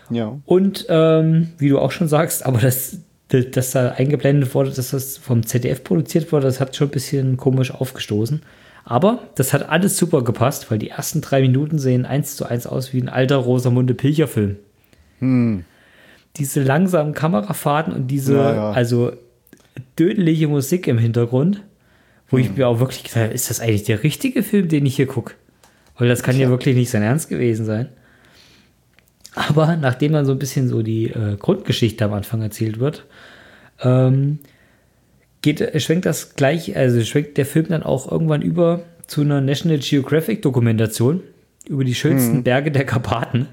Ja. 0.09 0.37
Und 0.45 0.85
ähm, 0.89 1.49
wie 1.57 1.69
du 1.69 1.79
auch 1.79 1.91
schon 1.91 2.07
sagst, 2.07 2.45
aber 2.45 2.59
das, 2.59 2.97
das, 3.29 3.51
dass 3.51 3.71
da 3.71 3.89
eingeblendet 3.91 4.53
wurde, 4.55 4.71
dass 4.71 4.91
das 4.91 5.17
vom 5.17 5.45
ZDF 5.45 5.83
produziert 5.83 6.31
wurde, 6.31 6.47
das 6.47 6.59
hat 6.59 6.75
schon 6.75 6.87
ein 6.87 6.91
bisschen 6.91 7.37
komisch 7.37 7.71
aufgestoßen. 7.71 8.41
Aber 8.85 9.19
das 9.35 9.53
hat 9.53 9.69
alles 9.69 9.97
super 9.97 10.23
gepasst, 10.23 10.71
weil 10.71 10.79
die 10.79 10.89
ersten 10.89 11.21
drei 11.21 11.41
Minuten 11.41 11.77
sehen 11.77 12.05
eins 12.05 12.35
zu 12.35 12.45
eins 12.45 12.65
aus 12.65 12.91
wie 12.91 13.01
ein 13.01 13.09
alter 13.09 13.35
Rosamunde 13.37 13.93
Pilcher-Film. 13.93 14.55
Diese 16.37 16.63
langsamen 16.63 17.13
Kamerafahrten 17.13 17.93
und 17.93 18.07
diese, 18.07 18.35
Ja, 18.35 18.55
ja. 18.55 18.71
also 18.71 19.11
dödelige 19.97 20.47
Musik 20.47 20.87
im 20.87 20.97
Hintergrund, 20.97 21.61
wo 22.29 22.37
ich 22.37 22.55
mir 22.55 22.67
auch 22.67 22.79
wirklich 22.79 23.03
gedacht 23.03 23.23
habe, 23.23 23.33
ist 23.33 23.49
das 23.49 23.59
eigentlich 23.59 23.83
der 23.83 24.03
richtige 24.03 24.43
Film, 24.43 24.67
den 24.69 24.85
ich 24.85 24.95
hier 24.95 25.07
gucke? 25.07 25.33
Weil 25.97 26.07
das 26.07 26.23
kann 26.23 26.37
ja 26.37 26.49
wirklich 26.49 26.75
nicht 26.75 26.89
sein 26.89 27.03
Ernst 27.03 27.29
gewesen 27.29 27.65
sein. 27.65 27.89
Aber 29.47 29.77
nachdem 29.77 30.11
dann 30.11 30.25
so 30.25 30.33
ein 30.33 30.39
bisschen 30.39 30.67
so 30.67 30.81
die 30.81 31.05
äh, 31.05 31.37
Grundgeschichte 31.37 32.03
am 32.03 32.13
Anfang 32.13 32.41
erzählt 32.41 32.79
wird, 32.79 33.05
ähm, 33.81 34.39
geht, 35.41 35.81
schwenkt 35.81 36.05
das 36.05 36.35
gleich, 36.35 36.75
also 36.75 37.01
schwenkt 37.03 37.37
der 37.37 37.45
Film 37.45 37.67
dann 37.69 37.83
auch 37.83 38.11
irgendwann 38.11 38.41
über 38.41 38.81
zu 39.07 39.21
einer 39.21 39.39
National 39.39 39.79
Geographic 39.79 40.41
Dokumentation 40.41 41.21
über 41.67 41.85
die 41.85 41.95
schönsten 41.95 42.43
Berge 42.43 42.71
der 42.71 42.85
Karpaten. 42.85 43.47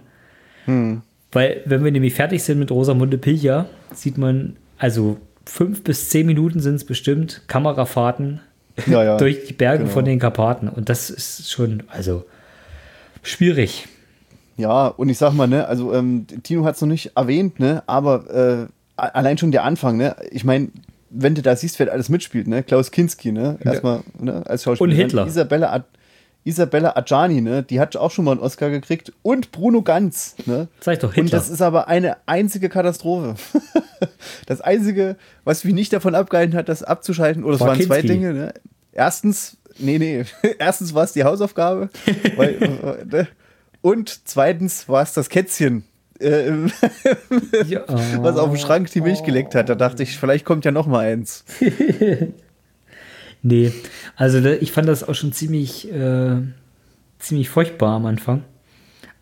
Weil, 1.31 1.63
wenn 1.67 1.85
wir 1.85 1.93
nämlich 1.93 2.15
fertig 2.15 2.43
sind 2.43 2.59
mit 2.59 2.71
Rosamunde 2.73 3.19
Pilcher, 3.19 3.69
sieht 3.93 4.19
man, 4.19 4.57
also 4.79 5.19
fünf 5.45 5.85
bis 5.85 6.09
zehn 6.09 6.27
Minuten 6.27 6.59
sind 6.61 6.75
es 6.75 6.85
bestimmt, 6.85 7.43
Kamerafahrten 7.47 8.41
Ja, 8.87 9.05
ja, 9.05 9.17
durch 9.19 9.45
die 9.45 9.53
Berge 9.53 9.85
genau. 9.85 9.93
von 9.93 10.05
den 10.05 10.19
Karpaten. 10.19 10.69
Und 10.69 10.89
das 10.89 11.11
ist 11.11 11.51
schon, 11.51 11.85
also 11.89 12.25
schwierig. 13.23 13.87
Ja, 14.57 14.87
und 14.89 15.09
ich 15.09 15.19
sag 15.19 15.35
mal, 15.35 15.47
ne, 15.47 15.67
also 15.67 15.93
ähm, 15.93 16.27
Tino 16.43 16.65
hat 16.65 16.77
es 16.77 16.81
noch 16.81 16.89
nicht 16.89 17.13
erwähnt, 17.15 17.61
ne, 17.61 17.83
aber 17.87 18.31
äh, 18.31 18.67
allein 18.97 19.37
schon 19.39 19.51
der 19.51 19.65
Anfang, 19.65 19.97
ne, 19.97 20.17
ich 20.31 20.45
meine, 20.45 20.69
wenn 21.11 21.35
du 21.35 21.43
da 21.43 21.55
siehst, 21.57 21.79
wer 21.79 21.93
alles 21.93 22.09
mitspielt, 22.09 22.49
ne, 22.49 22.63
Klaus 22.63 22.91
Kinski, 22.91 23.33
ne, 23.33 23.59
erstmal, 23.63 24.01
ne, 24.19 24.43
als 24.47 24.65
Schauspieler. 24.65 24.91
Und 24.91 24.97
Hitler. 24.97 25.27
Isabella, 25.27 25.73
Ad 25.73 25.85
Isabella 26.45 26.95
Adjani, 26.95 27.41
ne, 27.41 27.65
die 27.65 27.81
hat 27.81 27.97
auch 27.97 28.13
schon 28.13 28.25
mal 28.25 28.31
einen 28.31 28.41
Oscar 28.41 28.71
gekriegt 28.71 29.13
und 29.23 29.51
Bruno 29.51 29.83
Ganz, 29.83 30.37
ne. 30.47 30.69
Ich 30.79 30.99
doch, 30.99 31.09
Und 31.09 31.15
Hitler. 31.15 31.39
das 31.39 31.51
ist 31.51 31.61
aber 31.61 31.89
eine 31.89 32.19
einzige 32.27 32.69
Katastrophe. 32.69 33.35
das 34.47 34.61
einzige, 34.61 35.17
was 35.43 35.65
mich 35.65 35.75
nicht 35.75 35.93
davon 35.93 36.15
abgehalten 36.15 36.57
hat, 36.57 36.69
das 36.69 36.85
abzuschalten, 36.85 37.43
oder 37.43 37.57
es 37.57 37.61
War 37.61 37.69
waren 37.69 37.81
zwei 37.81 38.01
Kinski. 38.01 38.07
Dinge, 38.07 38.33
ne. 38.33 38.55
Erstens, 38.93 39.57
nee, 39.79 39.99
nee, 39.99 40.25
erstens 40.59 40.95
war 40.95 41.03
es 41.03 41.13
die 41.13 41.25
Hausaufgabe, 41.25 41.91
weil, 42.37 42.55
äh, 42.63 43.05
ne? 43.05 43.29
Und 43.91 44.21
zweitens 44.29 44.89
war 44.89 45.03
es 45.03 45.13
das 45.13 45.29
Kätzchen, 45.29 45.85
äh, 46.19 46.51
Ja. 47.67 47.85
was 48.19 48.37
auf 48.37 48.51
dem 48.51 48.59
Schrank 48.59 48.91
die 48.91 49.01
Milch 49.01 49.23
geleckt 49.23 49.55
hat. 49.55 49.69
Da 49.69 49.75
dachte 49.75 50.03
ich, 50.03 50.17
vielleicht 50.19 50.45
kommt 50.45 50.65
ja 50.65 50.73
noch 50.73 50.87
mal 50.87 51.07
eins. 51.07 51.45
Nee, 53.43 53.71
also 54.17 54.39
ich 54.45 54.73
fand 54.73 54.89
das 54.89 55.07
auch 55.07 55.15
schon 55.15 55.33
ziemlich, 55.33 55.93
äh, 55.93 56.37
ziemlich 57.21 57.49
furchtbar 57.49 57.91
am 57.95 58.07
Anfang. 58.07 58.43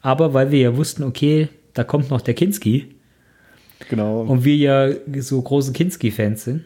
Aber 0.01 0.32
weil 0.32 0.51
wir 0.51 0.61
ja 0.61 0.77
wussten, 0.78 1.03
okay, 1.03 1.49
da 1.74 1.85
kommt 1.85 2.09
noch 2.11 2.23
der 2.23 2.32
Kinski 2.32 2.95
Genau. 3.91 4.23
und 4.23 4.45
wir 4.45 4.57
ja 4.57 4.89
so 5.20 5.43
große 5.43 5.73
Kinski-Fans 5.73 6.45
sind. 6.45 6.65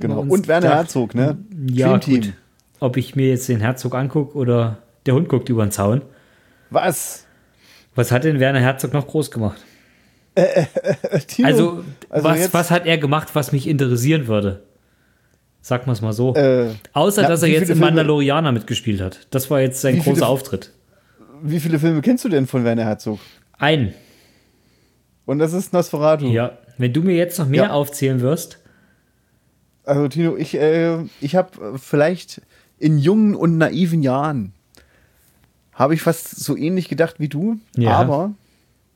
genau. 0.00 0.20
Und 0.20 0.48
Werner 0.48 0.60
gedacht, 0.68 0.78
Herzog, 0.78 1.14
ne? 1.14 1.36
Ja, 1.70 1.98
gut. 1.98 2.32
Ob 2.80 2.96
ich 2.96 3.16
mir 3.16 3.28
jetzt 3.28 3.48
den 3.50 3.60
Herzog 3.60 3.94
angucke 3.94 4.38
oder 4.38 4.78
der 5.04 5.14
Hund 5.14 5.28
guckt 5.28 5.50
über 5.50 5.66
den 5.66 5.72
Zaun. 5.72 6.00
Was? 6.70 7.23
Was 7.94 8.10
hat 8.12 8.24
denn 8.24 8.40
Werner 8.40 8.60
Herzog 8.60 8.92
noch 8.92 9.06
groß 9.06 9.30
gemacht? 9.30 9.62
Tino? 11.28 11.46
Also, 11.48 11.84
Also 12.08 12.28
was, 12.28 12.52
was 12.54 12.70
hat 12.70 12.86
er 12.86 12.98
gemacht, 12.98 13.28
was 13.34 13.52
mich 13.52 13.68
interessieren 13.68 14.26
würde? 14.26 14.62
Sag 15.60 15.86
mal 15.86 15.92
es 15.92 16.02
mal 16.02 16.12
so. 16.12 16.34
Äh, 16.34 16.70
Außer, 16.92 17.22
na, 17.22 17.28
dass 17.28 17.42
er 17.42 17.48
jetzt 17.48 17.62
im 17.62 17.66
Filme- 17.76 17.86
Mandalorianer 17.86 18.52
mitgespielt 18.52 19.00
hat. 19.00 19.26
Das 19.30 19.50
war 19.50 19.60
jetzt 19.60 19.80
sein 19.80 19.96
Wie 19.96 20.00
viele- 20.00 20.14
großer 20.16 20.28
Auftritt. 20.28 20.72
wie 21.42 21.60
viele 21.60 21.78
Filme 21.78 22.00
kennst 22.02 22.24
du 22.24 22.28
denn 22.28 22.46
von 22.46 22.64
Werner 22.64 22.84
Herzog? 22.84 23.18
Ein. 23.58 23.94
Und 25.24 25.38
das 25.38 25.52
ist 25.52 25.72
Nosferatu. 25.72 26.26
Ja. 26.26 26.58
Wenn 26.76 26.92
du 26.92 27.00
mir 27.02 27.14
jetzt 27.14 27.38
noch 27.38 27.46
mehr 27.48 27.64
Ja. 27.64 27.70
aufzählen 27.72 28.20
wirst, 28.20 28.58
Also 29.86 30.08
Tino, 30.08 30.34
ich, 30.38 30.54
äh, 30.58 30.96
ich 31.20 31.36
habe 31.36 31.78
vielleicht 31.78 32.40
in 32.78 32.96
jungen 32.96 33.34
und 33.34 33.58
naiven 33.58 34.02
Jahren 34.02 34.53
habe 35.74 35.94
ich 35.94 36.02
fast 36.02 36.36
so 36.36 36.56
ähnlich 36.56 36.88
gedacht 36.88 37.16
wie 37.18 37.28
du, 37.28 37.58
Ja. 37.76 37.92
aber 37.92 38.32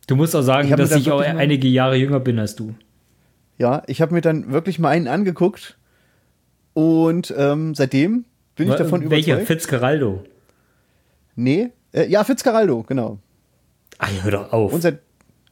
du 0.07 0.17
musst 0.17 0.35
auch 0.37 0.43
sagen, 0.43 0.69
Ich 0.69 0.75
dass 0.75 0.93
ich 0.95 1.11
auch 1.11 1.21
einige 1.21 1.69
Jahre 1.69 1.97
jünger 1.97 2.21
bin 2.21 2.39
als 2.39 2.55
du. 2.57 2.75
ja, 3.59 3.83
ich 3.87 4.01
habe 4.01 4.15
mir 4.15 4.21
dann 4.21 4.53
wirklich 4.53 4.79
mal 4.79 4.91
einen 4.91 5.09
angeguckt 5.09 5.77
und 6.75 7.35
ähm, 7.37 7.75
seitdem 7.75 8.25
bin 8.57 8.69
ich 8.69 8.75
davon 8.77 9.09
Welcher? 9.11 9.35
überzeugt. 9.35 9.47
Fitzgeraldo. 9.49 10.25
Nee, 11.37 11.71
äh, 11.93 12.07
ja, 12.09 12.25
Fitzcarraldo, 12.25 12.83
genau. 12.83 13.19
Ah, 13.99 14.09
hör 14.23 14.31
doch 14.33 14.53
auf. 14.53 14.73
Und 14.73 14.81
seit 14.81 15.01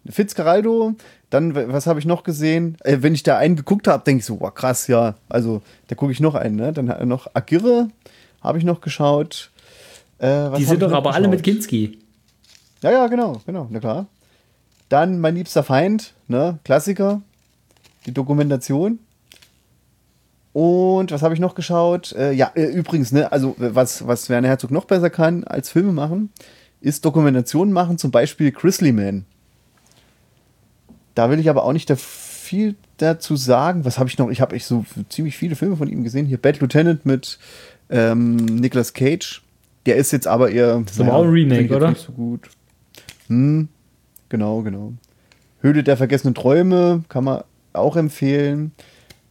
Fitzcarraldo, 0.08 0.94
dann, 1.30 1.54
was 1.54 1.86
habe 1.86 1.98
ich 2.00 2.06
noch 2.06 2.22
gesehen? 2.22 2.76
Äh, 2.84 2.98
wenn 3.00 3.14
ich 3.14 3.22
da 3.22 3.38
einen 3.38 3.56
geguckt 3.56 3.88
habe, 3.88 4.04
denke 4.04 4.20
ich 4.20 4.24
so, 4.26 4.40
wow, 4.40 4.52
krass, 4.54 4.86
ja. 4.88 5.14
Also, 5.28 5.62
da 5.88 5.94
gucke 5.96 6.12
ich 6.12 6.20
noch 6.20 6.34
einen, 6.34 6.56
ne? 6.56 6.72
Dann 6.72 6.88
hat 6.88 6.98
er 7.00 7.06
noch 7.06 7.28
Agirre, 7.34 7.88
habe 8.40 8.58
ich 8.58 8.64
noch 8.64 8.80
geschaut. 8.80 9.50
Äh, 10.18 10.56
Die 10.56 10.64
sind 10.64 10.82
doch 10.82 10.93
aber 10.93 11.14
alle 11.14 11.28
mit? 11.28 11.43
Kinski. 11.43 11.98
Ja, 12.82 12.90
ja, 12.90 13.06
genau, 13.06 13.40
genau, 13.47 13.66
na 13.70 13.80
klar. 13.80 14.06
Dann 14.88 15.18
mein 15.18 15.34
liebster 15.34 15.62
Feind, 15.62 16.14
ne? 16.28 16.59
Klassiker, 16.64 17.22
die 18.06 18.12
Dokumentation. 18.12 19.01
Und 20.52 21.10
was 21.10 21.22
habe 21.22 21.34
ich 21.34 21.40
noch 21.40 21.55
geschaut? 21.55 22.12
Äh, 22.12 22.32
ja, 22.32 22.51
äh, 22.55 22.64
übrigens, 22.64 23.12
ne, 23.12 23.30
also 23.30 23.56
äh, 23.60 23.74
was, 23.74 24.06
was 24.06 24.30
Werner 24.30 24.48
Herzog 24.48 24.70
noch 24.70 24.86
besser 24.86 25.10
kann 25.10 25.44
als 25.44 25.68
Filme 25.70 25.93
machen, 25.93 26.30
ist 26.80 27.05
Dokumentationen 27.05 27.74
machen, 27.74 27.98
zum 27.98 28.10
Beispiel 28.10 28.52
Grizzly 28.52 28.93
Man. 28.93 29.26
Da 31.14 31.28
will 31.30 31.38
ich 31.40 31.51
aber 31.51 31.64
auch 31.64 31.72
nicht 31.72 31.90
da 31.90 31.97
viel 31.97 32.76
dazu 32.98 33.36
sagen. 33.36 33.84
Was 33.84 33.98
habe 33.98 34.09
ich 34.09 34.16
noch? 34.18 34.30
Ich 34.30 34.40
habe 34.40 34.55
echt 34.55 34.66
so 34.66 34.84
ziemlich 35.09 35.36
viele 35.36 35.56
Filme 35.56 35.76
von 35.76 35.88
ihm 35.88 36.05
gesehen. 36.05 36.26
Hier 36.26 36.40
Bad 36.40 36.60
Lieutenant 36.60 37.05
mit 37.05 37.38
ähm, 37.90 38.36
Nicolas 38.36 38.94
Cage. 38.94 39.43
Der 39.86 39.96
ist 39.96 40.10
jetzt 40.12 40.26
aber 40.26 40.50
eher. 40.50 40.80
Das 40.80 40.92
ist 40.94 41.00
aber 41.00 41.14
auch 41.14 41.24
ein 41.24 41.30
Remake, 41.30 41.74
oder? 41.74 41.90
Nicht 41.90 42.04
so 42.04 42.12
gut. 42.12 42.48
Hm, 43.28 43.68
genau, 44.28 44.62
genau. 44.62 44.92
Höhle 45.60 45.82
der 45.82 45.96
vergessenen 45.96 46.34
Träume 46.34 47.04
kann 47.08 47.24
man 47.24 47.42
auch 47.72 47.96
empfehlen. 47.96 48.72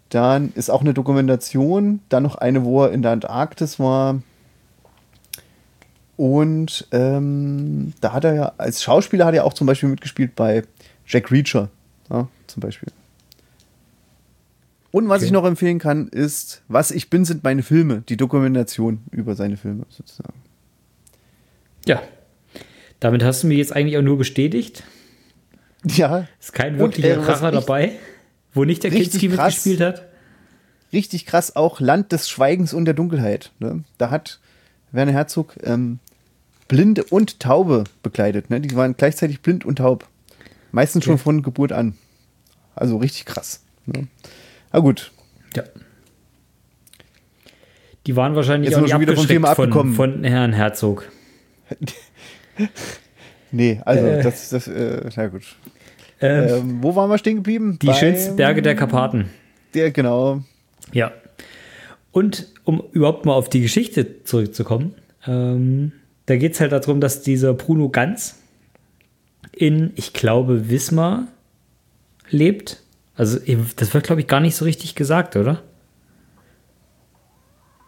Dann 0.10 0.52
ist 0.56 0.70
auch 0.70 0.82
eine 0.82 0.94
Dokumentation. 0.94 2.00
Dann 2.10 2.24
noch 2.24 2.36
eine, 2.36 2.64
wo 2.64 2.84
er 2.84 2.92
in 2.92 3.02
der 3.02 3.12
Antarktis 3.12 3.80
war. 3.80 4.22
Und 6.18 6.88
ähm, 6.92 7.94
da 8.00 8.14
hat 8.14 8.24
er 8.24 8.34
ja, 8.36 8.52
als 8.58 8.82
Schauspieler 8.82 9.26
hat 9.26 9.36
er 9.36 9.44
auch 9.44 9.54
zum 9.54 9.68
Beispiel 9.68 9.90
mitgespielt 9.90 10.34
bei 10.36 10.64
Jack 11.06 11.30
Reacher, 11.32 11.70
ja, 12.10 12.30
zum 12.48 12.62
Beispiel. 12.62 12.88
Und 14.92 15.10
was 15.10 15.18
Okay. 15.18 15.26
ich 15.26 15.32
noch 15.34 15.44
empfehlen 15.44 15.78
kann, 15.78 16.08
ist, 16.08 16.62
was 16.70 16.92
ich 16.92 17.10
bin, 17.10 17.26
sind 17.26 17.44
meine 17.44 17.64
Filme, 17.64 18.02
die 18.08 18.16
Dokumentation 18.16 19.00
über 19.12 19.36
seine 19.36 19.58
Filme 19.58 19.86
sozusagen. 19.90 20.34
Ja. 21.88 22.02
Damit 23.00 23.24
hast 23.24 23.44
du 23.44 23.48
mir 23.48 23.58
jetzt 23.58 23.74
eigentlich 23.76 23.98
auch 23.98 24.02
nur 24.02 24.18
bestätigt. 24.18 24.84
Ja, 25.86 26.28
Ist 26.40 26.54
kein 26.54 26.74
Und, 26.74 26.80
wirklicher 26.80 27.14
äh, 27.14 27.18
was 27.20 27.26
Kracher 27.26 27.52
dabei, 27.52 27.92
wo 28.54 28.64
nicht 28.64 28.84
der 28.84 28.92
Kinski 28.92 29.28
mitgespielt 29.30 29.82
hat. 29.82 30.08
richtig 30.92 31.26
krass 31.28 31.56
auch 31.56 31.80
Land 31.80 32.12
des 32.12 32.28
Schweigens 32.30 32.74
und 32.74 32.86
der 32.86 32.94
Dunkelheit. 32.96 33.52
Ne? 33.60 33.84
Da 34.00 34.10
hat 34.10 34.40
Werner 34.92 35.12
Herzog 35.12 35.56
ähm, 35.64 36.00
Blinde 36.68 37.04
und 37.04 37.40
Taube 37.40 37.84
bekleidet. 38.02 38.50
Ne? 38.50 38.62
Die 38.62 38.76
waren 38.76 38.96
gleichzeitig 38.98 39.42
blind 39.42 39.64
und 39.66 39.76
taub. 39.78 40.08
Meistens 40.72 41.04
schon 41.06 41.16
Okay. 41.16 41.24
von 41.24 41.44
Geburt 41.44 41.72
an. 41.72 41.96
Also 42.74 42.98
richtig 42.98 43.26
krass. 43.26 43.62
Ne? 43.86 44.08
Na 44.74 44.80
gut, 44.80 45.12
Ja. 45.56 45.64
Die 48.08 48.16
waren 48.16 48.36
wahrscheinlich 48.36 48.70
Jetzt 48.70 48.78
auch 48.78 48.82
nicht 48.84 48.92
schon 48.92 49.02
wieder 49.02 49.16
vom 49.16 49.28
Thema 49.28 49.50
abgeschreckt 49.50 49.74
von, 49.74 49.94
von 49.94 50.24
Herrn 50.24 50.54
Herzog. 50.54 51.10
nee, 53.52 53.82
also 53.86 54.06
Äh. 54.06 54.22
das, 54.24 54.50
das 54.50 54.68
äh, 54.68 55.10
na 55.16 55.28
gut. 55.28 55.44
Ähm, 56.22 56.48
Ähm, 56.50 56.78
wo 56.82 56.96
waren 56.96 57.10
wir 57.10 57.18
stehen 57.18 57.38
geblieben? 57.38 57.78
die 57.82 57.88
Beim- 57.88 57.96
schönsten 57.96 58.36
Berge 58.36 58.62
der 58.62 58.76
Karpaten. 58.76 59.30
Der, 59.74 59.92
genau. 59.92 60.42
Ja. 60.94 61.12
Und 62.12 62.48
um 62.64 62.82
überhaupt 62.94 63.26
mal 63.26 63.34
auf 63.34 63.50
die 63.50 63.62
Geschichte 63.62 64.24
zurückzukommen, 64.24 64.96
ähm, 65.28 65.92
da 66.28 66.38
geht 66.38 66.54
es 66.54 66.62
halt 66.62 66.72
darum, 66.72 67.02
dass 67.02 67.22
dieser 67.22 67.54
Bruno 67.54 67.90
Ganz 67.90 68.40
in, 69.52 69.92
ich 69.96 70.14
glaube, 70.14 70.70
Wismar 70.70 71.28
lebt. 72.30 72.82
Also, 73.16 73.38
das 73.76 73.94
wird, 73.94 74.06
glaube 74.06 74.22
ich, 74.22 74.28
gar 74.28 74.40
nicht 74.40 74.56
so 74.56 74.66
richtig 74.66 74.96
gesagt, 74.96 75.36
oder? 75.36 75.62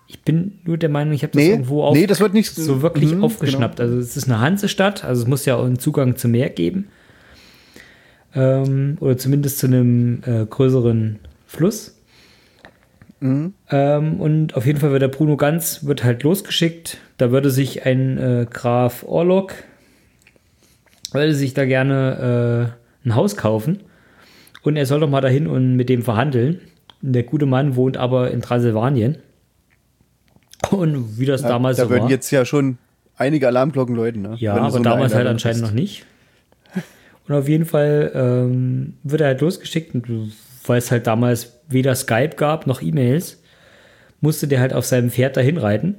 Ich 0.07 0.21
bin 0.21 0.59
nur 0.63 0.77
der 0.77 0.89
Meinung, 0.89 1.13
ich 1.13 1.23
habe 1.23 1.34
das 1.34 1.43
Nee, 1.43 1.49
irgendwo 1.51 1.84
auf, 1.84 1.95
nee, 1.97 2.07
das 2.07 2.19
wird 2.21 2.34
nicht- 2.34 2.55
so 2.55 2.81
wirklich 2.81 3.13
Mhm, 3.13 3.23
aufgeschnappt. 3.23 3.81
Also, 3.81 3.97
es 3.97 4.15
ist 4.15 4.25
eine 4.29 4.39
Hansestadt, 4.39 5.03
also 5.03 5.21
es 5.23 5.27
muss 5.27 5.45
ja 5.45 5.55
auch 5.55 5.65
einen 5.65 5.79
Zugang 5.79 6.15
zum 6.15 6.31
Meer 6.31 6.49
geben. 6.49 6.88
Ähm, 8.34 8.97
oder 9.01 9.17
zumindest 9.17 9.59
zu 9.59 9.67
einem 9.67 10.21
äh, 10.25 10.45
größeren 10.45 11.19
Fluss. 11.45 11.93
Ähm, 13.19 13.53
und 14.19 14.55
auf 14.55 14.65
jeden 14.67 14.79
Fall 14.79 14.91
wird 14.91 15.01
der 15.01 15.07
Bruno 15.07 15.38
Ganz 15.38 15.84
wird 15.85 16.03
halt 16.03 16.21
losgeschickt. 16.21 16.99
Da 17.17 17.31
würde 17.31 17.49
sich 17.49 17.84
ein 17.85 18.17
äh, 18.19 18.45
Graf 18.49 19.03
Orlok 19.07 19.55
würde 21.13 21.34
sich 21.34 21.53
da 21.55 21.65
gerne 21.65 22.73
äh, 23.03 23.07
ein 23.07 23.15
Haus 23.15 23.35
kaufen. 23.35 23.79
Und 24.61 24.75
er 24.75 24.85
soll 24.85 24.99
doch 24.99 25.09
mal 25.09 25.21
dahin 25.21 25.47
und 25.47 25.75
mit 25.75 25.89
dem 25.89 26.03
verhandeln. 26.03 26.59
Der 27.01 27.23
gute 27.23 27.45
Mann 27.47 27.75
wohnt 27.75 27.97
aber 27.97 28.29
in 28.31 28.41
Transsilvanien. 28.41 29.17
Und 30.71 31.19
wie 31.19 31.25
das 31.25 31.41
Ja, 31.41 31.49
damals 31.49 31.77
da 31.77 31.84
so 31.84 31.89
würden 31.89 32.03
war. 32.03 32.09
jetzt 32.09 32.31
ja 32.31 32.45
schon 32.45 32.77
einige 33.15 33.47
Alarmglocken 33.47 33.95
läuten. 33.95 34.21
Ne? 34.21 34.35
Ja, 34.39 34.55
Wenn 34.55 34.63
aber 34.63 34.71
so 34.71 34.79
damals 34.79 35.13
halt 35.13 35.27
anscheinend 35.27 35.61
noch 35.61 35.71
nicht. 35.71 36.05
Und 37.27 37.35
auf 37.35 37.47
jeden 37.49 37.65
Fall 37.65 38.11
ähm, 38.15 38.93
wird 39.03 39.21
er 39.21 39.27
halt 39.27 39.41
losgeschickt 39.41 39.93
und 39.93 40.31
weil 40.65 40.77
es 40.77 40.91
halt 40.91 41.07
damals 41.07 41.53
weder 41.67 41.93
Skype 41.95 42.35
gab 42.38 42.67
noch 42.67 42.81
E-Mails, 42.81 43.41
musste 44.21 44.47
der 44.47 44.59
halt 44.61 44.73
auf 44.73 44.85
seinem 44.85 45.11
Pferd 45.11 45.35
dahin 45.38 45.57
reiten 45.57 45.95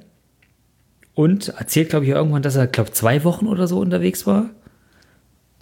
und 1.14 1.48
erzählt, 1.48 1.90
glaube 1.90 2.06
ich, 2.06 2.12
irgendwann, 2.12 2.42
dass 2.42 2.56
er, 2.56 2.66
glaube 2.66 2.92
zwei 2.92 3.24
Wochen 3.24 3.46
oder 3.46 3.66
so 3.66 3.78
unterwegs 3.78 4.26
war. 4.26 4.50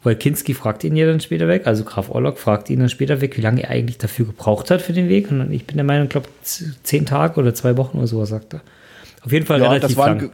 Weil 0.03 0.15
Kinski 0.15 0.55
fragt 0.55 0.85
ihn 0.85 0.95
ja 0.95 1.07
dann 1.07 1.19
später 1.21 1.49
weg, 1.49 1.67
also 1.67 1.83
Graf 1.83 2.11
Orlok 2.11 2.39
fragt 2.39 2.71
ihn 2.71 2.79
dann 2.79 2.89
später 2.89 3.21
weg, 3.21 3.37
wie 3.37 3.41
lange 3.41 3.65
er 3.65 3.71
eigentlich 3.71 3.99
dafür 3.99 4.27
gebraucht 4.27 4.71
hat 4.71 4.83
für 4.83 4.93
den 4.93 5.09
Weg. 5.09 5.31
Und 5.33 5.51
ich 5.51 5.67
bin 5.67 5.77
der 5.77 5.85
Meinung, 5.85 6.09
glaube 6.09 6.29
zehn 6.43 7.07
Tage 7.07 7.41
oder 7.41 7.55
zwei 7.55 7.77
Wochen 7.77 7.99
oder 7.99 8.07
so, 8.07 8.25
sagt 8.25 8.55
er. 8.55 8.61
Auf 9.27 9.33
jeden 9.33 9.45
Fall 9.47 9.61
Ja, 9.61 9.69
relativ 9.71 9.97
lang. 9.99 10.19
ge- 10.19 10.31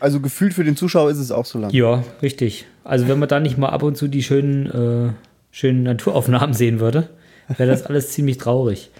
also 0.00 0.18
gefühlt 0.20 0.52
für 0.54 0.64
den 0.64 0.74
Zuschauer 0.76 1.10
ist 1.10 1.18
es 1.18 1.30
auch 1.30 1.44
so 1.44 1.58
lang. 1.60 1.70
Ja, 1.70 2.02
richtig. 2.22 2.66
Also 2.82 3.06
wenn 3.06 3.18
man 3.20 3.28
da 3.28 3.38
nicht 3.38 3.56
mal 3.58 3.68
ab 3.68 3.82
und 3.84 3.96
zu 3.96 4.08
die 4.08 4.22
schönen, 4.24 4.66
äh, 5.10 5.12
schönen 5.52 5.84
Naturaufnahmen 5.84 6.54
sehen 6.54 6.80
würde, 6.80 7.08
wäre 7.56 7.70
das 7.70 7.84
alles 7.86 8.10
ziemlich 8.10 8.38
traurig. 8.38 8.90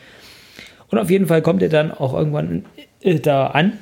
Und 0.88 0.98
auf 0.98 1.10
jeden 1.10 1.26
Fall 1.26 1.42
kommt 1.42 1.62
er 1.62 1.70
dann 1.70 1.90
auch 1.90 2.14
irgendwann 2.14 2.64
äh, 3.00 3.18
da 3.18 3.48
an, 3.48 3.72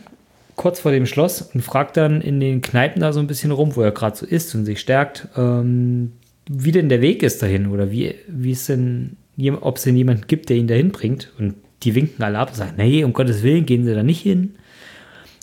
kurz 0.56 0.80
vor 0.80 0.92
dem 0.92 1.06
Schloss, 1.06 1.42
und 1.42 1.60
fragt 1.62 1.96
dann 1.96 2.20
in 2.20 2.38
den 2.40 2.60
Kneipen 2.62 3.00
da 3.00 3.12
so 3.12 3.20
ein 3.20 3.26
bisschen 3.26 3.50
rum, 3.50 3.74
wo 3.76 3.82
er 3.82 3.90
gerade 3.92 4.16
so 4.16 4.24
ist 4.24 4.54
und 4.54 4.64
sich 4.64 4.78
stärkt, 4.80 5.26
ähm, 5.36 6.12
wie 6.48 6.72
denn 6.72 6.88
der 6.88 7.00
Weg 7.02 7.22
ist 7.22 7.42
dahin 7.42 7.66
oder 7.68 7.90
wie, 7.90 8.14
wie 8.28 8.52
es 8.52 8.66
denn, 8.66 9.16
ob 9.60 9.76
es 9.76 9.82
denn 9.84 9.96
jemanden 9.96 10.24
gibt, 10.26 10.48
der 10.48 10.56
ihn 10.56 10.66
dahin 10.68 10.90
bringt. 10.92 11.30
Und 11.38 11.54
die 11.82 11.94
winken 11.94 12.22
alle 12.22 12.38
ab 12.38 12.48
und 12.50 12.56
sagen, 12.56 12.74
nee, 12.76 13.02
um 13.04 13.12
Gottes 13.12 13.42
Willen, 13.42 13.66
gehen 13.66 13.84
Sie 13.84 13.94
da 13.94 14.02
nicht 14.02 14.20
hin. 14.20 14.54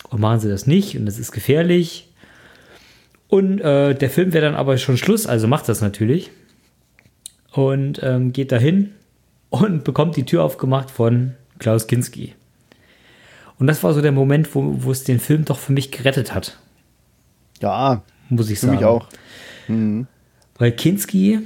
Und 0.09 0.21
machen 0.21 0.39
Sie 0.39 0.49
das 0.49 0.67
nicht 0.67 0.97
und 0.97 1.05
das 1.05 1.19
ist 1.19 1.31
gefährlich. 1.31 2.09
Und 3.27 3.59
äh, 3.59 3.93
der 3.93 4.09
Film 4.09 4.33
wäre 4.33 4.45
dann 4.45 4.55
aber 4.55 4.77
schon 4.77 4.97
Schluss, 4.97 5.27
also 5.27 5.47
macht 5.47 5.67
das 5.67 5.81
natürlich. 5.81 6.31
Und 7.51 7.99
ähm, 8.03 8.31
geht 8.33 8.51
dahin 8.51 8.91
und 9.49 9.83
bekommt 9.83 10.15
die 10.15 10.23
Tür 10.25 10.43
aufgemacht 10.43 10.89
von 10.91 11.33
Klaus 11.59 11.87
Kinski. 11.87 12.33
Und 13.59 13.67
das 13.67 13.83
war 13.83 13.93
so 13.93 14.01
der 14.01 14.11
Moment, 14.11 14.53
wo, 14.55 14.83
wo 14.83 14.91
es 14.91 15.03
den 15.03 15.19
Film 15.19 15.43
doch 15.43 15.57
für 15.59 15.73
mich 15.73 15.91
gerettet 15.91 16.33
hat, 16.33 16.57
Ja, 17.59 18.03
muss 18.29 18.49
ich 18.51 18.59
für 18.59 18.67
sagen. 18.67 18.77
mich 18.77 18.85
auch. 18.85 19.07
Weil 20.57 20.71
Kinski 20.73 21.39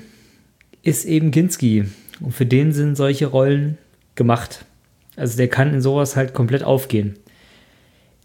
ist 0.84 1.06
eben 1.06 1.32
Kinski. 1.32 1.86
Und 2.20 2.34
für 2.34 2.46
den 2.46 2.74
sind 2.74 2.96
solche 2.96 3.28
Rollen 3.28 3.78
gemacht. 4.16 4.66
Also 5.16 5.38
der 5.38 5.48
kann 5.48 5.74
in 5.74 5.82
sowas 5.82 6.16
halt 6.16 6.34
komplett 6.34 6.64
aufgehen. 6.64 7.16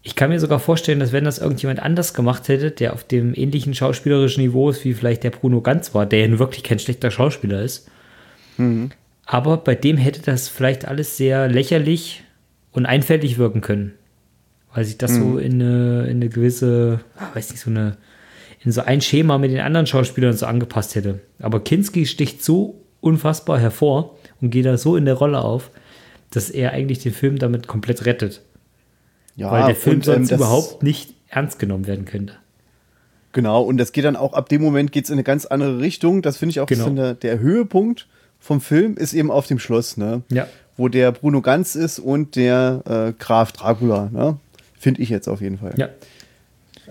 Ich 0.07 0.15
kann 0.15 0.29
mir 0.29 0.39
sogar 0.39 0.59
vorstellen, 0.59 1.01
dass 1.01 1.11
wenn 1.11 1.25
das 1.25 1.37
irgendjemand 1.37 1.81
anders 1.81 2.13
gemacht 2.13 2.47
hätte, 2.47 2.71
der 2.71 2.93
auf 2.93 3.03
dem 3.03 3.33
ähnlichen 3.35 3.73
schauspielerischen 3.73 4.41
Niveau 4.41 4.69
ist, 4.69 4.85
wie 4.85 4.93
vielleicht 4.93 5.25
der 5.25 5.31
Bruno 5.31 5.59
Ganz 5.59 5.93
war, 5.93 6.05
der 6.05 6.21
ja 6.21 6.27
nun 6.29 6.39
wirklich 6.39 6.63
kein 6.63 6.79
schlechter 6.79 7.11
Schauspieler 7.11 7.61
ist. 7.61 7.89
Aber 9.25 9.57
bei 9.57 9.75
dem 9.75 9.97
hätte 9.97 10.21
das 10.21 10.47
vielleicht 10.47 10.87
alles 10.87 11.17
sehr 11.17 11.49
lächerlich 11.49 12.23
und 12.71 12.85
einfältig 12.85 13.37
wirken 13.37 13.59
können. 13.59 13.95
Weil 14.73 14.85
sich 14.85 14.97
das 14.97 15.13
so 15.15 15.37
in 15.39 15.61
eine, 15.61 16.05
in 16.05 16.21
eine 16.21 16.29
gewisse, 16.29 17.01
ah, 17.17 17.35
weiß 17.35 17.51
nicht, 17.51 17.59
so 17.59 17.69
eine, 17.69 17.97
in 18.63 18.71
so 18.71 18.83
ein 18.83 19.01
Schema 19.01 19.37
mit 19.37 19.51
den 19.51 19.59
anderen 19.59 19.87
Schauspielern 19.87 20.37
so 20.37 20.45
angepasst 20.45 20.95
hätte. 20.95 21.19
Aber 21.39 21.61
Kinski 21.61 22.05
sticht 22.05 22.45
so 22.45 22.81
unfassbar 23.01 23.59
hervor 23.59 24.17
und 24.39 24.51
geht 24.51 24.65
da 24.67 24.77
so 24.77 24.95
in 24.95 25.03
der 25.03 25.15
Rolle 25.15 25.41
auf, 25.41 25.69
dass 26.31 26.49
er 26.49 26.71
eigentlich 26.71 26.99
den 26.99 27.13
Film 27.13 27.39
damit 27.39 27.67
komplett 27.67 28.05
rettet. 28.05 28.41
Ja, 29.37 29.49
weil 29.51 29.67
der 29.67 29.75
Film 29.75 29.97
und, 29.97 30.07
ähm, 30.07 30.13
sonst 30.15 30.31
das- 30.31 30.39
überhaupt 30.39 30.83
nicht 30.83 31.13
ernst 31.29 31.59
genommen 31.59 31.87
werden 31.87 32.03
könnte. 32.05 32.33
Genau, 33.33 33.61
und 33.61 33.77
das 33.77 33.91
geht 33.91 34.03
dann 34.03 34.15
auch 34.15 34.33
ab 34.33 34.49
dem 34.49 34.61
Moment 34.61 34.91
geht 34.91 35.03
es 35.05 35.09
in 35.09 35.13
eine 35.15 35.23
ganz 35.23 35.45
andere 35.45 35.79
Richtung. 35.79 36.21
Das 36.21 36.37
finde 36.37 36.51
ich 36.51 36.59
auch 36.59 36.65
Genau. 36.67 36.89
der, 36.89 37.13
der 37.13 37.39
Höhepunkt 37.39 38.07
vom 38.39 38.61
Film 38.61 38.97
ist 38.97 39.13
eben 39.13 39.29
auf 39.31 39.47
dem 39.47 39.59
Schloss, 39.59 39.95
ne? 39.97 40.21
Ja. 40.29 40.47
Wo 40.75 40.87
der 40.89 41.11
Bruno 41.11 41.41
Ganz 41.41 41.75
ist 41.75 41.99
und 41.99 42.35
der 42.35 42.81
äh, 42.85 43.13
Graf 43.19 43.51
Dracula, 43.51 44.09
ne? 44.11 44.37
Finde 44.79 45.01
ich 45.01 45.09
jetzt 45.09 45.27
auf 45.27 45.41
jeden 45.41 45.57
Fall. 45.59 45.73
Ja, 45.77 45.89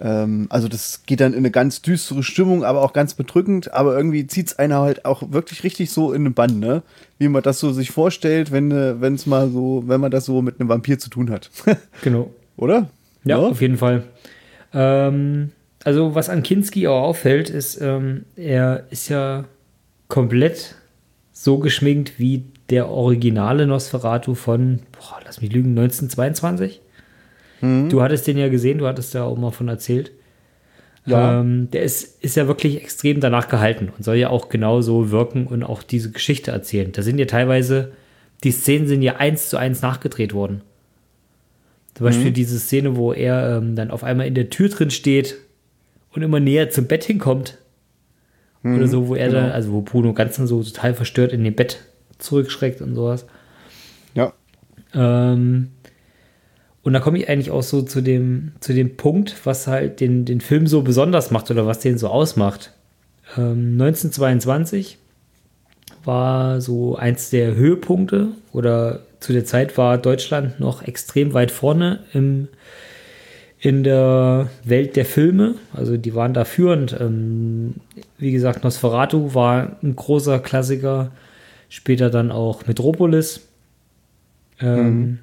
Ähm, 0.01 0.47
also 0.51 0.69
das 0.69 1.03
geht 1.07 1.21
dann 1.21 1.33
in 1.33 1.39
eine 1.39 1.51
ganz 1.51 1.83
düstere 1.83 2.23
Stimmung, 2.23 2.65
aber 2.65 2.83
auch 2.83 2.93
ganz 2.93 3.15
bedrückend, 3.15 3.73
aber 3.73 3.97
irgendwie 3.97 4.27
zieht 4.27 4.49
es 4.49 4.59
einer 4.59 4.81
halt 4.81 5.05
auch 5.05 5.33
wirklich 5.33 5.65
richtig 5.65 5.91
so 5.91 6.13
in 6.13 6.25
den 6.25 6.35
Bann, 6.35 6.59
ne? 6.59 6.83
Wie 7.19 7.29
man 7.29 7.43
das 7.43 7.61
so 7.61 7.73
sich 7.73 7.91
vorstellt, 7.91 8.53
wenn 8.53 8.71
äh, 8.71 8.93
es 9.07 9.27
mal 9.27 9.51
so, 9.51 9.85
wenn 9.87 10.01
man 10.01 10.11
das 10.11 10.27
so 10.27 10.43
mit 10.43 10.61
einem 10.61 10.69
Vampir 10.69 10.99
zu 10.99 11.11
tun 11.11 11.31
hat. 11.31 11.51
genau. 12.03 12.31
Oder? 12.57 12.91
Ja, 13.25 13.39
auf 13.39 13.61
jeden 13.61 13.79
Fall. 13.79 14.05
Ähm, 14.73 15.53
also, 15.85 16.15
was 16.15 16.29
an 16.29 16.43
Kinski 16.43 16.87
auch 16.87 17.03
auffällt, 17.03 17.51
ist, 17.51 17.81
ähm, 17.81 18.25
er 18.37 18.87
ist 18.91 19.09
ja 19.09 19.45
komplett 20.09 20.75
so 21.33 21.59
geschminkt 21.59 22.19
wie 22.19 22.45
der 22.71 22.89
originale 22.89 23.67
Nosferatu 23.67 24.35
von, 24.35 24.81
boah, 24.93 25.21
lass 25.25 25.41
mich 25.41 25.53
lügen, 25.53 25.71
1922. 25.71 26.81
Du 27.61 28.03
hattest 28.03 28.27
den 28.27 28.39
ja 28.39 28.49
gesehen, 28.49 28.79
du 28.79 28.87
hattest 28.87 29.15
da 29.15 29.25
auch 29.25 29.37
mal 29.37 29.51
von 29.51 29.69
erzählt. 29.69 30.13
Ja. 31.07 31.41
Ähm, 31.41 31.71
der 31.71 31.83
ist, 31.83 32.23
ist 32.23 32.37
ja 32.37 32.49
wirklich 32.49 32.83
extrem 32.83 33.21
danach 33.21 33.49
gehalten 33.49 33.91
und 33.97 34.05
soll 34.05 34.17
ja 34.17 34.29
auch 34.29 34.49
genauso 34.49 35.11
wirken 35.11 35.47
und 35.47 35.63
auch 35.63 35.83
diese 35.83 36.11
Geschichte 36.11 36.51
erzählen. 36.51 36.93
Da 36.93 37.03
sind 37.03 37.19
ja 37.19 37.27
teilweise, 37.27 37.93
die 38.43 38.51
Szenen 38.51 38.89
sind 38.89 39.03
ja 39.03 39.17
eins 39.17 39.49
zu 39.49 39.57
eins 39.57 39.83
nachgedreht 39.83 40.35
worden. 40.35 40.63
Zum 41.95 42.05
Beispiel 42.05 42.31
diese 42.33 42.59
Szene, 42.59 42.97
wo 42.97 43.13
er 43.13 43.57
ähm, 43.57 43.75
dann 43.75 43.91
auf 43.91 44.05
einmal 44.05 44.27
in 44.27 44.35
der 44.35 44.51
Tür 44.51 44.69
drin 44.69 44.91
steht 44.91 45.37
und 46.13 46.23
immer 46.23 46.41
näher 46.41 46.69
zum 46.71 46.87
Bett 46.87 47.05
hinkommt. 47.05 47.57
Oder 48.65 48.89
so, 48.89 49.07
wo 49.07 49.15
er 49.15 49.31
dann, 49.31 49.53
also 49.53 49.71
wo 49.71 49.81
Bruno 49.81 50.13
ganz 50.13 50.37
dann 50.37 50.49
so 50.49 50.61
total 50.63 50.93
verstört 50.93 51.33
in 51.33 51.45
dem 51.45 51.55
Bett 51.55 51.85
zurückschreckt 52.19 52.81
und 52.81 52.97
sowas. 52.97 53.27
Ja. 54.15 54.33
Ähm, 54.93 55.71
und 56.87 56.93
da 56.93 57.01
komme 57.01 57.19
ich 57.19 57.29
eigentlich 57.29 57.51
auch 57.51 57.65
so 57.65 57.83
zu 57.83 58.01
dem, 58.01 58.53
zu 58.61 58.73
dem 58.73 58.97
Punkt, 58.97 59.35
was 59.43 59.67
halt 59.67 59.99
den, 59.99 60.25
den 60.25 60.41
Film 60.41 60.69
so 60.69 60.83
besonders 60.83 61.33
macht 61.33 61.51
oder 61.51 61.67
was 61.67 61.81
den 61.81 61.99
so 61.99 62.07
ausmacht. 62.07 62.71
Ähm, 63.37 63.73
1922 63.73 64.97
war 66.05 66.61
so 66.61 66.95
eins 66.95 67.31
der 67.31 67.57
Höhepunkte 67.57 68.29
oder 68.53 69.01
zu 69.19 69.33
der 69.33 69.45
Zeit 69.45 69.77
war 69.77 69.99
Deutschland 69.99 70.61
noch 70.61 70.81
extrem 70.85 71.35
weit 71.35 71.51
vorne 71.51 72.05
im, 72.13 72.47
in 73.59 73.83
der 73.83 74.49
Welt 74.63 74.95
der 74.95 75.07
Filme. 75.07 75.57
Also 75.73 75.97
die 75.97 76.15
waren 76.15 76.35
da 76.35 76.45
führend. 76.45 76.97
Ähm, 77.01 77.75
wie 78.17 78.31
gesagt, 78.31 78.63
Nosferatu 78.63 79.35
war 79.35 79.77
ein 79.83 79.97
großer 79.97 80.39
Klassiker. 80.39 81.11
Später 81.69 82.11
dann 82.11 82.31
auch 82.31 82.65
Metropolis. 82.69 83.41
Ähm, 84.61 85.19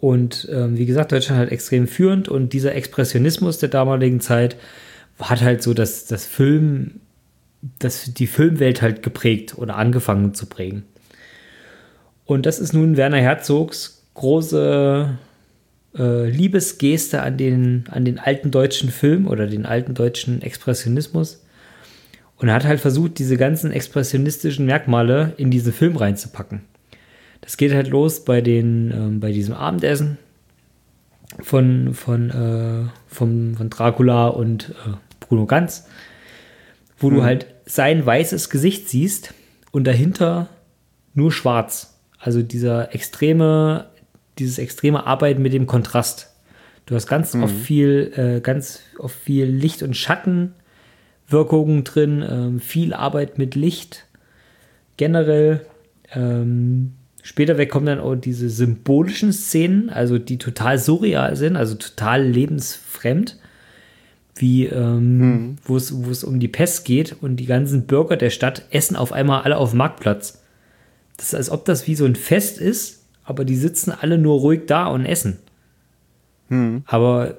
Und 0.00 0.48
ähm, 0.52 0.78
wie 0.78 0.86
gesagt, 0.86 1.10
Deutschland 1.10 1.40
halt 1.40 1.50
extrem 1.50 1.88
führend 1.88 2.28
und 2.28 2.52
dieser 2.52 2.72
Expressionismus 2.72 3.58
der 3.58 3.68
damaligen 3.68 4.20
Zeit 4.20 4.54
hat 5.18 5.40
halt 5.40 5.60
so 5.60 5.74
das, 5.74 6.06
das 6.06 6.24
Film, 6.24 7.00
das, 7.80 8.14
die 8.14 8.28
Filmwelt 8.28 8.80
halt 8.80 9.02
geprägt 9.02 9.58
oder 9.58 9.74
angefangen 9.74 10.34
zu 10.34 10.46
prägen. 10.46 10.84
Und 12.26 12.46
das 12.46 12.60
ist 12.60 12.74
nun 12.74 12.96
Werner 12.96 13.18
Herzogs 13.18 14.04
große 14.14 15.18
äh, 15.96 16.30
Liebesgeste 16.30 17.20
an 17.20 17.36
den, 17.36 17.86
an 17.90 18.04
den 18.04 18.20
alten 18.20 18.52
deutschen 18.52 18.90
Film 18.90 19.26
oder 19.26 19.48
den 19.48 19.66
alten 19.66 19.94
deutschen 19.94 20.42
Expressionismus. 20.42 21.42
Und 22.36 22.46
er 22.46 22.54
hat 22.54 22.64
halt 22.64 22.78
versucht, 22.78 23.18
diese 23.18 23.36
ganzen 23.36 23.72
expressionistischen 23.72 24.64
Merkmale 24.64 25.32
in 25.38 25.50
diesen 25.50 25.72
Film 25.72 25.96
reinzupacken. 25.96 26.60
Das 27.40 27.56
geht 27.56 27.72
halt 27.72 27.88
los 27.88 28.24
bei, 28.24 28.40
den, 28.40 28.92
ähm, 28.92 29.20
bei 29.20 29.32
diesem 29.32 29.54
Abendessen 29.54 30.18
von, 31.40 31.94
von, 31.94 32.30
äh, 32.30 32.90
vom, 33.06 33.54
von 33.56 33.70
Dracula 33.70 34.28
und 34.28 34.70
äh, 34.70 34.96
Bruno 35.20 35.46
Ganz, 35.46 35.86
wo 36.98 37.10
du 37.10 37.22
halt 37.22 37.46
sein 37.64 38.04
weißes 38.04 38.50
Gesicht 38.50 38.88
siehst 38.88 39.34
und 39.70 39.86
dahinter 39.86 40.48
nur 41.14 41.30
schwarz. 41.30 41.98
Also 42.18 42.42
dieser 42.42 42.94
extreme, 42.94 43.86
dieses 44.38 44.58
extreme 44.58 45.06
Arbeiten 45.06 45.42
mit 45.42 45.52
dem 45.52 45.66
Kontrast. 45.66 46.34
Du 46.86 46.94
hast 46.94 47.06
ganz 47.06 47.34
oft 47.34 47.54
viel, 47.54 48.12
äh, 48.16 48.40
ganz 48.40 48.80
oft 48.98 49.14
viel 49.14 49.44
Licht- 49.44 49.82
und 49.82 49.94
Schattenwirkungen 49.94 51.84
drin, 51.84 52.24
ähm, 52.28 52.60
viel 52.60 52.94
Arbeit 52.94 53.36
mit 53.36 53.54
Licht. 53.54 54.06
Generell 54.96 55.66
ähm, 56.12 56.94
Später 57.28 57.58
weg 57.58 57.68
kommen 57.68 57.84
dann 57.84 58.00
auch 58.00 58.14
diese 58.14 58.48
symbolischen 58.48 59.34
Szenen, 59.34 59.90
also 59.90 60.16
die 60.16 60.38
total 60.38 60.78
surreal 60.78 61.36
sind, 61.36 61.56
also 61.56 61.74
total 61.74 62.24
lebensfremd, 62.24 63.36
wie 64.34 64.64
ähm, 64.64 65.58
wo 65.62 65.76
es 65.76 65.92
wo 66.06 66.10
es 66.10 66.24
um 66.24 66.40
die 66.40 66.48
Pest 66.48 66.86
geht 66.86 67.16
und 67.20 67.36
die 67.36 67.44
ganzen 67.44 67.86
Bürger 67.86 68.16
der 68.16 68.30
Stadt 68.30 68.62
essen 68.70 68.96
auf 68.96 69.12
einmal 69.12 69.42
alle 69.42 69.58
auf 69.58 69.72
dem 69.72 69.76
Marktplatz. 69.76 70.42
Das 71.18 71.26
ist, 71.26 71.34
als 71.34 71.50
ob 71.50 71.66
das 71.66 71.86
wie 71.86 71.96
so 71.96 72.06
ein 72.06 72.16
Fest 72.16 72.56
ist, 72.56 73.04
aber 73.24 73.44
die 73.44 73.56
sitzen 73.56 73.90
alle 73.90 74.16
nur 74.16 74.40
ruhig 74.40 74.62
da 74.66 74.86
und 74.86 75.04
essen. 75.04 75.36
Aber 76.86 77.36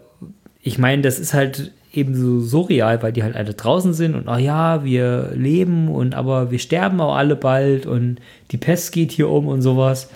ich 0.61 0.77
meine, 0.77 1.01
das 1.01 1.17
ist 1.17 1.33
halt 1.33 1.71
eben 1.91 2.15
so 2.15 2.39
surreal, 2.39 3.01
weil 3.01 3.11
die 3.11 3.23
halt 3.23 3.35
alle 3.35 3.53
draußen 3.53 3.93
sind 3.93 4.15
und 4.15 4.27
ach 4.27 4.39
ja, 4.39 4.83
wir 4.83 5.31
leben 5.33 5.87
und 5.89 6.13
aber 6.13 6.51
wir 6.51 6.59
sterben 6.59 7.01
auch 7.01 7.15
alle 7.15 7.35
bald 7.35 7.85
und 7.85 8.19
die 8.51 8.57
Pest 8.57 8.91
geht 8.91 9.11
hier 9.11 9.29
um 9.29 9.47
und 9.47 9.61
sowas. 9.61 10.09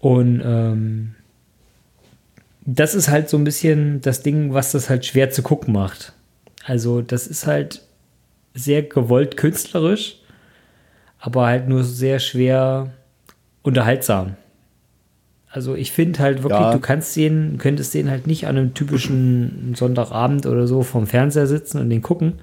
Und 0.00 0.42
ähm, 0.44 1.14
das 2.64 2.94
ist 2.94 3.08
halt 3.08 3.28
so 3.28 3.36
ein 3.36 3.44
bisschen 3.44 4.00
das 4.00 4.22
Ding, 4.22 4.52
was 4.52 4.72
das 4.72 4.90
halt 4.90 5.06
schwer 5.06 5.30
zu 5.30 5.42
gucken 5.42 5.72
macht. 5.72 6.12
Also 6.64 7.00
das 7.00 7.26
ist 7.26 7.46
halt 7.46 7.82
sehr 8.54 8.82
gewollt 8.82 9.36
künstlerisch, 9.36 10.18
aber 11.18 11.46
halt 11.46 11.68
nur 11.68 11.84
sehr 11.84 12.18
schwer 12.18 12.90
unterhaltsam. 13.62 14.36
Also 15.50 15.74
ich 15.74 15.92
finde 15.92 16.18
halt 16.18 16.42
wirklich, 16.42 16.60
Ja. 16.60 16.72
du 16.72 16.78
kannst 16.80 17.16
den, 17.16 17.56
könntest 17.58 17.94
den 17.94 18.10
halt 18.10 18.26
nicht 18.26 18.46
an 18.46 18.56
einem 18.58 18.74
typischen 18.74 19.74
Sonntagabend 19.74 20.44
oder 20.46 20.66
so 20.66 20.82
vom 20.82 21.06
Fernseher 21.06 21.46
sitzen 21.46 21.80
und 21.80 21.88
den 21.90 22.02
gucken, 22.02 22.34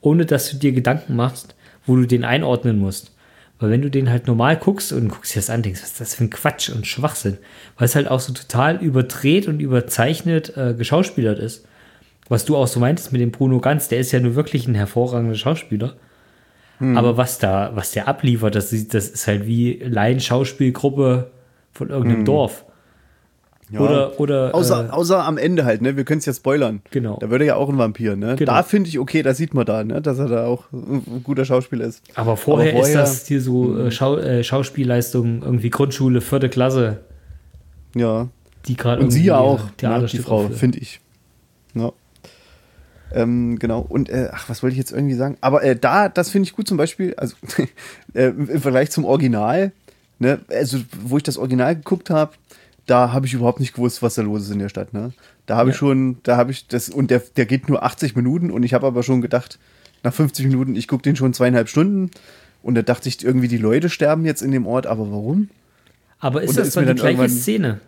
ohne 0.00 0.26
dass 0.26 0.50
du 0.50 0.56
dir 0.56 0.72
Gedanken 0.72 1.14
machst, 1.14 1.54
wo 1.86 1.96
du 1.96 2.06
den 2.06 2.24
einordnen 2.24 2.78
musst. 2.78 3.12
Weil 3.60 3.70
wenn 3.70 3.82
du 3.82 3.90
den 3.90 4.10
halt 4.10 4.26
normal 4.26 4.56
guckst 4.56 4.92
und 4.92 5.08
guckst 5.08 5.34
dir 5.34 5.38
das 5.38 5.50
an, 5.50 5.62
denkst, 5.62 5.80
was 5.82 5.90
ist 5.90 6.00
das 6.00 6.14
für 6.14 6.24
ein 6.24 6.30
Quatsch 6.30 6.70
und 6.70 6.86
Schwachsinn, 6.86 7.36
weil 7.76 7.84
es 7.84 7.94
halt 7.94 8.08
auch 8.08 8.20
so 8.20 8.32
total 8.32 8.76
überdreht 8.82 9.46
und 9.46 9.60
überzeichnet 9.60 10.56
äh, 10.56 10.74
geschauspielert 10.74 11.38
ist. 11.38 11.66
Was 12.28 12.44
du 12.46 12.56
auch 12.56 12.66
so 12.68 12.80
meintest 12.80 13.12
mit 13.12 13.20
dem 13.20 13.32
Bruno 13.32 13.60
Ganz, 13.60 13.88
der 13.88 13.98
ist 13.98 14.12
ja 14.12 14.20
nur 14.20 14.34
wirklich 14.34 14.66
ein 14.66 14.74
hervorragender 14.74 15.34
Schauspieler. 15.34 15.94
Aber 16.80 17.18
was 17.18 17.38
da, 17.38 17.72
was 17.74 17.90
der 17.90 18.08
abliefert, 18.08 18.54
das, 18.54 18.70
das 18.88 19.08
ist 19.08 19.26
halt 19.26 19.46
wie 19.46 19.74
Laien-Schauspielgruppe 19.84 21.30
von 21.72 21.90
irgendeinem 21.90 22.24
Dorf. 22.24 22.64
Ja. 23.72 23.78
Oder, 23.80 24.18
oder 24.18 24.52
Außer, 24.54 24.86
äh, 24.86 24.90
außer 24.90 25.24
am 25.24 25.38
Ende 25.38 25.64
halt, 25.64 25.80
ne? 25.80 25.96
Wir 25.96 26.02
können 26.04 26.18
es 26.18 26.26
ja 26.26 26.32
spoilern. 26.32 26.82
Genau. 26.90 27.18
Da 27.20 27.30
wird 27.30 27.40
er 27.42 27.46
ja 27.46 27.54
auch 27.54 27.68
ein 27.68 27.78
Vampir, 27.78 28.16
ne? 28.16 28.34
Genau. 28.34 28.50
Da 28.52 28.62
finde 28.64 28.88
ich, 28.88 28.98
okay, 28.98 29.22
da 29.22 29.32
sieht 29.32 29.54
man 29.54 29.64
da, 29.64 29.84
ne? 29.84 30.02
Dass 30.02 30.18
er 30.18 30.26
da 30.26 30.46
auch 30.46 30.64
ein 30.72 31.20
guter 31.22 31.44
Schauspieler 31.44 31.84
ist. 31.84 32.02
aber 32.16 32.36
vorher, 32.36 32.72
aber 32.72 32.80
ist 32.82 32.88
vorher- 32.88 33.00
das 33.04 33.26
hier 33.28 33.40
so 33.40 33.78
äh, 33.78 33.90
Schau, 33.92 34.16
äh, 34.16 34.42
Schauspielleistung, 34.42 35.42
irgendwie 35.42 35.70
Grundschule, 35.70 36.20
vierte 36.20 36.48
Klasse, 36.48 36.98
Ja. 37.94 38.26
die 38.66 38.76
gerade 38.76 39.02
Und 39.04 39.12
sie 39.12 39.22
ja 39.24 39.38
auch, 39.38 39.60
ne? 39.80 40.06
die 40.10 40.18
Frau, 40.18 40.48
finde 40.48 40.78
ich. 40.78 41.00
Ja. 41.74 41.92
Ähm, 43.12 43.58
genau. 43.60 43.84
Und 43.88 44.08
äh, 44.08 44.28
ach, 44.32 44.48
was 44.48 44.62
wollte 44.62 44.72
ich 44.72 44.78
jetzt 44.78 44.92
irgendwie 44.92 45.14
sagen? 45.14 45.36
Aber 45.40 45.62
äh, 45.62 45.76
da, 45.76 46.08
das 46.08 46.30
finde 46.30 46.46
ich 46.48 46.54
gut 46.54 46.66
zum 46.68 46.76
Beispiel, 46.76 47.14
also 47.16 47.34
äh, 48.14 48.26
im 48.28 48.60
Vergleich 48.60 48.90
zum 48.90 49.04
Original, 49.04 49.72
ne, 50.20 50.40
also 50.48 50.78
wo 51.02 51.16
ich 51.16 51.24
das 51.24 51.36
Original 51.36 51.74
geguckt 51.74 52.08
habe, 52.10 52.32
da 52.86 53.12
habe 53.12 53.26
ich 53.26 53.34
überhaupt 53.34 53.58
nicht 53.60 53.74
gewusst, 53.74 54.02
was 54.02 54.14
da 54.14 54.22
los 54.22 54.42
ist 54.42 54.50
in 54.50 54.58
der 54.60 54.68
Stadt. 54.68 54.92
Ne? 54.92 55.12
Da 55.46 55.56
habe 55.56 55.70
ich 55.70 55.76
Ja. 55.76 55.80
schon, 55.80 56.18
da 56.22 56.36
habe 56.36 56.52
ich 56.52 56.68
das, 56.68 56.88
und 56.88 57.10
der, 57.10 57.20
der 57.36 57.46
geht 57.46 57.68
nur 57.68 57.82
80 57.82 58.14
Minuten 58.16 58.50
und 58.50 58.62
ich 58.62 58.74
habe 58.74 58.86
aber 58.86 59.02
schon 59.02 59.20
gedacht, 59.20 59.58
nach 60.02 60.14
50 60.14 60.46
Minuten, 60.46 60.76
ich 60.76 60.88
gucke 60.88 61.02
den 61.02 61.16
schon 61.16 61.34
zweieinhalb 61.34 61.68
Stunden 61.68 62.10
und 62.62 62.74
da 62.74 62.82
dachte 62.82 63.08
ich 63.08 63.24
irgendwie, 63.24 63.48
die 63.48 63.58
Leute 63.58 63.88
sterben 63.90 64.24
jetzt 64.24 64.42
in 64.42 64.50
dem 64.50 64.66
Ort, 64.66 64.86
aber 64.86 65.10
warum? 65.10 65.50
Aber 66.18 66.42
ist 66.42 66.50
Und 66.50 66.56
da 66.56 66.60
das 66.62 66.68
ist 66.68 66.76
dann 66.76 66.86
die 66.86 66.94
gleiche 66.94 67.28
Szene? 67.28 67.80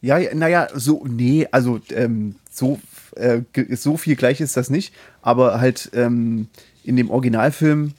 Ja, 0.00 0.18
ja, 0.18 0.34
naja, 0.34 0.68
so, 0.74 1.04
nee, 1.08 1.46
also 1.50 1.80
ähm, 1.90 2.36
so, 2.50 2.78
äh, 3.16 3.40
so 3.74 3.96
viel 3.96 4.14
gleich 4.16 4.40
ist 4.40 4.56
das 4.56 4.70
nicht, 4.70 4.94
aber 5.22 5.60
halt 5.60 5.90
ähm, 5.92 6.46
in 6.84 6.96
dem 6.96 7.10
Originalfilm, 7.10 7.92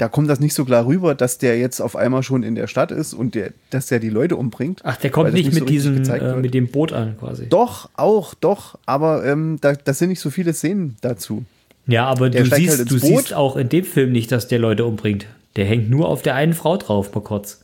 da 0.00 0.08
kommt 0.08 0.30
das 0.30 0.40
nicht 0.40 0.54
so 0.54 0.64
klar 0.64 0.86
rüber, 0.86 1.14
dass 1.14 1.36
der 1.36 1.58
jetzt 1.58 1.80
auf 1.80 1.94
einmal 1.94 2.22
schon 2.22 2.42
in 2.42 2.54
der 2.54 2.66
Stadt 2.68 2.90
ist 2.90 3.12
und 3.12 3.34
der, 3.34 3.52
dass 3.68 3.86
der 3.86 3.98
die 3.98 4.08
Leute 4.08 4.36
umbringt. 4.36 4.80
Ach, 4.82 4.96
der 4.96 5.10
kommt 5.10 5.34
nicht 5.34 5.52
so 5.52 5.60
mit 5.60 5.70
richtig 5.70 5.82
diesem, 5.82 6.02
äh, 6.10 6.36
mit 6.36 6.54
dem 6.54 6.68
Boot 6.68 6.92
an, 6.94 7.18
quasi. 7.18 7.48
Doch, 7.48 7.90
auch, 7.96 8.32
doch, 8.32 8.78
aber 8.86 9.26
ähm, 9.26 9.58
da, 9.60 9.74
das 9.74 9.98
sind 9.98 10.08
nicht 10.08 10.20
so 10.20 10.30
viele 10.30 10.54
Szenen 10.54 10.96
dazu. 11.02 11.44
Ja, 11.86 12.06
aber 12.06 12.30
Der 12.30 12.44
du 12.44 12.54
siehst, 12.54 12.78
halt 12.78 12.90
du 12.90 12.94
Boot. 12.98 13.02
siehst 13.02 13.34
auch 13.34 13.56
in 13.56 13.68
dem 13.68 13.84
Film 13.84 14.12
nicht, 14.12 14.32
dass 14.32 14.48
der 14.48 14.58
Leute 14.58 14.86
umbringt. 14.86 15.26
Der 15.56 15.66
hängt 15.66 15.90
nur 15.90 16.08
auf 16.08 16.22
der 16.22 16.34
einen 16.34 16.54
Frau 16.54 16.78
drauf, 16.78 17.14
mal 17.14 17.20
kurz. 17.20 17.62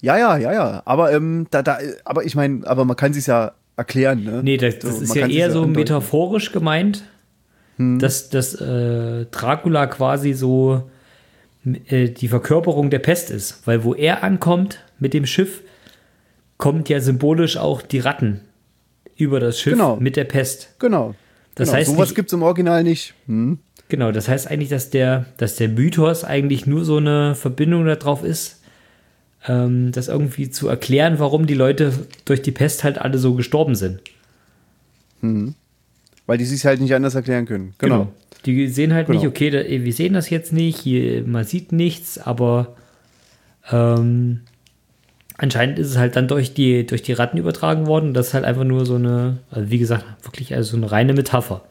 Ja, 0.00 0.18
ja, 0.18 0.36
ja, 0.38 0.52
ja, 0.52 0.82
aber 0.86 1.12
ähm, 1.12 1.46
da, 1.52 1.62
da, 1.62 1.78
aber 2.04 2.24
ich 2.24 2.34
meine, 2.34 2.66
aber 2.66 2.84
man 2.84 2.96
kann 2.96 3.12
sich 3.12 3.26
ja 3.28 3.52
erklären, 3.76 4.24
ne? 4.24 4.40
Nee, 4.42 4.56
das, 4.56 4.78
das 4.80 4.96
So, 4.96 5.02
ist 5.04 5.14
ja 5.14 5.28
eher 5.28 5.52
so. 5.52 5.62
Hm. 5.64 5.72
metaphorisch 5.72 6.50
gemeint, 6.52 7.04
dass, 7.78 8.28
dass 8.28 8.54
äh, 8.60 9.26
Dracula 9.30 9.86
quasi 9.86 10.32
so 10.32 10.90
die 11.64 12.28
Verkörperung 12.28 12.90
der 12.90 13.00
Pest 13.00 13.30
ist. 13.30 13.66
Weil 13.66 13.84
wo 13.84 13.94
er 13.94 14.22
ankommt 14.22 14.80
mit 14.98 15.14
dem 15.14 15.26
Schiff, 15.26 15.62
kommt 16.56 16.88
ja 16.88 17.00
symbolisch 17.00 17.56
auch 17.56 17.82
die 17.82 17.98
Ratten 17.98 18.40
über 19.16 19.40
das 19.40 19.60
Schiff 19.60 19.72
Genau. 19.74 19.96
mit 19.96 20.16
der 20.16 20.24
Pest. 20.24 20.74
Genau. 20.78 21.14
Das 21.54 21.68
genau. 21.68 21.78
heißt 21.78 21.90
sowas 21.90 22.14
gibt 22.14 22.28
es 22.28 22.32
im 22.32 22.42
Original 22.42 22.82
nicht. 22.82 23.14
Hm? 23.26 23.58
Genau, 23.88 24.12
das 24.12 24.28
heißt 24.28 24.48
eigentlich, 24.50 24.68
dass 24.68 24.90
der, 24.90 25.26
dass 25.36 25.56
der 25.56 25.68
Mythos 25.68 26.22
eigentlich 26.24 26.64
nur 26.66 26.84
so 26.84 26.98
eine 26.98 27.34
Verbindung 27.34 27.84
darauf 27.86 28.22
ist, 28.22 28.62
ähm, 29.48 29.90
das 29.92 30.08
irgendwie 30.08 30.48
zu 30.50 30.68
erklären, 30.68 31.18
warum 31.18 31.46
die 31.46 31.54
Leute 31.54 31.92
durch 32.24 32.40
die 32.40 32.52
Pest 32.52 32.84
halt 32.84 32.98
alle 32.98 33.18
so 33.18 33.34
gestorben 33.34 33.74
sind. 33.74 34.00
Weil 36.26 36.38
die 36.38 36.44
sich 36.44 36.64
halt 36.64 36.80
nicht 36.80 36.94
anders 36.94 37.14
erklären 37.14 37.46
können. 37.46 37.74
Genau. 37.78 38.12
Die 38.46 38.68
sehen 38.68 38.92
halt 38.94 39.06
Genau. 39.06 39.18
nicht, 39.18 39.28
okay, 39.28 39.50
da, 39.50 39.62
wir 39.64 39.92
sehen 39.92 40.14
das 40.14 40.30
jetzt 40.30 40.52
nicht, 40.52 40.78
hier, 40.78 41.24
man 41.26 41.44
sieht 41.44 41.72
nichts, 41.72 42.18
aber 42.18 42.74
ähm, 43.70 44.40
anscheinend 45.36 45.78
ist 45.78 45.88
es 45.90 45.98
halt 45.98 46.16
dann 46.16 46.28
durch 46.28 46.54
die, 46.54 46.86
durch 46.86 47.02
die 47.02 47.12
Ratten 47.12 47.38
übertragen 47.38 47.86
worden. 47.86 48.14
Das 48.14 48.28
ist 48.28 48.34
halt 48.34 48.44
einfach 48.44 48.64
nur 48.64 48.86
so 48.86 48.94
eine, 48.96 49.38
also 49.50 49.70
wie 49.70 49.78
gesagt, 49.78 50.04
wirklich 50.22 50.54
also 50.54 50.72
so 50.72 50.76
eine 50.76 50.90
reine 50.90 51.12
Metapher. 51.12 51.62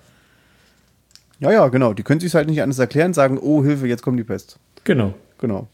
Ja, 1.40 1.52
ja, 1.52 1.68
genau. 1.70 1.94
Die 1.94 2.04
können 2.04 2.20
sich 2.20 2.34
halt 2.36 2.50
nicht 2.50 2.62
anders 2.62 2.80
erklären, 2.80 3.14
sagen, 3.14 3.40
oh, 3.42 3.64
Hilfe, 3.64 3.88
jetzt 3.88 4.02
kommt 4.02 4.20
die 4.20 4.24
Pest. 4.24 4.60
Genau. 4.84 5.14
Genau. 5.40 5.68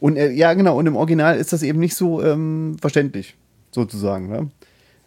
Und 0.00 0.16
äh, 0.16 0.30
ja, 0.30 0.54
genau, 0.54 0.78
und 0.78 0.86
im 0.86 0.94
Original 0.96 1.36
ist 1.36 1.52
das 1.52 1.62
eben 1.64 1.80
nicht 1.80 1.96
so 1.96 2.22
ähm, 2.22 2.76
verständlich, 2.80 3.34
sozusagen. 3.72 4.28
Ne? 4.28 4.50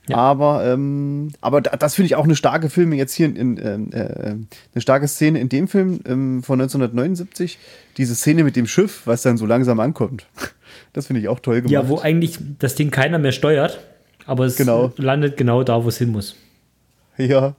Ja. 0.08 0.18
Aber, 0.18 0.66
ähm, 0.66 1.30
aber 1.42 1.62
da, 1.62 1.78
das 1.78 1.96
finde 1.96 2.08
ich 2.08 2.16
auch 2.16 2.24
eine 2.24 2.36
starke 2.36 2.70
Filme 2.70 2.96
jetzt 2.96 3.14
hier 3.14 3.28
in, 3.28 3.36
in 3.36 3.60
ähm, 3.64 3.90
äh, 3.94 4.32
eine 4.74 4.82
starke 4.82 5.08
Szene 5.08 5.40
in 5.40 5.48
dem 5.48 5.68
Film 5.68 6.00
ähm, 6.06 6.44
von 6.44 6.60
1979. 6.60 7.60
Diese 7.98 8.16
Szene 8.16 8.44
mit 8.44 8.56
dem 8.56 8.66
Schiff, 8.68 9.04
was 9.06 9.22
dann 9.22 9.38
so 9.38 9.46
langsam 9.46 9.80
ankommt. 9.80 10.26
Das 10.94 11.08
finde 11.08 11.22
ich 11.22 11.28
auch 11.30 11.40
toll 11.40 11.62
gemacht. 11.62 11.72
Ja, 11.72 11.88
wo 11.88 12.00
eigentlich 12.00 12.38
das 12.60 12.76
Ding 12.76 12.92
keiner 12.92 13.18
mehr 13.18 13.32
steuert, 13.32 13.80
aber 14.26 14.46
es 14.46 14.58
Genau. 14.58 14.92
landet 14.98 15.38
genau 15.38 15.64
da, 15.64 15.84
wo 15.84 15.90
es 15.90 15.98
hin 15.98 16.12
muss. 16.12 16.36
Ja. 17.18 17.56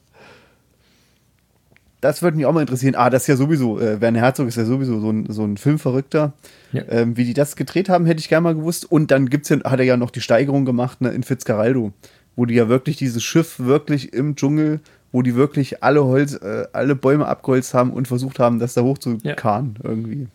Das 2.02 2.20
würde 2.20 2.36
mich 2.36 2.46
auch 2.46 2.52
mal 2.52 2.62
interessieren. 2.62 2.94
Ah, 2.96 3.10
das 3.10 3.22
ist 3.22 3.28
ja 3.28 3.36
sowieso, 3.36 3.78
äh, 3.78 4.00
Werner 4.00 4.20
Herzog 4.20 4.48
ist 4.48 4.56
ja 4.56 4.64
sowieso 4.64 4.98
so 4.98 5.10
ein, 5.10 5.26
so 5.30 5.44
ein 5.44 5.56
Filmverrückter. 5.56 6.32
Ja. 6.72 6.82
Ähm, 6.88 7.16
wie 7.16 7.24
die 7.24 7.32
das 7.34 7.54
gedreht 7.54 7.88
haben, 7.88 8.06
hätte 8.06 8.20
ich 8.20 8.28
gerne 8.28 8.42
mal 8.42 8.54
gewusst. 8.54 8.90
Und 8.90 9.10
dann 9.10 9.30
gibt's 9.30 9.50
ja, 9.50 9.62
hat 9.64 9.78
er 9.78 9.84
ja 9.86 9.96
noch 9.96 10.10
die 10.10 10.20
Steigerung 10.20 10.64
gemacht 10.64 11.00
ne, 11.00 11.10
in 11.10 11.22
Fitzcarraldo, 11.22 11.92
wo 12.36 12.46
die 12.46 12.54
ja 12.54 12.68
wirklich 12.68 12.96
dieses 12.96 13.22
Schiff 13.22 13.58
wirklich 13.58 14.12
im 14.12 14.36
Dschungel, 14.36 14.80
wo 15.12 15.22
die 15.22 15.34
wirklich 15.34 15.82
alle 15.82 16.04
Holz, 16.04 16.34
äh, 16.34 16.66
alle 16.72 16.94
Bäume 16.94 17.26
abgeholzt 17.26 17.74
haben 17.74 17.92
und 17.92 18.08
versucht 18.08 18.38
haben, 18.38 18.58
das 18.58 18.74
da 18.74 18.82
hoch 18.82 18.98
zu 18.98 19.18
Ja. 19.22 19.34
irgendwie. 19.82 20.28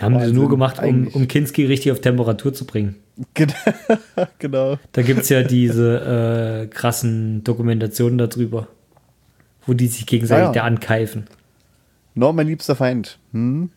Haben 0.00 0.18
sie 0.20 0.32
nur 0.32 0.48
gemacht, 0.48 0.82
um, 0.82 1.06
um 1.08 1.28
Kinski 1.28 1.64
richtig 1.66 1.92
auf 1.92 2.00
Temperatur 2.00 2.52
zu 2.52 2.64
bringen. 2.66 2.96
Gen- 3.34 3.52
genau. 4.40 4.76
Da 4.90 5.02
gibt 5.02 5.20
es 5.20 5.28
ja 5.28 5.44
diese 5.44 6.64
äh, 6.64 6.66
krassen 6.66 7.44
Dokumentationen 7.44 8.18
darüber, 8.18 8.66
wo 9.66 9.72
die 9.72 9.86
sich 9.86 10.04
gegenseitig 10.06 10.42
Ah, 10.46 10.46
ja. 10.48 10.52
da 10.52 10.62
ankeifen. 10.64 11.24
No, 12.16 12.32
mein 12.32 12.48
liebster 12.48 12.74
Feind. 12.74 13.18
Hm? 13.32 13.70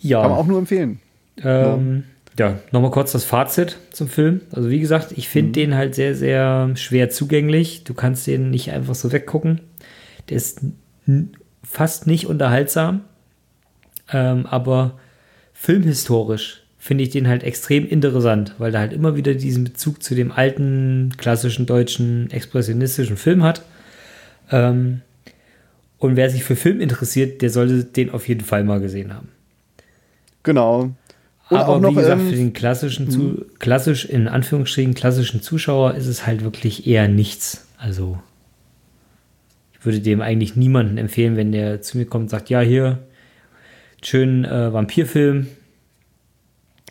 Ja. 0.00 0.22
Kann 0.22 0.30
man 0.30 0.38
auch 0.38 0.46
nur 0.46 0.58
empfehlen. 0.58 1.00
Ähm, 1.42 2.04
ja, 2.38 2.58
nochmal 2.72 2.90
kurz 2.90 3.12
das 3.12 3.24
Fazit 3.24 3.78
zum 3.92 4.08
Film. 4.08 4.40
Also 4.50 4.68
wie 4.68 4.80
gesagt, 4.80 5.12
ich 5.16 5.28
finde 5.28 5.52
den 5.52 5.74
halt 5.74 5.94
sehr, 5.94 6.14
sehr 6.14 6.70
schwer 6.74 7.10
zugänglich. 7.10 7.84
Du 7.84 7.94
kannst 7.94 8.26
den 8.26 8.50
nicht 8.50 8.72
einfach 8.72 8.94
so 8.94 9.12
weggucken. 9.12 9.60
Der 10.28 10.36
ist 10.36 10.60
fast 11.62 12.06
nicht 12.06 12.26
unterhaltsam. 12.26 13.02
Ähm, 14.12 14.46
aber 14.46 14.98
filmhistorisch 15.52 16.62
finde 16.78 17.04
ich 17.04 17.10
den 17.10 17.28
halt 17.28 17.44
extrem 17.44 17.86
interessant, 17.86 18.54
weil 18.58 18.72
der 18.72 18.80
halt 18.80 18.92
immer 18.92 19.16
wieder 19.16 19.34
diesen 19.34 19.64
Bezug 19.64 20.02
zu 20.02 20.14
dem 20.14 20.32
alten, 20.32 21.12
klassischen 21.16 21.66
deutschen, 21.66 22.30
expressionistischen 22.30 23.16
Film 23.16 23.42
hat. 23.42 23.62
Ähm, 24.50 25.00
und 25.98 26.16
wer 26.16 26.28
sich 26.28 26.44
für 26.44 26.56
Film 26.56 26.80
interessiert, 26.80 27.40
der 27.40 27.48
sollte 27.48 27.84
den 27.84 28.10
auf 28.10 28.28
jeden 28.28 28.42
Fall 28.42 28.64
mal 28.64 28.80
gesehen 28.80 29.14
haben. 29.14 29.28
Genau. 30.42 30.90
Und 31.50 31.58
Aber 31.58 31.78
noch, 31.78 31.90
wie 31.90 31.96
gesagt, 31.96 32.22
ähm, 32.22 32.28
für 32.30 32.36
den 32.36 32.52
klassischen, 32.54 33.10
zu, 33.10 33.44
klassisch, 33.58 34.06
in 34.06 34.28
Anführungsstrichen, 34.28 34.94
klassischen 34.94 35.42
Zuschauer 35.42 35.94
ist 35.94 36.06
es 36.06 36.26
halt 36.26 36.42
wirklich 36.42 36.86
eher 36.86 37.06
nichts. 37.06 37.66
Also, 37.76 38.18
ich 39.78 39.84
würde 39.84 40.00
dem 40.00 40.22
eigentlich 40.22 40.56
niemanden 40.56 40.96
empfehlen, 40.96 41.36
wenn 41.36 41.52
der 41.52 41.82
zu 41.82 41.98
mir 41.98 42.06
kommt 42.06 42.22
und 42.24 42.28
sagt, 42.30 42.48
ja, 42.48 42.60
hier, 42.60 43.00
schönen 44.02 44.44
äh, 44.44 44.72
Vampirfilm. 44.72 45.48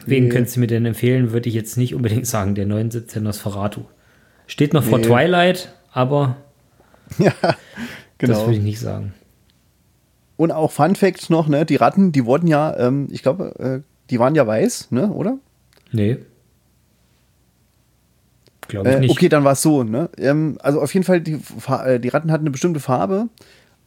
Wen 0.06 0.24
Nee. 0.26 0.30
könntest 0.30 0.56
du 0.56 0.60
mir 0.60 0.68
denn 0.68 0.86
empfehlen? 0.86 1.32
Würde 1.32 1.50
ich 1.50 1.56
jetzt 1.56 1.78
nicht 1.78 1.96
unbedingt 1.96 2.28
sagen, 2.28 2.56
der 2.56 2.68
17 2.92 3.24
Nosferatu. 3.24 3.82
Steht 4.46 4.74
noch 4.74 4.84
vor 4.84 5.00
Nee. 5.00 5.06
Twilight, 5.06 5.74
aber 5.92 6.38
ja, 7.18 7.34
das 7.42 7.56
genau. 8.18 8.42
würde 8.42 8.58
ich 8.58 8.64
nicht 8.64 8.80
sagen. 8.80 9.14
Und 10.36 10.52
auch 10.52 10.72
Fun 10.72 10.96
Fact 10.96 11.30
noch, 11.30 11.48
ne, 11.48 11.66
die 11.66 11.76
Ratten, 11.76 12.12
die 12.12 12.26
wurden 12.26 12.48
ja, 12.48 12.76
ähm, 12.78 13.08
ich 13.12 13.24
glaube, 13.24 13.56
äh, 13.60 13.93
die 14.14 14.20
waren 14.20 14.36
ja 14.36 14.46
weiß, 14.46 14.92
ne, 14.92 15.10
oder? 15.12 15.40
Nee. 15.92 16.18
Glaube 18.68 18.90
ich 18.90 18.96
Äh, 18.96 19.00
nicht. 19.00 19.12
okay, 19.12 19.28
dann 19.30 19.44
war 19.44 19.54
es 19.54 19.62
so, 19.62 19.84
ne? 19.84 20.10
Ähm, 20.18 20.58
also 20.62 20.80
auf 20.82 20.94
jeden 20.94 21.04
Fall, 21.06 21.20
die, 21.22 21.40
äh, 21.68 22.00
die 22.00 22.10
Ratten 22.10 22.32
hatten 22.32 22.44
eine 22.44 22.52
bestimmte 22.52 22.80
Farbe, 22.80 23.28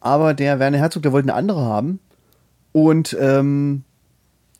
aber 0.00 0.34
der 0.34 0.58
Werner 0.58 0.78
Herzog, 0.78 1.02
der 1.02 1.12
wollte 1.12 1.28
eine 1.28 1.34
andere 1.38 1.64
haben. 1.64 2.00
Und 2.72 3.16
ähm, 3.20 3.84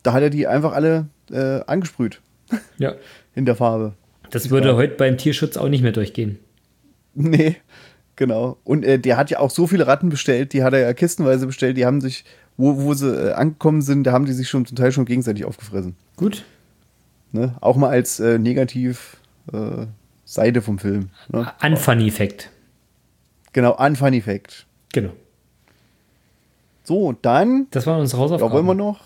da 0.03 0.13
hat 0.13 0.23
er 0.23 0.29
die 0.29 0.47
einfach 0.47 0.71
alle 0.73 1.07
äh, 1.31 1.59
angesprüht 1.67 2.21
Ja. 2.77 2.93
in 3.35 3.45
der 3.45 3.55
Farbe. 3.55 3.93
Das 4.31 4.49
würde 4.49 4.75
heute 4.75 4.95
beim 4.95 5.17
Tierschutz 5.17 5.55
auch 5.57 5.69
nicht 5.69 5.83
mehr 5.83 5.91
durchgehen. 5.91 6.39
Nee, 7.13 7.57
genau. 8.15 8.57
Und 8.63 8.83
äh, 8.85 8.99
der 8.99 9.17
hat 9.17 9.29
ja 9.29 9.39
auch 9.39 9.49
so 9.51 9.67
viele 9.67 9.85
Ratten 9.87 10.09
bestellt, 10.09 10.53
die 10.53 10.63
hat 10.63 10.73
er 10.73 10.79
ja 10.79 10.93
kistenweise 10.93 11.45
bestellt, 11.45 11.77
die 11.77 11.85
haben 11.85 12.01
sich, 12.01 12.25
wo, 12.57 12.81
wo 12.81 12.93
sie 12.93 13.07
äh, 13.09 13.33
angekommen 13.33 13.81
sind, 13.81 14.03
da 14.03 14.11
haben 14.11 14.25
die 14.25 14.33
sich 14.33 14.49
schon 14.49 14.65
zum 14.65 14.75
Teil 14.75 14.91
schon 14.91 15.05
gegenseitig 15.05 15.45
aufgefressen. 15.45 15.95
Gut. 16.15 16.43
Ne? 17.31 17.55
Auch 17.61 17.75
mal 17.77 17.89
als 17.89 18.19
äh, 18.19 18.39
negativ 18.39 19.17
äh, 19.53 19.85
Seite 20.25 20.61
vom 20.61 20.79
Film. 20.79 21.09
Ne? 21.29 21.51
Unfunny-Fact. 21.63 22.49
Genau, 23.53 23.73
an 23.73 23.95
Fun 23.95 24.13
Effect. 24.13 24.65
Genau. 24.93 25.09
So, 26.83 26.99
und 27.07 27.25
dann, 27.25 27.67
Das 27.71 27.87
waren 27.87 27.99
unsere 28.01 28.19
ja, 28.21 28.23
Hausaufgaben. 28.25 28.53
wollen 28.53 28.65
wir 28.65 28.75
noch, 28.75 28.99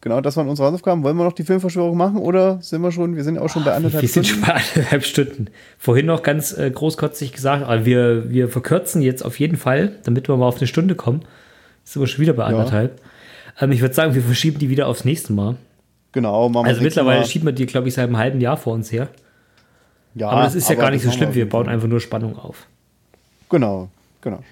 genau, 0.00 0.20
das 0.20 0.36
waren 0.36 0.48
unsere 0.48 0.66
Hausaufgaben, 0.68 1.02
wollen 1.04 1.16
wir 1.16 1.24
noch 1.24 1.32
die 1.32 1.44
Filmverschwörung 1.44 1.96
machen 1.96 2.16
oder 2.18 2.60
sind 2.60 2.82
wir 2.82 2.92
schon, 2.92 3.14
wir 3.16 3.24
sind 3.24 3.38
auch 3.38 3.48
schon 3.48 3.64
bei 3.64 3.72
anderthalb 3.72 4.02
wir 4.02 4.08
sind 4.08 4.26
Stunden. 4.26 4.44
schon 4.44 4.54
bei 4.54 4.60
anderthalb 4.60 5.04
Stunden. 5.04 5.46
Vorhin 5.78 6.06
noch 6.06 6.22
ganz 6.22 6.52
äh, 6.56 6.70
großkotzig 6.70 7.32
gesagt, 7.32 7.62
aber 7.64 7.86
wir, 7.86 8.30
wir 8.30 8.48
verkürzen 8.48 9.00
jetzt 9.00 9.24
auf 9.24 9.38
jeden 9.38 9.56
Fall, 9.56 9.92
damit 10.04 10.28
wir 10.28 10.36
mal 10.36 10.46
auf 10.48 10.58
eine 10.58 10.66
Stunde 10.66 10.94
kommen. 10.94 11.22
Sind 11.86 12.02
wir 12.02 12.06
schon 12.08 12.20
wieder 12.20 12.32
bei 12.34 12.44
anderthalb. 12.44 13.00
Ähm, 13.60 13.72
ich 13.72 13.80
würde 13.80 13.94
sagen, 13.94 14.14
wir 14.14 14.20
verschieben 14.22 14.58
die 14.58 14.68
wieder 14.68 14.86
aufs 14.88 15.04
nächste 15.06 15.32
Mal. 15.32 15.56
Genau, 16.12 16.48
machen 16.48 16.64
wir 16.66 16.68
Also 16.70 16.82
mittlerweile 16.82 17.20
Mal. 17.20 17.26
schieben 17.26 17.46
wir 17.46 17.52
die, 17.52 17.64
glaube 17.66 17.88
ich, 17.88 17.94
seit 17.94 18.04
einem 18.08 18.18
halben 18.18 18.40
Jahr 18.40 18.56
vor 18.58 18.74
uns 18.74 18.90
her. 18.92 19.08
ja, 20.14 20.28
aber 20.28 20.42
das 20.42 20.54
ist 20.54 20.68
ja 20.68 20.74
gar 20.74 20.90
nicht 20.90 21.02
so 21.04 21.10
schlimm. 21.10 21.34
Wir 21.34 21.48
bauen 21.48 21.68
einfach 21.68 21.88
nur 21.88 22.00
Spannung 22.00 22.36
auf. 22.38 22.66
Genau, 23.48 23.88
genau. 24.20 24.42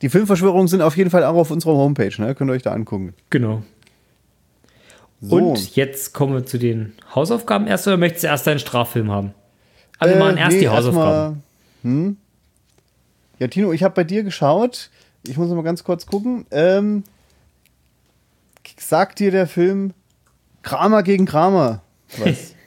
Die 0.00 0.08
Filmverschwörungen 0.08 0.66
sind 0.68 0.80
auf 0.80 0.96
jeden 0.96 1.10
Fall 1.10 1.24
auch 1.24 1.34
auf 1.34 1.50
unserer 1.50 1.72
Homepage, 1.74 2.12
ne? 2.18 2.34
Könnt 2.34 2.50
ihr 2.50 2.54
euch 2.54 2.62
da 2.62 2.72
angucken. 2.72 3.14
Genau. 3.30 3.62
So. 5.20 5.36
Und 5.36 5.74
jetzt 5.74 6.14
kommen 6.14 6.32
wir 6.34 6.46
zu 6.46 6.58
den 6.58 6.92
Hausaufgaben 7.14 7.66
erst 7.66 7.86
oder 7.88 7.96
möchtest 7.96 8.22
du 8.24 8.28
erst 8.28 8.46
deinen 8.46 8.60
Straffilm 8.60 9.10
haben? 9.10 9.34
Alle 9.98 10.16
machen 10.16 10.36
erst 10.36 10.52
nee, 10.54 10.60
die 10.60 10.68
Hausaufgaben. 10.68 11.42
erstmal- 11.82 11.92
hm? 11.92 12.16
Ja, 13.40 13.48
Tino, 13.48 13.72
ich 13.72 13.82
habe 13.82 13.94
bei 13.94 14.04
dir 14.04 14.22
geschaut. 14.22 14.90
Ich 15.28 15.36
muss 15.36 15.48
noch 15.48 15.56
mal 15.56 15.62
ganz 15.62 15.84
kurz 15.84 16.06
gucken. 16.06 16.46
Ähm, 16.50 17.04
sagt 18.76 19.18
dir 19.20 19.30
der 19.30 19.46
Film 19.46 19.92
Kramer 20.62 21.02
gegen 21.02 21.26
Kramer? 21.26 21.82
Was? 22.18 22.54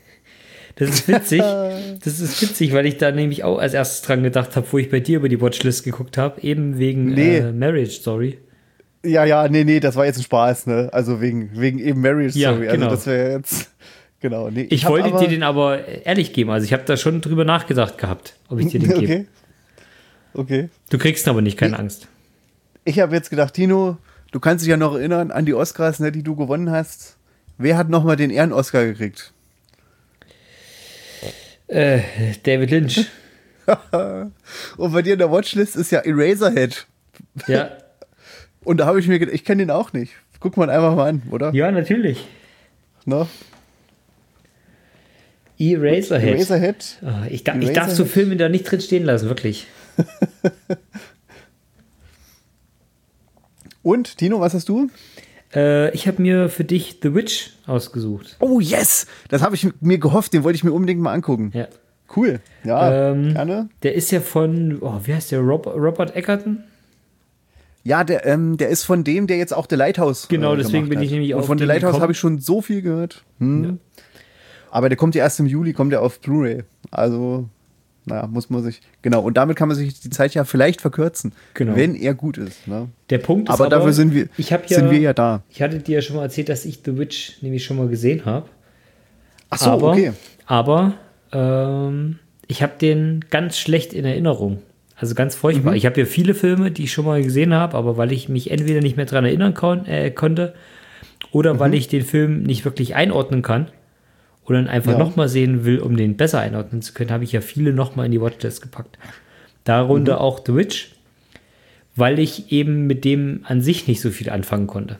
Das 0.76 0.90
ist 0.90 1.08
witzig. 1.10 1.42
Das 1.42 2.20
ist 2.22 2.42
witzig, 2.42 2.74
weil 2.74 2.86
ich 2.88 2.98
da 2.98 3.12
nämlich 3.12 3.44
auch 3.44 3.60
als 3.60 3.74
erstes 3.76 4.02
dran 4.02 4.24
gedacht 4.24 4.56
habe, 4.56 4.66
wo 4.72 4.78
ich 4.80 4.90
bei 4.90 5.00
dir 5.00 5.18
über 5.18 5.30
die 5.30 5.40
Watchlist 5.40 5.84
geguckt 5.84 6.18
habe, 6.18 6.42
eben 6.42 6.80
wegen 6.80 7.08
Nee. 7.14 7.38
äh, 7.38 7.52
Marriage 7.52 7.92
Story. 7.92 8.40
ja, 9.04 9.26
ja, 9.26 9.48
nee, 9.48 9.64
nee, 9.66 9.80
das 9.80 9.96
war 9.98 10.06
jetzt 10.06 10.18
ein 10.18 10.24
Spaß, 10.24 10.68
ne? 10.68 10.90
Also 10.92 11.22
wegen, 11.22 11.52
wegen 11.54 11.78
eben 11.78 12.02
Marriage 12.02 12.40
Ja, 12.40 12.54
Story. 12.54 12.68
genau. 12.68 12.86
Also 12.86 12.96
das 12.96 13.06
wäre 13.08 13.32
jetzt. 13.34 13.70
Genau, 14.22 14.50
nee. 14.50 14.68
Ich, 14.70 14.86
hab 14.86 14.92
wollte 14.92 15.08
aber- 15.10 15.20
dir 15.20 15.28
den 15.28 15.44
aber 15.44 15.88
ehrlich 16.06 16.32
geben. 16.32 16.50
Also 16.52 16.64
ich 16.66 16.74
habe 16.74 16.84
da 16.86 16.96
schon 16.96 17.22
drüber 17.22 17.44
nachgedacht 17.44 17.98
gehabt, 17.98 18.36
ob 18.50 18.60
ich 18.60 18.68
dir 18.68 18.80
den 18.80 18.90
gebe. 19.00 19.02
Okay. 19.04 19.26
Okay. 20.34 20.70
Du 20.90 20.98
kriegst 20.98 21.28
ihn 21.28 21.32
aber 21.32 21.42
nicht, 21.42 21.58
keine 21.58 21.78
Angst. 21.78 22.08
Ich 22.84 23.00
habe 23.00 23.16
jetzt 23.16 23.30
gedacht, 23.30 23.54
Tino, 23.54 23.98
du 24.32 24.40
kannst 24.40 24.64
dich 24.66 24.70
ja 24.70 24.78
noch 24.78 24.96
erinnern 24.96 25.32
an 25.32 25.46
die 25.46 25.54
Oscars, 25.54 26.00
ne, 26.00 26.12
die 26.12 26.24
du 26.24 26.36
gewonnen 26.36 26.72
hast. 26.72 27.18
Wer 27.58 27.78
hat 27.78 27.90
nochmal 27.90 28.16
den 28.16 28.32
Ehren-Oscar 28.32 28.86
gekriegt? 28.86 29.34
Äh, 31.68 32.02
David 32.44 32.72
Lynch. 32.72 33.06
Und 34.78 34.92
bei 34.92 35.02
dir 35.02 35.14
in 35.14 35.20
der 35.20 35.32
Watchlist 35.32 35.76
ist 35.76 35.92
ja 35.92 36.00
Eraserhead. 36.00 36.88
ja. 37.48 37.72
Und 38.64 38.78
da 38.78 38.86
habe 38.86 39.00
ich 39.00 39.08
mir 39.08 39.18
gedacht, 39.18 39.34
ich 39.34 39.44
kenne 39.44 39.64
den 39.64 39.72
auch 39.72 39.92
nicht. 39.92 40.14
Guck 40.40 40.56
mal 40.58 40.70
einfach 40.70 40.96
mal 40.96 41.10
an, 41.10 41.24
oder? 41.32 41.52
ja, 41.54 41.72
natürlich. 41.72 42.28
Ne? 43.06 43.28
Eraserhead. 45.58 46.36
Eraserhead. 46.36 46.98
Ah, 47.04 47.26
ich, 47.30 47.44
da, 47.44 47.56
ich 47.56 47.74
darf 47.74 47.90
so 47.90 48.04
Eraserhead. 48.04 48.12
Filme 48.12 48.38
da 48.38 48.50
nicht 48.50 48.64
drin 48.70 48.82
stehen 48.82 49.04
lassen, 49.04 49.30
wirklich. 49.30 49.68
Und, 53.84 54.18
Tino, 54.18 54.40
was 54.40 54.54
hast 54.54 54.70
du? 54.70 54.90
Äh, 55.54 55.92
ich 55.94 56.08
habe 56.08 56.22
mir 56.22 56.50
für 56.50 56.64
dich 56.64 57.00
The 57.02 57.14
Witch 57.14 57.52
ausgesucht. 57.66 58.38
Oh, 58.40 58.60
yes! 58.60 59.08
Das 59.30 59.42
habe 59.42 59.56
ich 59.56 59.68
mir 59.82 59.98
gehofft, 59.98 60.34
den 60.34 60.44
wollte 60.44 60.56
ich 60.56 60.64
mir 60.64 60.72
unbedingt 60.72 61.02
mal 61.02 61.14
angucken. 61.14 61.52
Ja. 61.54 61.68
Cool. 62.16 62.42
Ja, 62.64 63.12
Ähm, 63.12 63.34
gerne. 63.34 63.70
Der 63.84 63.96
ist 63.96 64.12
ja 64.12 64.20
von, 64.22 64.78
oh, 64.82 65.00
wie 65.04 65.14
heißt 65.14 65.32
der, 65.32 65.40
Rob, 65.40 65.66
Robert 65.68 66.16
Eckerton? 66.16 66.64
Ja, 67.84 68.04
der, 68.04 68.26
ähm, 68.28 68.58
der 68.58 68.70
ist 68.70 68.84
von 68.84 69.04
dem, 69.04 69.28
der 69.28 69.38
jetzt 69.38 69.54
auch 69.54 69.66
The 69.70 69.76
Lighthouse 69.76 70.28
Genau, 70.28 70.54
äh, 70.54 70.58
deswegen 70.58 70.88
bin 70.90 71.00
hat. 71.00 71.06
ich 71.06 71.12
nämlich 71.12 71.34
Und 71.34 71.40
auf 71.40 71.48
von 71.48 71.58
The 71.58 71.64
Lighthouse 71.66 72.00
habe 72.00 72.12
ich 72.12 72.20
schon 72.20 72.40
so 72.40 72.62
viel 72.62 72.82
gehört. 72.82 73.24
Hm. 73.40 73.80
Aber 74.70 74.88
der 74.88 74.98
kommt 74.98 75.16
ja 75.16 75.24
erst 75.24 75.40
im 75.40 75.48
Juli, 75.48 75.74
kommt 75.74 75.92
der 75.92 76.02
auf 76.02 76.20
Blu-ray. 76.20 76.64
Also, 76.92 77.50
naja, 78.06 78.28
muss 78.28 78.50
man 78.50 78.64
sich. 78.64 78.82
Genau, 79.02 79.22
und 79.22 79.38
damit 79.38 79.58
kann 79.58 79.68
man 79.68 79.78
sich 79.78 80.00
die 80.00 80.10
Zeit 80.10 80.34
ja 80.34 80.44
vielleicht 80.44 80.82
verkürzen, 80.82 81.34
Genau. 81.54 81.76
wenn 81.76 81.96
er 81.96 82.14
gut 82.14 82.38
ist. 82.38 82.68
Ne? 82.68 82.88
Der 83.10 83.20
Punkt 83.20 83.50
ist 83.50 83.54
Aber, 83.54 83.70
dafür 83.70 83.94
sind 83.94 84.14
wir, 84.14 84.28
ich 84.38 84.52
hab 84.52 84.70
ja, 84.70 84.78
sind 84.78 84.90
wir 84.90 85.00
ja 85.00 85.14
da. 85.14 85.44
Ich 85.50 85.62
hatte 85.62 85.80
dir 85.80 85.96
ja 85.96 86.02
schon 86.02 86.16
mal 86.16 86.24
erzählt, 86.24 86.50
dass 86.50 86.66
ich 86.66 86.82
The 86.84 86.98
Witch 86.98 87.42
nämlich 87.42 87.64
schon 87.64 87.78
mal 87.78 87.88
gesehen 87.88 88.26
habe. 88.26 88.48
Ach 89.50 89.58
so, 89.58 89.70
aber, 89.72 89.92
okay. 89.92 90.14
Aber 90.46 90.94
ähm, 91.32 92.20
ich 92.48 92.64
habe 92.64 92.74
den 92.80 93.26
ganz 93.30 93.58
schlecht 93.58 93.94
in 93.94 94.06
Erinnerung. 94.06 94.62
Also 94.96 95.16
ganz 95.16 95.36
furchtbar. 95.36 95.76
Ich 95.76 95.86
habe 95.86 96.00
ja 96.00 96.06
viele 96.06 96.34
Filme, 96.34 96.70
die 96.70 96.84
ich 96.84 96.94
schon 96.94 97.06
mal 97.06 97.22
gesehen 97.24 97.54
habe, 97.54 97.76
aber 97.76 97.98
weil 97.98 98.12
ich 98.12 98.30
mich 98.30 98.52
entweder 98.52 98.82
nicht 98.82 98.98
mehr 98.98 99.06
dran 99.08 99.26
erinnern 99.26 99.54
kon 99.54 99.86
äh, 99.86 100.12
konnte 100.12 100.54
oder 101.32 101.60
weil 101.60 101.74
ich 101.74 101.88
den 101.88 102.04
Film 102.04 102.44
nicht 102.44 102.66
wirklich 102.66 102.94
einordnen 102.96 103.42
kann 103.42 103.68
oder 104.52 104.60
ihn 104.60 104.68
einfach 104.68 104.92
Ja. 104.94 104.98
nochmal 105.00 105.28
sehen 105.30 105.66
will, 105.66 105.80
um 105.80 105.98
den 105.98 106.18
besser 106.18 106.40
einordnen 106.40 106.82
zu 106.82 106.94
können, 106.94 107.12
habe 107.12 107.24
ich 107.24 107.32
ja 107.32 107.42
viele 107.42 107.74
nochmal 107.74 108.06
in 108.06 108.12
die 108.12 108.22
Watchlist 108.22 108.62
gepackt. 108.62 108.98
Darunter 109.64 110.22
auch 110.22 110.42
The 110.46 110.56
Witch, 110.56 110.92
weil 111.96 112.20
ich 112.20 112.52
eben 112.52 112.88
mit 112.88 113.06
dem 113.06 113.42
an 113.44 113.62
sich 113.62 113.88
nicht 113.88 114.02
so 114.02 114.10
viel 114.10 114.30
anfangen 114.30 114.68
konnte. 114.68 114.98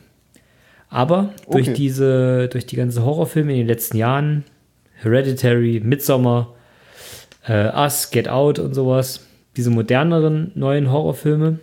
Aber 0.90 1.34
durch 1.50 1.70
Okay. 1.70 1.74
diese, 1.78 2.50
durch 2.50 2.66
die 2.66 2.76
ganzen 2.76 3.04
Horrorfilme 3.06 3.52
in 3.54 3.60
den 3.60 3.68
letzten 3.68 3.98
Jahren, 3.98 4.44
Hereditary, 4.96 5.82
Midsommar, 5.84 6.54
äh, 7.48 7.70
Us, 7.76 8.12
Get 8.12 8.28
Out 8.28 8.60
und 8.60 8.74
sowas, 8.74 9.26
diese 9.58 9.70
moderneren 9.70 10.52
neuen 10.56 10.92
Horrorfilme, 10.92 11.60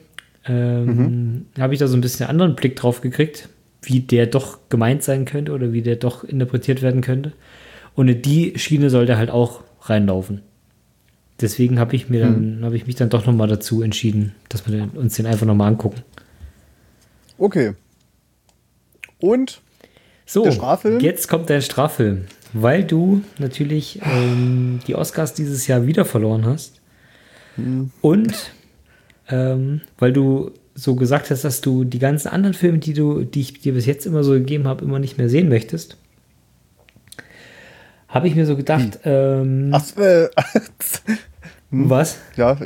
ähm, 0.47 1.47
habe 1.59 1.75
ich 1.75 1.79
da 1.81 1.87
so 1.87 1.97
ein 1.97 2.01
bisschen 2.01 2.25
einen 2.27 2.31
anderen 2.41 2.57
Blick 2.57 2.77
drauf 2.77 3.01
gekriegt, 3.01 3.49
wie 3.83 4.01
der 4.01 4.27
doch 4.27 4.59
gemeint 4.71 5.03
sein 5.03 5.25
könnte 5.25 5.53
oder 5.53 5.73
wie 5.73 5.83
der 5.83 5.97
doch 5.97 6.25
interpretiert 6.25 6.83
werden 6.83 7.01
könnte. 7.03 7.33
Und 7.99 8.07
in 8.07 8.23
die 8.23 8.57
Schiene 8.57 8.91
soll 8.91 9.07
der 9.07 9.19
halt 9.19 9.29
auch 9.29 9.65
reinlaufen. 9.81 10.43
Deswegen 11.41 11.81
habe 11.81 11.97
ich 11.97 12.09
mir 12.09 12.21
dann, 12.21 12.61
habe 12.63 12.77
ich 12.77 12.87
mich 12.87 12.95
dann 12.95 13.09
doch 13.09 13.27
nochmal 13.27 13.49
dazu 13.49 13.83
entschieden, 13.83 14.37
dass 14.49 14.65
wir 14.69 14.77
den, 14.79 14.91
uns 14.91 15.17
den 15.17 15.27
einfach 15.27 15.47
nochmal 15.47 15.67
angucken. 15.67 16.03
Okay. 17.39 17.73
Und? 19.19 19.61
So, 20.27 20.45
Der 20.45 20.53
Straffilm? 20.53 21.01
jetzt 21.01 21.27
kommt 21.27 21.51
dein 21.51 21.61
Straffilm. 21.61 22.27
Weil 22.53 22.85
du 22.85 23.23
natürlich 23.39 24.01
ähm, 24.05 24.79
die 24.87 24.95
Oscars 24.95 25.35
dieses 25.35 25.67
Jahr 25.67 25.89
wieder 25.89 26.05
verloren 26.05 26.47
hast. 26.47 26.81
Hm. 27.57 27.91
Und 28.01 28.53
ähm, 29.29 29.81
weil 29.99 30.13
du 30.13 30.53
so 30.77 30.95
gesagt 30.95 31.33
hast, 31.33 31.43
dass 31.43 31.63
du 31.63 31.83
die 31.83 31.99
ganzen 31.99 32.29
anderen 32.29 32.55
Filme, 32.55 32.79
die 32.79 32.95
du, 32.95 33.25
die 33.25 33.41
ich 33.41 33.55
dir 33.55 33.73
bis 33.73 33.87
jetzt 33.87 34.07
immer 34.07 34.23
so 34.23 34.35
gegeben 34.35 34.69
habe, 34.69 34.85
immer 34.85 35.01
nicht 35.01 35.19
mehr 35.19 35.29
sehen 35.29 35.49
möchtest, 35.49 35.97
habe 38.09 38.27
ich 38.29 38.35
mir 38.35 38.47
so 38.47 38.57
gedacht, 38.57 39.01
ähm, 39.05 39.71
Ach, 39.73 39.85
äh, 39.97 40.29
was? 41.71 42.19
ja, 42.37 42.57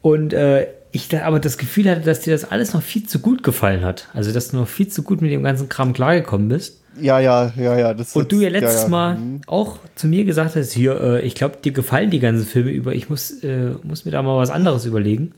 Und 0.00 0.32
äh, 0.32 0.68
ich 0.92 1.08
da 1.08 1.22
aber 1.22 1.40
das 1.40 1.58
Gefühl 1.58 1.90
hatte, 1.90 2.02
dass 2.02 2.20
dir 2.20 2.32
das 2.32 2.50
alles 2.50 2.72
noch 2.72 2.82
viel 2.82 3.04
zu 3.04 3.18
gut 3.18 3.42
gefallen 3.42 3.82
hat. 3.84 4.08
Also, 4.12 4.32
dass 4.32 4.48
du 4.48 4.56
noch 4.58 4.68
viel 4.68 4.86
zu 4.88 5.02
gut 5.02 5.20
mit 5.22 5.32
dem 5.32 5.42
ganzen 5.42 5.68
Kram 5.68 5.92
klargekommen 5.92 6.48
bist. 6.48 6.80
ja, 7.00 7.18
ja, 7.18 7.52
ja, 7.56 7.76
ja. 7.76 7.94
Das 7.94 8.14
Und 8.14 8.30
du 8.30 8.40
ja 8.40 8.48
letztes 8.48 8.74
ja, 8.76 8.82
ja. 8.82 8.88
Mal 8.88 9.16
Mhm. 9.16 9.40
auch 9.48 9.78
zu 9.96 10.06
mir 10.06 10.24
gesagt 10.24 10.54
hast, 10.54 10.72
hier, 10.72 11.00
äh, 11.00 11.20
ich 11.22 11.34
glaube, 11.34 11.56
dir 11.64 11.72
gefallen 11.72 12.10
die 12.10 12.20
ganzen 12.20 12.46
Filme 12.46 12.70
über, 12.70 12.94
ich 12.94 13.08
muss, 13.10 13.42
äh, 13.42 13.70
muss 13.82 14.04
mir 14.04 14.12
da 14.12 14.22
mal 14.22 14.36
was 14.38 14.50
anderes 14.50 14.84
überlegen. 14.84 15.32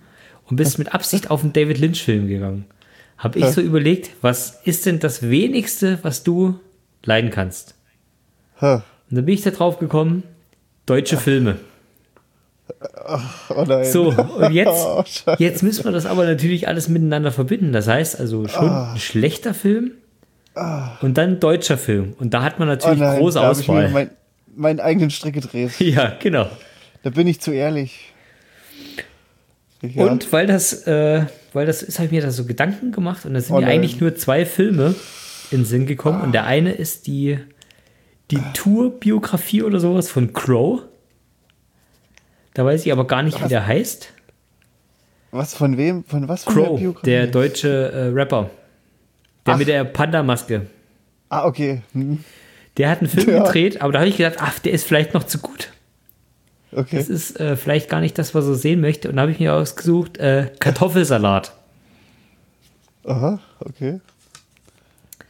Und 0.44 0.56
bist 0.56 0.78
mit 0.78 0.92
Absicht 0.92 1.30
auf 1.30 1.42
einen 1.42 1.54
David 1.54 1.78
Lynch-Film 1.78 2.26
gegangen. 2.28 2.66
Habe 3.16 3.38
ich 3.38 3.46
so 3.46 3.62
überlegt, 3.62 4.10
was 4.20 4.60
ist 4.64 4.84
denn 4.84 4.98
das 4.98 5.22
wenigste, 5.22 5.98
was 6.02 6.22
du 6.22 6.60
leiden 7.02 7.30
kannst? 7.30 7.75
Hä. 8.58 8.74
Und 8.74 9.16
dann 9.16 9.24
bin 9.24 9.34
ich 9.34 9.42
da 9.42 9.50
drauf 9.50 9.78
gekommen, 9.78 10.22
deutsche 10.86 11.16
Filme. 11.16 11.56
Oh 13.48 13.64
nein. 13.66 13.84
So, 13.84 14.08
und 14.08 14.52
jetzt, 14.52 14.70
Oh, 14.86 15.04
jetzt 15.38 15.62
müssen 15.62 15.84
wir 15.84 15.92
das 15.92 16.06
aber 16.06 16.24
natürlich 16.24 16.66
alles 16.66 16.88
miteinander 16.88 17.30
verbinden. 17.30 17.72
Das 17.72 17.86
heißt 17.86 18.18
also 18.18 18.48
schon 18.48 18.70
ein 18.70 18.98
schlechter 18.98 19.54
Film 19.54 19.92
und 21.02 21.18
dann 21.18 21.30
ein 21.30 21.40
deutscher 21.40 21.78
Film. 21.78 22.14
Und 22.18 22.34
da 22.34 22.42
hat 22.42 22.58
man 22.58 22.68
oh 22.68 22.72
natürlich 22.72 22.98
nein, 22.98 23.18
große 23.18 23.38
da 23.38 23.44
habe 23.44 23.60
ich 23.60 23.68
mir 23.68 23.74
Auswahl. 23.74 23.90
mein, 23.90 24.10
meinen 24.54 24.80
eigenen 24.80 25.10
Strick 25.10 25.34
gedreht. 25.34 25.72
ja, 25.80 26.14
genau. 26.20 26.48
Da 27.02 27.10
bin 27.10 27.26
ich 27.26 27.40
zu 27.40 27.52
ehrlich. 27.52 28.12
Ja. 29.82 30.06
Und 30.06 30.32
weil 30.32 30.46
das, 30.46 30.86
äh, 30.86 31.26
weil 31.52 31.66
das 31.66 31.82
ist, 31.82 31.98
habe 31.98 32.06
ich 32.06 32.12
mir 32.12 32.22
da 32.22 32.30
so 32.30 32.46
Gedanken 32.46 32.90
gemacht 32.90 33.24
und 33.26 33.34
da 33.34 33.40
sind 33.40 33.54
Oh 33.54 33.60
mir 33.60 33.66
eigentlich 33.66 34.00
nur 34.00 34.16
zwei 34.16 34.46
Filme 34.46 34.94
in 35.50 35.60
den 35.60 35.64
Sinn 35.66 35.86
gekommen. 35.86 36.22
Und 36.22 36.32
der 36.32 36.44
eine 36.44 36.72
ist 36.72 37.06
die, 37.06 37.38
die 38.30 38.40
Tour-Biografie 38.54 39.62
oder 39.62 39.78
sowas 39.80 40.10
von 40.10 40.32
Crow. 40.32 40.80
Da 42.54 42.64
weiß 42.64 42.84
ich 42.86 42.92
aber 42.92 43.06
gar 43.06 43.22
nicht, 43.22 43.42
wie 43.44 43.48
der 43.48 43.66
heißt. 43.66 44.12
Was 45.30 45.54
von 45.54 45.76
wem? 45.76 46.04
Von 46.04 46.28
was? 46.28 46.44
Von 46.44 46.54
der 46.54 46.64
Crow, 46.64 46.78
Biografie? 46.78 47.04
der 47.04 47.26
deutsche 47.26 47.68
äh, 47.92 48.06
Rapper. 48.08 48.50
Der 49.44 49.54
Ach. 49.54 49.58
mit 49.58 49.68
der 49.68 49.84
Panda-Maske. 49.84 50.66
Ah, 51.28 51.44
okay. 51.46 51.82
Hm. 51.92 52.24
Der 52.76 52.90
hat 52.90 53.00
einen 53.00 53.08
Film 53.10 53.28
Ja. 53.36 53.42
gedreht, 53.44 53.80
aber 53.82 53.92
da 53.92 54.00
habe 54.00 54.08
ich 54.08 54.16
gedacht, 54.16 54.36
ach, 54.40 54.58
der 54.58 54.72
ist 54.72 54.86
vielleicht 54.86 55.14
noch 55.14 55.24
zu 55.24 55.38
gut. 55.38 55.70
Okay. 56.72 56.96
Das 56.96 57.08
ist 57.08 57.38
äh, 57.40 57.56
vielleicht 57.56 57.88
gar 57.88 58.00
nicht 58.00 58.18
das, 58.18 58.34
was 58.34 58.46
er 58.46 58.54
sehen 58.54 58.80
möchte. 58.80 59.08
Und 59.08 59.16
da 59.16 59.22
habe 59.22 59.32
ich 59.32 59.38
mir 59.40 59.54
ausgesucht, 59.54 60.18
äh, 60.18 60.50
Kartoffelsalat. 60.58 61.52
Aha, 63.04 63.38
okay. 63.60 64.00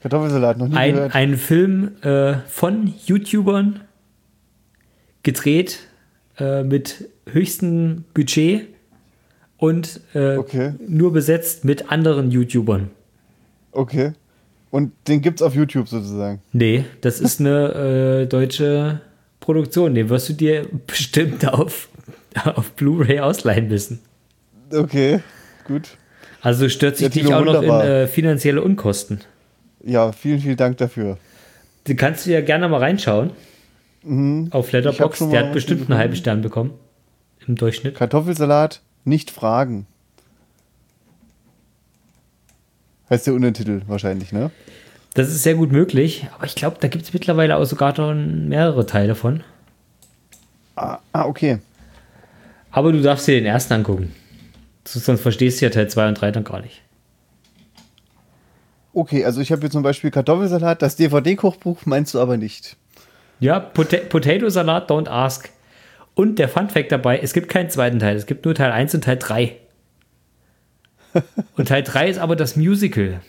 Kartoffelsalat, 0.08 0.58
noch 0.58 0.68
nie 0.68 0.76
Ein, 0.76 0.94
gehört. 0.94 1.14
ein 1.14 1.36
Film 1.36 1.90
äh, 2.02 2.34
von 2.46 2.92
YouTubern 3.06 3.80
gedreht 5.22 5.80
äh, 6.38 6.62
mit 6.62 7.08
höchstem 7.30 8.04
Budget 8.14 8.68
und 9.56 10.00
äh, 10.14 10.36
Okay. 10.36 10.74
nur 10.86 11.12
besetzt 11.12 11.64
mit 11.64 11.90
anderen 11.90 12.30
YouTubern. 12.30 12.90
Okay. 13.72 14.12
Und 14.70 14.92
den 15.08 15.22
gibt's 15.22 15.42
auf 15.42 15.54
YouTube 15.54 15.88
sozusagen. 15.88 16.40
Nee, 16.52 16.84
das 17.00 17.20
ist 17.20 17.40
eine 17.40 18.22
äh, 18.22 18.26
deutsche 18.26 19.00
Produktion. 19.40 19.94
Den 19.94 20.08
wirst 20.08 20.28
du 20.28 20.34
dir 20.34 20.66
bestimmt 20.86 21.48
auf, 21.48 21.88
auf 22.44 22.72
Blu-ray 22.72 23.20
ausleihen 23.20 23.68
müssen. 23.68 24.00
Okay, 24.72 25.20
gut. 25.66 25.96
Also 26.42 26.68
stört 26.68 26.96
sich 26.96 27.08
dich 27.10 27.32
auch 27.34 27.44
noch 27.44 27.62
in 27.62 27.70
äh, 27.70 28.06
finanzielle 28.06 28.62
Unkosten. 28.62 29.20
Ja, 29.82 30.12
vielen, 30.12 30.40
vielen 30.40 30.56
Dank 30.56 30.78
dafür. 30.78 31.18
Du 31.84 31.94
kannst 31.94 32.26
du 32.26 32.30
ja 32.32 32.40
gerne 32.40 32.68
mal 32.68 32.78
reinschauen. 32.78 33.30
Auf 33.30 34.06
Mhm. 34.08 34.50
Letterboxd. 34.72 35.18
schon 35.18 35.30
Der 35.30 35.46
hat 35.46 35.52
bestimmt 35.52 35.88
einen 35.90 35.98
halben 35.98 36.16
Stern 36.16 36.42
bekommen. 36.42 36.72
Im 37.46 37.54
Durchschnitt. 37.56 37.94
Kartoffelsalat, 37.94 38.80
nicht 39.04 39.30
fragen. 39.30 39.86
Heißt 43.08 43.26
der 43.26 43.34
Untertitel 43.34 43.82
wahrscheinlich, 43.86 44.32
ne? 44.32 44.50
Das 45.14 45.28
ist 45.28 45.42
sehr 45.44 45.54
gut 45.54 45.72
möglich, 45.72 46.26
aber 46.34 46.44
ich 46.44 46.54
glaube, 46.56 46.76
da 46.80 46.88
gibt 46.88 47.04
es 47.04 47.12
mittlerweile 47.14 47.56
auch 47.56 47.64
sogar 47.64 47.94
schon 47.94 48.48
mehrere 48.48 48.84
Teile 48.84 49.14
von. 49.14 49.42
Ah, 50.74 50.98
ah, 51.12 51.24
okay. 51.24 51.58
Aber 52.70 52.92
du 52.92 53.00
darfst 53.00 53.26
dir 53.26 53.36
den 53.36 53.46
ersten 53.46 53.72
angucken. 53.74 54.14
Sonst 54.84 55.22
verstehst 55.22 55.60
du 55.60 55.66
ja 55.66 55.70
Teil 55.70 55.88
2 55.88 56.08
und 56.08 56.20
3 56.20 56.32
dann 56.32 56.44
gar 56.44 56.60
nicht. 56.60 56.82
Okay, 58.96 59.26
also 59.26 59.42
ich 59.42 59.52
habe 59.52 59.60
hier 59.60 59.70
zum 59.70 59.82
Beispiel 59.82 60.10
Kartoffelsalat, 60.10 60.80
das 60.80 60.96
DVD-Kochbuch 60.96 61.84
meinst 61.84 62.14
du 62.14 62.18
aber 62.18 62.38
nicht. 62.38 62.78
Ja, 63.40 63.60
Pota 63.60 63.98
Potato 63.98 64.48
Salat, 64.48 64.90
don't 64.90 65.06
ask. 65.06 65.50
Und 66.14 66.38
der 66.38 66.48
Fun 66.48 66.70
Fact 66.70 66.92
dabei, 66.92 67.18
es 67.18 67.34
gibt 67.34 67.50
keinen 67.50 67.68
zweiten 67.68 67.98
Teil, 67.98 68.16
es 68.16 68.24
gibt 68.24 68.46
nur 68.46 68.54
Teil 68.54 68.72
1 68.72 68.94
und 68.94 69.04
Teil 69.04 69.18
3. 69.18 69.54
Und 71.56 71.68
Teil 71.68 71.82
3 71.82 72.08
ist 72.08 72.18
aber 72.18 72.36
das 72.36 72.56
Musical. 72.56 73.20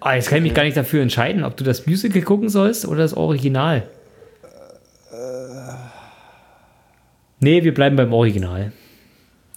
Ah, 0.00 0.14
jetzt 0.16 0.30
kann 0.30 0.38
ich 0.38 0.44
mich 0.44 0.54
gar 0.54 0.64
nicht 0.64 0.76
dafür 0.76 1.00
entscheiden, 1.00 1.44
ob 1.44 1.56
du 1.56 1.62
das 1.62 1.86
Musical 1.86 2.22
gucken 2.22 2.48
sollst 2.48 2.86
oder 2.86 3.02
das 3.02 3.14
Original. 3.14 3.88
Nee, 7.38 7.62
wir 7.62 7.72
bleiben 7.72 7.94
beim 7.94 8.12
Original. 8.12 8.72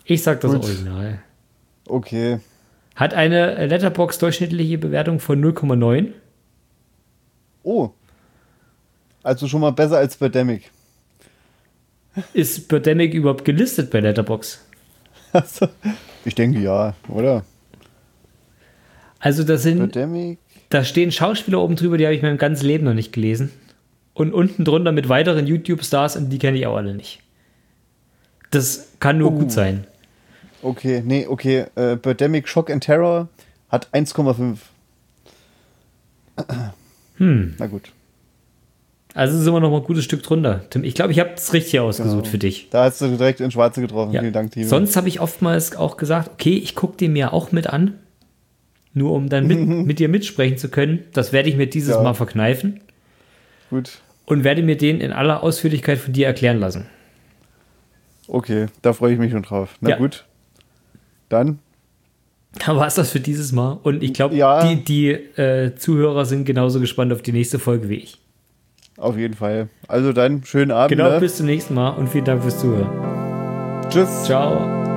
Ich 0.05 0.21
sag 0.21 0.39
das 0.41 0.51
Gut. 0.51 0.63
Original. 0.63 1.19
Okay. 1.87 2.39
Hat 3.01 3.15
eine 3.15 3.65
Letterbox 3.65 4.19
durchschnittliche 4.19 4.77
Bewertung 4.77 5.19
von 5.19 5.43
0,9. 5.43 6.09
Oh. 7.63 7.89
Also 9.23 9.47
schon 9.47 9.61
mal 9.61 9.71
besser 9.71 9.97
als 9.97 10.15
Birdemic. 10.17 10.69
Ist 12.33 12.67
Birdemic 12.67 13.15
überhaupt 13.15 13.43
gelistet 13.43 13.89
bei 13.89 14.01
Letterbox? 14.01 14.63
Also, 15.33 15.67
ich 16.25 16.35
denke 16.35 16.59
ja, 16.59 16.93
oder? 17.07 17.43
Also 19.17 19.43
das 19.45 19.63
sind 19.63 19.79
Birdemic. 19.79 20.37
Da 20.69 20.83
stehen 20.83 21.11
Schauspieler 21.11 21.59
oben 21.59 21.77
drüber, 21.77 21.97
die 21.97 22.05
habe 22.05 22.13
ich 22.13 22.21
mein 22.21 22.37
ganzes 22.37 22.63
Leben 22.63 22.83
noch 22.83 22.93
nicht 22.93 23.13
gelesen. 23.13 23.51
Und 24.13 24.31
unten 24.31 24.63
drunter 24.63 24.91
mit 24.91 25.09
weiteren 25.09 25.47
YouTube-Stars 25.47 26.17
und 26.17 26.29
die 26.29 26.37
kenne 26.37 26.59
ich 26.59 26.67
auch 26.67 26.75
alle 26.75 26.93
nicht. 26.93 27.19
Das 28.51 28.89
kann 28.99 29.17
nur 29.17 29.31
Oh. 29.31 29.39
gut 29.39 29.51
sein. 29.51 29.87
Okay, 30.61 31.01
nee, 31.05 31.25
okay. 31.27 31.65
Äh, 31.75 31.95
Birdemic 31.95 32.47
Shock 32.47 32.69
and 32.69 32.83
Terror 32.83 33.27
hat 33.69 33.87
1,5. 33.93 34.57
Hm. 37.17 37.55
Na 37.57 37.67
gut. 37.67 37.91
Also 39.13 39.37
sind 39.37 39.53
wir 39.53 39.59
noch 39.59 39.69
mal 39.69 39.77
ein 39.77 39.83
gutes 39.83 40.05
Stück 40.05 40.23
drunter. 40.23 40.61
Tim, 40.69 40.83
ich 40.85 40.95
glaube, 40.95 41.11
ich 41.11 41.19
habe 41.19 41.31
es 41.35 41.51
richtig 41.53 41.79
ausgesucht 41.81 42.27
für 42.27 42.37
dich. 42.37 42.69
Da 42.69 42.85
hast 42.85 43.01
du 43.01 43.07
direkt 43.09 43.41
ins 43.41 43.53
Schwarze 43.53 43.81
getroffen. 43.81 44.13
Ja. 44.13 44.21
Vielen 44.21 44.33
Dank, 44.33 44.51
Timo. 44.51 44.67
Sonst 44.67 44.95
habe 44.95 45.09
ich 45.09 45.19
oftmals 45.19 45.75
auch 45.75 45.97
gesagt, 45.97 46.29
okay, 46.33 46.53
ich 46.55 46.75
gucke 46.75 46.95
den 46.97 47.11
mir 47.13 47.33
auch 47.33 47.51
mit 47.51 47.67
an. 47.67 47.95
Nur 48.93 49.11
um 49.13 49.27
dann 49.29 49.47
mit, 49.47 49.59
mit 49.87 49.99
dir 49.99 50.07
mitsprechen 50.09 50.57
zu 50.57 50.69
können. 50.69 51.03
Das 51.13 51.33
werde 51.33 51.49
ich 51.49 51.57
mir 51.57 51.67
dieses 51.67 51.95
Ja. 51.95 52.01
Mal 52.01 52.13
verkneifen. 52.13 52.79
Gut. 53.69 53.99
und 54.25 54.43
werde 54.43 54.63
mir 54.63 54.75
den 54.77 54.99
in 55.01 55.11
aller 55.13 55.43
Ausführlichkeit 55.43 55.97
von 55.97 56.11
dir 56.13 56.27
erklären 56.27 56.59
lassen. 56.59 56.85
Okay, 58.27 58.67
da 58.81 58.91
freue 58.93 59.13
ich 59.13 59.19
mich 59.19 59.31
schon 59.31 59.43
drauf. 59.43 59.75
Na 59.81 59.91
Ja. 59.91 59.97
gut. 59.97 60.25
Dann, 61.31 61.59
Da 62.65 62.75
war 62.75 62.87
es 62.87 62.95
das 62.95 63.11
für 63.11 63.19
dieses 63.21 63.51
Mal. 63.51 63.79
Und 63.83 64.03
ich 64.03 64.13
glaube, 64.13 64.35
Ja. 64.35 64.63
die, 64.67 64.83
die 64.83 65.09
äh, 65.11 65.73
Zuhörer 65.75 66.25
sind 66.25 66.45
genauso 66.45 66.79
gespannt 66.79 67.13
auf 67.13 67.21
die 67.21 67.31
nächste 67.31 67.59
Folge 67.59 67.87
wie 67.89 67.95
ich. 67.95 68.17
auf 68.97 69.17
jeden 69.17 69.33
Fall. 69.35 69.69
Also 69.87 70.11
dann, 70.13 70.43
schönen 70.43 70.71
Abend. 70.71 70.89
Genau, 70.97 71.09
ne? 71.11 71.19
bis 71.19 71.37
zum 71.37 71.45
nächsten 71.45 71.73
Mal 71.73 71.89
und 71.91 72.09
vielen 72.09 72.25
Dank 72.25 72.41
fürs 72.43 72.59
Zuhören. 72.59 72.89
Tschüss. 73.89 74.23
Ciao. 74.23 74.90